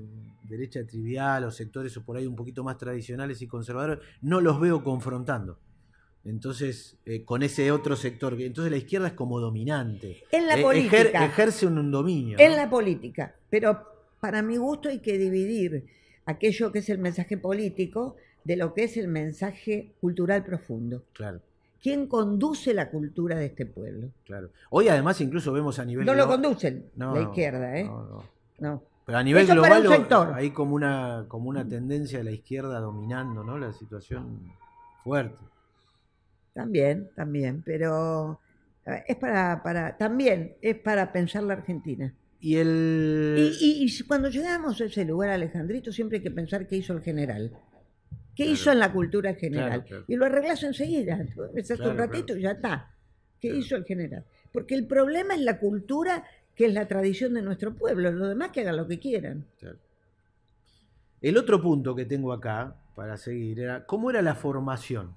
derecha 0.44 0.86
trivial 0.88 1.44
o 1.44 1.52
sectores 1.52 1.98
o 1.98 2.06
por 2.06 2.16
ahí 2.16 2.26
un 2.26 2.36
poquito 2.38 2.64
más 2.64 2.78
tradicionales 2.78 3.42
y 3.42 3.48
conservadores, 3.48 4.00
no 4.22 4.40
los 4.40 4.58
veo 4.62 4.82
confrontando. 4.86 5.60
Entonces, 6.24 6.98
eh, 7.06 7.26
con 7.26 7.44
ese 7.44 7.70
otro 7.74 7.98
sector, 7.98 8.40
entonces 8.42 8.72
la 8.72 8.78
izquierda 8.78 9.08
es 9.08 9.14
como 9.14 9.42
dominante. 9.42 10.24
En 10.32 10.48
la 10.48 10.58
Eh, 10.58 10.62
política. 10.62 10.98
ejer- 10.98 11.26
ejerce 11.26 11.68
un, 11.68 11.78
un 11.78 11.92
dominio. 11.92 12.40
en 12.40 12.52
¿no? 12.52 12.56
la 12.56 12.70
política. 12.70 13.36
Pero 13.50 13.84
para 14.22 14.42
mi 14.42 14.56
gusto 14.56 14.88
hay 14.88 15.00
que 15.00 15.18
dividir 15.18 15.86
aquello 16.26 16.72
que 16.72 16.80
es 16.80 16.88
el 16.90 17.00
mensaje 17.00 17.38
político 17.38 18.16
de 18.46 18.56
lo 18.56 18.74
que 18.74 18.86
es 18.86 18.96
el 18.96 19.10
mensaje 19.10 19.92
cultural 20.00 20.46
profundo. 20.46 21.04
Claro, 21.12 21.42
¿Quién 21.84 22.08
conduce 22.08 22.74
la 22.74 22.90
cultura 22.90 23.36
de 23.38 23.46
este 23.48 23.66
pueblo? 23.68 24.10
claro. 24.26 24.50
Hoy 24.72 24.88
además 24.88 25.20
incluso 25.22 25.52
vemos 25.52 25.78
a 25.80 25.86
nivel 25.86 26.06
No 26.06 26.16
lo 26.16 26.28
conducen 26.28 26.86
No, 26.96 27.14
la 27.14 27.22
izquierda, 27.24 27.78
¿eh? 27.78 27.84
no, 27.84 28.04
no. 28.06 28.24
No. 28.60 28.84
Pero 29.06 29.18
a 29.18 29.24
nivel 29.24 29.44
Eso 29.44 29.54
global 29.54 30.34
hay 30.34 30.52
como 30.52 30.76
una, 30.76 31.26
como 31.28 31.50
una 31.50 31.68
tendencia 31.68 32.20
de 32.20 32.24
la 32.24 32.32
izquierda 32.32 32.80
dominando, 32.80 33.44
¿no? 33.44 33.58
La 33.58 33.74
situación 33.74 34.40
fuerte. 35.04 35.36
También, 36.54 37.10
también, 37.16 37.62
pero 37.66 38.40
eh, 38.86 39.04
es 39.08 39.16
para, 39.18 39.62
para, 39.62 39.98
también 39.98 40.56
es 40.62 40.78
para 40.78 41.12
pensar 41.12 41.44
la 41.44 41.54
Argentina. 41.56 42.14
Y 42.40 42.56
el. 42.58 43.36
Y, 43.60 43.84
y- 43.84 43.86
y 43.86 44.04
cuando 44.04 44.30
llegamos 44.30 44.80
a 44.80 44.86
ese 44.86 45.04
lugar, 45.04 45.30
Alejandrito, 45.32 45.92
siempre 45.92 46.18
hay 46.20 46.24
que 46.24 46.32
pensar 46.32 46.68
qué 46.68 46.78
hizo 46.78 46.94
el 46.94 47.02
general. 47.02 47.52
¿Qué 48.36 48.44
Claro. 48.44 48.52
hizo 48.54 48.72
en 48.72 48.80
la 48.80 48.92
cultura 48.92 49.34
general? 49.36 49.84
Claro. 49.86 50.06
Y 50.08 50.16
lo 50.16 50.26
arreglas 50.26 50.64
enseguida. 50.64 51.20
Empezás 51.22 51.80
un 51.82 51.98
ratito 51.98 52.36
y 52.36 52.42
ya 52.42 52.52
está. 52.52 52.96
¿Qué 53.40 53.56
hizo 53.56 53.76
el 53.76 53.86
general? 53.86 54.26
Porque 54.52 54.76
el 54.76 54.88
problema 54.88 55.36
es 55.36 55.42
la 55.42 55.60
cultura, 55.60 56.24
que 56.56 56.66
es 56.66 56.74
la 56.74 56.88
tradición 56.88 57.34
de 57.34 57.42
nuestro 57.42 57.76
pueblo. 57.76 58.12
Los 58.12 58.30
demás 58.30 58.52
que 58.52 58.62
hagan 58.62 58.78
lo 58.78 58.88
que 58.88 59.00
quieran. 59.00 59.46
El 61.22 61.38
otro 61.38 61.62
punto 61.62 61.96
que 61.96 62.06
tengo 62.06 62.34
acá, 62.34 62.76
para 62.96 63.18
seguir, 63.18 63.60
era 63.60 63.86
cómo 63.86 64.10
era 64.10 64.22
la 64.22 64.36
formación. 64.36 65.16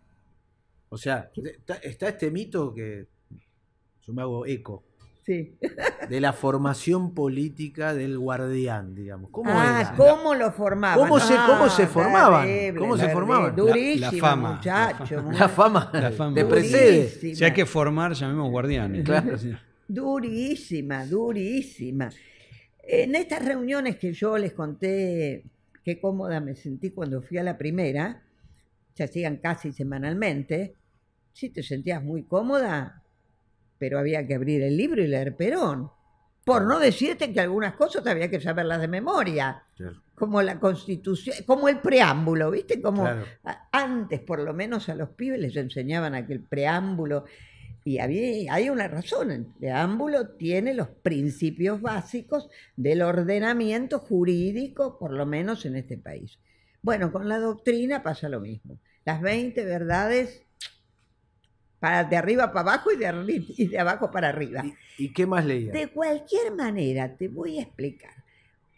O 0.88 0.96
sea, 0.98 1.30
está, 1.36 1.74
está 1.76 2.08
este 2.08 2.30
mito 2.30 2.72
que 2.72 3.06
yo 4.02 4.12
me 4.12 4.22
hago 4.22 4.46
eco, 4.46 4.84
Sí. 5.26 5.58
de 6.08 6.20
la 6.20 6.32
formación 6.32 7.12
política 7.12 7.92
del 7.94 8.16
guardián, 8.16 8.94
digamos. 8.94 9.30
¿Cómo 9.32 9.50
ah, 9.52 9.80
era? 9.80 9.94
¿cómo 9.96 10.36
lo 10.36 10.52
formaban? 10.52 10.98
¿Cómo 11.00 11.18
se- 11.18 11.34
cómo 11.34 11.68
se 11.68 11.82
Ah, 11.82 11.86
formaban? 11.88 12.46
terrible, 12.46 12.80
¿Cómo 12.80 12.96
se 12.96 13.08
formaban? 13.08 13.54
La- 13.56 13.76
la 13.96 14.12
fama, 14.12 14.48
la 14.50 14.54
muchacho. 14.56 15.06
fama. 15.16 15.22
muy- 15.22 15.36
La 15.38 15.48
fama, 15.48 15.90
La 15.92 16.10
fama. 16.12 16.34
te 16.34 16.44
precede. 16.44 16.96
Durísima. 17.08 17.34
Si 17.34 17.44
hay 17.44 17.52
que 17.52 17.66
formar, 17.66 18.12
llamemos 18.12 18.50
guardianes. 18.50 19.04
Claro. 19.04 19.36
Durísima, 19.88 21.04
durísima. 21.06 22.10
En 22.84 23.14
estas 23.16 23.44
reuniones 23.44 23.96
que 23.96 24.12
yo 24.12 24.38
les 24.38 24.52
conté 24.52 25.42
qué 25.82 26.00
cómoda 26.00 26.38
me 26.40 26.54
sentí 26.54 26.90
cuando 26.90 27.20
fui 27.20 27.38
a 27.38 27.42
la 27.42 27.58
primera, 27.58 28.22
se 28.94 29.02
hacían 29.02 29.38
casi 29.38 29.72
semanalmente, 29.72 30.76
sí 31.32 31.50
te 31.50 31.62
sentías 31.64 32.02
muy 32.02 32.22
cómoda, 32.22 33.02
pero 33.78 33.98
había 33.98 34.26
que 34.26 34.34
abrir 34.34 34.62
el 34.62 34.76
libro 34.76 35.02
y 35.02 35.06
leer 35.06 35.36
Perón. 35.36 35.90
Por 36.44 36.66
no 36.66 36.78
decirte 36.78 37.32
que 37.32 37.40
algunas 37.40 37.74
cosas 37.74 38.06
había 38.06 38.30
que 38.30 38.40
saberlas 38.40 38.80
de 38.80 38.88
memoria, 38.88 39.64
Claro, 39.76 40.00
como 40.16 40.40
la 40.42 40.58
constitución, 40.58 41.36
como 41.44 41.68
el 41.68 41.80
preámbulo, 41.80 42.50
¿viste? 42.50 42.80
Como 42.80 43.02
claro. 43.02 43.24
antes, 43.70 44.20
por 44.20 44.40
lo 44.40 44.54
menos, 44.54 44.88
a 44.88 44.94
los 44.94 45.10
pibes 45.10 45.38
les 45.38 45.54
enseñaban 45.56 46.14
aquel 46.14 46.40
preámbulo. 46.40 47.24
Y 47.84 47.98
había, 47.98 48.52
hay 48.52 48.70
una 48.70 48.88
razón, 48.88 49.30
el 49.30 49.44
preámbulo 49.44 50.30
tiene 50.30 50.74
los 50.74 50.88
principios 50.88 51.80
básicos 51.80 52.48
del 52.76 53.02
ordenamiento 53.02 53.98
jurídico, 53.98 54.98
por 54.98 55.12
lo 55.12 55.26
menos 55.26 55.66
en 55.66 55.76
este 55.76 55.98
país. 55.98 56.38
Bueno, 56.80 57.12
con 57.12 57.28
la 57.28 57.38
doctrina 57.38 58.02
pasa 58.02 58.28
lo 58.28 58.40
mismo. 58.40 58.80
Las 59.04 59.20
20 59.20 59.64
verdades 59.64 60.45
para 61.78 62.04
de 62.04 62.16
arriba 62.16 62.48
para 62.52 62.60
abajo 62.72 62.92
y 62.92 62.96
de, 62.96 63.06
arri- 63.06 63.46
y 63.56 63.68
de 63.68 63.78
abajo 63.78 64.10
para 64.10 64.28
arriba. 64.28 64.62
¿Y, 64.64 65.04
y 65.04 65.12
qué 65.12 65.26
más 65.26 65.44
leía? 65.44 65.72
De 65.72 65.88
cualquier 65.88 66.54
manera, 66.54 67.16
te 67.16 67.28
voy 67.28 67.58
a 67.58 67.62
explicar. 67.62 68.14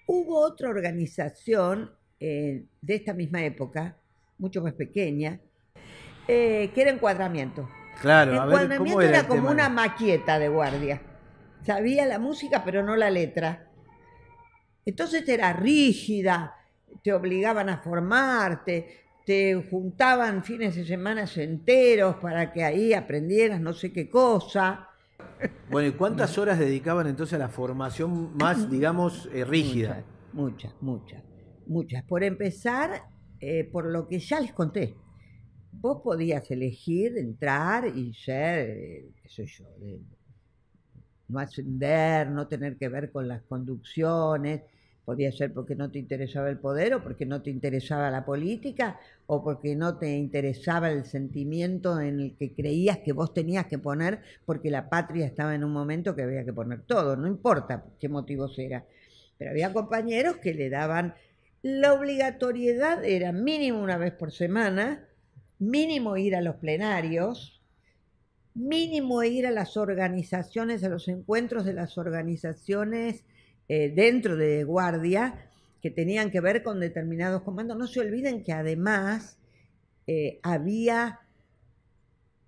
Hubo 0.06 0.40
otra 0.40 0.68
organización 0.70 1.92
eh, 2.20 2.64
de 2.80 2.94
esta 2.94 3.14
misma 3.14 3.42
época, 3.42 3.96
mucho 4.38 4.62
más 4.62 4.72
pequeña, 4.72 5.40
eh, 6.26 6.70
que 6.74 6.82
era 6.82 6.90
encuadramiento. 6.90 7.68
Claro, 8.00 8.32
a 8.40 8.46
ver, 8.46 8.54
encuadramiento 8.54 8.94
¿cómo 8.98 9.02
era, 9.02 9.26
como 9.26 9.40
tema? 9.40 9.50
una 9.52 9.68
maqueta 9.68 10.38
de 10.38 10.48
guardia. 10.48 11.02
Sabía 11.64 12.06
la 12.06 12.18
música, 12.18 12.62
pero 12.64 12.82
no 12.82 12.96
la 12.96 13.10
letra. 13.10 13.70
Entonces 14.86 15.28
era 15.28 15.52
rígida, 15.52 16.54
te 17.02 17.12
obligaban 17.12 17.68
a 17.68 17.78
formarte, 17.78 19.04
te 19.28 19.62
juntaban 19.70 20.42
fines 20.42 20.74
de 20.74 20.86
semana 20.86 21.26
enteros 21.36 22.16
para 22.16 22.50
que 22.50 22.64
ahí 22.64 22.94
aprendieras 22.94 23.60
no 23.60 23.74
sé 23.74 23.92
qué 23.92 24.08
cosa. 24.08 24.88
Bueno, 25.70 25.90
¿y 25.90 25.92
cuántas 25.92 26.38
horas 26.38 26.58
dedicaban 26.58 27.06
entonces 27.08 27.34
a 27.34 27.38
la 27.38 27.50
formación 27.50 28.34
más, 28.38 28.70
digamos, 28.70 29.28
eh, 29.34 29.44
rígida? 29.44 30.02
Muchas, 30.32 30.72
muchas, 30.80 31.22
muchas, 31.22 31.22
muchas. 31.66 32.04
Por 32.04 32.24
empezar, 32.24 33.02
eh, 33.38 33.64
por 33.64 33.84
lo 33.92 34.08
que 34.08 34.18
ya 34.18 34.40
les 34.40 34.54
conté. 34.54 34.96
Vos 35.72 36.00
podías 36.02 36.50
elegir 36.50 37.18
entrar 37.18 37.86
y 37.86 38.14
ser, 38.14 38.70
eh, 38.70 39.10
qué 39.22 39.28
sé 39.28 39.44
yo, 39.44 39.66
de- 39.78 40.00
no 41.28 41.38
ascender, 41.38 42.30
no 42.30 42.48
tener 42.48 42.78
que 42.78 42.88
ver 42.88 43.12
con 43.12 43.28
las 43.28 43.42
conducciones. 43.42 44.62
Podía 45.08 45.32
ser 45.32 45.54
porque 45.54 45.74
no 45.74 45.90
te 45.90 45.98
interesaba 45.98 46.50
el 46.50 46.58
poder 46.58 46.92
o 46.92 47.02
porque 47.02 47.24
no 47.24 47.40
te 47.40 47.48
interesaba 47.48 48.10
la 48.10 48.26
política 48.26 49.00
o 49.26 49.42
porque 49.42 49.74
no 49.74 49.96
te 49.96 50.14
interesaba 50.14 50.90
el 50.90 51.06
sentimiento 51.06 51.98
en 51.98 52.20
el 52.20 52.36
que 52.36 52.52
creías 52.52 52.98
que 52.98 53.14
vos 53.14 53.32
tenías 53.32 53.64
que 53.68 53.78
poner 53.78 54.20
porque 54.44 54.70
la 54.70 54.90
patria 54.90 55.24
estaba 55.24 55.54
en 55.54 55.64
un 55.64 55.72
momento 55.72 56.14
que 56.14 56.24
había 56.24 56.44
que 56.44 56.52
poner 56.52 56.82
todo, 56.82 57.16
no 57.16 57.26
importa 57.26 57.86
qué 57.98 58.10
motivos 58.10 58.58
era. 58.58 58.84
Pero 59.38 59.52
había 59.52 59.72
compañeros 59.72 60.36
que 60.36 60.52
le 60.52 60.68
daban 60.68 61.14
la 61.62 61.94
obligatoriedad, 61.94 63.02
era 63.02 63.32
mínimo 63.32 63.80
una 63.80 63.96
vez 63.96 64.12
por 64.12 64.30
semana, 64.30 65.08
mínimo 65.58 66.18
ir 66.18 66.36
a 66.36 66.42
los 66.42 66.56
plenarios, 66.56 67.62
mínimo 68.52 69.22
ir 69.22 69.46
a 69.46 69.52
las 69.52 69.78
organizaciones, 69.78 70.84
a 70.84 70.90
los 70.90 71.08
encuentros 71.08 71.64
de 71.64 71.72
las 71.72 71.96
organizaciones 71.96 73.24
eh, 73.68 73.90
dentro 73.94 74.36
de 74.36 74.64
guardia 74.64 75.46
que 75.82 75.90
tenían 75.90 76.30
que 76.30 76.40
ver 76.40 76.62
con 76.62 76.80
determinados 76.80 77.42
comandos. 77.42 77.76
No 77.76 77.86
se 77.86 78.00
olviden 78.00 78.42
que 78.42 78.52
además 78.52 79.38
eh, 80.06 80.40
había 80.42 81.20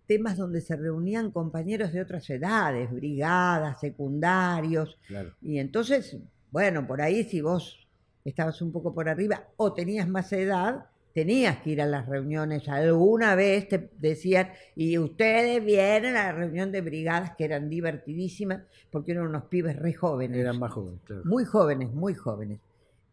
temas 0.06 0.36
donde 0.36 0.60
se 0.60 0.74
reunían 0.76 1.30
compañeros 1.30 1.92
de 1.92 2.00
otras 2.00 2.28
edades, 2.30 2.90
brigadas, 2.90 3.78
secundarios, 3.80 4.98
Claro. 5.06 5.34
y 5.40 5.58
entonces, 5.58 6.16
bueno, 6.50 6.86
por 6.86 7.00
ahí 7.00 7.22
si 7.24 7.40
vos 7.40 7.86
estabas 8.24 8.60
un 8.60 8.72
poco 8.72 8.92
por 8.92 9.08
arriba 9.08 9.44
o 9.56 9.72
tenías 9.72 10.08
más 10.08 10.32
edad, 10.32 10.86
tenías 11.14 11.58
que 11.58 11.70
ir 11.70 11.82
a 11.82 11.86
las 11.86 12.06
reuniones. 12.08 12.68
Alguna 12.68 13.34
vez 13.34 13.68
te 13.68 13.90
decían, 13.98 14.50
y 14.76 14.98
ustedes 14.98 15.64
vienen 15.64 16.16
a 16.16 16.24
la 16.24 16.32
reunión 16.32 16.72
de 16.72 16.80
brigadas 16.80 17.32
que 17.36 17.44
eran 17.44 17.68
divertidísimas 17.68 18.62
porque 18.90 19.12
eran 19.12 19.26
unos 19.26 19.44
pibes 19.44 19.76
re 19.76 19.92
jóvenes. 19.92 20.38
Eran 20.38 20.58
más 20.58 20.72
jóvenes, 20.72 21.00
claro. 21.04 21.22
Muy 21.24 21.44
jóvenes, 21.44 21.92
muy 21.92 22.14
jóvenes. 22.14 22.60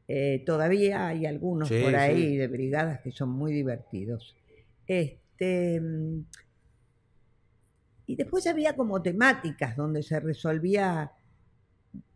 Eh, 0.08 0.44
todavía 0.46 1.08
hay 1.08 1.26
algunos 1.26 1.68
Sí, 1.68 1.82
por 1.84 1.96
ahí 1.96 2.16
sí. 2.22 2.38
de 2.38 2.48
brigadas 2.48 3.02
que 3.02 3.12
son 3.12 3.30
muy 3.30 3.52
divertidos. 3.52 4.36
Este, 4.88 5.82
y 8.06 8.16
después 8.16 8.48
había 8.48 8.76
como 8.76 9.02
temáticas 9.02 9.76
donde 9.76 10.02
se 10.04 10.20
resolvía. 10.20 11.12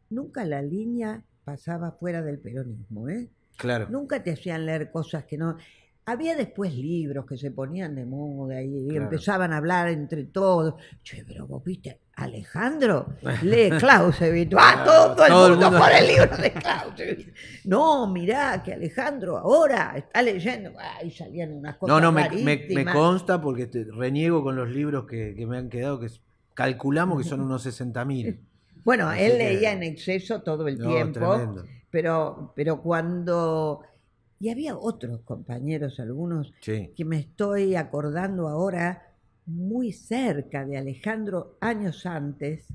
Nunca 0.09 0.45
la 0.45 0.61
línea 0.61 1.23
pasaba 1.51 1.91
fuera 1.91 2.21
del 2.21 2.39
peronismo, 2.39 3.09
¿eh? 3.09 3.27
Claro. 3.57 3.87
Nunca 3.89 4.23
te 4.23 4.31
hacían 4.31 4.65
leer 4.65 4.89
cosas 4.89 5.25
que 5.25 5.37
no. 5.37 5.57
Había 6.05 6.35
después 6.35 6.73
libros 6.73 7.25
que 7.25 7.37
se 7.37 7.51
ponían 7.51 7.93
de 7.95 8.05
moda 8.05 8.61
y 8.63 8.87
Claro. 8.87 9.03
empezaban 9.03 9.51
a 9.53 9.57
hablar 9.57 9.89
entre 9.89 10.23
todos. 10.23 10.75
Che, 11.03 11.23
pero 11.27 11.45
vos 11.47 11.61
viste, 11.63 11.99
Alejandro 12.15 13.13
lee 13.43 13.69
Clausewitz. 13.79 14.53
¡Ah, 14.57 14.83
todo, 14.85 15.13
todo 15.15 15.25
el 15.25 15.31
Todo 15.31 15.47
el 15.47 15.51
mundo, 15.59 15.77
por 15.77 15.91
el 15.91 16.07
libro 16.07 16.37
de 16.37 16.51
Clausewitz! 16.53 17.33
No, 17.65 18.07
mirá 18.11 18.63
que 18.63 18.73
Alejandro 18.73 19.37
ahora 19.37 19.93
está 19.97 20.21
leyendo. 20.21 20.71
Ay, 20.79 21.11
salían 21.11 21.51
unas 21.51 21.75
cosas 21.75 21.93
No, 21.93 22.01
no, 22.01 22.11
me, 22.13 22.29
me- 22.29 22.85
consta 22.85 23.39
porque 23.41 23.67
te- 23.67 23.83
reniego 23.91 24.41
con 24.41 24.55
los 24.55 24.69
libros 24.69 25.05
que, 25.05 25.35
que 25.35 25.45
me 25.45 25.57
han 25.57 25.69
quedado, 25.69 25.99
que 25.99 26.07
calculamos 26.53 27.21
que 27.21 27.27
son 27.27 27.41
unos 27.41 27.65
60.000. 27.65 28.39
Bueno, 28.83 29.09
Así 29.09 29.23
él 29.23 29.31
que- 29.33 29.37
leía 29.37 29.71
en 29.73 29.83
exceso 29.83 30.41
todo 30.41 30.67
el 30.67 30.77
No, 30.79 30.89
tiempo. 30.89 31.19
tremendo. 31.35 31.65
Pero, 31.89 32.53
pero 32.55 32.81
cuando... 32.81 33.81
Y 34.39 34.49
había 34.49 34.75
otros 34.75 35.21
compañeros, 35.21 35.99
algunos, 35.99 36.51
Sí. 36.61 36.91
que 36.95 37.05
me 37.05 37.19
estoy 37.19 37.75
acordando 37.75 38.47
ahora 38.47 39.07
muy 39.45 39.91
cerca 39.91 40.65
de 40.65 40.77
Alejandro, 40.77 41.57
años 41.61 42.05
antes, 42.05 42.65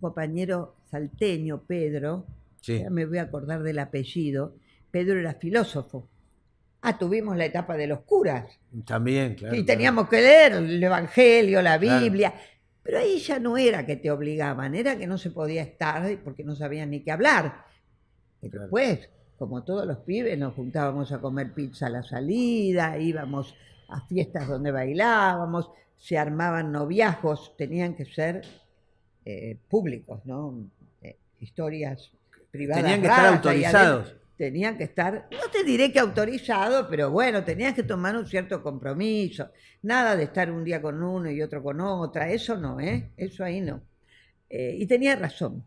compañero 0.00 0.74
salteño, 0.90 1.62
Pedro, 1.66 2.26
Sí. 2.60 2.80
ya 2.80 2.90
me 2.90 3.06
voy 3.06 3.18
a 3.18 3.22
acordar 3.22 3.62
del 3.62 3.78
apellido, 3.78 4.54
Pedro 4.90 5.18
era 5.18 5.34
filósofo. 5.34 6.06
Ah, 6.82 6.98
tuvimos 6.98 7.36
la 7.36 7.44
etapa 7.46 7.76
de 7.76 7.86
los 7.86 8.00
curas, 8.00 8.46
También, 8.86 9.34
claro. 9.36 9.54
y 9.54 9.64
claro. 9.64 9.66
teníamos 9.66 10.08
que 10.08 10.16
leer 10.20 10.52
el 10.52 10.82
Evangelio, 10.82 11.62
la 11.62 11.78
Claro. 11.78 11.96
Pero 12.82 12.98
ahí 12.98 13.18
ya 13.18 13.38
no 13.38 13.56
era 13.56 13.84
que 13.84 13.96
te 13.96 14.10
obligaban, 14.10 14.74
era 14.74 14.96
que 14.96 15.06
no 15.06 15.18
se 15.18 15.30
podía 15.30 15.62
estar 15.62 16.18
porque 16.24 16.44
no 16.44 16.54
sabían 16.56 16.90
ni 16.90 17.00
qué 17.00 17.12
hablar. 17.12 17.64
Y. 18.40 18.48
Después, 18.48 19.08
como 19.38 19.62
todos 19.64 19.86
los 19.86 19.98
pibes, 19.98 20.38
nos 20.38 20.54
juntábamos 20.54 21.12
a 21.12 21.20
comer 21.20 21.52
pizza 21.52 21.86
a 21.86 21.90
la 21.90 22.02
salida, 22.02 22.98
íbamos 22.98 23.54
a 23.88 24.00
fiestas 24.06 24.48
donde 24.48 24.70
bailábamos, 24.70 25.70
se 25.96 26.16
armaban 26.16 26.72
noviazgos, 26.72 27.56
tenían 27.56 27.94
que 27.94 28.06
ser 28.06 28.42
eh, 29.24 29.58
públicos, 29.68 30.20
¿no? 30.24 30.70
Eh, 31.02 31.16
historias 31.40 32.10
privadas. 32.50 32.82
Tenían 32.82 33.00
que 33.00 33.06
estar 33.06 33.24
raras, 33.24 33.36
autorizados. 33.36 34.19
Tenían 34.40 34.78
que 34.78 34.84
estar, 34.84 35.28
no 35.30 35.50
te 35.52 35.62
diré 35.64 35.92
que 35.92 35.98
autorizado, 35.98 36.88
pero 36.88 37.10
bueno, 37.10 37.44
tenías 37.44 37.74
que 37.74 37.82
tomar 37.82 38.16
un 38.16 38.24
cierto 38.24 38.62
compromiso. 38.62 39.50
Nada 39.82 40.16
de 40.16 40.22
estar 40.24 40.50
un 40.50 40.64
día 40.64 40.80
con 40.80 41.02
uno 41.02 41.30
y 41.30 41.42
otro 41.42 41.62
con 41.62 41.78
otra, 41.82 42.30
eso 42.30 42.56
no, 42.56 42.80
¿eh? 42.80 43.10
Eso 43.18 43.44
ahí 43.44 43.60
no. 43.60 43.82
Eh, 44.48 44.76
y 44.78 44.86
tenía 44.86 45.14
razón. 45.14 45.62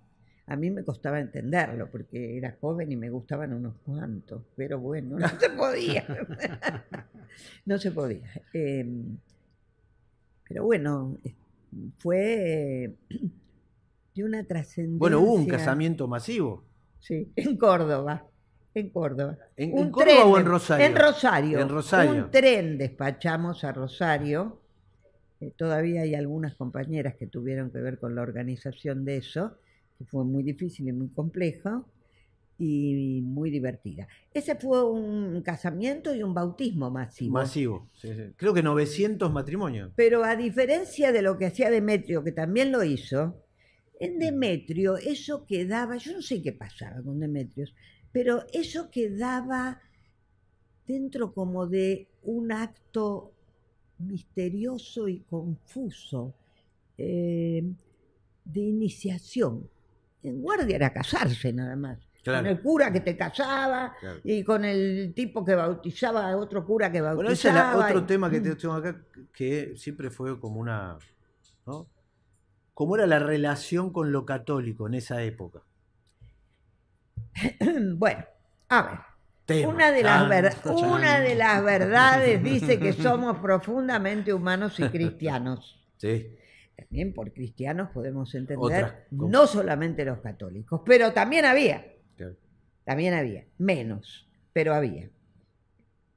A 0.48 0.56
mí 0.56 0.72
me 0.72 0.84
costaba 0.84 1.20
entenderlo 1.20 1.88
porque 1.92 2.36
era 2.36 2.58
joven 2.60 2.92
y 2.92 2.96
me 2.96 3.12
gustaban 3.12 3.54
unos 3.54 3.76
cuantos, 3.86 4.42
pero 4.56 4.80
bueno, 4.80 5.20
no 5.20 5.30
se 5.40 5.52
podía. 5.52 6.08
no 7.68 7.78
se 7.78 7.92
podía. 7.92 8.24
Eh, 8.56 8.88
pero 10.50 10.64
bueno, 10.64 11.20
fue 12.00 12.86
eh, 12.86 12.96
de 14.16 14.24
una 14.24 14.44
trascendencia. 14.44 14.98
Bueno, 14.98 15.20
hubo 15.20 15.36
un 15.36 15.46
casamiento 15.46 16.08
masivo. 16.08 16.64
Sí, 17.00 17.32
en 17.36 17.56
Córdoba. 17.56 18.32
En 18.76 18.90
Córdoba. 18.90 19.38
¿En, 19.56 19.74
Un 19.74 19.80
en 19.80 19.92
Córdoba 19.92 20.26
o 20.26 20.38
en 20.38 20.46
Rosario? 20.46 20.86
En 20.86 20.96
Rosario. 20.96 21.60
En 21.60 21.70
Rosario. 21.70 22.26
Un 22.26 22.32
tren 22.32 22.78
despachamos 22.78 23.64
a 23.64 23.72
Rosario. 23.72 24.60
Eh, 25.40 25.54
todavía 25.56 26.02
hay 26.02 26.16
algunas 26.16 26.56
compañeras 26.56 27.16
que 27.16 27.28
tuvieron 27.28 27.70
que 27.70 27.80
ver 27.80 28.00
con 28.00 28.16
la 28.16 28.22
organización 28.22 29.06
de 29.06 29.18
eso, 29.18 29.58
que 29.98 30.06
fue 30.06 30.24
muy 30.26 30.44
difícil 30.44 30.88
y 30.88 30.92
muy 30.92 31.10
complejo 31.10 31.86
y 32.58 33.22
muy 33.24 33.50
divertida. 33.50 34.08
Ese 34.34 34.56
fue 34.56 34.84
un 34.84 35.42
casamiento 35.42 36.16
y 36.16 36.24
un 36.24 36.34
bautismo 36.34 36.90
masivo. 36.90 37.34
Masivo. 37.34 37.90
sí, 37.94 38.10
sí. 38.16 38.34
Creo 38.38 38.54
que 38.54 38.64
900 38.64 39.32
matrimonios. 39.32 39.92
Pero 39.96 40.24
a 40.24 40.36
diferencia 40.36 41.12
de 41.12 41.22
lo 41.22 41.38
que 41.38 41.48
hacía 41.48 41.70
Demetrio, 41.70 42.24
que 42.24 42.32
también 42.32 42.72
lo 42.72 42.84
hizo, 42.84 43.44
en 44.00 44.20
Demetrio 44.20 44.98
eso 44.98 45.46
quedaba, 45.46 45.98
yo 45.98 46.14
no 46.14 46.22
sé 46.22 46.42
qué 46.42 46.54
pasaba 46.54 47.02
con 47.02 47.20
Demetrios, 47.20 47.74
pero 48.14 48.46
eso 48.54 48.90
quedaba 48.90 49.82
dentro 50.88 51.34
como 51.34 51.68
de 51.68 52.08
un 52.24 52.52
acto 52.54 53.34
misterioso 54.00 55.08
y 55.08 55.20
confuso 55.22 56.34
eh, 56.98 57.64
de 58.46 58.60
iniciación. 58.62 59.68
En 60.22 60.42
guardia 60.42 60.76
era 60.76 60.94
casarse 60.94 61.52
nada 61.52 61.76
más. 61.76 62.00
Claro. 62.24 62.40
Con 62.44 62.48
el 62.48 62.62
cura 62.62 62.94
que 62.94 63.02
te 63.02 63.18
casaba 63.18 63.94
Claro. 64.00 64.20
y 64.24 64.44
con 64.46 64.64
el 64.64 65.14
tipo 65.14 65.44
que 65.44 65.56
bautizaba 65.56 66.30
a 66.30 66.38
otro 66.38 66.66
cura 66.66 66.90
que 66.92 67.02
bautizaba. 67.02 67.16
Bueno, 67.16 67.32
ese 67.32 67.50
es 67.50 67.54
la- 67.56 67.78
otro 67.78 68.00
y- 68.00 68.06
tema 68.06 68.30
que 68.30 68.40
te- 68.40 68.56
tengo 68.56 68.76
acá, 68.76 69.04
que 69.34 69.74
siempre 69.76 70.10
fue 70.10 70.40
como 70.40 70.60
una. 70.62 70.98
¿no? 71.66 71.88
¿Cómo 72.74 72.96
era 72.96 73.06
la 73.08 73.20
relación 73.20 73.92
con 73.92 74.12
lo 74.12 74.26
católico 74.26 74.88
en 74.88 74.94
esa 74.96 75.22
época? 75.24 75.62
Bueno, 77.98 78.24
a 78.70 78.82
ver. 78.82 79.00
Tema. 79.46 79.74
Una 79.74 79.92
de, 79.92 80.04
las 80.04 80.20
Chan, 80.22 80.30
ver- 80.30 80.54
chan. 80.64 80.76
una 80.90 81.20
de 81.20 81.36
las 81.36 81.64
verdades 81.64 82.42
dice 82.42 82.80
que 82.80 82.94
somos 82.94 83.40
profundamente 83.40 84.34
humanos 84.34 84.80
y 84.80 84.88
cristianos. 84.90 85.80
Sí. 85.98 86.36
También 86.76 87.14
por 87.14 87.32
cristianos 87.32 87.90
podemos 87.92 88.34
entender 88.36 89.06
no 89.12 89.48
solamente 89.48 90.04
los 90.04 90.20
católicos, 90.20 90.82
pero 90.86 91.14
también 91.14 91.46
había, 91.46 91.86
claro. 92.18 92.36
también 92.84 93.14
había, 93.14 93.46
menos, 93.58 94.28
pero 94.52 94.74
había. 94.74 95.08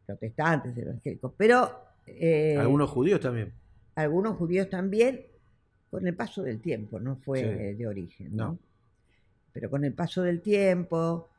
Protestantes, 0.07 0.77
evangélicos, 0.77 1.33
pero 1.37 1.85
eh, 2.07 2.57
Algunos 2.59 2.91
judíos 2.91 3.21
también. 3.21 3.53
algunos 3.95 4.37
judíos 4.37 4.69
también, 4.69 5.27
con 5.91 6.07
el 6.07 6.15
paso 6.15 6.43
del 6.43 6.61
tiempo, 6.61 6.99
no 6.99 7.15
fue 7.17 7.41
Sí. 7.41 7.75
de 7.77 7.87
origen. 7.87 8.35
¿no? 8.35 8.45
No. 8.53 8.59
Pero 9.57 9.71
con 9.71 9.87
el 9.87 9.95
paso 9.95 10.21
del 10.23 10.43
tiempo, 10.43 11.31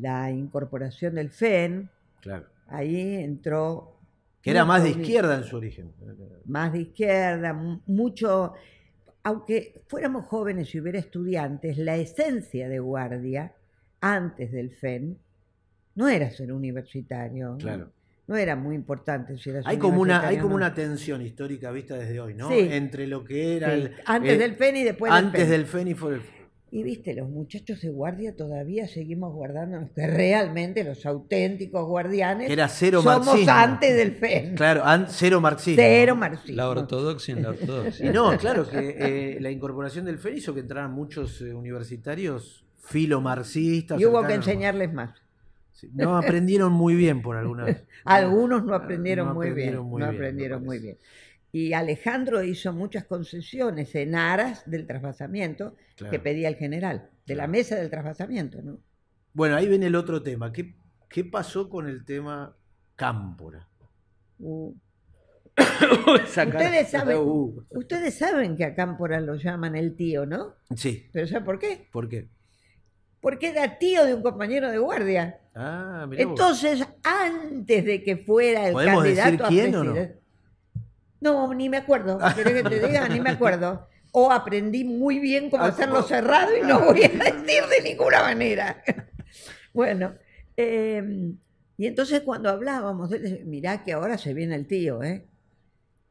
la 0.00 0.30
incorporación 0.30 1.16
del 1.16 1.30
FEN, 1.30 1.90
Claro. 2.20 2.46
ahí 2.68 3.16
entró... 3.16 3.96
Que 4.40 4.52
era 4.52 4.64
más 4.64 4.84
de 4.84 4.90
izquierda 4.90 5.36
en 5.36 5.42
su 5.42 5.56
origen. 5.56 5.92
Más 6.44 6.72
de 6.72 6.82
izquierda, 6.82 7.52
mu- 7.52 7.80
mucho... 7.86 8.52
Aunque 9.24 9.82
fuéramos 9.88 10.26
jóvenes 10.26 10.72
y 10.76 10.80
hubiera 10.80 11.00
estudiantes, 11.00 11.76
la 11.76 11.96
esencia 11.96 12.68
de 12.68 12.78
guardia, 12.78 13.52
antes 14.00 14.52
del 14.52 14.70
FEN, 14.70 15.18
no 15.96 16.06
era 16.06 16.30
ser 16.30 16.52
universitario. 16.52 17.56
Claro. 17.58 17.90
No 18.28 18.36
era 18.36 18.54
muy 18.54 18.76
importante 18.76 19.36
si 19.38 19.50
eras 19.50 19.66
Hay 19.66 19.76
como 19.76 20.00
una, 20.00 20.24
hay 20.24 20.38
como 20.38 20.54
una 20.54 20.72
tensión 20.72 21.20
histórica 21.20 21.72
vista 21.72 21.96
desde 21.96 22.20
hoy, 22.20 22.34
¿no? 22.34 22.48
Sí. 22.48 22.60
Entre 22.70 23.08
lo 23.08 23.24
que 23.24 23.56
era 23.56 23.74
Sí, 23.74 23.80
el, 23.82 23.94
antes 24.06 24.32
el- 24.34 24.38
del 24.38 24.54
FEN 24.54 24.76
y 24.76 24.84
después 24.84 25.10
del 25.12 25.24
antes 25.26 25.48
del 25.50 25.66
FEN 25.66 25.88
y 25.88 25.94
fue 25.94 26.14
el 26.14 26.20
Y 26.72 26.84
viste, 26.84 27.14
los 27.14 27.28
muchachos 27.28 27.80
de 27.80 27.88
guardia 27.88 28.36
todavía 28.36 28.86
seguimos 28.86 29.34
guardándonos 29.34 29.90
que 29.90 30.06
realmente 30.06 30.84
los 30.84 31.04
auténticos 31.04 31.84
guardianes 31.88 32.46
que 32.46 32.52
era 32.52 32.68
cero 32.68 33.02
somos 33.02 33.26
marxismo. 33.26 33.52
antes 33.52 33.96
del 33.96 34.12
FEN. 34.12 34.54
Claro, 34.54 34.84
an- 34.84 35.06
cero 35.08 35.40
marxismo. 35.40 35.82
Cero 35.82 36.14
marxismo. 36.14 36.56
La 36.56 36.68
ortodoxia 36.68 37.34
en 37.34 37.42
la 37.42 37.48
ortodoxia. 37.50 38.06
Y 38.06 38.12
no, 38.12 38.36
claro 38.38 38.68
que 38.68 38.96
eh, 38.98 39.38
la 39.40 39.50
incorporación 39.50 40.04
del 40.04 40.18
FEN 40.18 40.36
hizo 40.36 40.54
que 40.54 40.60
entraran 40.60 40.92
muchos 40.92 41.40
eh, 41.42 41.52
universitarios 41.52 42.64
filomarxistas. 42.78 44.00
Y 44.00 44.06
hubo 44.06 44.24
que 44.26 44.34
enseñarles 44.34 44.92
más. 44.92 45.10
Sí, 45.72 45.88
No 45.94 46.16
aprendieron 46.16 46.72
muy 46.72 46.94
bien 46.94 47.20
por 47.22 47.36
alguna 47.36 47.64
vez. 47.66 47.84
Algunos 48.04 48.64
no 48.64 48.74
aprendieron 48.74 49.28
No 49.28 49.34
muy 49.34 49.48
aprendieron 49.48 49.82
bien. 49.84 49.90
muy 49.90 50.00
no 50.02 50.06
bien, 50.10 50.20
aprendieron 50.20 50.64
muy 50.64 50.78
bien. 50.78 50.98
Y 51.52 51.72
Alejandro 51.72 52.42
hizo 52.44 52.72
muchas 52.72 53.04
concesiones 53.04 53.94
en 53.96 54.14
aras 54.14 54.62
del 54.70 54.86
trasvasamiento 54.86 55.74
Claro. 55.96 56.10
que 56.12 56.18
pedía 56.20 56.48
el 56.48 56.56
general, 56.56 57.10
de 57.26 57.34
la 57.34 57.46
mesa 57.46 57.76
del 57.76 57.90
trasvasamiento, 57.90 58.62
¿no? 58.62 58.78
Bueno, 59.32 59.56
ahí 59.56 59.68
viene 59.68 59.86
el 59.86 59.94
otro 59.96 60.22
tema. 60.22 60.52
¿Qué, 60.52 60.74
qué 61.08 61.24
pasó 61.24 61.68
con 61.68 61.88
el 61.88 62.04
tema 62.04 62.56
Cámpora? 62.96 63.68
Uh, 64.38 64.72
Ustedes 66.14 66.88
saben- 66.90 67.18
Uh, 67.18 67.62
Ustedes 67.70 68.14
saben 68.14 68.56
que 68.56 68.64
a 68.64 68.74
Cámpora 68.74 69.20
lo 69.20 69.34
llaman 69.34 69.76
el 69.76 69.94
tío, 69.96 70.26
¿no? 70.26 70.54
Sí, 70.76 71.08
Pero 71.12 71.26
¿saben 71.26 71.44
por 71.44 71.58
qué? 71.58 71.88
¿por 71.92 72.08
qué? 72.08 72.28
Porque 73.20 73.48
era 73.50 73.76
tío 73.78 74.04
de 74.06 74.14
un 74.14 74.22
compañero 74.22 74.70
de 74.70 74.78
guardia. 74.78 75.40
Ah. 75.54 76.08
Entonces, 76.16 76.82
antes 77.02 77.84
de 77.84 78.02
que 78.02 78.16
fuera 78.16 78.66
el 78.68 78.72
¿Podemos 78.72 79.02
candidato 79.04 79.30
decir 79.30 79.44
a 79.44 79.48
quién 79.48 79.74
o 79.74 79.84
no? 79.84 79.94
No, 81.20 81.52
ni 81.54 81.68
me 81.68 81.78
acuerdo. 81.78 82.18
¿Querés 82.34 82.62
que 82.62 82.68
te 82.68 82.86
diga? 82.86 83.08
Ni 83.08 83.20
me 83.20 83.30
acuerdo. 83.30 83.88
O 84.12 84.32
aprendí 84.32 84.84
muy 84.84 85.18
bien 85.18 85.50
cómo 85.50 85.64
hacerlo 85.64 86.02
cerrado 86.02 86.56
y 86.56 86.66
no 86.66 86.80
voy 86.80 87.04
a 87.04 87.08
decir 87.08 87.62
de 87.68 87.82
ninguna 87.84 88.22
manera. 88.22 88.82
Bueno, 89.72 90.14
eh, 90.56 91.32
y 91.78 91.86
entonces 91.86 92.22
cuando 92.22 92.50
hablábamos, 92.50 93.08
mirá 93.44 93.84
que 93.84 93.92
ahora 93.92 94.18
se 94.18 94.34
viene 94.34 94.56
el 94.56 94.66
tío, 94.66 95.00
¿eh? 95.00 95.24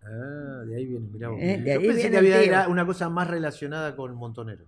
Ah, 0.01 0.63
de 0.65 0.77
ahí 0.77 0.85
viene, 0.85 1.07
mirá 1.11 1.27
vos. 1.27 1.39
Eh, 1.41 1.57
de 1.57 1.73
Yo 1.73 1.79
ahí 1.81 1.87
pensé 1.87 2.09
que 2.09 2.17
había 2.17 2.67
una 2.69 2.85
cosa 2.85 3.09
más 3.09 3.29
relacionada 3.29 3.97
con 3.97 4.15
Montonero. 4.15 4.63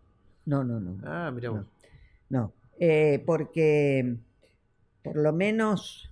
No, 0.46 0.66
no, 0.66 0.82
no. 0.82 0.98
Ah, 1.06 1.32
mirá 1.34 1.52
vos. 1.52 1.66
No, 2.28 2.54
eh, 2.80 3.24
porque 3.26 4.18
por 5.04 5.16
lo 5.16 5.32
menos 5.34 6.11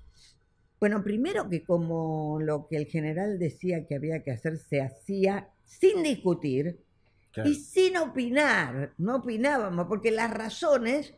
Bueno, 0.80 1.03
primero 1.03 1.49
que 1.49 1.63
como 1.63 2.39
lo 2.41 2.67
que 2.67 2.77
el 2.77 2.86
general 2.86 3.38
decía 3.38 3.86
que 3.86 3.95
había 3.95 4.23
que 4.23 4.32
hacer 4.32 4.57
se 4.57 4.82
hacía 4.82 5.49
sin 5.65 6.03
discutir 6.03 6.80
Claro. 7.32 7.49
y 7.49 7.53
sin 7.55 7.95
opinar, 7.97 8.93
no 8.97 9.17
opinábamos, 9.17 9.86
porque 9.88 10.09
las 10.09 10.32
razones 10.32 11.13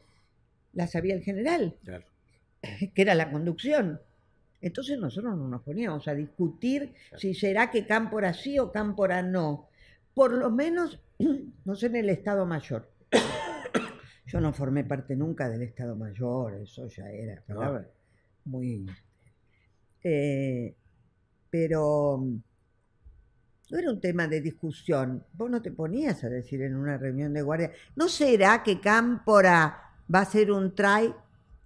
las 0.74 0.91
sabía 0.91 1.14
el 1.16 1.24
general, 1.24 1.78
Claro. 1.86 2.05
que 2.93 3.01
era 3.01 3.16
la 3.16 3.32
conducción. 3.32 4.01
Entonces 4.62 4.99
nosotros 4.99 5.38
no 5.38 5.47
nos 5.47 5.62
poníamos 5.62 6.07
a 6.07 6.14
discutir 6.14 6.93
si 7.18 7.34
será 7.34 7.72
que 7.72 7.86
Cámpora 7.88 8.34
sí 8.34 8.59
o 8.59 8.72
Cámpora 8.72 9.22
no. 9.24 9.68
Por 10.14 10.34
lo 10.34 10.51
menos, 10.51 10.99
no 11.66 11.76
sé, 11.76 11.86
en 11.88 11.95
el 11.95 12.09
Estado 12.09 12.45
Mayor. 12.45 12.89
Yo 14.28 14.39
no 14.41 14.53
formé 14.53 14.84
parte 14.84 15.16
nunca 15.16 15.49
del 15.49 15.62
Estado 15.62 15.95
Mayor, 15.95 16.55
eso 16.55 16.88
ya 16.88 17.09
era 17.09 17.36
No. 17.47 17.55
palabra 17.55 17.88
muy... 18.45 18.86
eh, 20.04 20.76
pero 21.49 22.18
mm, 22.20 22.36
no 23.72 23.78
era 23.78 23.89
un 23.91 24.02
tema 24.02 24.28
de 24.28 24.41
discusión. 24.41 25.24
Vos 25.34 25.49
no 25.49 25.62
te 25.62 25.72
ponías 25.72 26.24
a 26.24 26.30
decir 26.30 26.62
en 26.62 26.76
una 26.76 26.97
reunión 26.97 27.34
de 27.34 27.41
guardia, 27.41 27.72
¿no 27.95 28.10
será 28.10 28.64
que 28.64 28.80
Cámpora 28.82 29.93
va 30.14 30.20
a 30.22 30.26
ser 30.26 30.52
un 30.52 30.76
try? 30.76 31.14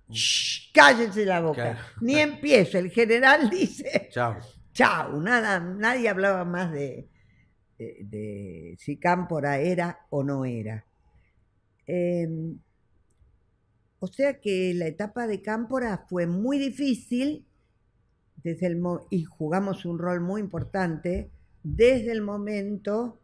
Shh, 0.09 0.71
cállense 0.71 1.25
la 1.25 1.41
boca. 1.41 1.55
Claro. 1.73 1.79
Ni 2.01 2.19
empiezo. 2.19 2.77
El 2.77 2.91
general 2.91 3.49
dice, 3.51 4.09
Chao. 4.11 4.38
chao, 4.73 5.19
nada, 5.19 5.59
nadie 5.59 6.07
hablaba 6.09 6.45
más 6.45 6.71
de, 6.71 7.07
de- 7.79 7.97
de 8.03 8.75
si 8.79 8.97
Cámpora 8.97 9.57
era 9.57 10.01
o 10.11 10.23
no 10.23 10.45
era. 10.45 10.86
Eh, 11.88 12.27
o 13.99 14.07
sea 14.07 14.39
que 14.39 14.73
la 14.75 14.86
etapa 14.88 15.25
de 15.25 15.41
Cámpora 15.41 16.05
fue 16.07 16.27
muy 16.27 16.59
difícil 16.59 17.45
desde 18.45 18.67
el 18.67 18.79
y 19.09 19.23
jugamos 19.23 19.85
un 19.85 19.97
rol 19.97 20.21
muy 20.21 20.39
importante 20.39 21.31
desde 21.63 22.11
el 22.11 22.21
momento 22.21 23.19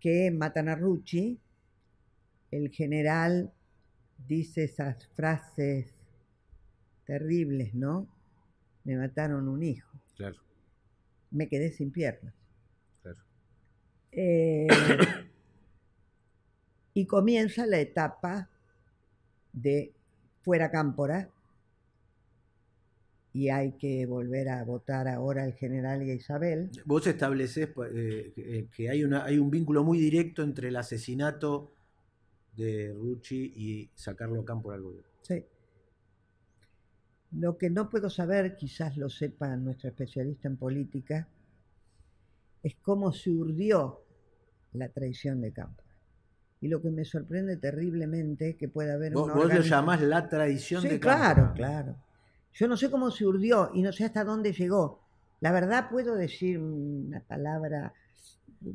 que 0.00 0.30
matan 0.30 0.70
a 0.70 0.76
Rucci, 0.76 1.38
el 2.50 2.70
general 2.70 3.52
dice 4.26 4.64
esas 4.64 5.06
frases 5.08 5.92
terribles, 7.04 7.74
¿no? 7.74 8.08
Me 8.84 8.96
mataron 8.96 9.46
un 9.46 9.62
hijo, 9.62 10.00
Claro, 10.16 10.38
me 11.30 11.46
quedé 11.46 11.70
sin 11.70 11.90
piernas. 11.90 12.32
claro. 13.02 13.18
Eh, 14.12 14.68
y 16.94 17.04
comienza 17.04 17.66
la 17.66 17.78
etapa 17.78 18.48
de 19.52 19.92
fuera 20.40 20.70
Cámpora 20.70 21.28
y 23.32 23.50
hay 23.50 23.72
que 23.72 24.06
volver 24.06 24.48
a 24.48 24.64
votar 24.64 25.06
ahora 25.08 25.44
al 25.44 25.52
general 25.52 26.02
y 26.02 26.10
a 26.10 26.14
Isabel. 26.14 26.70
Vos 26.84 27.06
estableces 27.06 27.68
eh, 27.94 28.32
que- 28.34 28.68
que 28.74 28.88
hay, 28.90 29.04
una, 29.04 29.24
hay 29.24 29.38
un 29.38 29.50
vínculo 29.50 29.84
muy 29.84 29.98
directo 29.98 30.42
entre 30.42 30.68
el 30.68 30.76
asesinato 30.76 31.72
de 32.56 32.92
Rucci 32.92 33.52
y 33.54 33.90
sacarlo 33.94 34.40
a 34.40 34.44
campo 34.44 34.72
al 34.72 34.82
gobierno. 34.82 35.08
Sí. 35.22 35.44
Lo 37.32 37.58
que 37.58 37.68
no 37.70 37.90
puedo 37.90 38.08
saber, 38.08 38.56
quizás 38.56 38.96
lo 38.96 39.10
sepa 39.10 39.54
nuestro 39.56 39.90
especialista 39.90 40.48
en 40.48 40.56
política, 40.56 41.28
es 42.62 42.74
cómo 42.82 43.12
se 43.12 43.30
urdió 43.30 44.02
la 44.72 44.88
traición 44.88 45.40
de 45.42 45.52
Cámpora. 45.52 45.86
Y 46.60 46.68
lo 46.68 46.82
que 46.82 46.90
me 46.90 47.04
sorprende 47.04 47.56
terriblemente 47.58 48.50
es 48.50 48.56
que 48.56 48.68
pueda 48.68 48.94
haber 48.94 49.12
Vos, 49.12 49.24
una 49.26 49.34
vos 49.34 49.54
lo 49.54 49.60
llamás 49.60 50.00
la 50.02 50.28
tradición 50.28 50.82
Sí, 50.82 50.88
de 50.88 50.98
claro, 50.98 51.44
Cámpora. 51.44 51.54
claro. 51.54 51.96
Yo 52.58 52.66
no 52.66 52.76
sé 52.76 52.90
cómo 52.90 53.10
se 53.12 53.24
urdió 53.24 53.70
y 53.72 53.82
no 53.82 53.92
sé 53.92 54.04
hasta 54.04 54.24
dónde 54.24 54.52
llegó. 54.52 55.00
La 55.40 55.52
verdad 55.52 55.88
puedo 55.90 56.16
decir 56.16 56.58
una 56.58 57.20
palabra 57.20 57.92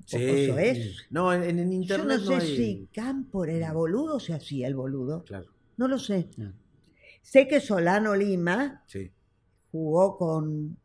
Sí, 0.05 0.49
sí. 0.49 0.95
No, 1.09 1.33
en, 1.33 1.59
en 1.59 1.69
Yo 1.69 1.73
internet 1.73 2.19
no 2.23 2.25
sé 2.25 2.35
hay- 2.35 2.55
si 2.55 2.87
Cámpora 2.93 3.51
era 3.51 3.73
boludo 3.73 4.15
o 4.15 4.19
se 4.21 4.33
hacía 4.33 4.67
el 4.67 4.75
boludo. 4.75 5.25
Claro, 5.25 5.47
No 5.75 5.89
lo 5.89 5.99
sé. 5.99 6.29
Ah. 6.39 6.53
Sé 7.21 7.47
que 7.49 7.59
Solano 7.59 8.15
Lima 8.15 8.81
sí. 8.87 9.11
jugó 9.73 10.17
con 10.17 10.77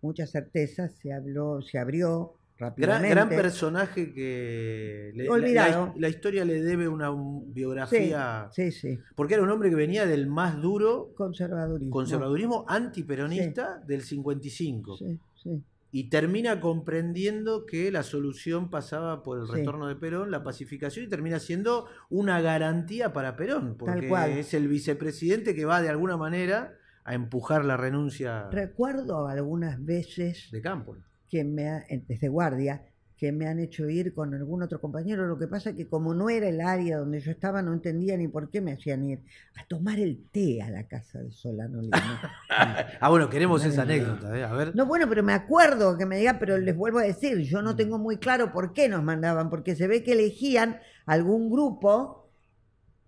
mucha 0.00 0.26
certeza, 0.26 0.88
se 0.88 1.12
habló, 1.12 1.60
se 1.60 1.78
abrió 1.78 2.34
Gran, 2.58 3.28
personaje 3.28 4.12
que 4.14 5.12
le- 5.14 5.28
Olvidado. 5.28 5.86
La, 5.94 6.00
la 6.00 6.08
historia 6.08 6.44
le 6.44 6.62
debe 6.62 6.88
una 6.88 7.10
un- 7.10 7.44
sí, 7.46 7.52
biografía. 7.52 8.48
sí, 8.52 8.72
sí. 8.72 8.98
Porque 9.14 9.34
era 9.34 9.42
un 9.42 9.50
hombre 9.50 9.68
que 9.68 9.76
venía 9.76 10.06
del 10.06 10.26
más 10.26 10.60
duro 10.60 11.12
Conservadurismo. 11.16 11.90
conservadurismo 11.92 12.64
antiperonista 12.68 13.78
del 13.86 14.02
55. 14.02 14.96
Sí, 14.96 15.18
sí. 15.42 15.62
Y 15.92 16.10
termina 16.10 16.60
comprendiendo 16.60 17.64
que 17.64 17.90
la 17.90 18.02
solución 18.02 18.70
pasaba 18.70 19.22
por 19.22 19.38
el 19.40 19.46
Sí. 19.46 19.52
retorno 19.52 19.86
de 19.88 19.96
Perón, 19.96 20.30
la 20.30 20.42
pacificación, 20.42 21.04
y 21.06 21.08
termina 21.08 21.38
siendo 21.38 21.86
una 22.10 22.40
garantía 22.40 23.12
para 23.12 23.36
Perón, 23.36 23.76
porque 23.78 24.10
es 24.38 24.52
el 24.54 24.68
vicepresidente 24.68 25.54
que 25.54 25.64
va 25.64 25.80
de 25.82 25.88
alguna 25.88 26.16
manera 26.16 26.74
a 27.04 27.14
empujar 27.14 27.64
la 27.64 27.76
renuncia 27.76 28.48
Recuerdo 28.50 29.28
algunas 29.28 29.82
veces 29.84 30.48
de 30.50 30.60
Campo. 30.60 30.96
Que 31.36 31.44
me 31.44 31.68
ha- 31.68 31.84
desde 32.08 32.28
guardia 32.28 32.82
que 33.18 33.32
me 33.32 33.46
han 33.46 33.58
hecho 33.58 33.88
ir 33.88 34.12
con 34.12 34.34
algún 34.34 34.62
otro 34.62 34.78
compañero. 34.78 35.26
Lo 35.26 35.38
que 35.38 35.46
pasa 35.46 35.70
es 35.70 35.76
que 35.76 35.88
como 35.88 36.12
no 36.12 36.28
era 36.28 36.48
el 36.48 36.60
área 36.60 36.98
donde 36.98 37.18
yo 37.20 37.30
estaba, 37.30 37.62
no 37.62 37.72
entendía 37.72 38.14
ni 38.16 38.28
por 38.28 38.50
qué 38.50 38.60
me 38.60 38.72
hacían 38.72 39.04
ir 39.04 39.20
a 39.54 39.66
tomar 39.66 39.98
el 39.98 40.26
té 40.30 40.60
a 40.60 40.68
la 40.70 40.86
casa 40.86 41.20
de 41.22 41.30
Solano. 41.30 41.80
Ah, 43.00 43.08
bueno, 43.10 43.28
queremos 43.30 43.64
esa 43.64 43.82
anécdota, 43.82 44.36
¿eh? 44.38 44.42
a 44.44 44.52
ver. 44.52 44.74
No, 44.74 44.84
bueno, 44.86 45.06
pero 45.08 45.22
me 45.22 45.32
acuerdo 45.34 45.96
que 45.98 46.04
me 46.06 46.18
digan, 46.18 46.38
pero 46.38 46.56
les 46.58 46.74
vuelvo 46.76 46.98
a 46.98 47.02
decir, 47.04 47.38
yo 47.38 47.60
no 47.62 47.74
tengo 47.76 47.98
muy 47.98 48.16
claro 48.18 48.52
por 48.52 48.72
qué 48.74 48.88
nos 48.88 49.02
mandaban, 49.02 49.48
porque 49.50 49.76
se 49.76 49.86
ve 49.86 50.02
que 50.02 50.12
elegían 50.12 50.78
algún 51.06 51.50
grupo, 51.50 52.30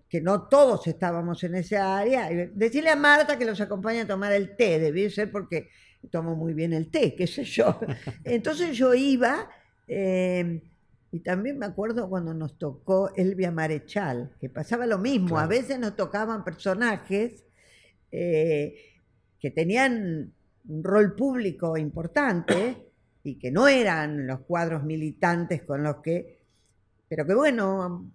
que 0.09 0.21
no 0.23 0.49
todos 0.49 0.87
estábamos 0.87 1.45
en 1.45 1.55
esa 1.55 1.99
área. 1.99 2.29
Decirle 2.55 2.91
a 2.91 2.97
Marta 2.97 3.37
que 3.39 3.45
los 3.45 3.61
acompañe 3.61 4.01
a 4.01 4.07
tomar 4.07 4.33
el 4.33 4.57
té, 4.57 4.79
debía 4.79 5.11
ser 5.11 5.31
porque 5.31 5.69
tomo 6.11 6.35
muy 6.35 6.55
bien 6.55 6.73
el 6.73 6.91
té, 6.91 7.15
qué 7.15 7.27
sé 7.27 7.45
yo. 7.45 7.79
Entonces 8.25 8.77
yo 8.77 8.95
iba, 8.95 9.49
eh, 9.87 10.63
y 11.11 11.21
también 11.21 11.59
me 11.59 11.67
acuerdo 11.67 12.09
cuando 12.09 12.35
nos 12.35 12.59
tocó 12.59 13.13
Elvia 13.15 13.51
Marechal, 13.51 14.33
que 14.41 14.49
pasaba 14.49 14.87
lo 14.87 14.99
mismo, 14.99 15.39
a 15.39 15.47
veces 15.47 15.79
nos 15.79 15.97
tocaban 15.97 16.45
personajes 16.45 17.45
eh, 18.11 18.75
que 19.39 19.51
tenían 19.51 20.33
un 20.69 20.85
rol 20.85 21.15
público 21.15 21.77
importante 21.77 22.89
y 23.23 23.39
que 23.39 23.51
no 23.51 23.69
eran 23.69 24.27
los 24.27 24.41
cuadros 24.41 24.85
militantes 24.85 25.63
con 25.63 25.83
los 25.83 25.97
que, 25.97 26.41
pero 27.09 27.27
que 27.27 27.35
bueno, 27.35 28.11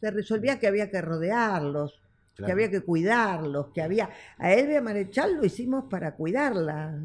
se 0.00 0.10
resolvía 0.10 0.58
que 0.58 0.66
había 0.66 0.90
que 0.90 1.00
rodearlos, 1.00 2.00
que 2.44 2.52
había 2.52 2.70
que 2.70 2.80
cuidarlos, 2.82 3.68
que 3.72 3.80
había... 3.82 4.10
A 4.38 4.52
Elvia 4.52 4.82
Marechal 4.82 5.36
lo 5.36 5.44
hicimos 5.44 5.84
para 5.90 6.14
cuidarla 6.14 6.98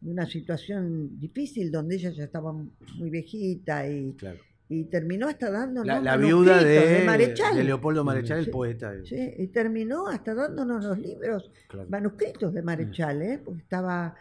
de 0.00 0.10
una 0.10 0.26
situación 0.26 1.18
difícil 1.20 1.70
donde 1.70 1.94
ella 1.96 2.10
ya 2.10 2.24
estaba 2.24 2.52
muy 2.52 3.08
viejita 3.10 3.86
y, 3.86 4.14
Claro. 4.14 4.38
y 4.68 4.84
terminó 4.84 5.28
hasta 5.28 5.50
dándonos 5.50 5.86
La, 5.86 6.00
la 6.00 6.16
viuda 6.16 6.56
manuscritos 6.56 6.88
de, 6.98 7.04
Marechal. 7.06 7.56
de 7.56 7.64
Leopoldo 7.64 8.04
Marechal, 8.04 8.38
el 8.40 8.50
poeta. 8.50 8.92
Sí, 9.04 9.34
y 9.38 9.46
terminó 9.48 10.08
hasta 10.08 10.34
dándonos 10.34 10.84
los 10.84 10.98
libros 10.98 11.52
Claro, 11.68 11.88
manuscritos 11.88 12.52
de 12.52 12.62
Marechal, 12.62 13.22
¿eh? 13.22 13.40
porque 13.44 13.60
estaba 13.60 14.14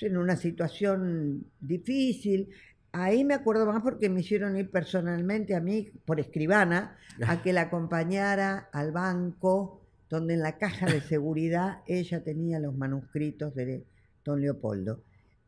en 0.00 0.16
una 0.16 0.36
situación 0.36 1.44
difícil. 1.60 2.48
Ahí 2.92 3.24
me 3.24 3.34
acuerdo 3.34 3.66
más 3.66 3.82
porque 3.82 4.08
me 4.08 4.20
hicieron 4.20 4.56
ir 4.56 4.70
personalmente 4.70 5.54
a 5.54 5.60
mí, 5.60 5.90
por 6.04 6.20
escribana, 6.20 6.96
a 7.26 7.42
que 7.42 7.52
la 7.52 7.62
acompañara 7.62 8.68
al 8.72 8.92
banco, 8.92 9.82
donde 10.08 10.34
en 10.34 10.40
la 10.40 10.56
caja 10.58 10.86
de 10.86 11.00
seguridad 11.00 11.82
ella 11.86 12.22
tenía 12.22 12.58
los 12.60 12.74
manuscritos 12.76 13.54
de 13.54 13.84
don 14.24 14.40
Leopoldo. 14.40 15.00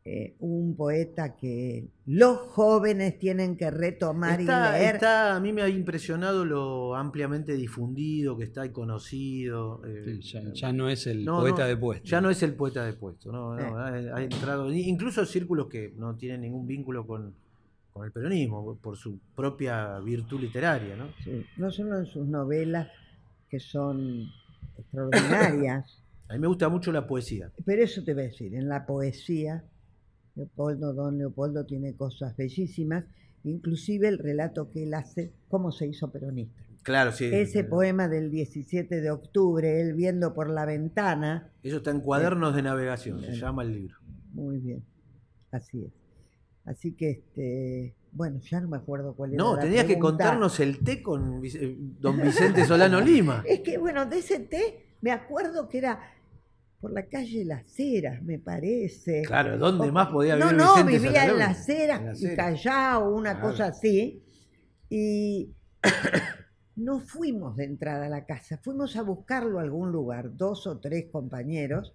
Eh, 0.05 0.35
un 0.39 0.75
poeta 0.75 1.35
que 1.35 1.85
los 2.05 2.37
jóvenes 2.37 3.19
tienen 3.19 3.57
que 3.57 3.69
retomar 3.69 4.39
Está, 4.39 4.77
y 4.77 4.79
leer. 4.81 4.95
está- 4.95 5.35
a 5.35 5.39
mí 5.39 5.51
me 5.53 5.61
ha 5.61 5.69
impresionado 5.69 6.45
lo 6.45 6.95
ampliamente 6.95 7.53
difundido 7.53 8.35
que 8.37 8.45
está 8.45 8.65
y 8.65 8.69
conocido. 8.71 9.81
eh, 9.85 10.17
Sí, 10.21 10.31
ya, 10.31 10.53
ya 10.53 10.73
no 10.73 10.89
es 10.89 11.05
el 11.05 11.25
no, 11.25 11.41
poeta 11.41 11.63
no, 11.63 11.67
de 11.67 11.77
puesto. 11.77 12.05
Ya 12.07 12.21
no 12.21 12.29
es 12.29 12.41
el 12.41 12.55
poeta 12.55 12.85
de 12.85 12.93
puesto, 12.93 13.31
no, 13.31 13.55
no, 13.55 13.59
Eh. 13.95 14.09
ha, 14.09 14.15
ha 14.17 14.23
entrado, 14.23 14.71
incluso 14.73 15.25
círculos 15.25 15.67
que 15.67 15.93
no 15.97 16.15
tienen 16.15 16.41
ningún 16.41 16.65
vínculo 16.65 17.05
con, 17.05 17.35
con 17.93 18.05
el 18.05 18.11
peronismo, 18.11 18.77
por 18.81 18.95
su 18.97 19.19
propia 19.35 19.99
virtud 19.99 20.39
literaria, 20.39 20.95
¿no? 20.95 21.09
Sí, 21.23 21.45
no 21.57 21.69
solo 21.71 21.99
en 21.99 22.05
sus 22.05 22.25
novelas, 22.25 22.87
que 23.49 23.59
son 23.59 24.27
extraordinarias, 24.79 26.03
A 26.27 26.33
mí 26.33 26.39
me 26.39 26.47
gusta 26.47 26.69
mucho 26.69 26.91
la 26.91 27.07
poesía. 27.07 27.51
pero 27.65 27.83
eso 27.83 28.03
te 28.03 28.13
voy 28.13 28.23
a 28.23 28.25
decir, 28.27 28.53
en 28.55 28.69
la 28.69 28.85
poesía, 28.85 29.63
Leopoldo, 30.35 30.93
don 30.93 31.17
Leopoldo 31.17 31.65
tiene 31.65 31.95
cosas 31.95 32.35
bellísimas, 32.37 33.05
inclusive 33.43 34.07
el 34.07 34.17
relato 34.19 34.69
que 34.71 34.83
él 34.83 34.93
hace, 34.93 35.33
cómo 35.47 35.71
se 35.71 35.87
hizo 35.87 36.11
peronista. 36.11 36.63
Claro, 36.83 37.11
sí. 37.11 37.25
ese 37.25 37.63
poema 37.63 38.07
del 38.07 38.31
17 38.31 39.01
de 39.01 39.11
octubre, 39.11 39.81
él 39.81 39.93
viendo 39.93 40.33
por 40.33 40.49
la 40.49 40.65
ventana. 40.65 41.51
Eso 41.61 41.77
está 41.77 41.91
en 41.91 41.99
cuadernos 41.99 42.55
de 42.55 42.61
navegación, 42.61 43.21
se 43.21 43.35
llama 43.35 43.63
el 43.63 43.73
libro. 43.73 43.97
Muy 44.33 44.59
bien, 44.59 44.83
así 45.51 45.83
es. 45.83 45.91
Así 46.65 46.93
que, 46.93 47.09
este, 47.11 47.95
bueno, 48.11 48.39
ya 48.39 48.59
no 48.61 48.67
me 48.69 48.77
acuerdo 48.77 49.13
cuál 49.15 49.33
era 49.33 49.43
No, 49.43 49.55
la 49.55 49.61
tenías 49.61 49.85
que 49.85 49.99
contarnos 49.99 50.59
el 50.59 50.79
té 50.83 51.01
con 51.01 51.41
eh, 51.45 51.75
don 51.79 52.21
Vicente 52.21 52.65
Solano 52.65 52.99
Lima. 53.01 53.43
Es 53.47 53.59
que, 53.61 53.77
bueno, 53.77 54.05
de 54.05 54.17
ese 54.19 54.39
té 54.39 54.95
me 55.01 55.11
acuerdo 55.11 55.69
que 55.69 55.77
era 55.79 55.99
por 56.81 56.91
la 56.91 57.05
calle 57.07 57.43
Las 57.45 57.77
Heras, 57.79 58.21
me 58.23 58.39
parece. 58.39 59.21
Claro, 59.23 59.57
¿dónde 59.57 59.89
O- 59.89 59.91
más 59.91 60.07
podía 60.09 60.35
no, 60.37 60.45
vivir 60.47 60.57
no, 60.61 60.73
Vicente 60.75 60.91
vivía 60.93 61.11
Solano 61.21 61.33
en? 61.33 61.39
Las 61.39 61.69
Heras 61.69 61.99
En 61.99 62.05
Las 62.07 62.23
y. 62.23 62.35
Callao, 62.35 63.09
una 63.15 63.31
Claro. 63.33 63.49
cosa 63.49 63.65
así. 63.67 64.23
Y 64.89 65.51
no 66.77 66.99
fuimos 67.01 67.55
de 67.57 67.65
entrada 67.65 68.05
a 68.05 68.09
la 68.09 68.25
casa, 68.25 68.57
fuimos 68.57 68.95
a 68.95 69.01
buscarlo 69.01 69.59
a 69.59 69.61
algún 69.63 69.91
lugar, 69.91 70.35
dos 70.35 70.65
o 70.67 70.79
tres 70.79 71.07
compañeros. 71.11 71.93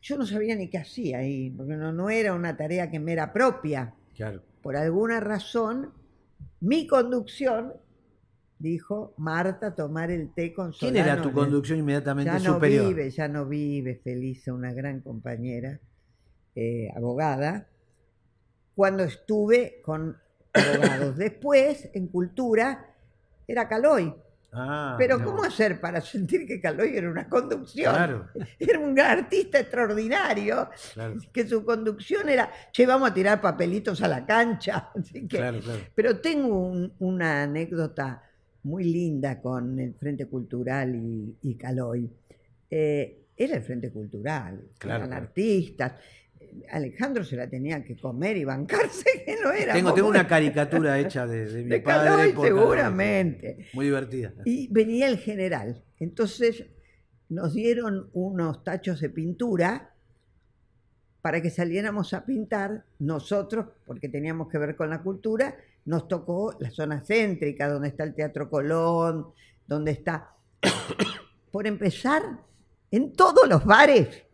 Yo 0.00 0.16
no 0.18 0.26
sabía 0.26 0.54
ni 0.54 0.68
qué 0.70 0.78
hacía 0.78 1.18
ahí, 1.18 1.50
porque 1.50 1.74
no, 1.74 1.92
no 1.92 2.08
era 2.10 2.32
una 2.34 2.56
tarea 2.56 2.90
que 2.90 3.00
me 3.00 3.12
era 3.12 3.32
propia. 3.32 3.94
Claro. 4.14 4.42
Por 4.68 4.76
alguna 4.76 5.18
razón, 5.18 5.94
mi 6.60 6.86
conducción 6.86 7.72
dijo 8.58 9.14
Marta 9.16 9.74
tomar 9.74 10.10
el 10.10 10.34
té 10.34 10.52
con 10.52 10.72
¿Quién 10.72 10.92
Solano 10.92 11.12
era 11.12 11.22
tu 11.22 11.32
conducción 11.32 11.78
inmediatamente 11.78 12.30
ya 12.32 12.38
no 12.38 12.52
superior? 12.56 12.88
vive, 12.88 13.10
ya 13.10 13.28
no 13.28 13.46
vive, 13.46 13.98
Felisa, 14.04 14.52
una 14.52 14.74
gran 14.74 15.00
compañera, 15.00 15.80
eh, 16.54 16.90
abogada, 16.94 17.70
cuando 18.74 19.04
estuve 19.04 19.80
con 19.82 20.18
abogados. 20.52 21.16
Después, 21.16 21.88
en 21.94 22.08
cultura, 22.08 22.94
era 23.46 23.68
Caloy. 23.68 24.14
Ah, 24.50 24.94
Pero 24.98 25.18
no. 25.18 25.24
¿cómo 25.26 25.44
hacer 25.44 25.78
para 25.80 26.00
sentir 26.00 26.46
que 26.46 26.60
Caloy 26.60 26.96
era 26.96 27.10
una 27.10 27.28
conducción? 27.28 27.94
Claro, 27.94 28.28
Era 28.58 28.78
un 28.78 28.94
gran 28.94 29.18
artista 29.18 29.60
extraordinario, 29.60 30.70
claro, 30.94 31.16
que 31.32 31.46
su 31.46 31.64
conducción 31.64 32.28
era, 32.28 32.50
che, 32.72 32.86
vamos 32.86 33.10
a 33.10 33.14
tirar 33.14 33.40
papelitos 33.40 34.00
a 34.02 34.08
la 34.08 34.24
cancha. 34.24 34.90
Así 34.94 35.28
que, 35.28 35.36
claro, 35.36 35.60
claro. 35.60 35.80
pero 35.94 36.18
tengo 36.20 36.58
un- 36.68 36.92
una 37.00 37.42
anécdota 37.42 38.22
muy 38.62 38.84
linda 38.84 39.40
con 39.40 39.78
el 39.78 39.94
Frente 39.94 40.26
Cultural 40.26 40.94
y, 40.94 41.36
y 41.42 41.54
Caloy. 41.54 42.10
Eh, 42.70 43.26
era 43.36 43.56
el 43.56 43.62
Frente 43.62 43.90
Cultural, 43.90 44.62
eran 44.84 45.12
artistas. 45.12 45.92
Alejandro 46.70 47.24
se 47.24 47.36
la 47.36 47.48
tenía 47.48 47.84
que 47.84 47.96
comer 47.96 48.36
y 48.36 48.44
bancarse, 48.44 49.24
que 49.24 49.36
no 49.42 49.52
era. 49.52 49.72
Tengo, 49.72 49.94
tengo 49.94 50.08
una 50.08 50.26
caricatura 50.26 50.98
hecha 50.98 51.26
de, 51.26 51.46
de 51.46 51.62
mi 51.62 51.68
de 51.70 51.80
padre. 51.80 52.08
Caloy, 52.08 52.32
por 52.32 52.48
Caloy. 52.48 52.60
seguramente. 52.60 53.66
Muy 53.72 53.86
divertida. 53.86 54.32
Y 54.44 54.68
venía 54.72 55.08
el 55.08 55.18
general. 55.18 55.84
Entonces 55.98 56.66
nos 57.28 57.54
dieron 57.54 58.10
unos 58.12 58.64
tachos 58.64 59.00
de 59.00 59.10
pintura 59.10 59.94
para 61.22 61.42
que 61.42 61.50
saliéramos 61.50 62.14
a 62.14 62.24
pintar. 62.24 62.84
Nosotros, 62.98 63.66
porque 63.84 64.08
teníamos 64.08 64.48
que 64.48 64.58
ver 64.58 64.76
con 64.76 64.90
la 64.90 65.02
cultura, 65.02 65.56
nos 65.84 66.08
tocó 66.08 66.56
la 66.58 66.70
zona 66.70 67.02
céntrica, 67.04 67.68
donde 67.68 67.88
está 67.88 68.04
el 68.04 68.14
Teatro 68.14 68.48
Colón, 68.50 69.28
donde 69.66 69.92
está... 69.92 70.34
Por 71.52 71.66
empezar, 71.66 72.22
en 72.90 73.12
todos 73.12 73.48
los 73.48 73.64
bares 73.64 74.24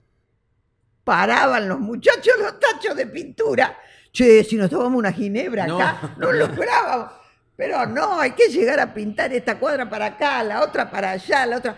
paraban 1.05 1.69
los 1.69 1.79
muchachos 1.81 2.35
los 2.41 2.59
tachos 2.59 2.97
de 2.97 3.07
pintura. 3.07 3.77
Che, 4.13 4.43
si 4.45 4.57
nos 4.57 4.71
tomamos 4.71 4.99
una 4.99 5.13
ginebra 5.13 5.67
No. 5.67 5.77
acá, 5.81 6.15
no, 6.19 6.33
lográbamos. 6.33 7.13
Pero 7.57 7.87
no, 7.87 8.19
hay 8.21 8.33
que 8.33 8.49
llegar 8.49 8.81
a 8.81 8.93
pintar 8.93 9.33
esta 9.33 9.59
cuadra 9.59 9.89
para 9.89 10.07
acá, 10.07 10.43
la 10.43 10.63
otra 10.65 10.91
para 10.91 11.13
allá, 11.13 11.47
la 11.47 11.59
otra. 11.59 11.77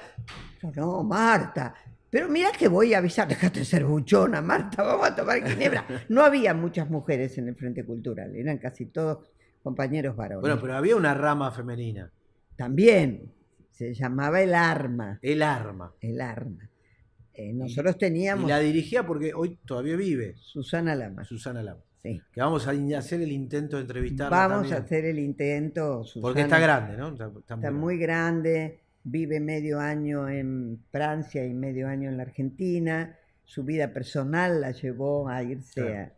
No, 0.63 0.73
no, 0.75 1.03
Marta. 1.03 1.75
Pero 2.09 2.29
mira 2.29 2.51
que 2.53 2.69
voy 2.69 2.95
a 2.95 2.99
avisar, 2.99 3.29
déjate 3.29 3.65
ser 3.65 3.85
buchona, 3.85 4.41
Marta, 4.41 4.83
vamos 4.83 5.07
a 5.09 5.15
tomar 5.15 5.47
ginebra. 5.47 5.85
No 6.09 6.23
había 6.25 6.55
muchas 6.55 6.89
mujeres 6.89 7.37
en 7.37 7.49
el 7.49 7.57
Frente 7.57 7.85
Cultural, 7.85 8.35
eran 8.37 8.57
casi 8.59 8.87
todos 8.87 9.19
compañeros 9.63 10.17
varones. 10.17 10.41
Bueno, 10.41 10.59
pero 10.61 10.77
había 10.77 10.97
una 10.97 11.13
rama 11.15 11.51
femenina, 11.51 12.11
También 12.57 13.33
se 13.71 13.93
llamaba 13.93 14.41
el 14.41 14.55
arma, 14.55 15.19
el 15.21 15.43
arma. 15.43 15.93
el 16.01 16.21
arma. 16.23 16.71
Eh, 17.39 17.53
nosotros 17.53 17.97
Y 17.97 17.99
teníamos 17.99 18.49
la 18.49 18.59
dirigía 18.61 19.07
porque 19.07 19.35
hoy 19.35 19.59
todavía 19.67 19.95
vive 19.97 20.35
Susana 20.39 20.95
Lama. 20.95 21.23
Susana 21.25 21.63
Lama. 21.63 21.83
Sí. 22.03 22.21
Que 22.33 22.41
vamos 22.41 22.67
a 22.67 22.71
hacer 22.99 23.21
el 23.21 23.33
intento 23.33 23.77
de 23.77 23.83
entrevistarla 23.83 24.37
Vamos 24.37 24.57
también. 24.69 24.75
a 24.75 24.85
hacer 24.85 25.05
el 25.05 25.19
intento. 25.19 25.99
Porque 26.21 26.41
Susana. 26.41 26.41
está 26.43 26.59
grande, 26.59 26.97
¿no? 26.97 27.09
Está, 27.09 27.27
está 27.39 27.55
Está 27.57 27.71
muy 27.73 27.99
grande, 27.99 28.81
vive 29.05 29.41
medio 29.41 29.81
año 29.81 30.29
en 30.29 30.81
Francia 30.91 31.45
y 31.45 31.53
medio 31.53 31.89
año 31.89 32.09
en 32.09 32.17
la 32.17 32.23
Argentina. 32.23 33.17
Su 33.45 33.65
vida 33.65 33.93
personal 33.93 34.61
la 34.61 34.71
llevó 34.73 35.29
a 35.29 35.43
irse 35.43 35.83
Claro. 35.83 36.13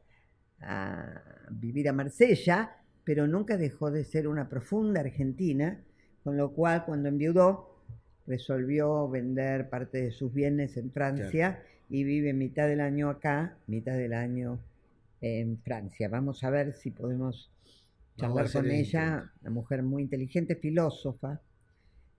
a, 0.61 1.07
a 1.07 1.23
vivir 1.51 1.89
a 1.89 1.93
Marsella, 1.93 2.77
pero 3.05 3.27
nunca 3.27 3.57
dejó 3.57 3.91
de 3.91 4.05
ser 4.05 4.29
una 4.29 4.49
profunda 4.49 5.01
argentina, 5.01 5.83
con 6.23 6.37
lo 6.37 6.53
cual 6.53 6.85
cuando 6.85 7.09
enviudó 7.09 7.68
resolvió 8.29 9.09
vender 9.09 9.69
parte 9.71 10.03
de 10.03 10.11
sus 10.11 10.33
bienes 10.33 10.77
en 10.77 10.93
Francia 10.93 11.63
y 11.89 12.05
vive 12.05 12.33
mitad 12.35 12.69
del 12.69 12.81
año 12.81 13.09
acá, 13.09 13.57
mitad 13.67 13.97
del 13.97 14.13
año 14.13 14.61
en 15.21 15.59
Francia. 15.59 16.09
Vamos 16.09 16.45
a 16.45 16.51
ver 16.51 16.75
si 16.75 16.91
podemos 16.91 17.51
charlar 18.17 18.53
con 18.53 18.67
el 18.67 18.73
ella, 18.73 19.33
una 19.41 19.51
mujer 19.51 19.83
muy 19.83 20.03
inteligente, 20.03 20.55
filósofa. 20.57 21.41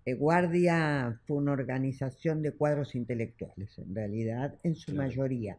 Eh, 0.06 0.16
Guardia 0.16 1.20
fue 1.28 1.38
una 1.38 1.52
organización 1.52 2.42
de 2.42 2.54
cuadros 2.54 2.96
intelectuales, 2.96 3.78
en 3.78 3.94
realidad, 3.94 4.56
en 4.64 4.76
su 4.76 4.92
Claro. 4.92 5.08
mayoría. 5.08 5.58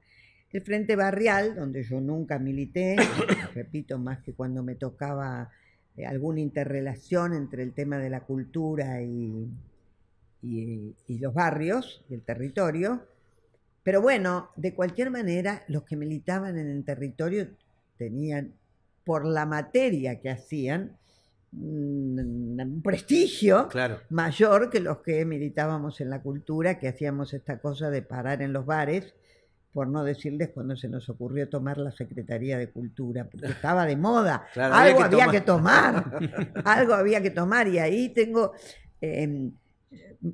El 0.50 0.62
Frente 0.62 0.96
Barrial, 0.96 1.54
donde 1.54 1.84
yo 1.84 2.00
nunca 2.00 2.40
milité, 2.40 2.96
repito, 3.54 3.98
más 3.98 4.18
que 4.18 4.32
cuando 4.32 4.64
me 4.64 4.74
tocaba 4.74 5.50
eh, 5.96 6.06
alguna 6.06 6.40
interrelación 6.40 7.34
entre 7.34 7.62
el 7.62 7.72
tema 7.72 7.98
de 7.98 8.10
la 8.10 8.22
cultura 8.22 9.00
y, 9.02 9.48
y- 10.42 10.94
y 11.06 11.18
los 11.18 11.32
barrios 11.34 12.02
y 12.08 12.14
el 12.14 12.22
territorio. 12.22 13.02
Pero 13.82 14.02
bueno, 14.02 14.50
de 14.56 14.74
cualquier 14.74 15.10
manera, 15.10 15.64
los 15.68 15.84
que 15.84 15.96
militaban 15.96 16.58
en 16.58 16.68
el 16.70 16.84
territorio 16.84 17.48
tenían, 17.96 18.52
por 19.04 19.26
la 19.26 19.46
materia 19.46 20.20
que 20.20 20.30
hacían, 20.30 20.96
un 21.52 22.80
prestigio 22.84 23.68
Claro. 23.68 23.98
mayor 24.10 24.70
que 24.70 24.80
los 24.80 24.98
que 24.98 25.24
militábamos 25.24 26.00
en 26.00 26.10
la 26.10 26.20
cultura, 26.22 26.78
que 26.78 26.88
hacíamos 26.88 27.34
esta 27.34 27.58
cosa 27.58 27.90
de 27.90 28.02
parar 28.02 28.42
en 28.42 28.52
los 28.52 28.64
bares, 28.66 29.14
por 29.72 29.88
no 29.88 30.02
decirles 30.04 30.50
cuando 30.50 30.76
se 30.76 30.88
nos 30.88 31.08
ocurrió 31.08 31.48
tomar 31.48 31.78
la 31.78 31.92
Secretaría 31.92 32.58
de 32.58 32.68
Cultura, 32.70 33.24
porque 33.30 33.46
estaba 33.72 33.86
de 33.86 33.96
moda. 33.96 34.46
Claro, 34.52 34.74
había 34.74 34.94
algo 34.96 35.16
que 35.16 35.22
había 35.22 35.44
tomar. 35.44 36.04
que 36.04 36.10
tomar, 36.20 36.62
algo 36.64 36.94
había 36.94 37.22
que 37.22 37.30
tomar. 37.30 37.68
Y 37.68 37.78
ahí 37.78 38.08
tengo, 38.10 38.52
eh, 39.00 39.50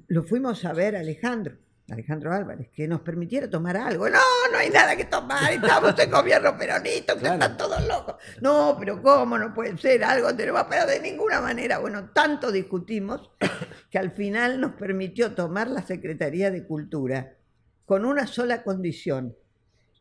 lo 0.08 0.22
fuimos 0.22 0.64
a 0.64 0.72
ver 0.72 0.96
a 0.96 1.00
Alejandro, 1.00 1.56
Alejandro 1.88 2.32
Álvarez, 2.32 2.68
que 2.74 2.88
nos 2.88 3.00
permitiera 3.02 3.48
tomar 3.48 3.76
algo. 3.76 4.08
No, 4.08 4.18
no 4.50 4.58
hay 4.58 4.70
nada 4.70 4.96
que 4.96 5.04
tomar, 5.04 5.52
estamos 5.52 5.98
en 5.98 6.10
gobierno 6.10 6.56
peronista, 6.58 7.14
que 7.14 7.20
Claro. 7.20 7.34
están 7.34 7.56
todos 7.56 7.86
locos. 7.86 8.16
No, 8.40 8.76
pero 8.78 9.00
¿cómo? 9.00 9.38
No 9.38 9.54
puede 9.54 9.76
ser, 9.78 10.02
algo 10.04 10.34
tenemos, 10.34 10.64
pero 10.68 10.86
de 10.86 11.00
ninguna 11.00 11.40
manera. 11.40 11.78
Bueno, 11.78 12.10
tanto 12.12 12.50
discutimos 12.50 13.30
que 13.90 13.98
al 13.98 14.10
final 14.12 14.60
nos 14.60 14.72
permitió 14.72 15.34
tomar 15.34 15.68
la 15.70 15.82
Secretaría 15.82 16.50
de 16.50 16.64
Cultura 16.66 17.34
con 17.84 18.04
una 18.04 18.26
sola 18.26 18.62
condición. 18.64 19.36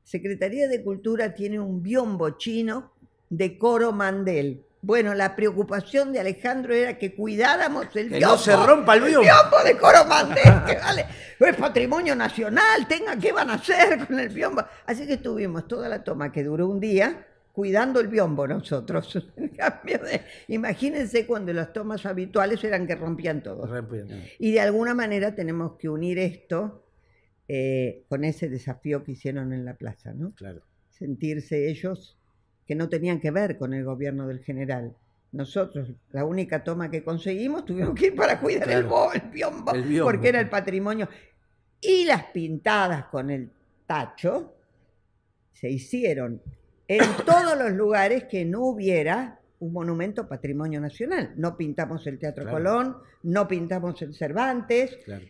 Secretaría 0.04 0.68
de 0.68 0.84
Cultura 0.84 1.34
tiene 1.34 1.60
un 1.60 1.82
biombo 1.82 2.32
chino 2.38 2.94
de 3.30 3.58
Coro 3.58 3.92
Mandel. 3.92 4.64
Bueno, 4.86 5.16
la 5.16 5.36
preocupación 5.36 6.14
de 6.14 6.20
Alejandro 6.20 6.72
era 6.76 6.98
que 7.00 7.16
cuidáramos 7.16 7.88
el 7.96 8.08
Que 8.10 8.18
biombo. 8.20 8.36
no 8.36 8.38
se 8.38 8.56
rompa 8.56 8.94
el 8.96 9.02
biombo. 9.04 9.22
biombo 9.22 9.64
de 9.66 9.78
Coro 9.78 10.06
Mandel, 10.06 10.64
que 10.68 10.76
vale, 10.84 11.06
es 11.40 11.56
patrimonio 11.56 12.16
nacional, 12.16 12.88
tenga, 12.88 13.18
¿qué 13.18 13.32
van 13.32 13.50
a 13.50 13.56
hacer 13.56 14.06
con 14.06 14.20
el 14.20 14.30
biombo? 14.30 14.64
Así 14.86 15.08
que 15.08 15.14
estuvimos 15.14 15.68
toda 15.68 15.90
la 15.90 16.04
toma 16.04 16.32
que 16.32 16.44
duró 16.44 16.68
un 16.68 16.80
día 16.80 17.26
cuidando 17.52 18.00
el 18.00 18.10
biombo 18.10 18.48
nosotros. 18.48 19.18
En 19.38 19.48
cambio 19.50 19.98
de- 19.98 20.22
imagínense 20.50 21.26
cuando 21.26 21.52
las 21.52 21.74
tomas 21.74 22.06
habituales 22.06 22.64
eran 22.64 22.86
que 22.86 22.94
rompían 22.94 23.42
todo. 23.42 23.68
Y 24.38 24.52
de 24.52 24.60
alguna 24.60 24.94
manera 24.94 25.34
tenemos 25.34 25.78
que 25.80 25.90
unir 25.90 26.20
esto 26.20 26.86
eh, 27.48 28.04
con 28.08 28.24
ese 28.24 28.50
desafío 28.50 29.04
que 29.04 29.14
hicieron 29.14 29.52
en 29.52 29.66
la 29.66 29.74
plaza, 29.74 30.14
¿no? 30.14 30.36
Claro. 30.36 30.62
Sentirse 30.92 31.70
ellos 31.70 32.20
que 32.68 32.76
no 32.76 32.90
tenían 32.90 33.20
que 33.20 33.32
ver 33.32 33.58
con 33.58 33.74
el 33.74 33.84
gobierno 33.84 34.28
del 34.28 34.40
general. 34.44 34.94
Nosotros, 35.32 35.90
la 36.12 36.24
única 36.26 36.64
toma 36.64 36.90
que 36.90 37.04
conseguimos, 37.04 37.66
tuvimos 37.66 37.94
que 37.96 38.08
ir 38.08 38.16
para 38.16 38.40
cuidar 38.40 38.70
el, 38.72 38.84
bo- 38.86 39.12
el 39.14 39.22
biombo, 39.30 39.74
El 39.74 39.84
biombo. 39.84 40.12
porque 40.12 40.30
era 40.30 40.40
el 40.40 40.50
patrimonio. 40.50 41.08
Y 41.82 42.06
las 42.06 42.24
pintadas 42.26 43.06
con 43.06 43.30
el 43.30 43.50
tacho 43.86 44.54
se 45.54 45.70
hicieron 45.70 46.42
en 46.88 47.00
todos 47.26 47.58
los 47.58 47.72
lugares 47.72 48.24
que 48.26 48.46
no 48.46 48.62
hubiera 48.66 49.40
un 49.60 49.72
monumento 49.74 50.28
patrimonio 50.28 50.80
nacional. 50.82 51.34
No 51.38 51.56
pintamos 51.58 52.06
el 52.08 52.20
Teatro 52.20 52.44
Claro. 52.44 52.58
Colón, 52.58 52.98
no 53.24 53.48
pintamos 53.48 54.02
el 54.02 54.14
Cervantes. 54.14 54.98
Claro. 55.06 55.26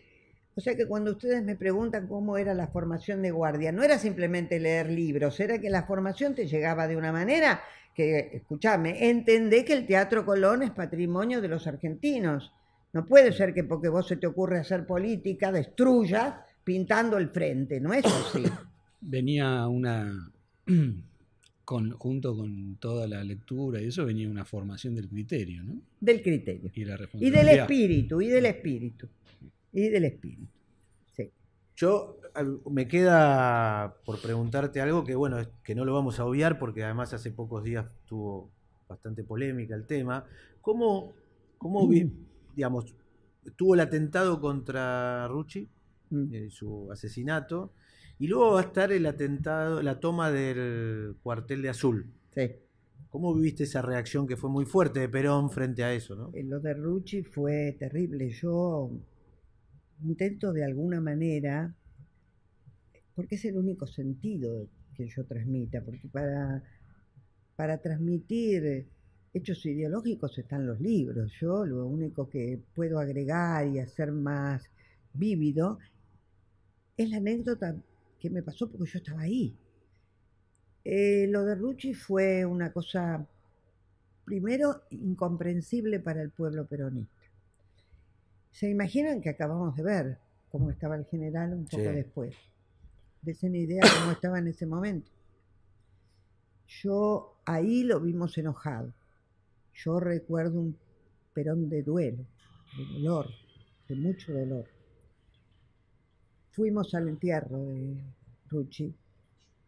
O 0.58 0.62
sea 0.62 0.74
que 0.74 0.86
cuando 0.86 1.12
ustedes 1.12 1.44
me 1.44 1.54
preguntan 1.54 2.06
cómo 2.06 2.38
era 2.38 2.54
la 2.54 2.68
formación 2.68 3.20
de 3.20 3.30
guardia, 3.30 3.72
no 3.72 3.82
era 3.82 3.98
simplemente 3.98 4.58
leer 4.58 4.90
libros, 4.90 5.38
era 5.38 5.60
que 5.60 5.68
la 5.68 5.82
formación 5.82 6.34
te 6.34 6.46
llegaba 6.46 6.88
de 6.88 6.96
una 6.96 7.12
manera 7.12 7.60
que, 7.94 8.30
escúchame, 8.32 9.10
entendé 9.10 9.66
que 9.66 9.74
el 9.74 9.86
Teatro 9.86 10.24
Colón 10.24 10.62
es 10.62 10.70
patrimonio 10.70 11.42
de 11.42 11.48
los 11.48 11.66
argentinos. 11.66 12.52
No 12.94 13.04
puede 13.04 13.32
ser 13.32 13.52
que 13.52 13.64
porque 13.64 13.90
vos 13.90 14.08
se 14.08 14.16
te 14.16 14.26
ocurre 14.26 14.58
hacer 14.58 14.86
política 14.86 15.52
destruyas 15.52 16.36
pintando 16.64 17.18
el 17.18 17.28
frente, 17.28 17.78
no 17.78 17.92
es 17.92 18.06
así. 18.06 18.44
Venía 19.00 19.68
una. 19.68 20.30
Con, 21.66 21.90
junto 21.90 22.36
con 22.36 22.76
toda 22.76 23.08
la 23.08 23.24
lectura 23.24 23.82
y 23.82 23.88
eso 23.88 24.06
venía 24.06 24.30
una 24.30 24.44
formación 24.44 24.94
del 24.94 25.08
criterio, 25.08 25.64
¿no? 25.64 25.80
Del 26.00 26.22
criterio. 26.22 26.70
Y 26.72 26.84
la 26.84 26.96
Y 27.14 27.28
del 27.28 27.48
espíritu, 27.48 28.20
y 28.20 28.28
del 28.28 28.46
espíritu. 28.46 29.08
Y 29.76 29.88
del 29.90 30.04
espíritu. 30.06 30.46
Sí. 31.12 31.30
Yo 31.76 32.18
me 32.70 32.88
queda 32.88 33.94
por 34.04 34.20
preguntarte 34.22 34.80
algo 34.80 35.04
que 35.04 35.14
bueno, 35.14 35.36
que 35.62 35.74
no 35.74 35.84
lo 35.84 35.92
vamos 35.94 36.18
a 36.18 36.24
obviar 36.24 36.58
porque 36.58 36.82
además 36.84 37.12
hace 37.12 37.30
pocos 37.30 37.62
días 37.62 37.92
tuvo 38.06 38.50
bastante 38.88 39.22
polémica 39.22 39.74
el 39.74 39.86
tema. 39.86 40.24
¿Cómo, 40.62 41.12
cómo 41.58 41.86
vi- 41.88 42.10
digamos, 42.54 42.94
tuvo 43.56 43.74
el 43.74 43.80
atentado 43.80 44.40
contra 44.40 45.28
Rucci, 45.28 45.68
Mm. 46.08 46.34
eh, 46.34 46.50
su 46.50 46.90
asesinato, 46.92 47.72
y 48.18 48.28
luego 48.28 48.52
va 48.52 48.60
a 48.60 48.64
estar 48.64 48.92
el 48.92 49.04
atentado, 49.06 49.82
la 49.82 49.98
toma 50.00 50.30
del 50.30 51.16
cuartel 51.22 51.62
de 51.62 51.68
Azul. 51.68 52.06
Sí. 52.34 52.50
¿Cómo 53.10 53.34
viviste 53.34 53.64
esa 53.64 53.82
reacción 53.82 54.26
que 54.26 54.36
fue 54.36 54.48
muy 54.48 54.64
fuerte 54.66 55.00
de 55.00 55.08
Perón 55.08 55.50
frente 55.50 55.82
a 55.84 55.92
eso, 55.92 56.14
no? 56.16 56.30
Eh, 56.32 56.44
Lo 56.44 56.60
de 56.60 56.74
Rucci 56.74 57.22
fue 57.22 57.76
terrible. 57.78 58.30
Yo 58.30 58.90
intento 60.02 60.52
de 60.52 60.64
alguna 60.64 61.00
manera, 61.00 61.74
porque 63.14 63.36
es 63.36 63.44
el 63.44 63.56
único 63.56 63.86
sentido 63.86 64.68
que 64.94 65.08
yo 65.08 65.24
transmita, 65.24 65.82
porque 65.82 66.08
para, 66.08 66.62
para 67.56 67.78
transmitir 67.78 68.86
hechos 69.32 69.64
ideológicos 69.66 70.38
están 70.38 70.66
los 70.66 70.80
libros. 70.80 71.32
Yo 71.40 71.64
lo 71.66 71.86
único 71.86 72.28
que 72.28 72.60
puedo 72.74 72.98
agregar 72.98 73.66
y 73.68 73.78
hacer 73.78 74.12
más 74.12 74.70
vívido 75.12 75.78
es 76.96 77.10
la 77.10 77.18
anécdota 77.18 77.76
que 78.18 78.30
me 78.30 78.42
pasó 78.42 78.70
porque 78.70 78.90
yo 78.90 78.98
estaba 78.98 79.22
ahí. 79.22 79.54
Eh, 80.84 81.26
lo 81.28 81.44
de 81.44 81.54
Rucci 81.54 81.94
fue 81.94 82.46
una 82.46 82.72
cosa 82.72 83.26
primero 84.24 84.82
incomprensible 84.90 86.00
para 86.00 86.22
el 86.22 86.30
pueblo 86.30 86.66
peronista. 86.66 87.15
¿Se 88.56 88.70
imaginan 88.70 89.20
que 89.20 89.28
acabamos 89.28 89.76
de 89.76 89.82
ver 89.82 90.18
cómo 90.48 90.70
estaba 90.70 90.96
el 90.96 91.04
general 91.04 91.52
un 91.52 91.66
poco 91.66 91.82
Sí. 91.82 91.88
después? 91.90 92.34
Desen 93.20 93.54
idea 93.54 93.82
cómo 94.00 94.12
estaba 94.12 94.38
en 94.38 94.48
ese 94.48 94.64
momento. 94.64 95.10
Yo 96.82 97.36
ahí 97.44 97.82
lo 97.82 98.00
vimos 98.00 98.38
enojado. 98.38 98.94
Yo 99.74 100.00
recuerdo 100.00 100.58
un 100.60 100.78
Perón 101.34 101.68
de 101.68 101.82
duelo, 101.82 102.24
de 102.78 102.84
dolor, 102.94 103.26
de 103.88 103.94
mucho 103.94 104.32
dolor. 104.32 104.64
Fuimos 106.52 106.94
al 106.94 107.08
entierro 107.10 107.58
de 107.58 107.94
Rucci. 108.48 108.94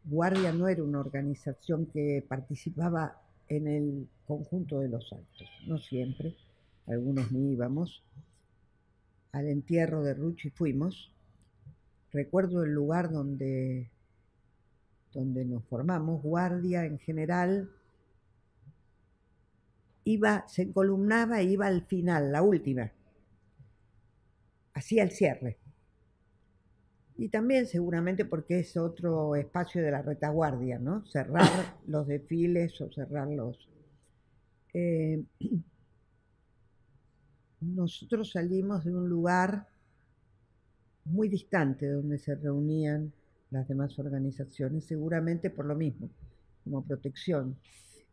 Guardia 0.04 0.50
no 0.50 0.66
era 0.66 0.82
una 0.82 1.00
organización 1.00 1.84
que 1.92 2.24
participaba 2.26 3.20
en 3.48 3.68
el 3.68 4.08
conjunto 4.26 4.80
de 4.80 4.88
los 4.88 5.12
actos, 5.12 5.46
no 5.66 5.76
siempre, 5.76 6.34
algunos 6.86 7.30
ni 7.32 7.52
íbamos. 7.52 8.02
Al 9.32 9.48
entierro 9.48 10.02
de 10.02 10.14
Rucci 10.14 10.50
fuimos. 10.50 11.12
Recuerdo 12.10 12.64
el 12.64 12.72
lugar 12.72 13.10
donde, 13.10 13.90
donde 15.12 15.44
nos 15.44 15.64
formamos, 15.64 16.22
guardia 16.22 16.84
en 16.86 16.98
general, 16.98 17.70
iba, 20.04 20.46
se 20.48 20.62
encolumnaba 20.62 21.40
e 21.40 21.44
iba 21.44 21.66
al 21.66 21.82
final, 21.82 22.32
la 22.32 22.42
última, 22.42 22.90
hacía 24.72 25.02
el 25.02 25.10
cierre. 25.10 25.58
Y 27.18 27.28
también 27.28 27.66
seguramente 27.66 28.24
porque 28.24 28.60
es 28.60 28.76
otro 28.76 29.34
espacio 29.34 29.82
de 29.82 29.90
la 29.90 30.02
retaguardia, 30.02 30.78
¿no? 30.78 31.04
Cerrar 31.06 31.76
los 31.86 32.06
desfiles 32.06 32.80
o 32.80 32.90
cerrarlos. 32.90 33.68
Eh, 34.72 35.24
nosotros 37.60 38.32
salimos 38.32 38.84
de 38.84 38.94
un 38.94 39.08
lugar 39.08 39.66
muy 41.04 41.28
distante 41.28 41.88
donde 41.88 42.18
se 42.18 42.34
reunían 42.34 43.12
las 43.50 43.66
demás 43.66 43.98
organizaciones, 43.98 44.84
seguramente 44.84 45.50
por 45.50 45.64
lo 45.64 45.74
mismo, 45.74 46.10
como 46.64 46.84
protección. 46.84 47.56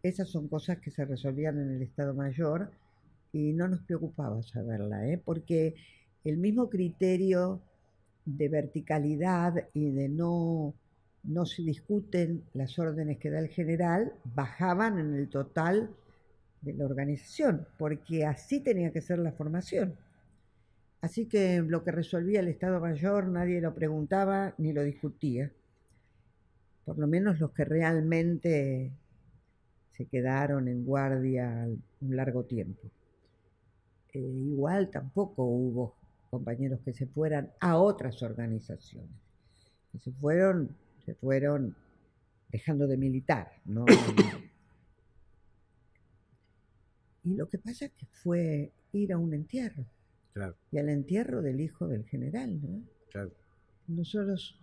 Esas 0.02 0.30
son 0.30 0.48
cosas 0.48 0.80
que 0.80 0.92
se 0.92 1.06
resolvían 1.06 1.60
en 1.60 1.76
el 1.76 1.82
Estado 1.82 2.14
Mayor 2.14 2.72
y 3.34 3.52
no 3.54 3.68
nos 3.68 3.82
preocupaba 3.82 4.42
saberla, 4.44 5.08
¿eh? 5.08 5.22
porque 5.24 5.76
el 6.24 6.38
mismo 6.38 6.70
criterio 6.70 7.62
de 8.26 8.50
verticalidad 8.50 9.68
y 9.74 9.92
de 9.92 10.10
no, 10.10 10.74
no 11.24 11.46
se 11.46 11.64
discuten 11.64 12.44
las 12.54 12.80
órdenes 12.80 13.18
que 13.20 13.30
da 13.30 13.40
el 13.40 13.50
general, 13.50 14.14
bajaban 14.24 15.00
en 15.00 15.14
el 15.16 15.30
total 15.30 15.90
de 16.66 16.74
la 16.74 16.86
organización, 16.86 17.68
porque 17.78 18.26
así 18.26 18.60
tenía 18.60 18.92
que 18.92 19.02
ser 19.02 19.20
la 19.20 19.32
formación. 19.32 19.96
Así 21.00 21.28
que 21.28 21.62
lo 21.62 21.84
que 21.84 21.92
resolvía 21.92 22.40
el 22.40 22.48
Estado 22.48 22.80
Mayor 22.80 23.28
nadie 23.28 23.62
lo 23.62 23.76
preguntaba 23.76 24.56
ni 24.58 24.74
lo 24.74 24.84
discutía, 24.84 25.52
por 26.84 26.98
lo 26.98 27.08
menos 27.08 27.40
los 27.40 27.52
que 27.52 27.66
realmente 27.66 28.92
se 29.92 30.06
quedaron 30.08 30.68
en 30.68 30.84
guardia 30.84 31.68
un 32.02 32.16
largo 32.16 32.44
tiempo. 32.46 32.82
Eh, 34.14 34.20
igual 34.20 34.90
tampoco 34.90 35.44
hubo 35.44 35.96
compañeros 36.32 36.80
que 36.84 36.94
se 36.94 37.06
fueran 37.06 37.52
a 37.60 37.78
otras 37.78 38.24
organizaciones, 38.24 39.16
se 40.00 40.12
fueron, 40.12 40.76
se 41.06 41.14
fueron 41.14 41.76
dejando 42.50 42.88
de 42.88 42.98
militar, 42.98 43.52
¿no? 43.66 43.86
y 47.26 47.36
lo 47.36 47.50
que 47.50 47.58
pasa 47.58 47.86
es 47.86 47.92
que 47.94 48.06
fue 48.06 48.72
ir 48.94 49.12
a 49.14 49.18
un 49.18 49.34
entierro, 49.34 49.86
Claro, 50.34 50.56
y 50.72 50.78
al 50.78 50.90
entierro 50.90 51.42
del 51.42 51.60
hijo 51.62 51.88
del 51.88 52.06
general, 52.06 52.62
¿no? 52.62 52.82
claro. 53.10 53.32
Nosotros 53.88 54.60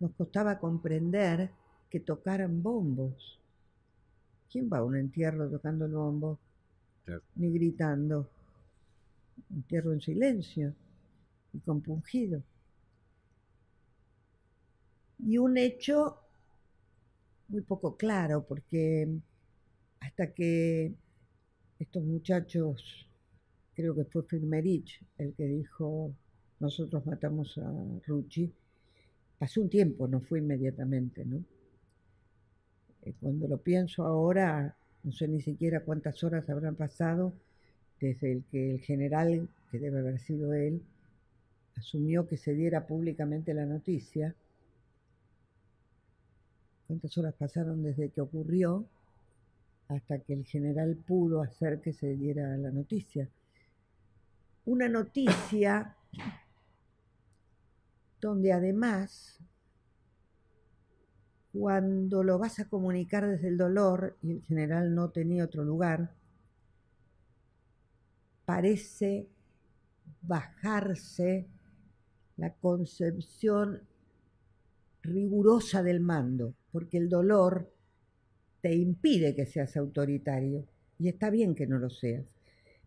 nos 0.00 0.12
costaba 0.12 0.58
comprender 0.58 1.50
que 1.90 2.00
tocaran 2.00 2.62
bombos. 2.62 3.38
¿Quién 4.50 4.68
va 4.72 4.78
a 4.78 4.84
un 4.84 4.96
entierro 4.96 5.48
tocando 5.50 5.86
el 5.86 5.92
bombo? 5.92 6.38
Claro. 7.04 7.22
Ni 7.36 7.52
gritando. 7.52 8.28
Entierro 9.50 9.92
en 9.92 10.00
silencio 10.00 10.74
y 11.52 11.58
compungido. 11.60 12.42
Y 15.18 15.38
un 15.38 15.56
hecho 15.56 16.18
muy 17.48 17.62
poco 17.62 17.96
claro, 17.96 18.44
porque 18.46 19.08
hasta 20.00 20.32
que 20.32 20.94
estos 21.82 22.04
muchachos, 22.04 23.08
creo 23.74 23.94
que 23.94 24.04
fue 24.04 24.22
Firmerich 24.22 25.00
el 25.18 25.34
que 25.34 25.46
dijo, 25.46 26.14
nosotros 26.60 27.04
matamos 27.06 27.58
a 27.58 27.72
Rucci, 28.06 28.52
pasó 29.38 29.62
un 29.62 29.68
tiempo, 29.68 30.06
no 30.06 30.20
fue 30.20 30.38
inmediatamente, 30.38 31.24
¿no? 31.24 31.44
Eh, 33.02 33.14
Cuando 33.20 33.48
lo 33.48 33.58
pienso 33.58 34.04
ahora, 34.04 34.76
no 35.02 35.12
sé 35.12 35.26
ni 35.26 35.40
siquiera 35.40 35.80
cuántas 35.80 36.22
horas 36.22 36.48
habrán 36.48 36.76
pasado 36.76 37.32
desde 38.00 38.30
el 38.30 38.44
que 38.44 38.74
el 38.74 38.80
general, 38.80 39.48
que 39.70 39.80
debe 39.80 39.98
haber 39.98 40.20
sido 40.20 40.52
él, 40.52 40.82
asumió 41.76 42.28
que 42.28 42.36
se 42.36 42.54
diera 42.54 42.86
públicamente 42.86 43.54
la 43.54 43.66
noticia. 43.66 44.36
¿Cuántas 46.86 47.18
horas 47.18 47.34
pasaron 47.34 47.82
desde 47.82 48.10
que 48.10 48.20
ocurrió 48.20 48.86
hasta 49.94 50.18
que 50.18 50.32
el 50.34 50.44
general 50.44 50.96
pudo 50.96 51.42
hacer 51.42 51.80
que 51.80 51.92
se 51.92 52.16
diera 52.16 52.56
la 52.56 52.70
noticia? 52.70 53.28
Una 54.64 54.88
noticia 54.88 55.96
donde 58.20 58.52
además, 58.52 59.38
cuando 61.52 62.22
lo 62.22 62.38
vas 62.38 62.60
a 62.60 62.68
comunicar 62.68 63.26
desde 63.26 63.48
el 63.48 63.56
dolor, 63.56 64.16
y 64.22 64.32
el 64.32 64.42
general 64.42 64.94
no 64.94 65.10
tenía 65.10 65.44
otro 65.44 65.64
lugar, 65.64 66.14
parece 68.44 69.28
bajarse 70.22 71.48
la 72.36 72.54
concepción 72.54 73.82
rigurosa 75.02 75.82
del 75.82 76.00
mando, 76.00 76.54
porque 76.70 76.98
el 76.98 77.08
dolor 77.08 77.72
te 78.62 78.74
impide 78.74 79.34
que 79.34 79.44
seas 79.44 79.76
autoritario 79.76 80.66
Y 80.98 81.08
está 81.08 81.30
bien 81.30 81.54
que 81.54 81.66
no 81.66 81.78
lo 81.78 81.90
seas. 81.90 82.24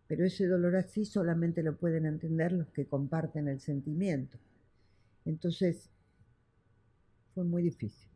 Pero 0.08 0.24
ese 0.24 0.46
dolor 0.46 0.74
así 0.76 1.04
solamente 1.04 1.62
lo 1.62 1.76
pueden 1.76 2.06
entender 2.06 2.52
los 2.52 2.68
que 2.68 2.86
comparten 2.86 3.48
el 3.48 3.60
sentimiento. 3.60 4.38
Entonces, 5.24 5.90
fue 7.34 7.44
muy 7.44 7.62
difícil. 7.62 8.08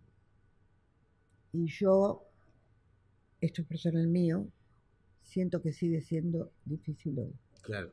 Y 1.53 1.67
yo, 1.67 2.25
esto 3.41 3.63
es 3.63 3.69
personal 3.69 4.07
mío, 4.07 4.49
siento 5.23 5.61
que 5.61 5.73
sigue 5.73 6.01
siendo 6.01 6.53
difícil 6.65 7.19
hoy. 7.19 7.35
Claro. 7.63 7.93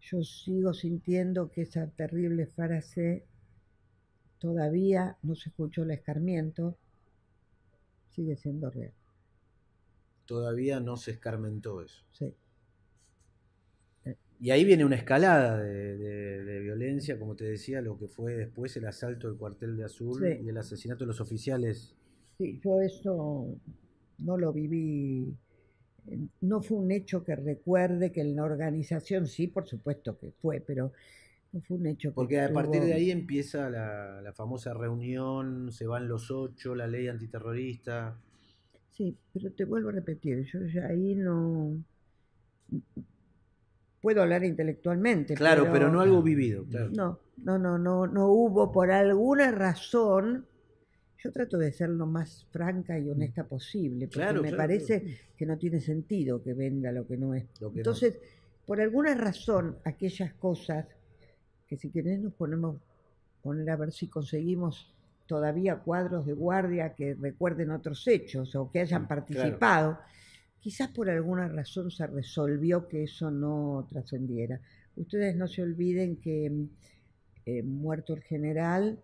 Yo 0.00 0.24
sigo 0.24 0.72
sintiendo 0.72 1.52
que 1.52 1.62
esa 1.62 1.86
terrible 1.90 2.46
frase 2.46 3.26
todavía 4.38 5.16
no 5.22 5.34
se 5.34 5.50
escuchó 5.50 5.82
el 5.82 5.90
escarmiento, 5.90 6.78
sigue 8.18 8.36
siendo 8.36 8.68
real. 8.70 8.92
Todavía 10.26 10.78
no 10.80 10.96
se 10.96 11.10
escarmentó 11.12 11.82
eso. 11.82 12.04
Sí. 12.12 12.34
Y 14.40 14.50
ahí 14.50 14.64
viene 14.64 14.84
una 14.84 14.96
escalada 14.96 15.58
de, 15.58 15.96
de- 15.96 16.44
de 16.44 16.60
violencia, 16.60 17.18
como 17.18 17.34
te 17.34 17.44
decía, 17.44 17.80
lo 17.82 17.98
que 17.98 18.06
fue 18.08 18.34
después 18.34 18.76
el 18.76 18.86
asalto 18.86 19.28
del 19.28 19.36
cuartel 19.36 19.76
de 19.76 19.84
Azul 19.84 20.20
Sí. 20.20 20.44
y 20.44 20.48
el 20.48 20.56
asesinato 20.58 21.04
de 21.04 21.08
los 21.08 21.20
oficiales. 21.20 21.96
Sí, 22.38 22.60
yo 22.64 22.80
eso 22.80 23.46
no 24.18 24.36
lo 24.38 24.52
viví, 24.52 25.36
no 26.40 26.62
fue 26.62 26.78
un 26.78 26.90
hecho 26.92 27.24
que 27.24 27.36
recuerde 27.36 28.12
que 28.12 28.20
en 28.20 28.36
la 28.36 28.44
organización, 28.44 29.26
sí, 29.26 29.48
por 29.48 29.66
supuesto 29.66 30.18
que 30.18 30.30
fue, 30.40 30.60
pero 30.60 30.92
no 31.52 31.60
fue 31.62 31.76
un 31.76 31.86
hecho 31.86 32.10
que 32.10 32.14
Porque 32.14 32.40
a 32.40 32.52
partir 32.52 32.82
de 32.82 32.92
ahí 32.92 33.10
empieza 33.10 33.70
la, 33.70 34.20
la 34.20 34.32
famosa 34.32 34.74
reunión, 34.74 35.72
se 35.72 35.86
van 35.86 36.08
los 36.08 36.30
ocho, 36.30 36.74
la 36.74 36.86
ley 36.86 37.08
antiterrorista. 37.08 38.18
Sí, 38.90 39.16
pero 39.32 39.52
te 39.52 39.64
vuelvo 39.64 39.88
a 39.90 39.92
repetir, 39.92 40.44
yo 40.52 40.60
ya 40.66 40.86
ahí 40.86 41.14
no... 41.14 41.82
Puedo 44.00 44.22
hablar 44.22 44.44
intelectualmente. 44.44 45.34
Claro, 45.34 45.68
pero, 45.72 45.90
no 45.90 46.00
algo 46.00 46.22
vivido. 46.22 46.64
Claro. 46.64 46.90
No, 46.90 47.18
no, 47.38 47.58
no, 47.58 47.78
no, 47.78 48.06
no 48.06 48.28
hubo 48.28 48.70
por 48.70 48.90
alguna 48.90 49.50
razón. 49.50 50.46
Yo 51.18 51.32
trato 51.32 51.58
de 51.58 51.72
ser 51.72 51.88
lo 51.88 52.06
más 52.06 52.46
franca 52.50 52.98
y 52.98 53.08
honesta 53.10 53.44
posible, 53.44 54.06
porque 54.06 54.20
Claro, 54.20 54.42
me 54.42 54.48
claro, 54.48 54.56
parece 54.62 55.00
claro. 55.00 55.16
que 55.36 55.46
no 55.46 55.58
tiene 55.58 55.80
sentido 55.80 56.42
que 56.42 56.54
venda 56.54 56.92
lo 56.92 57.06
que 57.06 57.16
no 57.16 57.34
es. 57.34 57.46
No. 57.60 57.72
Entonces, 57.74 58.20
por 58.66 58.80
alguna 58.80 59.14
razón, 59.14 59.78
aquellas 59.84 60.32
cosas 60.34 60.86
que 61.68 61.76
si 61.76 61.90
querés 61.90 62.20
nos 62.20 62.32
ponemos 62.34 62.76
poner 63.42 63.70
a 63.70 63.76
ver 63.76 63.92
si 63.92 64.08
conseguimos 64.08 64.92
todavía 65.26 65.76
cuadros 65.76 66.26
de 66.26 66.32
guardia 66.32 66.94
que 66.94 67.14
recuerden 67.14 67.70
otros 67.70 68.06
hechos 68.08 68.54
o 68.56 68.70
que 68.70 68.80
hayan 68.80 69.02
Mm, 69.02 69.06
claro. 69.06 69.08
participado, 69.08 69.98
quizás 70.60 70.88
por 70.88 71.08
alguna 71.10 71.48
razón 71.48 71.90
se 71.90 72.06
resolvió 72.06 72.88
que 72.88 73.04
eso 73.04 73.30
no 73.30 73.86
trascendiera. 73.88 74.60
Ustedes 74.96 75.36
no 75.36 75.46
se 75.46 75.62
olviden 75.62 76.16
que 76.16 76.66
eh, 77.46 77.62
muerto 77.62 78.14
el 78.14 78.22
general, 78.22 78.98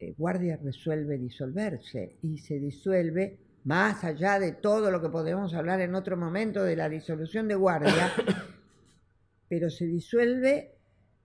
eh, 0.00 0.14
guardia 0.16 0.56
resuelve 0.56 1.18
disolverse 1.18 2.16
y 2.22 2.38
se 2.38 2.58
disuelve 2.58 3.38
más 3.64 4.04
allá 4.04 4.38
de 4.38 4.52
todo 4.52 4.90
lo 4.90 5.00
que 5.00 5.08
podemos 5.08 5.54
hablar 5.54 5.80
en 5.80 5.94
otro 5.94 6.16
momento 6.16 6.62
de 6.64 6.76
la 6.76 6.88
disolución 6.88 7.48
de 7.48 7.54
guardia, 7.54 8.12
pero 9.48 9.70
se 9.70 9.86
disuelve 9.86 10.73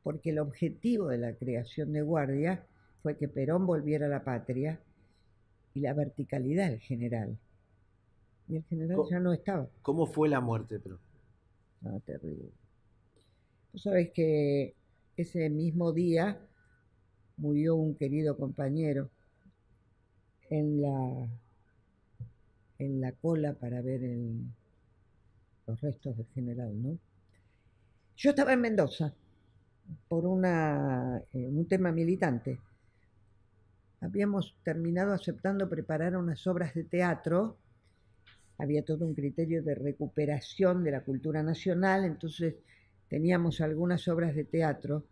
porque 0.04 0.30
el 0.32 0.40
objetivo 0.40 1.08
de 1.08 1.18
la 1.18 1.34
creación 1.34 1.94
de 1.94 2.02
guardia 2.02 2.66
fue 3.02 3.18
que 3.18 3.28
Perón 3.28 3.66
volviera 3.66 4.06
a 4.08 4.10
la 4.10 4.24
patria 4.24 4.80
y 5.74 5.82
la 5.82 5.94
verticalidad 5.94 6.70
del 6.70 6.80
general. 6.80 7.38
Y 8.48 8.58
el 8.58 8.64
general 8.66 9.00
ya 9.10 9.20
no 9.20 9.34
estaba. 9.34 9.68
¿Cómo 9.82 10.06
fue 10.08 10.28
la 10.30 10.42
muerte? 10.42 10.80
Pero? 10.80 10.98
No, 11.82 12.00
terrible. 12.02 12.50
Tú 13.72 13.78
sabes 13.78 14.10
que 14.12 14.74
ese 15.16 15.50
mismo 15.50 15.92
día 15.94 16.40
murió 17.38 17.76
un 17.76 17.96
querido 17.96 18.36
compañero 18.38 19.10
en 20.50 20.82
la, 20.82 21.28
en 22.80 23.00
la 23.02 23.12
cola 23.12 23.54
para 23.54 23.82
ver 23.82 24.04
el- 24.04 24.42
los 25.68 25.80
restos 25.82 26.18
del 26.18 26.26
general, 26.34 26.82
¿no? 26.82 26.98
Yo 28.18 28.32
estaba 28.32 28.54
en 28.54 28.62
Mendoza 28.62 29.14
por 30.08 30.24
eh, 30.24 31.48
un 31.48 31.68
tema 31.68 31.92
militante. 31.92 32.60
Habíamos 34.02 34.56
terminado 34.64 35.14
aceptando 35.14 35.70
preparar 35.70 36.16
unas 36.16 36.46
obras 36.48 36.74
de 36.74 36.84
teatro 36.86 37.58
había 38.60 38.84
todo 38.84 39.06
un 39.06 39.16
criterio 39.16 39.64
de 39.64 39.74
recuperación 39.74 40.84
de 40.84 40.92
la 40.92 41.02
cultura 41.02 41.42
nacional, 41.42 42.04
entonces 42.04 42.56
teníamos 43.08 43.62
algunas 43.62 44.08
obras 44.10 44.36
de 44.36 44.44
teatro 44.44 45.06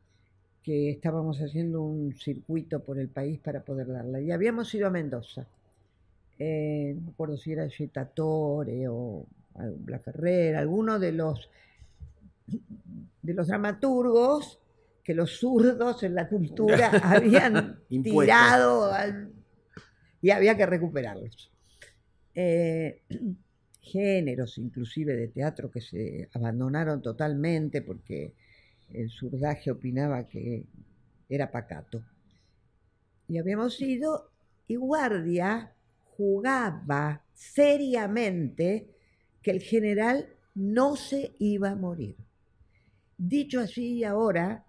que 0.61 0.89
estábamos 0.89 1.37
haciendo 1.39 1.81
un 1.81 2.13
circuito 2.13 2.83
por 2.83 2.99
el 2.99 3.07
país 3.07 3.39
para 3.39 3.61
poder 3.61 3.87
darla. 3.87 4.19
Y 4.19 4.31
habíamos 4.31 4.73
ido 4.75 4.87
a 4.87 4.89
Mendoza. 4.89 5.47
Eh, 6.37 6.93
no 6.93 7.01
me 7.03 7.11
acuerdo 7.11 7.37
si 7.37 7.53
era 7.53 7.67
Yetatore 7.67 8.87
o 8.89 9.25
La 9.87 10.01
alguno 10.59 10.99
de 10.99 11.13
los, 11.13 11.49
de 13.21 13.33
los 13.33 13.47
dramaturgos 13.47 14.59
que 15.07 15.13
los 15.13 15.39
zurdos 15.39 16.03
en 16.03 16.13
la 16.15 16.27
cultura 16.27 16.89
habían 17.01 17.79
tirado 18.03 18.91
al- 18.91 19.31
y 20.21 20.31
había 20.31 20.57
que 20.57 20.65
recuperarlos 20.65 21.49
eh, 22.35 23.03
géneros 23.79 24.57
inclusive 24.57 25.15
de 25.15 25.29
teatro 25.29 25.71
que 25.71 25.79
se 25.79 26.27
abandonaron 26.33 27.01
totalmente 27.01 27.81
porque 27.81 28.33
el 28.89 29.09
surdaje 29.09 29.71
opinaba 29.71 30.27
que 30.27 30.65
era 31.29 31.49
pacato. 31.51 32.03
Y 33.29 33.37
habíamos 33.37 33.79
ido 33.81 34.29
y 34.67 34.75
Guardia 34.75 35.71
jugaba 36.17 37.23
seriamente 37.33 38.89
que 39.41 39.51
el 39.51 39.61
general 39.61 40.27
no 40.53 40.97
se 40.97 41.33
iba 41.39 41.69
a 41.69 41.75
morir. 41.75 42.17
Dicho 43.17 43.61
así 43.61 44.03
ahora, 44.03 44.66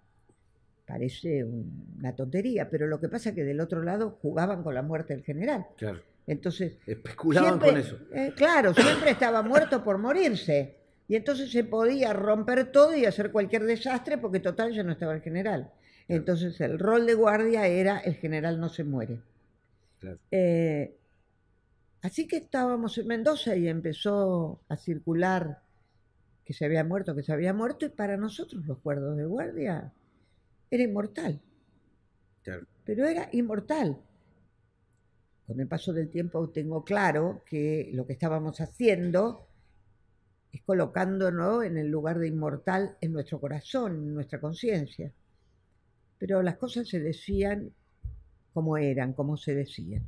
parece 0.89 1.43
un- 1.43 1.93
una 1.99 2.15
tontería, 2.15 2.67
pero 2.71 2.87
lo 2.87 2.99
que 2.99 3.09
pasa 3.09 3.29
es 3.29 3.35
que 3.35 3.43
del 3.43 3.61
otro 3.61 3.83
lado 3.83 4.17
jugaban 4.23 4.63
con 4.63 4.73
la 4.73 4.81
muerte 4.81 5.13
del 5.13 5.23
general. 5.23 5.67
Claro. 5.77 5.99
Entonces, 6.25 6.77
Especulaban 6.87 7.59
siempre- 7.59 7.69
con 7.69 7.79
eso. 7.79 7.97
eh, 8.11 8.33
claro, 8.35 8.73
siempre 8.73 9.11
estaba 9.11 9.43
muerto 9.43 9.83
por 9.83 9.99
morirse. 9.99 10.77
Y 11.07 11.15
entonces 11.15 11.51
se 11.51 11.63
podía 11.63 12.11
romper 12.13 12.71
todo 12.71 12.95
y 12.95 13.05
hacer 13.05 13.31
cualquier 13.31 13.65
desastre 13.65 14.17
porque 14.17 14.39
total 14.39 14.73
ya 14.73 14.81
no 14.83 14.91
estaba 14.91 15.13
el 15.13 15.21
general. 15.21 15.71
Entonces 16.07 16.59
el 16.61 16.79
rol 16.79 17.05
de 17.05 17.13
guardia 17.13 17.67
era 17.67 17.99
el 17.99 18.15
general 18.15 18.59
no 18.59 18.69
se 18.69 18.83
muere. 18.83 19.19
Claro. 19.99 20.17
Eh, 20.31 20.95
así 22.01 22.27
que 22.27 22.37
estábamos 22.37 22.97
en 22.97 23.07
Mendoza 23.07 23.55
y 23.55 23.67
empezó 23.67 24.59
a 24.69 24.75
circular 24.77 25.61
que 26.45 26.53
se 26.53 26.65
había 26.65 26.83
muerto, 26.83 27.15
que 27.15 27.21
se 27.23 27.31
había 27.33 27.53
muerto, 27.53 27.85
y 27.85 27.89
para 27.89 28.17
nosotros 28.17 28.65
los 28.65 28.79
cuerdos 28.79 29.17
de 29.17 29.25
guardia 29.25 29.91
era 30.71 30.83
inmortal, 30.83 31.41
Claro. 32.43 32.65
pero 32.85 33.05
era 33.05 33.29
inmortal. 33.31 33.97
Con 35.45 35.59
el 35.59 35.67
paso 35.67 35.91
del 35.91 36.09
tiempo 36.09 36.49
tengo 36.49 36.85
claro 36.85 37.43
que 37.45 37.89
lo 37.93 38.05
que 38.07 38.13
estábamos 38.13 38.61
haciendo 38.61 39.49
es 40.51 40.61
colocándonos 40.63 41.63
en 41.65 41.77
el 41.77 41.87
lugar 41.89 42.19
de 42.19 42.27
inmortal 42.27 42.97
en 43.01 43.13
nuestro 43.13 43.39
corazón, 43.39 43.93
en 43.95 44.13
nuestra 44.13 44.39
conciencia. 44.39 45.11
Pero 46.19 46.43
las 46.43 46.57
cosas 46.57 46.87
se 46.87 46.99
decían 46.99 47.73
como 48.53 48.77
eran, 48.77 49.13
como 49.13 49.37
se 49.37 49.55
decían. 49.55 50.03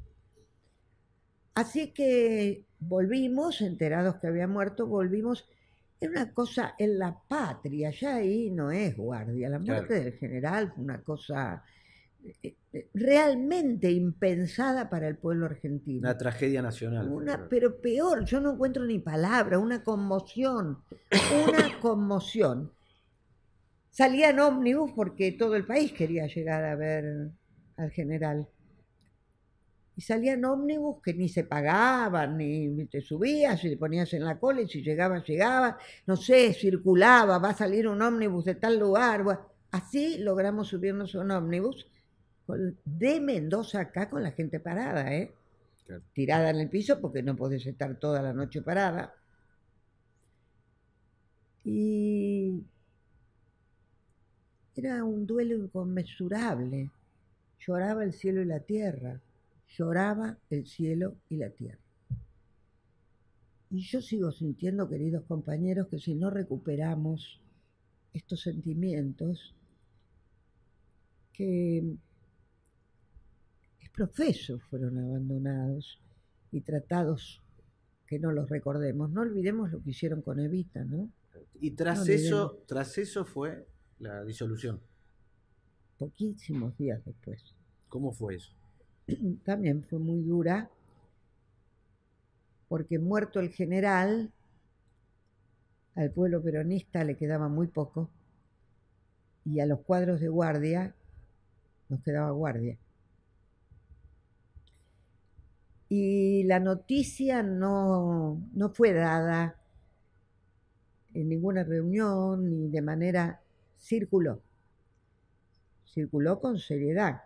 Así 1.56 1.94
que 1.94 2.66
volvimos, 2.80 3.62
enterados 3.62 4.16
que 4.20 4.28
había 4.28 4.48
muerto, 4.48 4.88
volvimos. 4.88 5.48
Era 6.02 6.12
una 6.12 6.34
cosa 6.34 6.74
en 6.80 6.98
la 6.98 7.16
patria, 7.28 7.92
ya 7.92 8.16
ahí 8.16 8.50
no 8.50 8.72
es 8.72 8.98
guardia. 8.98 9.48
La 9.50 9.60
muerte 9.60 9.88
Claro. 9.88 10.04
del 10.04 10.14
general 10.14 10.72
fue 10.74 10.84
una 10.84 11.02
cosa 11.04 11.64
eh, 12.44 12.56
eh, 12.74 12.90
realmente 12.96 13.92
impensada 13.92 14.90
para 14.90 15.08
el 15.08 15.18
pueblo 15.18 15.46
argentino. 15.46 16.00
Una 16.00 16.18
tragedia 16.18 16.62
nacional. 16.64 17.08
Una, 17.08 17.48
pero 17.48 17.80
peor, 17.80 18.26
yo 18.26 18.42
no 18.42 18.54
encuentro 18.54 18.84
ni 18.84 18.98
palabra, 19.00 19.60
una 19.60 19.84
conmoción, 19.84 20.80
una 21.46 21.80
conmoción. 21.82 22.72
Salía 23.92 24.30
en 24.32 24.40
ómnibus 24.40 24.92
porque 24.94 25.34
todo 25.34 25.56
el 25.56 25.66
país 25.66 25.92
quería 25.94 26.26
llegar 26.26 26.64
a 26.66 26.76
ver 26.76 27.30
al 27.78 27.92
general. 27.92 28.48
Y 30.02 30.04
salían 30.04 30.44
ómnibus 30.46 31.00
que 31.04 31.14
ni 31.14 31.30
se 31.30 31.44
pagaban, 31.44 32.36
ni 32.36 32.88
te 32.88 33.02
subías 33.02 33.64
y 33.64 33.70
te 33.70 33.78
ponías 33.78 34.12
en 34.16 34.24
la 34.24 34.40
cola 34.40 34.62
y 34.62 34.68
si 34.68 34.82
llegabas, 34.82 35.24
llegabas, 35.28 35.76
no 36.08 36.16
sé, 36.16 36.56
circulaba, 36.56 37.38
va 37.38 37.50
a 37.52 37.54
salir 37.54 37.88
un 37.88 38.02
ómnibus 38.02 38.46
de 38.46 38.56
tal 38.56 38.80
lugar. 38.80 39.24
así 39.70 40.18
logramos 40.18 40.70
subirnos 40.70 41.14
a 41.14 41.20
un 41.20 41.30
ómnibus 41.30 41.88
de 42.84 43.22
Mendoza 43.22 43.82
acá 43.82 44.10
con 44.10 44.24
la 44.24 44.32
gente 44.32 44.60
parada, 44.60 45.14
¿eh? 45.14 45.36
Claro. 45.86 46.02
tirada 46.14 46.50
en 46.50 46.62
el 46.62 46.70
piso 46.72 47.00
porque 47.00 47.22
no 47.22 47.36
podés 47.36 47.64
estar 47.68 48.00
toda 48.00 48.24
la 48.24 48.34
noche 48.34 48.64
parada. 48.64 49.14
Y 51.64 52.64
era 54.76 55.04
un 55.04 55.28
duelo 55.28 55.56
inconmensurable. 55.56 56.90
Lloraba 57.60 58.04
el 58.04 58.14
cielo 58.14 58.42
y 58.42 58.46
la 58.46 58.62
tierra. 58.62 59.22
Lloraba 59.78 60.38
el 60.50 60.66
cielo 60.66 61.18
y 61.30 61.38
la 61.38 61.50
tierra. 61.50 61.80
Y 63.70 63.82
yo 63.82 64.02
sigo 64.02 64.32
sintiendo, 64.32 64.90
queridos 64.90 65.24
compañeros, 65.26 65.88
que 65.88 66.00
si 66.00 66.14
no 66.14 66.30
recuperamos 66.30 67.42
estos 68.14 68.42
sentimientos, 68.42 69.56
que 71.32 71.96
profesos 73.92 74.64
fueron 74.64 74.98
abandonados 74.98 76.00
y 76.52 76.62
tratados 76.62 77.42
que 78.08 78.20
no 78.20 78.32
los 78.32 78.50
recordemos. 78.50 79.10
No 79.12 79.22
olvidemos 79.22 79.72
lo 79.72 79.82
que 79.82 79.92
hicieron 79.92 80.22
con 80.22 80.40
Evita, 80.40 80.84
¿no? 80.84 81.10
Y 81.60 81.72
tras 81.72 82.08
eso, 82.10 82.64
tras 82.68 82.98
eso 82.98 83.26
fue 83.26 83.68
la 84.00 84.24
disolución. 84.24 84.82
Poquísimos 85.98 86.76
días 86.78 87.04
después. 87.06 87.56
¿Cómo 87.88 88.12
fue 88.12 88.36
eso? 88.36 88.54
También 89.46 89.84
fue 89.84 90.00
muy 90.00 90.22
dura, 90.22 90.70
porque 92.68 93.00
muerto 93.00 93.40
el 93.40 93.50
general, 93.50 94.32
al 95.96 96.12
pueblo 96.12 96.42
peronista 96.42 97.04
le 97.04 97.18
quedaba 97.18 97.50
muy 97.50 97.68
poco, 97.68 98.10
y 99.46 99.60
a 99.60 99.66
los 99.66 99.82
cuadros 99.82 100.20
de 100.22 100.30
guardia 100.30 100.96
nos 101.90 102.02
quedaba 102.02 102.32
guardia. 102.32 102.78
y 105.94 106.44
la 106.44 106.62
noticia 106.62 107.44
no, 107.44 108.42
no 108.54 108.70
fue 108.70 108.94
dada 108.94 109.58
en 111.14 111.28
ninguna 111.28 111.66
reunión 111.66 112.50
ni 112.50 112.70
de 112.70 112.82
manera 112.82 113.42
circuló. 113.78 114.42
Circuló 115.84 116.40
con 116.40 116.60
seriedad. 116.60 117.24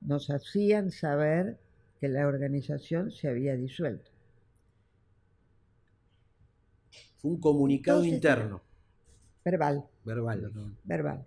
Nos 0.00 0.30
hacían 0.30 0.90
saber 0.90 1.58
que 2.00 2.08
la 2.08 2.26
organización 2.26 3.10
se 3.10 3.28
había 3.28 3.54
disuelto. 3.54 4.10
Fue 7.18 7.32
un 7.32 7.40
comunicado 7.40 8.04
interno. 8.04 8.62
Verbal. 9.44 9.86
Verbal. 10.04 10.52
Verbal. 10.84 11.26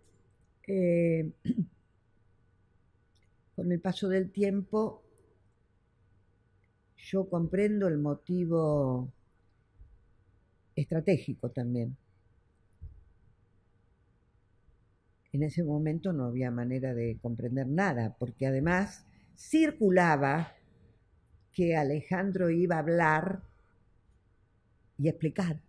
Eh, 0.68 1.32
con 3.56 3.72
el 3.72 3.80
paso 3.80 4.10
del 4.10 4.32
tiempo 4.32 5.04
yo 6.98 7.30
comprendo 7.30 7.88
el 7.88 8.00
motivo 8.00 9.12
estratégico 10.76 11.50
también. 11.50 11.96
En 15.34 15.42
ese 15.42 15.64
momento 15.64 16.14
no 16.14 16.26
había 16.26 16.52
manera 16.52 16.94
de 16.94 17.18
comprender 17.20 17.68
nada, 17.68 18.16
porque 18.20 18.46
además 18.46 19.06
circulaba 19.36 20.54
que 21.52 21.76
Alejandro 21.76 22.52
iba 22.52 22.76
a 22.76 22.80
hablar 22.80 23.42
y 25.00 25.10
explicar 25.10 25.60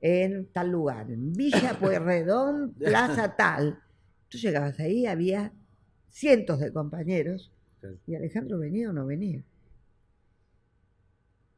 en 0.00 0.46
tal 0.52 0.70
lugar, 0.70 1.10
en 1.10 1.34
Villa 1.34 1.76
Pueyrredón, 1.80 2.72
Plaza 2.72 3.36
tal. 3.36 3.78
Tú 4.30 4.38
llegabas 4.38 4.80
ahí, 4.80 5.04
había 5.06 5.52
cientos 6.08 6.58
de 6.58 6.72
compañeros, 6.72 7.52
y 8.06 8.14
Alejandro 8.14 8.58
venía 8.58 8.88
o 8.88 8.92
no 8.94 9.04
venía. 9.04 9.44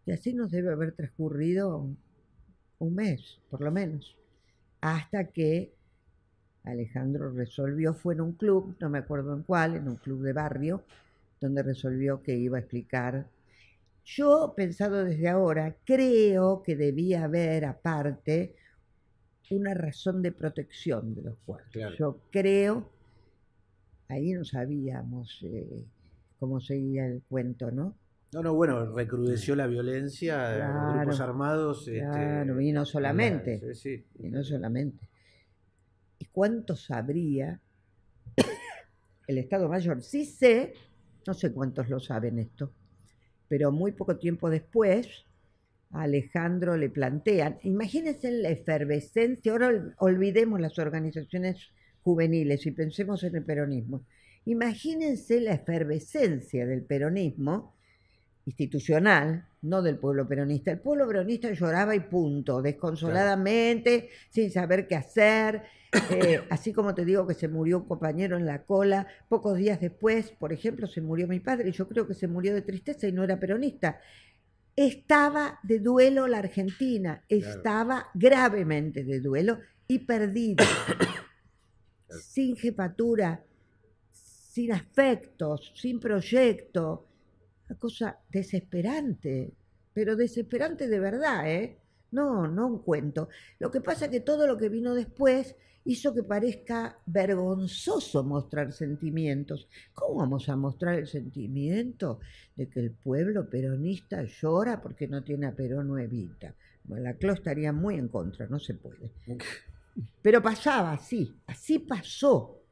Y 0.05 0.11
así 0.11 0.35
nos 0.35 0.51
debe 0.51 0.73
haber 0.73 0.93
transcurrido 0.93 1.89
un 2.79 2.95
mes, 2.95 3.41
por 3.51 3.61
lo 3.61 3.71
menos, 3.71 4.17
hasta 4.81 5.29
que 5.29 5.74
Alejandro 6.65 7.31
resolvió, 7.31 7.95
fue 7.95 8.15
en 8.15 8.23
un 8.23 8.33
club, 8.33 8.75
no 8.81 8.89
me 8.89 8.99
acuerdo 8.99 9.35
en 9.35 9.43
cuál, 9.43 9.77
en 9.77 9.89
un 9.89 9.97
club 9.97 10.23
de 10.23 10.33
barrio, 10.33 10.83
donde 11.41 11.63
resolvió 11.63 12.23
que 12.23 12.37
iba 12.37 12.57
a 12.57 12.61
explicar. 12.61 13.27
Yo, 14.05 14.55
pensado 14.57 15.05
desde 15.05 15.29
ahora, 15.29 15.77
creo 15.85 16.63
que 16.63 16.77
debía 16.77 17.25
haber 17.25 17.65
aparte 17.65 18.55
una 19.51 19.75
razón 19.75 20.23
de 20.23 20.33
protección 20.33 21.15
de 21.15 21.23
los 21.23 21.37
cuadros. 21.45 21.71
Yo 21.99 22.21
creo, 22.31 22.89
ahí 24.09 24.33
no 24.33 24.45
sabíamos 24.45 25.41
eh, 25.45 25.85
cómo 26.39 26.61
seguía 26.61 27.07
el 27.07 27.23
cuento, 27.29 27.71
¿no? 27.71 27.95
No, 28.33 28.43
no, 28.43 28.55
bueno, 28.55 28.87
recrudeció 28.93 29.55
la 29.55 29.67
violencia, 29.69 30.93
grupos 30.93 31.21
armados. 31.21 31.87
Este, 31.87 32.01
claro, 32.01 32.61
y 32.61 32.73
no 32.73 32.85
solamente. 32.85 33.75
sí, 33.75 34.05
Y 34.19 34.29
no 34.29 34.43
solamente. 34.43 35.09
¿Y 36.35 36.37
cuánto 36.37 36.75
sabría 36.75 37.61
el 39.29 39.39
Estado 39.39 39.69
Mayor? 39.69 40.03
Sí 40.03 40.25
sé, 40.25 40.75
no 41.27 41.33
sé 41.33 41.53
cuántos 41.53 41.89
lo 41.89 42.01
saben 42.01 42.41
esto, 42.41 42.73
pero 43.47 43.71
muy 43.71 43.93
poco 43.93 44.17
tiempo 44.19 44.51
después 44.51 45.27
a 45.93 46.03
Alejandro 46.03 46.77
le 46.77 46.91
plantean, 46.91 47.59
imagínense 47.63 48.33
la 48.33 48.49
efervescencia, 48.49 49.53
ahora 49.53 49.95
olvidemos 49.99 50.61
las 50.61 50.77
organizaciones 50.81 51.71
juveniles 52.03 52.67
y 52.67 52.73
pensemos 52.73 53.23
en 53.23 53.37
el 53.37 53.45
peronismo. 53.45 54.05
Imagínense 54.45 55.41
la 55.41 55.55
efervescencia 55.55 56.67
del 56.67 56.83
peronismo 56.83 57.74
institucional, 58.47 59.47
no 59.63 59.83
del 59.83 59.99
pueblo 59.99 60.29
peronista. 60.29 60.71
El 60.71 60.81
pueblo 60.81 61.07
peronista 61.07 61.51
lloraba 61.53 61.95
y 61.95 62.01
punto, 62.01 62.61
desconsoladamente, 62.61 64.11
sin 64.31 64.51
saber 64.51 64.87
qué 64.87 64.97
hacer. 64.97 65.63
Eh, 66.11 66.43
así 66.51 66.73
como 66.73 66.95
te 66.95 67.05
digo 67.05 67.27
que 67.27 67.35
se 67.35 67.49
murió 67.49 67.79
un 67.79 67.89
compañero 67.89 68.37
en 68.37 68.47
la 68.47 68.65
cola, 68.65 69.07
pocos 69.29 69.57
días 69.57 69.81
después, 69.81 70.33
por 70.33 70.53
ejemplo, 70.53 70.87
se 70.87 71.01
murió 71.01 71.29
mi 71.29 71.41
padre 71.41 71.69
y 71.69 71.73
yo 71.73 71.89
creo 71.89 72.07
que 72.07 72.15
se 72.15 72.27
murió 72.27 72.53
de 72.53 72.63
tristeza 72.63 73.07
y 73.07 73.13
no 73.13 73.23
era 73.23 73.39
peronista. 73.39 74.01
Estaba 74.77 75.61
de 75.63 75.79
duelo 75.79 76.27
la 76.27 76.39
Argentina, 76.39 77.23
estaba 77.29 78.09
gravemente 78.13 79.05
de 79.05 79.21
duelo 79.21 79.61
y 79.87 80.01
perdida, 80.01 80.65
sin 82.21 82.57
jefatura, 82.57 83.45
sin 84.11 84.73
afectos, 84.73 85.73
sin 85.77 86.01
proyecto 86.01 87.07
una 87.69 87.79
cosa 87.79 88.19
desesperante, 88.31 89.53
pero 89.93 90.17
desesperante 90.17 90.89
de 90.89 91.01
verdad, 91.01 91.51
¿eh? 91.51 91.79
No, 92.11 92.47
no 92.47 92.67
un 92.67 92.79
cuento. 92.79 93.29
Lo 93.59 93.71
que 93.71 93.81
pasa 93.81 94.05
es 94.05 94.11
que 94.11 94.21
todo 94.21 94.47
lo 94.47 94.57
que 94.57 94.69
vino 94.69 94.95
después 94.95 95.57
hizo 95.85 96.15
que 96.15 96.23
parezca 96.23 96.99
vergonzoso 97.07 98.25
mostrar 98.25 98.73
sentimientos. 98.73 99.69
¿Cómo 99.93 100.21
vamos 100.21 100.49
a 100.49 100.57
mostrar 100.57 100.99
el 100.99 101.07
sentimiento 101.07 102.21
de 102.57 102.69
que 102.69 102.81
el 102.81 102.91
pueblo 102.93 103.49
peronista 103.49 104.23
llora 104.25 104.81
porque 104.81 105.09
no 105.09 105.23
tiene 105.23 105.47
a 105.47 105.55
Perón 105.55 105.91
o 105.91 105.99
Evita? 105.99 106.55
Bueno, 106.85 107.05
la 107.05 107.15
CLO 107.15 107.33
estaría 107.33 107.73
muy 107.73 107.97
en 107.97 108.09
contra, 108.09 108.47
no 108.47 108.59
se 108.59 108.75
puede. 108.75 109.11
Pero 110.23 110.43
pasaba 110.43 110.93
así, 110.93 111.35
así 111.47 111.79
pasó. 111.79 112.64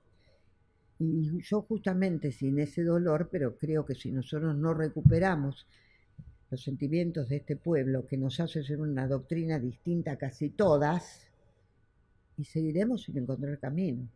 Y 1.04 1.42
yo 1.42 1.62
justamente 1.62 2.30
sin 2.30 2.60
ese 2.60 2.84
dolor, 2.84 3.28
pero 3.30 3.56
creo 3.56 3.84
que 3.84 3.96
si 3.96 4.12
nosotros 4.12 4.56
no 4.56 4.72
recuperamos 4.72 5.66
los 6.48 6.62
sentimientos 6.62 7.28
de 7.28 7.36
este 7.36 7.56
pueblo, 7.56 8.06
que 8.06 8.16
nos 8.16 8.38
hace 8.38 8.62
ser 8.62 8.80
una 8.80 9.08
doctrina 9.08 9.58
distinta 9.58 10.12
a 10.12 10.16
casi 10.16 10.50
todas, 10.50 11.26
y 12.38 12.44
seguiremos 12.44 13.02
sin 13.02 13.18
encontrar 13.18 13.58
camino. 13.58 14.06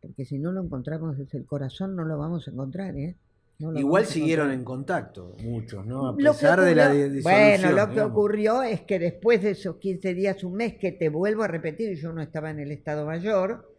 Porque 0.00 0.24
si 0.24 0.38
no 0.38 0.50
lo 0.50 0.64
encontramos 0.64 1.16
desde 1.16 1.38
el 1.38 1.46
corazón, 1.46 1.94
no 1.94 2.04
lo 2.04 2.18
vamos 2.18 2.48
a 2.48 2.50
encontrar, 2.50 2.96
¿eh? 2.96 3.14
Igual 3.58 4.04
siguieron 4.04 4.50
en 4.50 4.64
contacto 4.64 5.34
muchos, 5.42 5.86
¿no? 5.86 6.08
A 6.08 6.16
pesar 6.16 6.60
de 6.60 6.74
la 6.74 6.90
disolución. 6.92 7.22
Bueno, 7.22 7.72
lo 7.72 7.94
que 7.94 8.00
ocurrió 8.02 8.62
es 8.62 8.82
que 8.82 8.98
después 8.98 9.42
de 9.42 9.52
esos 9.52 9.76
15 9.76 10.12
días, 10.12 10.44
un 10.44 10.54
mes, 10.54 10.74
que 10.74 10.92
te 10.92 11.08
vuelvo 11.08 11.44
a 11.44 11.48
repetir, 11.48 11.96
yo 11.96 12.12
no 12.12 12.20
estaba 12.20 12.50
en 12.50 12.58
el 12.58 12.72
Estado 12.72 13.06
Mayor, 13.06 13.75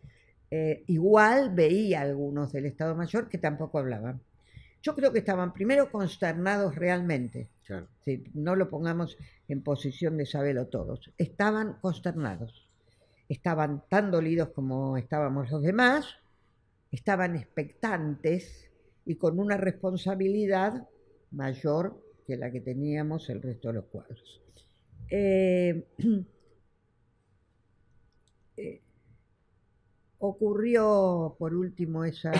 eh, 0.49 0.83
igual 0.87 1.53
veía 1.53 2.01
algunos 2.01 2.53
del 2.53 2.67
Estado 2.67 2.95
Mayor 2.95 3.27
que 3.27 3.37
tampoco 3.37 3.79
hablaban. 3.79 4.21
Yo 4.81 4.95
creo 4.95 5.11
que 5.11 5.19
estaban 5.19 5.53
primero 5.53 5.91
consternados 5.91 6.75
realmente. 6.75 7.49
Si 8.05 8.23
no 8.33 8.55
lo 8.55 8.69
pongamos 8.69 9.17
en 9.49 9.61
posición 9.61 10.17
de 10.17 10.25
saberlo 10.25 10.67
todos. 10.67 11.11
Estaban 11.17 11.77
consternados. 11.81 12.65
Estaban 13.27 13.83
tan 13.89 14.11
dolidos 14.11 14.49
como 14.49 14.95
estábamos 14.95 15.51
los 15.51 15.61
demás. 15.61 16.05
Estaban 16.91 17.35
expectantes 17.35 18.69
y 19.05 19.15
con 19.15 19.39
una 19.39 19.57
responsabilidad 19.57 20.87
mayor 21.31 22.01
que 22.25 22.37
la 22.37 22.51
que 22.51 22.61
teníamos 22.61 23.29
el 23.29 23.41
resto 23.41 23.69
de 23.69 23.73
los 23.73 23.85
cuadros. 23.85 24.41
eh, 25.09 25.85
eh 28.57 28.81
Ocurrió 30.19 31.35
por 31.37 31.53
último 31.53 32.03
esa 32.03 32.31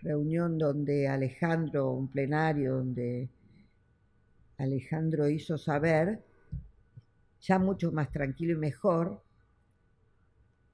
reunión 0.00 0.58
donde 0.58 1.06
Alejandro, 1.06 1.92
un 1.92 2.08
plenario 2.08 2.76
donde 2.76 3.28
Alejandro 4.56 5.28
hizo 5.28 5.56
saber 5.56 6.20
ya 7.40 7.58
mucho 7.58 7.92
más 7.92 8.10
tranquilo 8.10 8.54
y 8.54 8.56
mejor, 8.56 9.22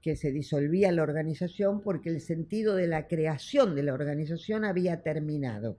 que 0.01 0.15
se 0.15 0.31
disolvía 0.31 0.91
la 0.91 1.03
organización 1.03 1.81
porque 1.81 2.09
el 2.09 2.21
sentido 2.21 2.75
de 2.75 2.87
la 2.87 3.07
creación 3.07 3.75
de 3.75 3.83
la 3.83 3.93
organización 3.93 4.65
había 4.65 5.01
terminado. 5.01 5.77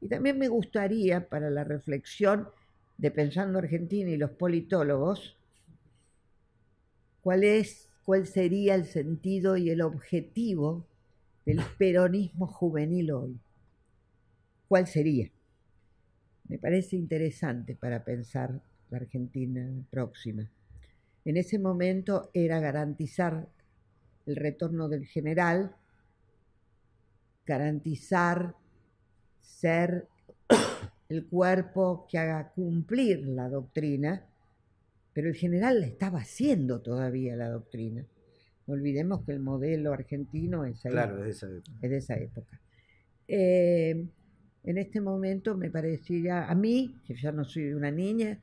Y 0.00 0.08
también 0.08 0.38
me 0.38 0.48
gustaría, 0.48 1.28
para 1.28 1.50
la 1.50 1.64
reflexión 1.64 2.48
de 2.96 3.10
Pensando 3.10 3.58
Argentina 3.58 4.10
y 4.10 4.16
los 4.16 4.30
politólogos, 4.30 5.36
cuál 7.20 7.44
es, 7.44 7.87
cuál 8.08 8.26
sería 8.26 8.74
el 8.74 8.86
sentido 8.86 9.58
y 9.58 9.68
el 9.68 9.82
objetivo 9.82 10.86
del 11.44 11.60
peronismo 11.76 12.46
juvenil 12.46 13.12
hoy. 13.12 13.38
¿Cuál 14.66 14.86
sería? 14.86 15.30
Me 16.48 16.58
parece 16.58 16.96
interesante 16.96 17.76
para 17.76 18.04
pensar 18.04 18.62
la 18.88 18.96
Argentina 18.96 19.68
próxima. 19.90 20.50
En 21.26 21.36
ese 21.36 21.58
momento 21.58 22.30
era 22.32 22.60
garantizar 22.60 23.46
el 24.24 24.36
retorno 24.36 24.88
del 24.88 25.04
general, 25.04 25.76
garantizar 27.44 28.54
ser 29.42 30.08
el 31.10 31.26
cuerpo 31.26 32.06
que 32.08 32.16
haga 32.16 32.52
cumplir 32.54 33.28
la 33.28 33.50
doctrina, 33.50 34.27
pero 35.12 35.28
el 35.28 35.34
general 35.34 35.82
estaba 35.84 36.20
haciendo 36.20 36.80
todavía 36.80 37.36
la 37.36 37.48
doctrina. 37.48 38.06
No 38.66 38.74
olvidemos 38.74 39.24
que 39.24 39.32
el 39.32 39.40
modelo 39.40 39.92
argentino 39.92 40.64
es, 40.64 40.80
claro, 40.82 41.22
de 41.22 41.30
esa 41.30 41.46
época. 41.46 41.72
Es 41.82 41.90
de 41.90 41.96
esa 41.96 42.14
época. 42.16 42.60
Eh, 43.26 44.06
en 44.64 44.78
este 44.78 45.00
momento 45.00 45.56
me 45.56 45.70
parecía, 45.70 46.48
a 46.48 46.54
mí, 46.54 47.00
que 47.06 47.14
ya 47.14 47.32
no 47.32 47.44
soy 47.44 47.72
una 47.72 47.90
niña, 47.90 48.38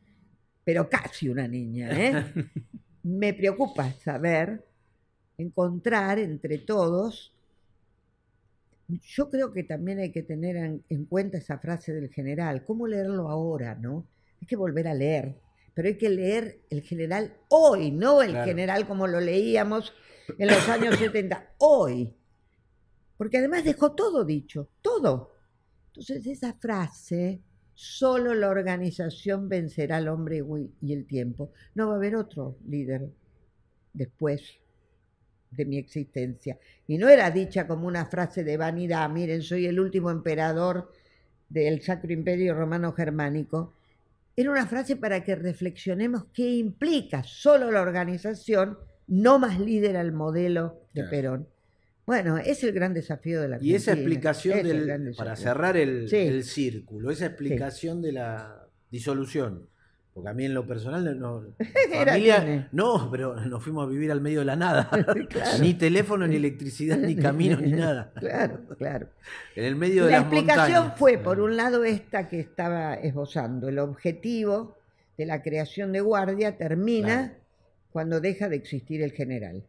pero 0.63 0.89
casi 0.89 1.29
una 1.29 1.47
niña, 1.47 1.89
¿eh? 1.91 2.25
me 3.03 3.33
preocupa 3.33 3.91
saber, 3.93 4.65
encontrar 5.37 6.17
entre 6.17 6.57
todos, 6.57 7.35
yo 8.87 9.29
creo 9.29 9.51
que 9.51 9.63
también 9.63 9.99
hay 9.99 10.11
que 10.11 10.23
tener 10.23 10.55
en, 10.55 11.05
cuenta 11.05 11.37
esa 11.37 11.57
frase 11.59 11.93
del 11.93 12.09
general, 12.09 12.63
cómo 12.63 12.87
leerlo 12.87 13.29
ahora, 13.29 13.75
¿no? 13.75 14.07
Hay 14.41 14.47
que 14.47 14.55
volver 14.55 14.87
a 14.87 14.93
leer, 14.93 15.35
pero 15.75 15.87
hay 15.87 15.97
que 15.97 16.09
leer 16.09 16.61
el 16.71 16.81
general 16.81 17.37
hoy, 17.49 17.91
no 17.91 18.23
el 18.23 18.35
general 18.43 18.87
como 18.87 19.05
lo 19.05 19.19
leíamos 19.19 19.93
en 20.39 20.47
los 20.47 20.67
años 20.67 20.95
70, 20.99 21.53
hoy. 21.59 22.11
Porque 23.17 23.37
además 23.37 23.63
dejó 23.63 23.91
todo 23.91 24.25
dicho, 24.25 24.69
todo. 24.81 25.31
Entonces 25.93 26.25
esa 26.25 26.53
frase 26.53 27.43
Solo 27.77 28.33
la 28.33 28.49
organización 28.49 29.49
vencerá 29.49 29.97
al 29.97 30.07
hombre 30.07 30.41
y 30.81 30.93
el 30.93 31.05
tiempo. 31.05 31.51
No 31.75 31.89
va 31.89 31.95
a 31.95 31.97
haber 31.97 32.15
otro 32.15 32.57
líder 32.65 33.09
después 33.91 34.41
de 35.51 35.65
mi 35.65 35.77
existencia. 35.77 36.57
Y 36.87 36.97
no 36.97 37.09
era 37.09 37.29
dicha 37.31 37.67
como 37.67 37.85
una 37.87 38.05
frase 38.05 38.45
de 38.45 38.55
vanidad, 38.55 39.09
miren, 39.09 39.41
soy 39.41 39.65
el 39.65 39.77
último 39.77 40.09
emperador 40.09 40.89
del 41.49 41.81
Sacro 41.81 42.13
Imperio 42.13 42.55
Romano 42.55 42.93
Germánico. 42.93 43.73
Era 44.37 44.51
una 44.51 44.67
frase 44.67 44.97
para 44.97 45.23
que 45.23 45.35
reflexionemos 45.35 46.25
qué 46.33 46.55
implica 46.55 47.23
solo 47.23 47.71
la 47.71 47.81
organización, 47.81 48.77
no 49.07 49.39
más 49.39 49.59
líder 49.59 49.95
al 49.95 50.11
modelo 50.11 50.89
de 50.93 51.03
Perón. 51.05 51.47
Bueno, 52.05 52.37
es 52.37 52.63
el 52.63 52.71
gran 52.71 52.93
desafío 52.93 53.41
de 53.41 53.47
la 53.47 53.57
Y 53.61 53.73
esa 53.73 53.93
explicación, 53.93 54.61
del, 54.61 55.15
para 55.17 55.35
cerrar 55.35 55.77
el, 55.77 56.43
círculo, 56.43 57.09
esa 57.09 57.27
explicación 57.27 58.01
de 58.01 58.11
la 58.11 58.67
disolución, 58.91 59.69
porque 60.15 60.29
a 60.29 60.33
mí 60.33 60.45
en 60.45 60.53
lo 60.53 60.65
personal 60.65 61.19
no, 61.19 61.43
familia, 62.05 62.69
no, 62.71 63.11
pero 63.11 63.35
nos 63.35 63.61
fuimos 63.61 63.85
a 63.85 63.89
vivir 63.89 64.09
al 64.13 64.21
medio 64.21 64.39
de 64.39 64.45
la 64.45 64.55
nada, 64.55 64.89
ni 65.59 65.73
teléfono, 65.73 66.25
ni 66.25 66.37
electricidad, 66.37 66.97
ni 66.97 67.17
camino, 67.17 67.59
ni 67.59 67.73
nada. 67.73 68.13
Claro, 68.19 68.61
claro. 68.77 69.09
En 69.57 69.65
el 69.65 69.75
medio 69.75 70.05
de 70.05 70.11
la 70.11 70.19
explicación 70.19 70.93
fue, 70.95 71.17
por 71.17 71.41
un 71.41 71.57
lado, 71.57 71.83
esta 71.83 72.29
que 72.29 72.39
estaba 72.39 72.93
esbozando, 72.93 73.67
el 73.67 73.77
objetivo 73.77 74.77
de 75.17 75.25
la 75.25 75.43
creación 75.43 75.91
de 75.91 75.99
guardia 75.99 76.55
termina 76.55 77.33
cuando 77.91 78.21
deja 78.21 78.47
de 78.47 78.55
existir 78.55 79.03
el 79.03 79.11
general. 79.11 79.65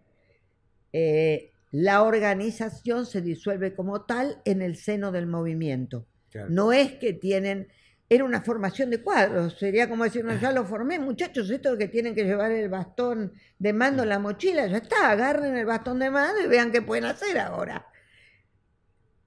Eh, 0.93 1.51
la 1.73 2.05
organización 2.05 3.05
se 3.05 3.21
disuelve 3.21 3.75
como 3.75 4.03
tal 4.03 4.41
en 4.45 4.63
el 4.63 4.77
seno 4.77 5.11
del 5.11 5.27
movimiento. 5.27 6.07
No 6.49 6.73
es 6.73 6.93
que 6.93 7.13
tienen, 7.13 7.67
era 8.09 8.25
una 8.25 8.41
formación 8.41 8.91
de 8.91 9.03
cuadros, 9.03 9.59
sería 9.59 9.89
como 9.89 10.05
decir, 10.05 10.25
no, 10.25 10.39
ya 10.39 10.53
lo 10.53 10.65
formé, 10.65 10.99
muchachos, 10.99 11.51
estos 11.51 11.77
que 11.77 11.89
tienen 11.89 12.15
que 12.15 12.25
llevar 12.25 12.53
el 12.53 12.69
bastón 12.69 13.33
de 13.59 13.73
mando 13.73 14.05
en 14.05 14.11
la 14.11 14.19
mochila, 14.19 14.67
ya 14.67 14.79
está, 14.79 15.11
agarren 15.11 15.57
el 15.57 15.67
bastón 15.67 15.99
de 15.99 16.11
mando 16.11 16.45
y 16.45 16.49
vean 16.49 16.71
qué 16.71 16.83
pueden 16.83 17.05
hacer 17.05 17.39
ahora. 17.39 17.87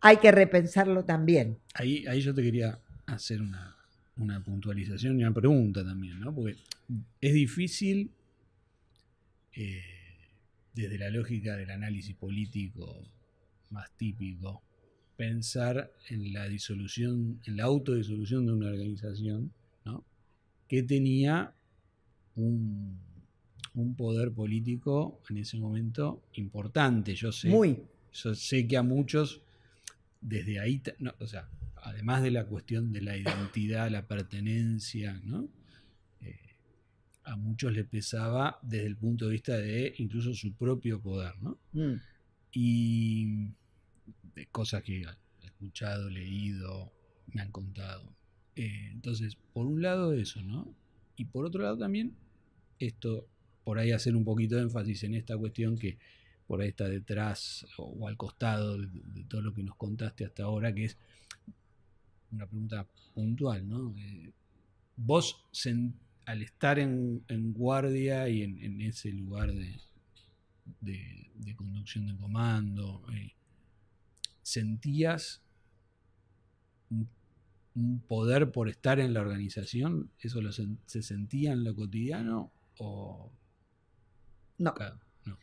Hay 0.01 0.18
que 0.18 0.31
repensarlo 0.31 1.03
también. 1.03 1.60
Ahí, 1.73 2.06
ahí 2.07 2.22
yo 2.22 2.34
te 2.34 2.41
quería 2.41 2.80
hacer 3.07 3.41
una, 3.41 3.76
una 4.18 4.41
puntualización 4.41 5.19
y 5.19 5.23
una 5.23 5.34
pregunta 5.34 5.84
también, 5.84 6.19
¿no? 6.19 6.34
Porque 6.34 6.56
es 7.19 7.34
difícil... 7.34 8.11
Eh, 9.53 9.99
desde 10.73 10.97
la 10.97 11.10
lógica 11.10 11.57
del 11.57 11.72
análisis 11.72 12.15
político 12.15 13.03
más 13.69 13.91
típico, 13.97 14.64
pensar 15.19 15.91
en 16.07 16.31
la 16.31 16.47
disolución, 16.47 17.41
en 17.45 17.57
la 17.57 17.65
autodisolución 17.65 18.45
de 18.45 18.53
una 18.53 18.67
organización, 18.67 19.51
que 20.69 20.81
tenía 20.83 21.53
un, 22.37 22.97
poder 23.97 24.31
político 24.31 25.19
en 25.29 25.39
ese 25.39 25.57
momento 25.57 26.23
importante. 26.35 27.15
Yo 27.15 27.33
sé, 27.33 27.49
Muy. 27.49 27.83
Yo 28.13 28.33
sé 28.33 28.65
que 28.65 28.77
a 28.77 28.83
muchos, 28.83 29.41
desde 30.21 30.59
ahí, 30.59 30.81
o 31.19 31.27
sea, 31.27 31.49
además 31.75 32.23
de 32.23 32.31
la 32.31 32.45
cuestión 32.45 32.93
de 32.93 33.01
la 33.01 33.17
identidad, 33.17 33.89
la 33.89 34.07
pertenencia, 34.07 35.19
¿no? 35.25 35.49
a 37.25 37.35
muchos 37.35 37.73
le 37.73 37.83
pesaba 37.83 38.57
desde 38.61 38.87
el 38.87 38.95
punto 38.95 39.25
de 39.25 39.33
vista 39.33 39.57
de 39.57 39.93
incluso 39.97 40.33
su 40.33 40.53
propio 40.53 40.99
poder, 40.99 41.33
¿no? 41.41 41.59
Mm. 41.73 42.01
Y 42.51 43.49
de 44.40 44.45
cosas 44.48 44.84
que 44.84 45.02
he 45.02 45.45
escuchado, 45.45 46.10
leído, 46.10 46.94
me 47.28 47.41
han 47.41 47.52
contado. 47.52 48.16
Eh, 48.56 48.90
entonces, 48.91 49.38
por 49.53 49.66
un 49.66 49.82
lado 49.82 50.14
eso, 50.14 50.41
¿no? 50.41 50.74
Y 51.18 51.26
por 51.26 51.45
otro 51.45 51.61
lado 51.61 51.78
también, 51.78 52.16
esto, 52.80 53.28
por 53.66 53.80
ahí 53.80 53.91
hacer 53.91 54.16
un 54.16 54.24
poquito 54.24 54.56
de 54.56 54.61
énfasis 54.61 55.03
en 55.03 55.16
esta 55.16 55.38
cuestión 55.38 55.78
que 55.78 55.98
por 56.48 56.61
ahí 56.61 56.70
está 56.70 56.88
detrás 56.88 57.68
o, 57.78 58.07
al 58.07 58.16
costado 58.16 58.78
de, 58.78 59.24
todo 59.26 59.41
lo 59.41 59.53
que 59.53 59.61
nos 59.61 59.76
contaste 59.76 60.24
hasta 60.24 60.44
ahora, 60.44 60.74
que 60.74 60.86
es 60.86 60.98
una 62.32 62.48
pregunta 62.48 62.88
puntual, 63.14 63.68
¿no? 63.68 63.94
Eh, 63.98 64.32
vos 64.95 65.44
al 66.26 66.41
estar 66.41 66.80
en, 66.80 67.24
guardia 67.53 68.30
y 68.30 68.44
en, 68.44 68.82
ese 68.82 69.11
lugar 69.11 69.52
de, 69.52 69.76
de, 70.80 71.56
conducción 71.57 72.07
de 72.07 72.16
comando, 72.16 73.03
eh, 73.14 73.34
¿sentías 74.49 75.41
un, 76.89 78.01
poder 78.07 78.51
por 78.51 78.67
estar 78.67 78.99
en 78.99 79.13
la 79.13 79.21
organización? 79.21 80.11
¿Eso 80.19 80.39
se 80.85 81.01
sentía 81.01 81.53
en 81.53 81.63
lo 81.63 81.76
cotidiano 81.76 82.51
o...? 82.80 83.31
No. 84.57 84.73
no. 85.26 85.38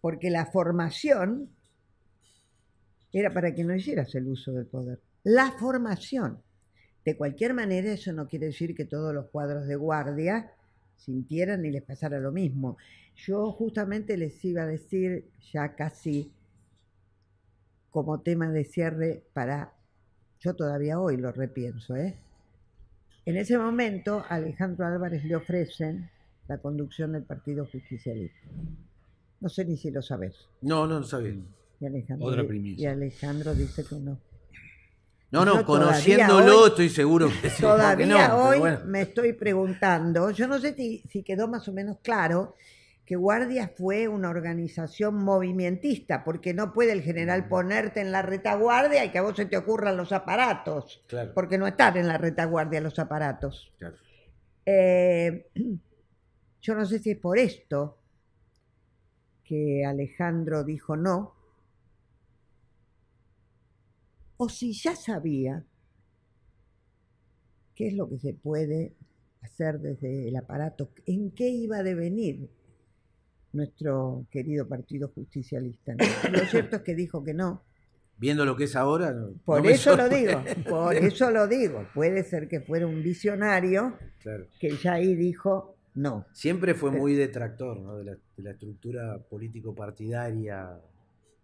Porque 0.00 0.28
la 0.28 0.46
formación 0.46 1.48
era 3.12 3.32
para 3.32 3.54
que 3.54 3.64
no 3.64 3.74
hicieras 3.74 4.14
el 4.14 4.28
uso 4.28 4.52
del 4.52 4.66
poder. 4.66 5.00
La 5.22 5.52
formación. 5.52 6.42
De 7.04 7.16
cualquier 7.16 7.54
manera, 7.54 7.92
eso 7.92 8.12
no 8.12 8.26
quiere 8.26 8.46
decir 8.46 8.74
que 8.74 8.84
todos 8.84 9.14
los 9.14 9.30
cuadros 9.30 9.66
de 9.66 9.76
guardia 9.76 10.52
sintieran 10.96 11.64
y 11.64 11.70
les 11.70 11.82
pasara 11.82 12.20
lo 12.20 12.32
mismo. 12.32 12.76
Yo 13.16 13.50
justamente 13.52 14.18
les 14.18 14.44
iba 14.44 14.64
a 14.64 14.66
decir, 14.66 15.30
ya 15.52 15.74
casi 15.74 16.34
como 17.90 18.20
tema 18.20 18.50
de 18.50 18.64
cierre 18.64 19.24
para, 19.32 19.72
yo 20.40 20.54
todavía 20.54 21.00
hoy 21.00 21.16
lo 21.16 21.32
repienso, 21.32 21.96
¿eh? 21.96 22.16
En 23.24 23.36
ese 23.36 23.58
momento, 23.58 24.24
a 24.28 24.36
Alejandro 24.36 24.86
Álvarez 24.86 25.24
le 25.24 25.36
ofrecen 25.36 26.10
la 26.48 26.58
conducción 26.58 27.12
del 27.12 27.24
Partido 27.24 27.66
Justicialista. 27.70 28.48
No 29.40 29.48
sé 29.48 29.64
ni 29.64 29.76
si 29.76 29.90
lo 29.90 30.00
sabes. 30.00 30.34
No, 30.62 30.86
no 30.86 31.00
lo 31.00 31.04
sabía. 31.04 31.34
Otra 32.20 32.46
primicia. 32.46 32.82
Y 32.82 32.92
Alejandro 32.92 33.54
dice 33.54 33.84
que 33.84 33.96
no. 33.96 34.18
No, 35.30 35.44
no, 35.44 35.64
conociéndolo 35.64 36.68
estoy 36.68 36.88
seguro 36.88 37.28
que 37.42 37.50
sí, 37.50 37.60
Todavía 37.60 38.34
hoy 38.34 38.60
me 38.86 39.02
estoy 39.02 39.34
preguntando, 39.34 40.30
yo 40.30 40.48
no 40.48 40.58
sé 40.58 40.74
si, 40.74 41.22
quedó 41.22 41.48
más 41.48 41.68
o 41.68 41.72
menos 41.72 41.98
claro 42.02 42.56
que 43.08 43.16
Guardia 43.16 43.72
fue 43.74 44.06
una 44.06 44.28
organización 44.28 45.14
movimentista, 45.24 46.24
porque 46.24 46.52
no 46.52 46.74
puede 46.74 46.92
el 46.92 47.00
general 47.00 47.48
ponerte 47.48 48.02
en 48.02 48.12
la 48.12 48.20
retaguardia 48.20 49.02
y 49.02 49.10
que 49.10 49.16
a 49.16 49.22
vos 49.22 49.34
se 49.34 49.46
te 49.46 49.56
ocurran 49.56 49.96
los 49.96 50.12
aparatos, 50.12 51.02
porque 51.34 51.56
no 51.56 51.66
están 51.66 51.96
en 51.96 52.06
la 52.06 52.18
retaguardia 52.18 52.82
los 52.82 52.98
aparatos. 52.98 53.72
Eh, 54.66 55.46
Yo 56.60 56.74
no 56.74 56.84
sé 56.84 56.98
si 56.98 57.12
es 57.12 57.18
por 57.18 57.38
esto 57.38 57.96
que 59.42 59.86
Alejandro 59.86 60.62
dijo 60.62 60.94
no, 60.94 61.34
o 64.36 64.50
si 64.50 64.74
ya 64.74 64.94
sabía 64.94 65.64
qué 67.74 67.88
es 67.88 67.94
lo 67.94 68.06
que 68.10 68.18
se 68.18 68.34
puede 68.34 68.92
hacer 69.40 69.80
desde 69.80 70.28
el 70.28 70.36
aparato, 70.36 70.90
en 71.06 71.30
qué 71.30 71.48
iba 71.48 71.78
a 71.78 71.82
devenir 71.82 72.50
nuestro 73.52 74.26
querido 74.30 74.66
Partido 74.68 75.08
Justicialista. 75.14 75.94
Lo 76.30 76.38
cierto 76.46 76.76
es 76.76 76.82
que 76.82 76.94
dijo 76.94 77.24
que 77.24 77.34
no. 77.34 77.62
Viendo 78.16 78.44
lo 78.44 78.56
que 78.56 78.64
es 78.64 78.74
ahora. 78.74 79.14
Por 79.44 79.64
eso 79.64 79.96
lo 79.96 80.08
digo, 80.08 80.42
por 80.68 80.92
eso 80.96 81.30
lo 81.30 81.46
digo. 81.46 81.86
Puede 81.94 82.24
ser 82.24 82.48
que 82.48 82.60
fuera 82.60 82.84
un 82.84 83.00
visionario 83.00 83.96
que 84.58 84.70
ya 84.76 84.94
ahí 84.94 85.14
dijo 85.14 85.76
no. 85.98 86.26
Siempre 86.32 86.74
fue 86.74 86.92
muy 86.92 87.14
detractor 87.14 87.80
¿no? 87.80 87.98
de, 87.98 88.04
la, 88.04 88.12
de 88.12 88.42
la 88.42 88.52
estructura 88.52 89.18
político-partidaria. 89.18 90.78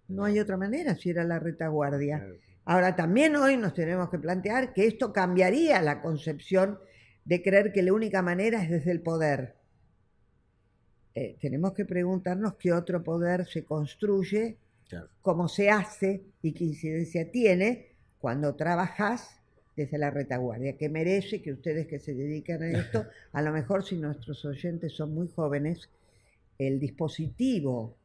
No 0.07 0.25
hay 0.25 0.39
otra 0.39 0.57
manera 0.57 0.95
si 0.95 1.11
era 1.11 1.25
la 1.25 1.41
retaguardia. 1.41 2.25
Ahora 2.65 2.95
también 2.95 3.35
hoy 3.35 3.57
nos 3.57 3.75
tenemos 3.75 4.11
que 4.11 4.19
plantear 4.21 4.73
que 4.73 4.87
esto 4.87 5.13
cambiaría 5.13 5.83
la 5.83 6.01
concepción 6.01 6.79
de 7.25 7.43
creer 7.43 7.73
que 7.73 7.83
la 7.83 7.93
única 7.93 8.23
manera 8.23 8.63
es 8.63 8.71
desde 8.71 8.93
el 8.93 9.01
poder. 9.01 9.57
Eh, 11.15 11.36
tenemos 11.41 11.73
que 11.74 11.85
preguntarnos 11.85 12.55
qué 12.55 12.73
otro 12.73 13.03
poder 13.05 13.47
se 13.47 13.65
construye, 13.65 14.57
cómo 15.23 15.49
se 15.49 15.70
hace 15.70 16.23
y 16.43 16.53
qué 16.53 16.65
incidencia 16.65 17.31
tiene 17.31 17.89
cuando 18.19 18.55
trabajas 18.55 19.41
desde 19.77 19.99
la 19.99 20.11
retaguardia, 20.11 20.77
que 20.77 20.89
merece 20.89 21.43
que 21.43 21.53
ustedes 21.53 21.86
que 21.86 21.99
se 21.99 22.15
dedican 22.15 22.62
a 22.62 22.70
esto, 22.70 23.07
a 23.32 23.43
lo 23.43 23.53
mejor 23.53 23.85
si 23.85 23.97
nuestros 23.97 24.45
oyentes 24.45 24.93
son 24.93 25.15
muy 25.15 25.28
jóvenes, 25.28 25.89
el 26.59 26.78
dispositivo 26.78 27.97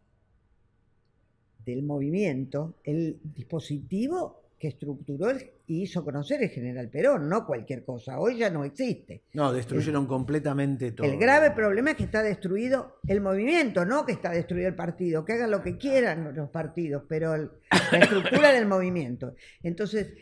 del 1.66 1.84
movimiento, 1.84 2.76
el 2.84 3.20
dispositivo 3.24 4.42
que 4.60 4.68
estructuró 4.68 5.32
y 5.68 5.84
hizo 5.84 6.04
conocer 6.04 6.44
el 6.44 6.50
general 6.50 6.90
Perón, 6.90 7.30
no 7.30 7.46
cualquier 7.46 7.86
cosa. 7.86 8.20
Hoy 8.20 8.38
ya 8.38 8.50
no 8.50 8.66
existe. 8.66 9.24
No, 9.34 9.54
destruyeron 9.54 10.06
completamente 10.06 10.92
todo. 10.92 11.08
El 11.08 11.18
grave 11.18 11.52
problema 11.52 11.92
es 11.92 11.98
que 11.98 12.04
está 12.04 12.22
destruido 12.22 13.00
el 13.08 13.22
movimiento, 13.22 13.86
no 13.86 14.06
que 14.06 14.12
está 14.12 14.32
destruido 14.32 14.68
el 14.68 14.76
partido. 14.76 15.24
Que 15.24 15.34
hagan 15.34 15.52
lo 15.52 15.64
que 15.64 15.78
quieran 15.78 16.36
los 16.36 16.50
partidos, 16.50 17.04
pero 17.08 17.38
la 17.38 18.00
estructura 18.00 18.52
del 18.52 18.66
movimiento. 18.68 19.34
Entonces, 19.64 20.14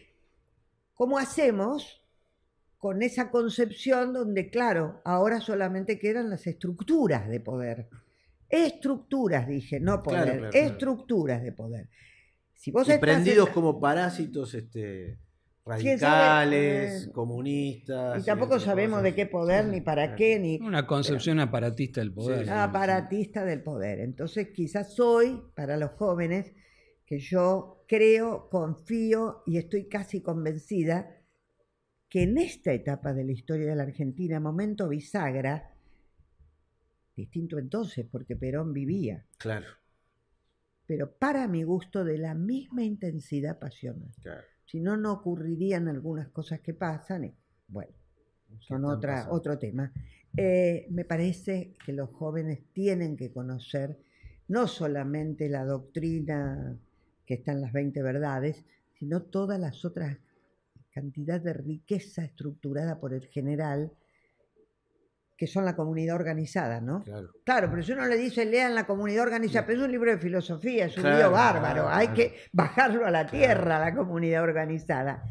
¿cómo 0.93 1.17
hacemos 1.17 2.03
con 2.77 3.01
esa 3.01 3.31
concepción 3.31 4.13
donde, 4.13 4.51
claro, 4.51 5.01
ahora 5.03 5.41
solamente 5.41 5.97
quedan 5.97 6.29
las 6.29 6.45
estructuras 6.45 7.27
de 7.27 7.39
poder? 7.39 7.87
Estructuras, 8.49 9.47
dije, 9.47 9.79
no 9.79 10.03
poder, 10.03 10.51
estructuras 10.53 11.41
de 11.41 11.51
poder. 11.51 11.89
Si 12.57 12.71
vos 12.71 12.89
y 12.89 12.97
prendidos 12.97 13.49
como 13.49 13.79
parásitos 13.79 14.55
este, 14.55 15.19
radicales, 15.63 17.05
eh, 17.05 17.11
comunistas. 17.11 18.19
Y 18.19 18.25
tampoco 18.25 18.59
sabemos 18.59 19.03
de 19.03 19.13
qué 19.13 19.27
poder, 19.27 19.67
ni 19.67 19.79
para 19.79 20.15
qué, 20.15 20.39
ni... 20.39 20.57
Una 20.57 20.87
concepción 20.87 21.39
aparatista 21.39 22.01
del 22.01 22.11
poder. 22.11 22.49
aparatista 22.49 23.45
del 23.45 23.61
poder. 23.61 23.99
Entonces 23.99 24.49
quizás 24.49 24.99
hoy, 24.99 25.39
para 25.55 25.77
los 25.77 25.91
jóvenes, 25.91 26.51
que 27.05 27.19
yo 27.19 27.85
creo, 27.87 28.49
confío 28.49 29.43
y 29.45 29.57
estoy 29.57 29.87
casi 29.87 30.21
convencida 30.21 31.15
que 32.09 32.23
en 32.23 32.39
esta 32.39 32.73
etapa 32.73 33.13
de 33.13 33.23
la 33.23 33.33
historia 33.33 33.67
de 33.67 33.75
la 33.75 33.83
Argentina, 33.83 34.39
momento 34.39 34.89
bisagra, 34.89 35.75
distinto 37.15 37.59
entonces, 37.59 38.07
porque 38.11 38.35
Perón 38.35 38.73
vivía. 38.73 39.27
Claro 39.37 39.67
pero 40.87 41.11
para 41.11 41.47
mi 41.47 41.63
gusto 41.63 42.03
de 42.03 42.17
la 42.17 42.33
misma 42.33 42.83
intensidad 42.83 43.59
pasional. 43.59 44.11
Si 44.65 44.79
no, 44.79 44.97
no 44.97 45.13
ocurrirían 45.13 45.87
algunas 45.87 46.29
cosas 46.29 46.61
que 46.61 46.73
pasan. 46.73 47.31
bueno, 47.67 47.91
son 48.59 48.85
otra, 48.85 49.27
otro 49.29 49.59
tema. 49.59 49.91
Eh, 50.35 50.87
me 50.89 51.05
parece 51.05 51.75
que 51.85 51.93
los 51.93 52.09
jóvenes 52.11 52.63
tienen 52.73 53.17
que 53.17 53.31
conocer 53.31 53.99
no 54.47 54.67
solamente 54.67 55.49
la 55.49 55.65
doctrina 55.65 56.77
que 57.25 57.33
está 57.35 57.51
en 57.51 57.61
las 57.61 57.73
20 57.73 58.01
verdades, 58.01 58.65
sino 58.97 59.23
todas 59.23 59.59
las 59.59 59.83
otras 59.83 60.17
cantidad 60.97 61.39
de 61.39 61.53
riqueza 61.53 62.23
estructurada 62.23 62.99
por 62.99 63.13
el 63.13 63.27
general 63.27 63.91
que 65.37 65.45
son 65.45 65.65
la 65.65 65.75
comunidad 65.75 66.15
organizada, 66.15 66.81
¿no? 66.81 67.03
Claro. 67.03 67.29
Claro, 67.43 67.69
pero 67.69 67.83
si 67.83 67.91
uno 67.91 68.07
le 68.07 68.17
dice 68.17 68.43
lean 68.43 68.73
la 68.73 68.87
comunidad 68.87 69.23
organizada, 69.23 69.67
pero 69.67 69.79
es 69.79 69.85
un 69.85 69.91
libro 69.91 70.09
de 70.09 70.17
filosofía, 70.17 70.85
es 70.87 70.97
un 70.97 71.03
libro 71.03 71.31
bárbaro, 71.31 71.87
hay 71.87 72.07
que 72.09 72.33
bajarlo 72.51 73.05
a 73.05 73.11
la 73.11 73.27
tierra, 73.27 73.79
la 73.79 73.93
comunidad 73.95 74.41
organizada. 74.43 75.23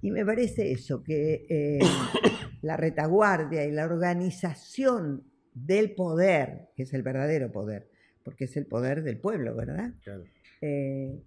Y 0.00 0.12
me 0.12 0.24
parece 0.24 0.70
eso, 0.70 1.02
que 1.02 1.46
eh, 1.50 1.80
la 2.62 2.76
retaguardia 2.76 3.64
y 3.64 3.72
la 3.72 3.84
organización 3.84 5.24
del 5.52 5.94
poder, 5.94 6.68
que 6.76 6.84
es 6.84 6.94
el 6.94 7.02
verdadero 7.02 7.50
poder, 7.50 7.90
porque 8.22 8.44
es 8.44 8.56
el 8.56 8.66
poder 8.66 9.02
del 9.02 9.18
pueblo, 9.18 9.56
¿verdad? 9.56 9.92
Claro. 10.04 10.24
Eh, 10.60 11.20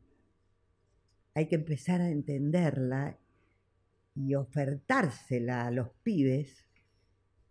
hay 1.36 1.48
que 1.48 1.56
empezar 1.56 2.00
a 2.00 2.10
entenderla 2.10 3.18
y 4.16 4.36
ofertársela 4.36 5.66
a 5.68 5.72
los 5.72 5.90
pibes 6.04 6.66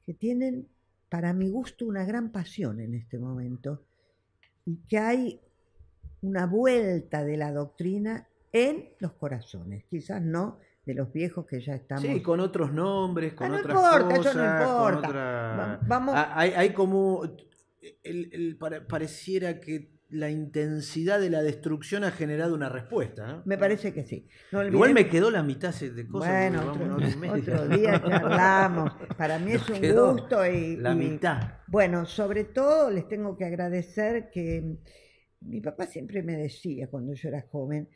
que 0.04 0.14
tienen, 0.14 0.68
para 1.08 1.32
mi 1.32 1.48
gusto, 1.48 1.86
una 1.86 2.04
gran 2.04 2.30
pasión 2.30 2.80
en 2.80 2.94
este 2.94 3.18
momento 3.18 3.82
y 4.64 4.76
que 4.88 4.98
hay 4.98 5.40
una 6.22 6.46
vuelta 6.46 7.24
de 7.24 7.36
la 7.36 7.52
doctrina 7.52 8.28
en 8.52 8.90
los 8.98 9.12
corazones, 9.12 9.84
quizás 9.84 10.22
no 10.22 10.58
de 10.84 10.94
los 10.94 11.12
viejos 11.12 11.46
que 11.46 11.60
ya 11.60 11.74
estamos. 11.74 12.02
Sí, 12.02 12.22
con 12.22 12.40
otros 12.40 12.72
nombres, 12.72 13.34
con 13.34 13.46
ah, 13.46 13.50
no 13.50 13.56
otras 13.58 13.76
importa, 13.76 14.16
cosas. 14.16 14.36
no 14.36 14.44
importa. 14.44 15.80
Vamos. 15.86 16.14
Ah, 16.16 16.32
hay, 16.34 16.50
hay 16.50 16.72
como. 16.72 17.22
El, 18.04 18.56
pareciera 18.88 19.58
que 19.58 19.90
la 20.12 20.28
intensidad 20.28 21.18
de 21.18 21.30
la 21.30 21.42
destrucción 21.42 22.04
ha 22.04 22.10
generado 22.10 22.54
una 22.54 22.68
respuesta. 22.68 23.42
Me 23.46 23.56
parece 23.56 23.94
que 23.94 24.04
sí. 24.04 24.28
Igual 24.52 24.92
me 24.92 25.08
quedó 25.08 25.30
la 25.30 25.42
mitad 25.42 25.74
de 25.74 26.06
cosas. 26.06 26.30
Bueno, 26.30 26.72
otro, 27.32 27.68
día 27.68 28.02
charlamos. 28.06 28.92
Para 29.16 29.38
mí 29.38 29.52
es 29.52 29.66
un 29.70 29.80
gusto. 29.80 30.46
Y, 30.46 30.76
la 30.76 30.94
mitad. 30.94 31.60
Bueno, 31.66 32.04
sobre 32.04 32.44
todo 32.44 32.90
les 32.90 33.08
tengo 33.08 33.38
que 33.38 33.46
agradecer 33.46 34.28
que 34.30 34.76
mi 35.40 35.62
papá 35.62 35.86
siempre 35.86 36.22
me 36.22 36.36
decía 36.36 36.88
cuando 36.90 37.14
yo 37.14 37.30
era 37.30 37.46
joven, 37.50 37.88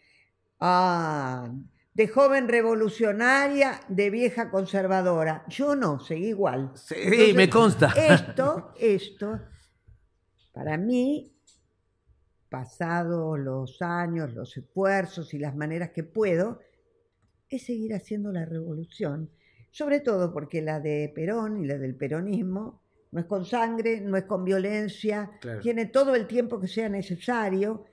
ah, 0.61 1.53
de 1.93 2.09
joven 2.09 2.49
revolucionaria, 2.49 3.79
de 3.89 4.09
vieja 4.09 4.51
conservadora. 4.51 5.45
Yo 5.49 5.77
no, 5.77 6.01
seguí 6.01 6.29
igual. 6.29 6.73
Sí, 6.77 7.35
me 7.35 7.51
consta. 7.51 7.93
Esto, 7.95 8.73
esto, 8.79 9.39
para 10.55 10.79
mí 10.79 11.36
pasado 12.57 13.37
los 13.37 13.83
años, 13.83 14.33
los 14.33 14.57
esfuerzos 14.57 15.35
y 15.35 15.39
las 15.39 15.55
maneras 15.55 15.91
que 15.91 16.05
puedo, 16.05 16.61
es 17.51 17.67
seguir 17.67 17.93
haciendo 17.95 18.33
la 18.33 18.47
revolución, 18.47 19.29
sobre 19.71 20.01
todo 20.01 20.33
porque 20.33 20.63
la 20.63 20.81
de 20.81 21.13
Perón 21.15 21.59
y 21.63 21.67
la 21.67 21.77
del 21.77 21.95
peronismo 21.95 22.81
no 23.13 23.21
es 23.21 23.27
con 23.27 23.45
sangre, 23.45 24.01
no 24.01 24.17
es 24.17 24.25
con 24.25 24.43
violencia, 24.43 25.31
tiene 25.61 25.87
todo 25.87 26.15
el 26.15 26.27
tiempo 26.27 26.59
que 26.59 26.67
sea 26.67 26.89
necesario, 26.89 27.85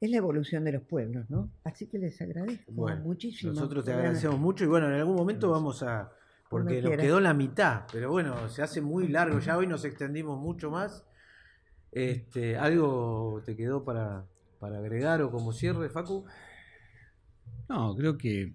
es 0.00 0.10
la 0.10 0.16
evolución 0.16 0.64
de 0.64 0.72
los 0.72 0.82
pueblos, 0.82 1.30
¿no? 1.30 1.52
Así 1.62 1.86
que 1.86 1.98
les 1.98 2.20
agradezco 2.20 2.72
muchísimo. 3.02 3.52
Nosotros 3.52 3.84
te 3.84 3.92
agradecemos 3.92 4.40
mucho 4.40 4.64
y 4.64 4.66
bueno, 4.66 4.88
en 4.88 4.94
algún 4.94 5.14
momento 5.14 5.50
vamos 5.50 5.84
a, 5.84 6.10
porque 6.48 6.82
nos 6.82 6.96
quedó 6.96 7.20
la 7.20 7.32
mitad, 7.32 7.84
pero 7.92 8.10
bueno, 8.10 8.48
se 8.48 8.62
hace 8.62 8.80
muy 8.80 9.06
largo, 9.06 9.38
ya 9.38 9.56
hoy 9.56 9.68
nos 9.68 9.84
extendimos 9.84 10.36
mucho 10.38 10.68
más 10.68 11.04
este, 11.92 12.56
¿Algo 12.56 13.42
te 13.44 13.56
quedó 13.56 13.84
para, 13.84 14.26
agregar 14.60 15.22
o 15.22 15.30
como 15.30 15.52
cierre, 15.52 15.88
Facu? 15.88 16.24
No, 17.68 17.94
creo 17.96 18.16
que 18.16 18.54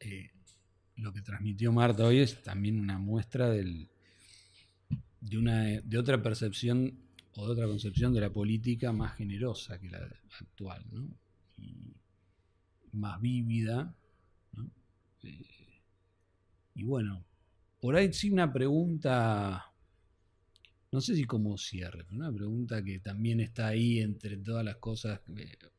eh, 0.00 0.30
lo 0.96 1.12
que 1.12 1.22
transmitió 1.22 1.72
Marta 1.72 2.04
hoy 2.04 2.20
es 2.20 2.42
también 2.42 2.80
una 2.80 2.98
muestra 2.98 3.50
del, 3.50 3.88
de, 5.20 5.38
una, 5.38 5.62
de 5.62 5.98
otra 5.98 6.22
percepción 6.22 6.98
o 7.34 7.46
de 7.46 7.52
otra 7.52 7.66
concepción 7.66 8.12
de 8.12 8.20
la 8.20 8.32
política 8.32 8.92
más 8.92 9.16
generosa 9.16 9.78
que 9.78 9.90
la 9.90 10.08
actual, 10.40 10.84
¿no? 10.90 11.08
Y 11.56 11.94
más 12.92 13.20
vívida, 13.20 13.94
eh, 15.22 15.82
y 16.74 16.84
bueno, 16.84 17.24
por 17.80 17.96
ahí 17.96 18.12
sí 18.12 18.30
una 18.30 18.52
pregunta 18.52 19.72
no 20.90 21.00
sé 21.00 21.14
si 21.14 21.24
como 21.24 21.58
cierre, 21.58 22.04
pero 22.04 22.16
una 22.16 22.32
pregunta 22.32 22.82
que 22.82 22.98
también 22.98 23.40
está 23.40 23.68
ahí 23.68 24.00
entre 24.00 24.36
todas 24.38 24.64
las 24.64 24.76
cosas, 24.76 25.20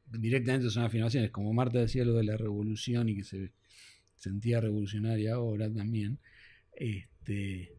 directamente 0.05 0.69
son 0.69 0.83
afirmaciones, 0.83 1.31
como 1.31 1.53
Marta 1.53 1.79
decía 1.79 2.05
lo 2.05 2.13
de 2.13 2.23
la 2.23 2.37
revolución 2.37 3.09
y 3.09 3.15
que 3.15 3.23
se 3.23 3.51
sentía 4.15 4.61
revolucionaria 4.61 5.35
ahora 5.35 5.71
también, 5.71 6.19
este, 6.73 7.75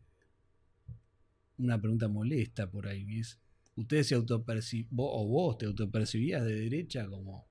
una 1.58 1.80
pregunta 1.80 2.08
molesta 2.08 2.70
por 2.70 2.86
ahí. 2.88 3.20
es, 3.20 3.38
¿Ustedes 3.76 4.08
se 4.08 4.14
autopercibían, 4.14 4.88
o 4.96 5.26
vos 5.26 5.58
te 5.58 5.66
autopercibías 5.66 6.44
de 6.44 6.54
derecha 6.54 7.06
como... 7.06 7.49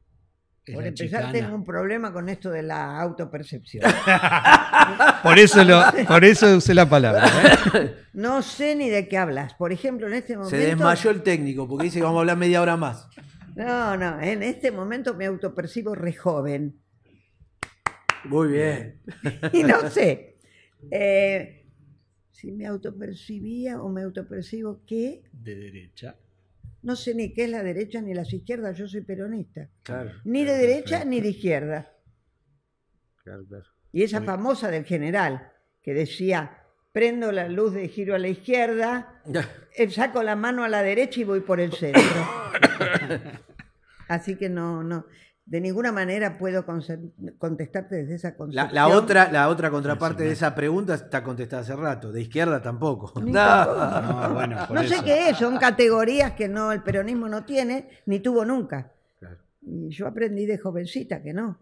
Por 0.73 0.85
empezar, 0.85 1.21
chicana? 1.21 1.31
tengo 1.31 1.55
un 1.55 1.63
problema 1.63 2.13
con 2.13 2.29
esto 2.29 2.51
de 2.51 2.61
la 2.63 2.99
autopercepción. 3.01 3.83
Por 5.23 5.37
eso, 5.39 5.63
lo, 5.63 5.81
por 6.07 6.23
eso 6.23 6.55
usé 6.57 6.73
la 6.73 6.87
palabra. 6.89 7.25
¿eh? 7.75 7.95
No 8.13 8.41
sé 8.41 8.75
ni 8.75 8.89
de 8.89 9.07
qué 9.07 9.17
hablas. 9.17 9.53
Por 9.55 9.71
ejemplo, 9.71 10.07
en 10.07 10.13
este 10.13 10.35
momento. 10.35 10.55
Se 10.55 10.57
desmayó 10.65 11.09
el 11.11 11.21
técnico 11.23 11.67
porque 11.67 11.85
dice 11.85 11.99
que 11.99 12.03
vamos 12.03 12.17
a 12.17 12.21
hablar 12.21 12.37
media 12.37 12.61
hora 12.61 12.75
más. 12.77 13.07
No, 13.55 13.97
no, 13.97 14.19
en 14.21 14.43
este 14.43 14.71
momento 14.71 15.13
me 15.15 15.25
autopercibo 15.25 15.95
re 15.95 16.13
joven. 16.13 16.79
Muy 18.25 18.49
bien. 18.49 19.01
Y 19.53 19.63
no 19.63 19.89
sé. 19.89 20.37
eh, 20.91 21.65
si 22.31 22.51
me 22.51 22.65
autopercibía 22.67 23.81
o 23.81 23.89
me 23.89 24.01
autopercibo 24.03 24.81
que 24.85 25.23
De 25.33 25.55
derecha. 25.55 26.15
No 26.81 26.95
sé 26.95 27.13
ni 27.13 27.33
qué 27.33 27.45
es 27.45 27.49
la 27.49 27.63
derecha 27.63 28.01
ni 28.01 28.13
las 28.13 28.31
izquierdas, 28.33 28.77
yo 28.77 28.87
soy 28.87 29.01
peronista. 29.01 29.69
Claro. 29.83 30.11
Ni 30.23 30.45
de 30.45 30.57
derecha 30.57 31.03
ni 31.05 31.21
de 31.21 31.29
izquierda. 31.29 31.91
Claro. 33.23 33.45
Y 33.91 34.03
esa 34.03 34.21
famosa 34.21 34.69
del 34.69 34.85
general, 34.85 35.51
que 35.81 35.93
decía, 35.93 36.63
prendo 36.91 37.31
la 37.31 37.47
luz 37.47 37.73
de 37.73 37.87
giro 37.87 38.15
a 38.15 38.19
la 38.19 38.27
izquierda, 38.27 39.21
eh, 39.75 39.89
saco 39.89 40.23
la 40.23 40.35
mano 40.35 40.63
a 40.63 40.69
la 40.69 40.83
derecha 40.83 41.21
y 41.21 41.23
voy 41.23 41.41
por 41.41 41.59
el 41.59 41.73
centro. 41.73 42.01
Así 44.07 44.35
que 44.35 44.49
no, 44.49 44.83
no, 44.83 45.05
de 45.49 45.61
ninguna 45.61 45.91
manera 45.91 46.37
puedo 46.37 46.63
contestarte 47.37 47.95
desde 47.95 48.15
esa 48.15 48.29
La, 48.29 48.35
concepción. 48.37 48.69
la 48.75 48.87
otra, 48.87 49.31
la 49.31 49.49
otra 49.49 49.71
contraparte 49.71 50.17
Sí, 50.19 50.23
sí, 50.23 50.27
de 50.27 50.33
esa 50.33 50.53
pregunta 50.53 50.93
está 50.93 51.23
contestada 51.23 51.63
hace 51.63 51.75
rato. 51.75 52.11
De 52.11 52.21
izquierda 52.21 52.61
tampoco. 52.61 53.11
Ni 53.21 53.31
No. 53.31 53.39
tampoco. 53.43 54.27
No, 54.27 54.33
bueno, 54.35 54.57
por 54.67 54.75
No 54.77 54.83
sé 54.87 54.95
eso. 54.95 55.03
qué 55.03 55.29
es, 55.29 55.37
son 55.37 55.57
categorías 55.57 56.33
que 56.33 56.47
no 56.47 56.71
el 56.71 56.83
peronismo 56.83 57.27
no 57.27 57.45
tiene 57.45 57.89
ni 58.05 58.19
tuvo 58.19 58.45
nunca. 58.45 58.93
Claro. 59.17 59.37
Y 59.61 59.89
yo 59.89 60.05
aprendí 60.07 60.45
de 60.45 60.59
jovencita 60.59 61.21
que 61.23 61.33
no. 61.33 61.57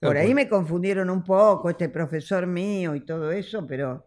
Claro, 0.00 0.10
Por 0.10 0.16
ahí 0.16 0.34
me 0.34 0.48
confundieron 0.48 1.08
un 1.08 1.22
poco, 1.22 1.70
este 1.70 1.88
profesor 1.88 2.46
mío 2.46 2.96
y 2.96 3.00
todo 3.02 3.30
eso, 3.30 3.66
pero 3.68 4.04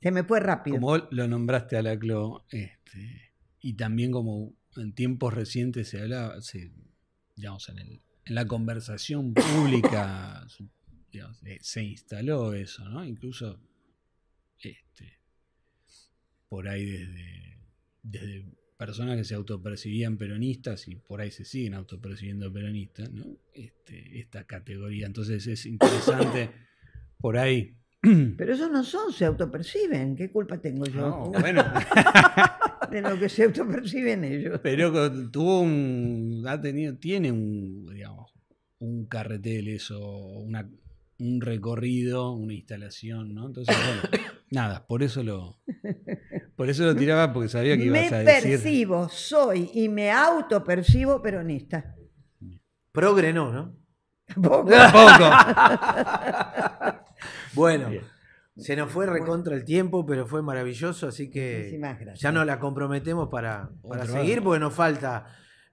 se 0.00 0.12
me 0.12 0.22
fue 0.22 0.38
rápido. 0.38 0.76
Como 0.76 0.86
vos 0.86 1.08
lo 1.10 1.26
nombraste 1.26 1.76
a 1.76 1.82
la 1.82 1.98
CLO, 1.98 2.44
este, 2.50 3.32
y 3.60 3.74
también 3.74 4.12
como 4.12 4.52
en 4.76 4.94
tiempos 4.94 5.34
recientes 5.34 5.88
se 5.90 6.00
hablaba, 6.00 6.40
se, 6.40 6.70
digamos, 7.34 7.68
en, 7.68 7.78
el- 7.80 8.00
en 8.28 8.34
la 8.34 8.46
conversación 8.46 9.34
pública 9.34 10.46
eh, 11.12 11.58
se 11.60 11.82
instaló 11.82 12.52
eso, 12.52 12.88
¿no? 12.88 13.04
Incluso 13.04 13.58
este, 14.58 15.20
por 16.48 16.68
ahí 16.68 16.84
desde, 16.84 17.58
desde 18.02 18.44
personas 18.76 19.16
que 19.16 19.24
se 19.24 19.34
autopercibían 19.34 20.18
peronistas 20.18 20.86
y 20.88 20.96
por 20.96 21.20
ahí 21.20 21.30
se 21.30 21.44
siguen 21.44 21.74
autopercibiendo 21.74 22.52
peronistas, 22.52 23.10
¿no? 23.10 23.24
Este, 23.54 24.20
esta 24.20 24.44
categoría. 24.44 25.06
Entonces 25.06 25.46
es 25.46 25.66
interesante 25.66 26.50
por 27.18 27.38
ahí. 27.38 27.74
Pero 28.36 28.54
esos 28.54 28.70
no 28.70 28.84
son, 28.84 29.12
se 29.12 29.24
autoperciben. 29.24 30.14
¿Qué 30.16 30.30
culpa 30.30 30.58
tengo 30.58 30.84
yo 30.86 31.00
No, 31.00 31.30
bueno. 31.40 31.64
de 32.90 33.02
lo 33.02 33.18
que 33.18 33.28
se 33.28 33.44
autoperciben 33.44 34.24
ellos? 34.24 34.60
Pero 34.62 35.10
tuvo 35.30 35.60
un. 35.62 36.44
Ha 36.46 36.60
tenido. 36.60 36.96
Tiene 36.96 37.32
un. 37.32 37.86
Digamos. 37.86 38.32
Un 38.80 39.06
carretel, 39.06 39.68
eso. 39.68 39.98
Una, 39.98 40.70
un 41.18 41.40
recorrido, 41.40 42.32
una 42.32 42.54
instalación, 42.54 43.34
¿no? 43.34 43.46
Entonces, 43.48 43.76
bueno. 43.76 44.02
nada, 44.50 44.86
por 44.86 45.02
eso 45.02 45.24
lo. 45.24 45.60
Por 46.54 46.68
eso 46.70 46.84
lo 46.84 46.94
tiraba, 46.94 47.32
porque 47.32 47.48
sabía 47.48 47.76
que 47.76 47.90
Me 47.90 48.06
ibas 48.06 48.12
a 48.12 48.18
decir. 48.18 48.50
percibo, 48.52 49.08
soy 49.08 49.70
y 49.74 49.88
me 49.88 50.10
autopercibo 50.12 51.20
peronista. 51.20 51.96
Progre 52.92 53.32
no, 53.32 53.52
¿no? 53.52 53.76
Tampoco. 54.26 54.70
Tampoco. 54.70 55.24
Bueno, 57.54 57.90
Bien. 57.90 58.02
se 58.56 58.76
nos 58.76 58.90
fue 58.90 59.06
recontra 59.06 59.54
el 59.54 59.64
tiempo, 59.64 60.04
pero 60.06 60.26
fue 60.26 60.42
maravilloso, 60.42 61.08
así 61.08 61.30
que 61.30 61.80
ya 62.16 62.32
nos 62.32 62.44
la 62.46 62.58
comprometemos 62.58 63.28
para, 63.28 63.70
para 63.88 64.06
seguir, 64.06 64.42
porque 64.42 64.60
nos 64.60 64.74
falta 64.74 65.26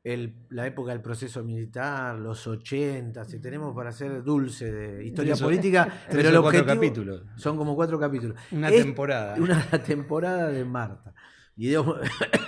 el- 0.04 0.36
la 0.50 0.68
época 0.68 0.92
del 0.92 1.02
proceso 1.02 1.44
militar, 1.44 2.16
los 2.20 2.46
80, 2.46 3.26
si 3.26 3.40
tenemos 3.42 3.76
para 3.76 3.90
hacer 3.90 4.22
dulce 4.24 4.72
de 4.72 5.04
historia 5.06 5.36
política, 5.36 5.88
pero 6.12 6.42
cuatro 6.44 6.66
capítulos. 6.66 7.24
son 7.38 7.58
como 7.58 7.76
cuatro 7.76 8.00
capítulos. 8.00 8.38
Una 8.52 8.70
Es 8.70 8.84
temporada. 8.84 9.36
Una 9.40 9.62
temporada 9.84 10.50
de 10.50 10.64
Marta. 10.64 11.14
Y 11.58 11.70
digamos, 11.70 11.98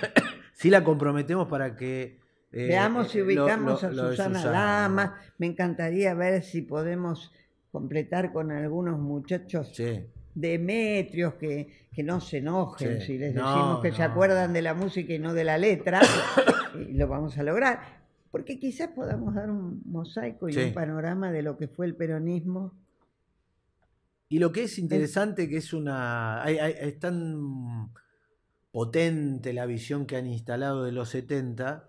sí 0.52 0.70
la 0.70 0.84
comprometemos 0.84 1.48
para 1.48 1.74
que... 1.74 2.20
eh, 2.52 2.68
Veamos 2.68 3.10
si 3.10 3.18
eh, 3.18 3.20
lo- 3.22 3.26
ubicamos 3.26 3.82
lo- 3.82 4.02
a 4.04 4.10
Susana. 4.10 4.44
Lama. 4.44 5.20
Me 5.38 5.46
encantaría 5.46 6.14
ver 6.14 6.42
si 6.44 6.62
podemos 6.62 7.32
completar 7.70 8.32
con 8.32 8.50
algunos 8.50 8.98
muchachos 8.98 9.70
Sí. 9.74 10.06
demetrios 10.34 11.34
que, 11.34 11.88
que 11.92 12.02
no 12.02 12.20
se 12.20 12.38
enojen 12.38 13.00
Sí. 13.00 13.06
si 13.06 13.18
les 13.18 13.34
No, 13.34 13.46
decimos 13.46 13.82
que 13.82 13.92
se 13.92 14.02
acuerdan 14.02 14.52
de 14.52 14.62
la 14.62 14.74
música 14.74 15.12
y 15.12 15.18
no 15.18 15.34
de 15.34 15.44
la 15.44 15.58
letra. 15.58 16.00
y 16.88 16.94
lo 16.94 17.08
vamos 17.08 17.36
a 17.38 17.42
lograr. 17.42 17.80
Porque 18.30 18.58
quizás 18.58 18.88
podamos 18.88 19.34
dar 19.34 19.50
un 19.50 19.82
mosaico 19.86 20.48
y 20.48 20.52
Sí. 20.52 20.60
un 20.64 20.74
panorama 20.74 21.32
de 21.32 21.42
lo 21.42 21.56
que 21.56 21.66
fue 21.68 21.86
el 21.86 21.94
peronismo. 21.94 22.72
Y 24.28 24.38
lo 24.38 24.52
que 24.52 24.64
es 24.64 24.78
interesante 24.78 25.48
que 25.48 25.56
es 25.56 25.72
una... 25.72 26.42
hay- 26.42 26.58
hay- 26.58 26.74
es 26.78 26.98
tan 26.98 27.90
potente 28.70 29.52
la 29.54 29.64
visión 29.64 30.04
que 30.06 30.16
han 30.16 30.26
instalado 30.26 30.84
de 30.84 30.92
los 30.92 31.08
70, 31.08 31.88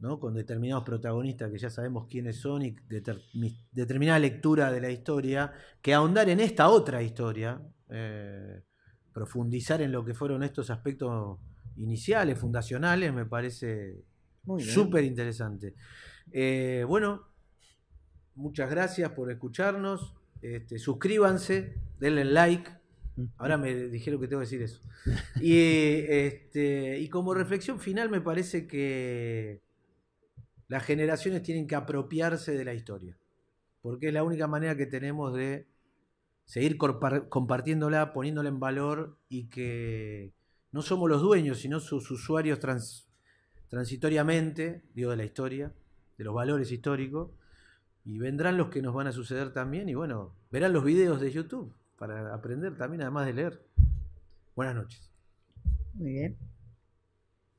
¿no? 0.00 0.18
con 0.18 0.34
determinados 0.34 0.84
protagonistas 0.84 1.50
que 1.50 1.58
ya 1.58 1.70
sabemos 1.70 2.06
quiénes 2.08 2.36
son 2.36 2.62
y 2.62 2.74
deter- 2.88 3.22
mi- 3.34 3.56
determinada 3.72 4.18
lectura 4.18 4.72
de 4.72 4.80
la 4.80 4.90
historia, 4.90 5.52
que 5.82 5.92
ahondar 5.94 6.28
en 6.30 6.40
esta 6.40 6.68
otra 6.68 7.02
historia, 7.02 7.60
eh, 7.90 8.62
profundizar 9.12 9.82
en 9.82 9.92
lo 9.92 10.04
que 10.04 10.14
fueron 10.14 10.42
estos 10.42 10.70
aspectos 10.70 11.38
iniciales, 11.76 12.38
fundacionales, 12.38 13.12
me 13.12 13.26
parece 13.26 14.02
súper 14.72 15.04
interesante. 15.04 15.74
Eh, 16.32 16.84
bueno, 16.88 17.26
muchas 18.34 18.70
gracias 18.70 19.10
por 19.12 19.30
escucharnos. 19.30 20.14
Este, 20.42 20.78
suscríbanse, 20.78 21.74
denle 21.98 22.24
like. 22.24 22.70
Ahora 23.36 23.58
me 23.58 23.74
dijeron 23.74 24.20
que 24.20 24.28
tengo 24.28 24.40
que 24.40 24.46
decir 24.46 24.62
eso. 24.62 24.80
Y, 25.42 25.58
este, 26.08 26.98
y 26.98 27.08
como 27.08 27.34
reflexión 27.34 27.80
final 27.80 28.08
me 28.10 28.20
parece 28.20 28.66
que 28.66 29.62
las 30.70 30.84
generaciones 30.84 31.42
tienen 31.42 31.66
que 31.66 31.74
apropiarse 31.74 32.56
de 32.56 32.64
la 32.64 32.72
historia. 32.74 33.18
Porque 33.82 34.08
es 34.08 34.14
la 34.14 34.22
única 34.22 34.46
manera 34.46 34.76
que 34.76 34.86
tenemos 34.86 35.34
de 35.34 35.66
seguir 36.44 36.78
compartiéndola, 36.78 38.12
poniéndola 38.12 38.48
en 38.48 38.60
valor 38.60 39.18
y 39.28 39.48
que 39.48 40.32
no 40.70 40.82
somos 40.82 41.10
los 41.10 41.22
dueños, 41.22 41.58
sino 41.58 41.80
sus 41.80 42.08
usuarios 42.12 42.60
trans- 42.60 43.08
transitoriamente, 43.68 44.84
digo, 44.94 45.10
de 45.10 45.16
la 45.16 45.24
historia, 45.24 45.72
de 46.16 46.24
los 46.24 46.34
valores 46.34 46.70
históricos. 46.70 47.32
Y 48.04 48.18
vendrán 48.18 48.56
los 48.56 48.68
que 48.68 48.80
nos 48.80 48.94
van 48.94 49.08
a 49.08 49.12
suceder 49.12 49.52
también. 49.52 49.88
Y 49.88 49.94
bueno, 49.94 50.36
verán 50.52 50.72
los 50.72 50.84
videos 50.84 51.20
de 51.20 51.32
YouTube 51.32 51.74
para 51.98 52.32
aprender 52.32 52.76
también, 52.76 53.02
además 53.02 53.26
de 53.26 53.32
leer. 53.32 53.60
Buenas 54.54 54.76
noches. 54.76 55.10
Muy 55.94 56.12
bien. 56.12 56.49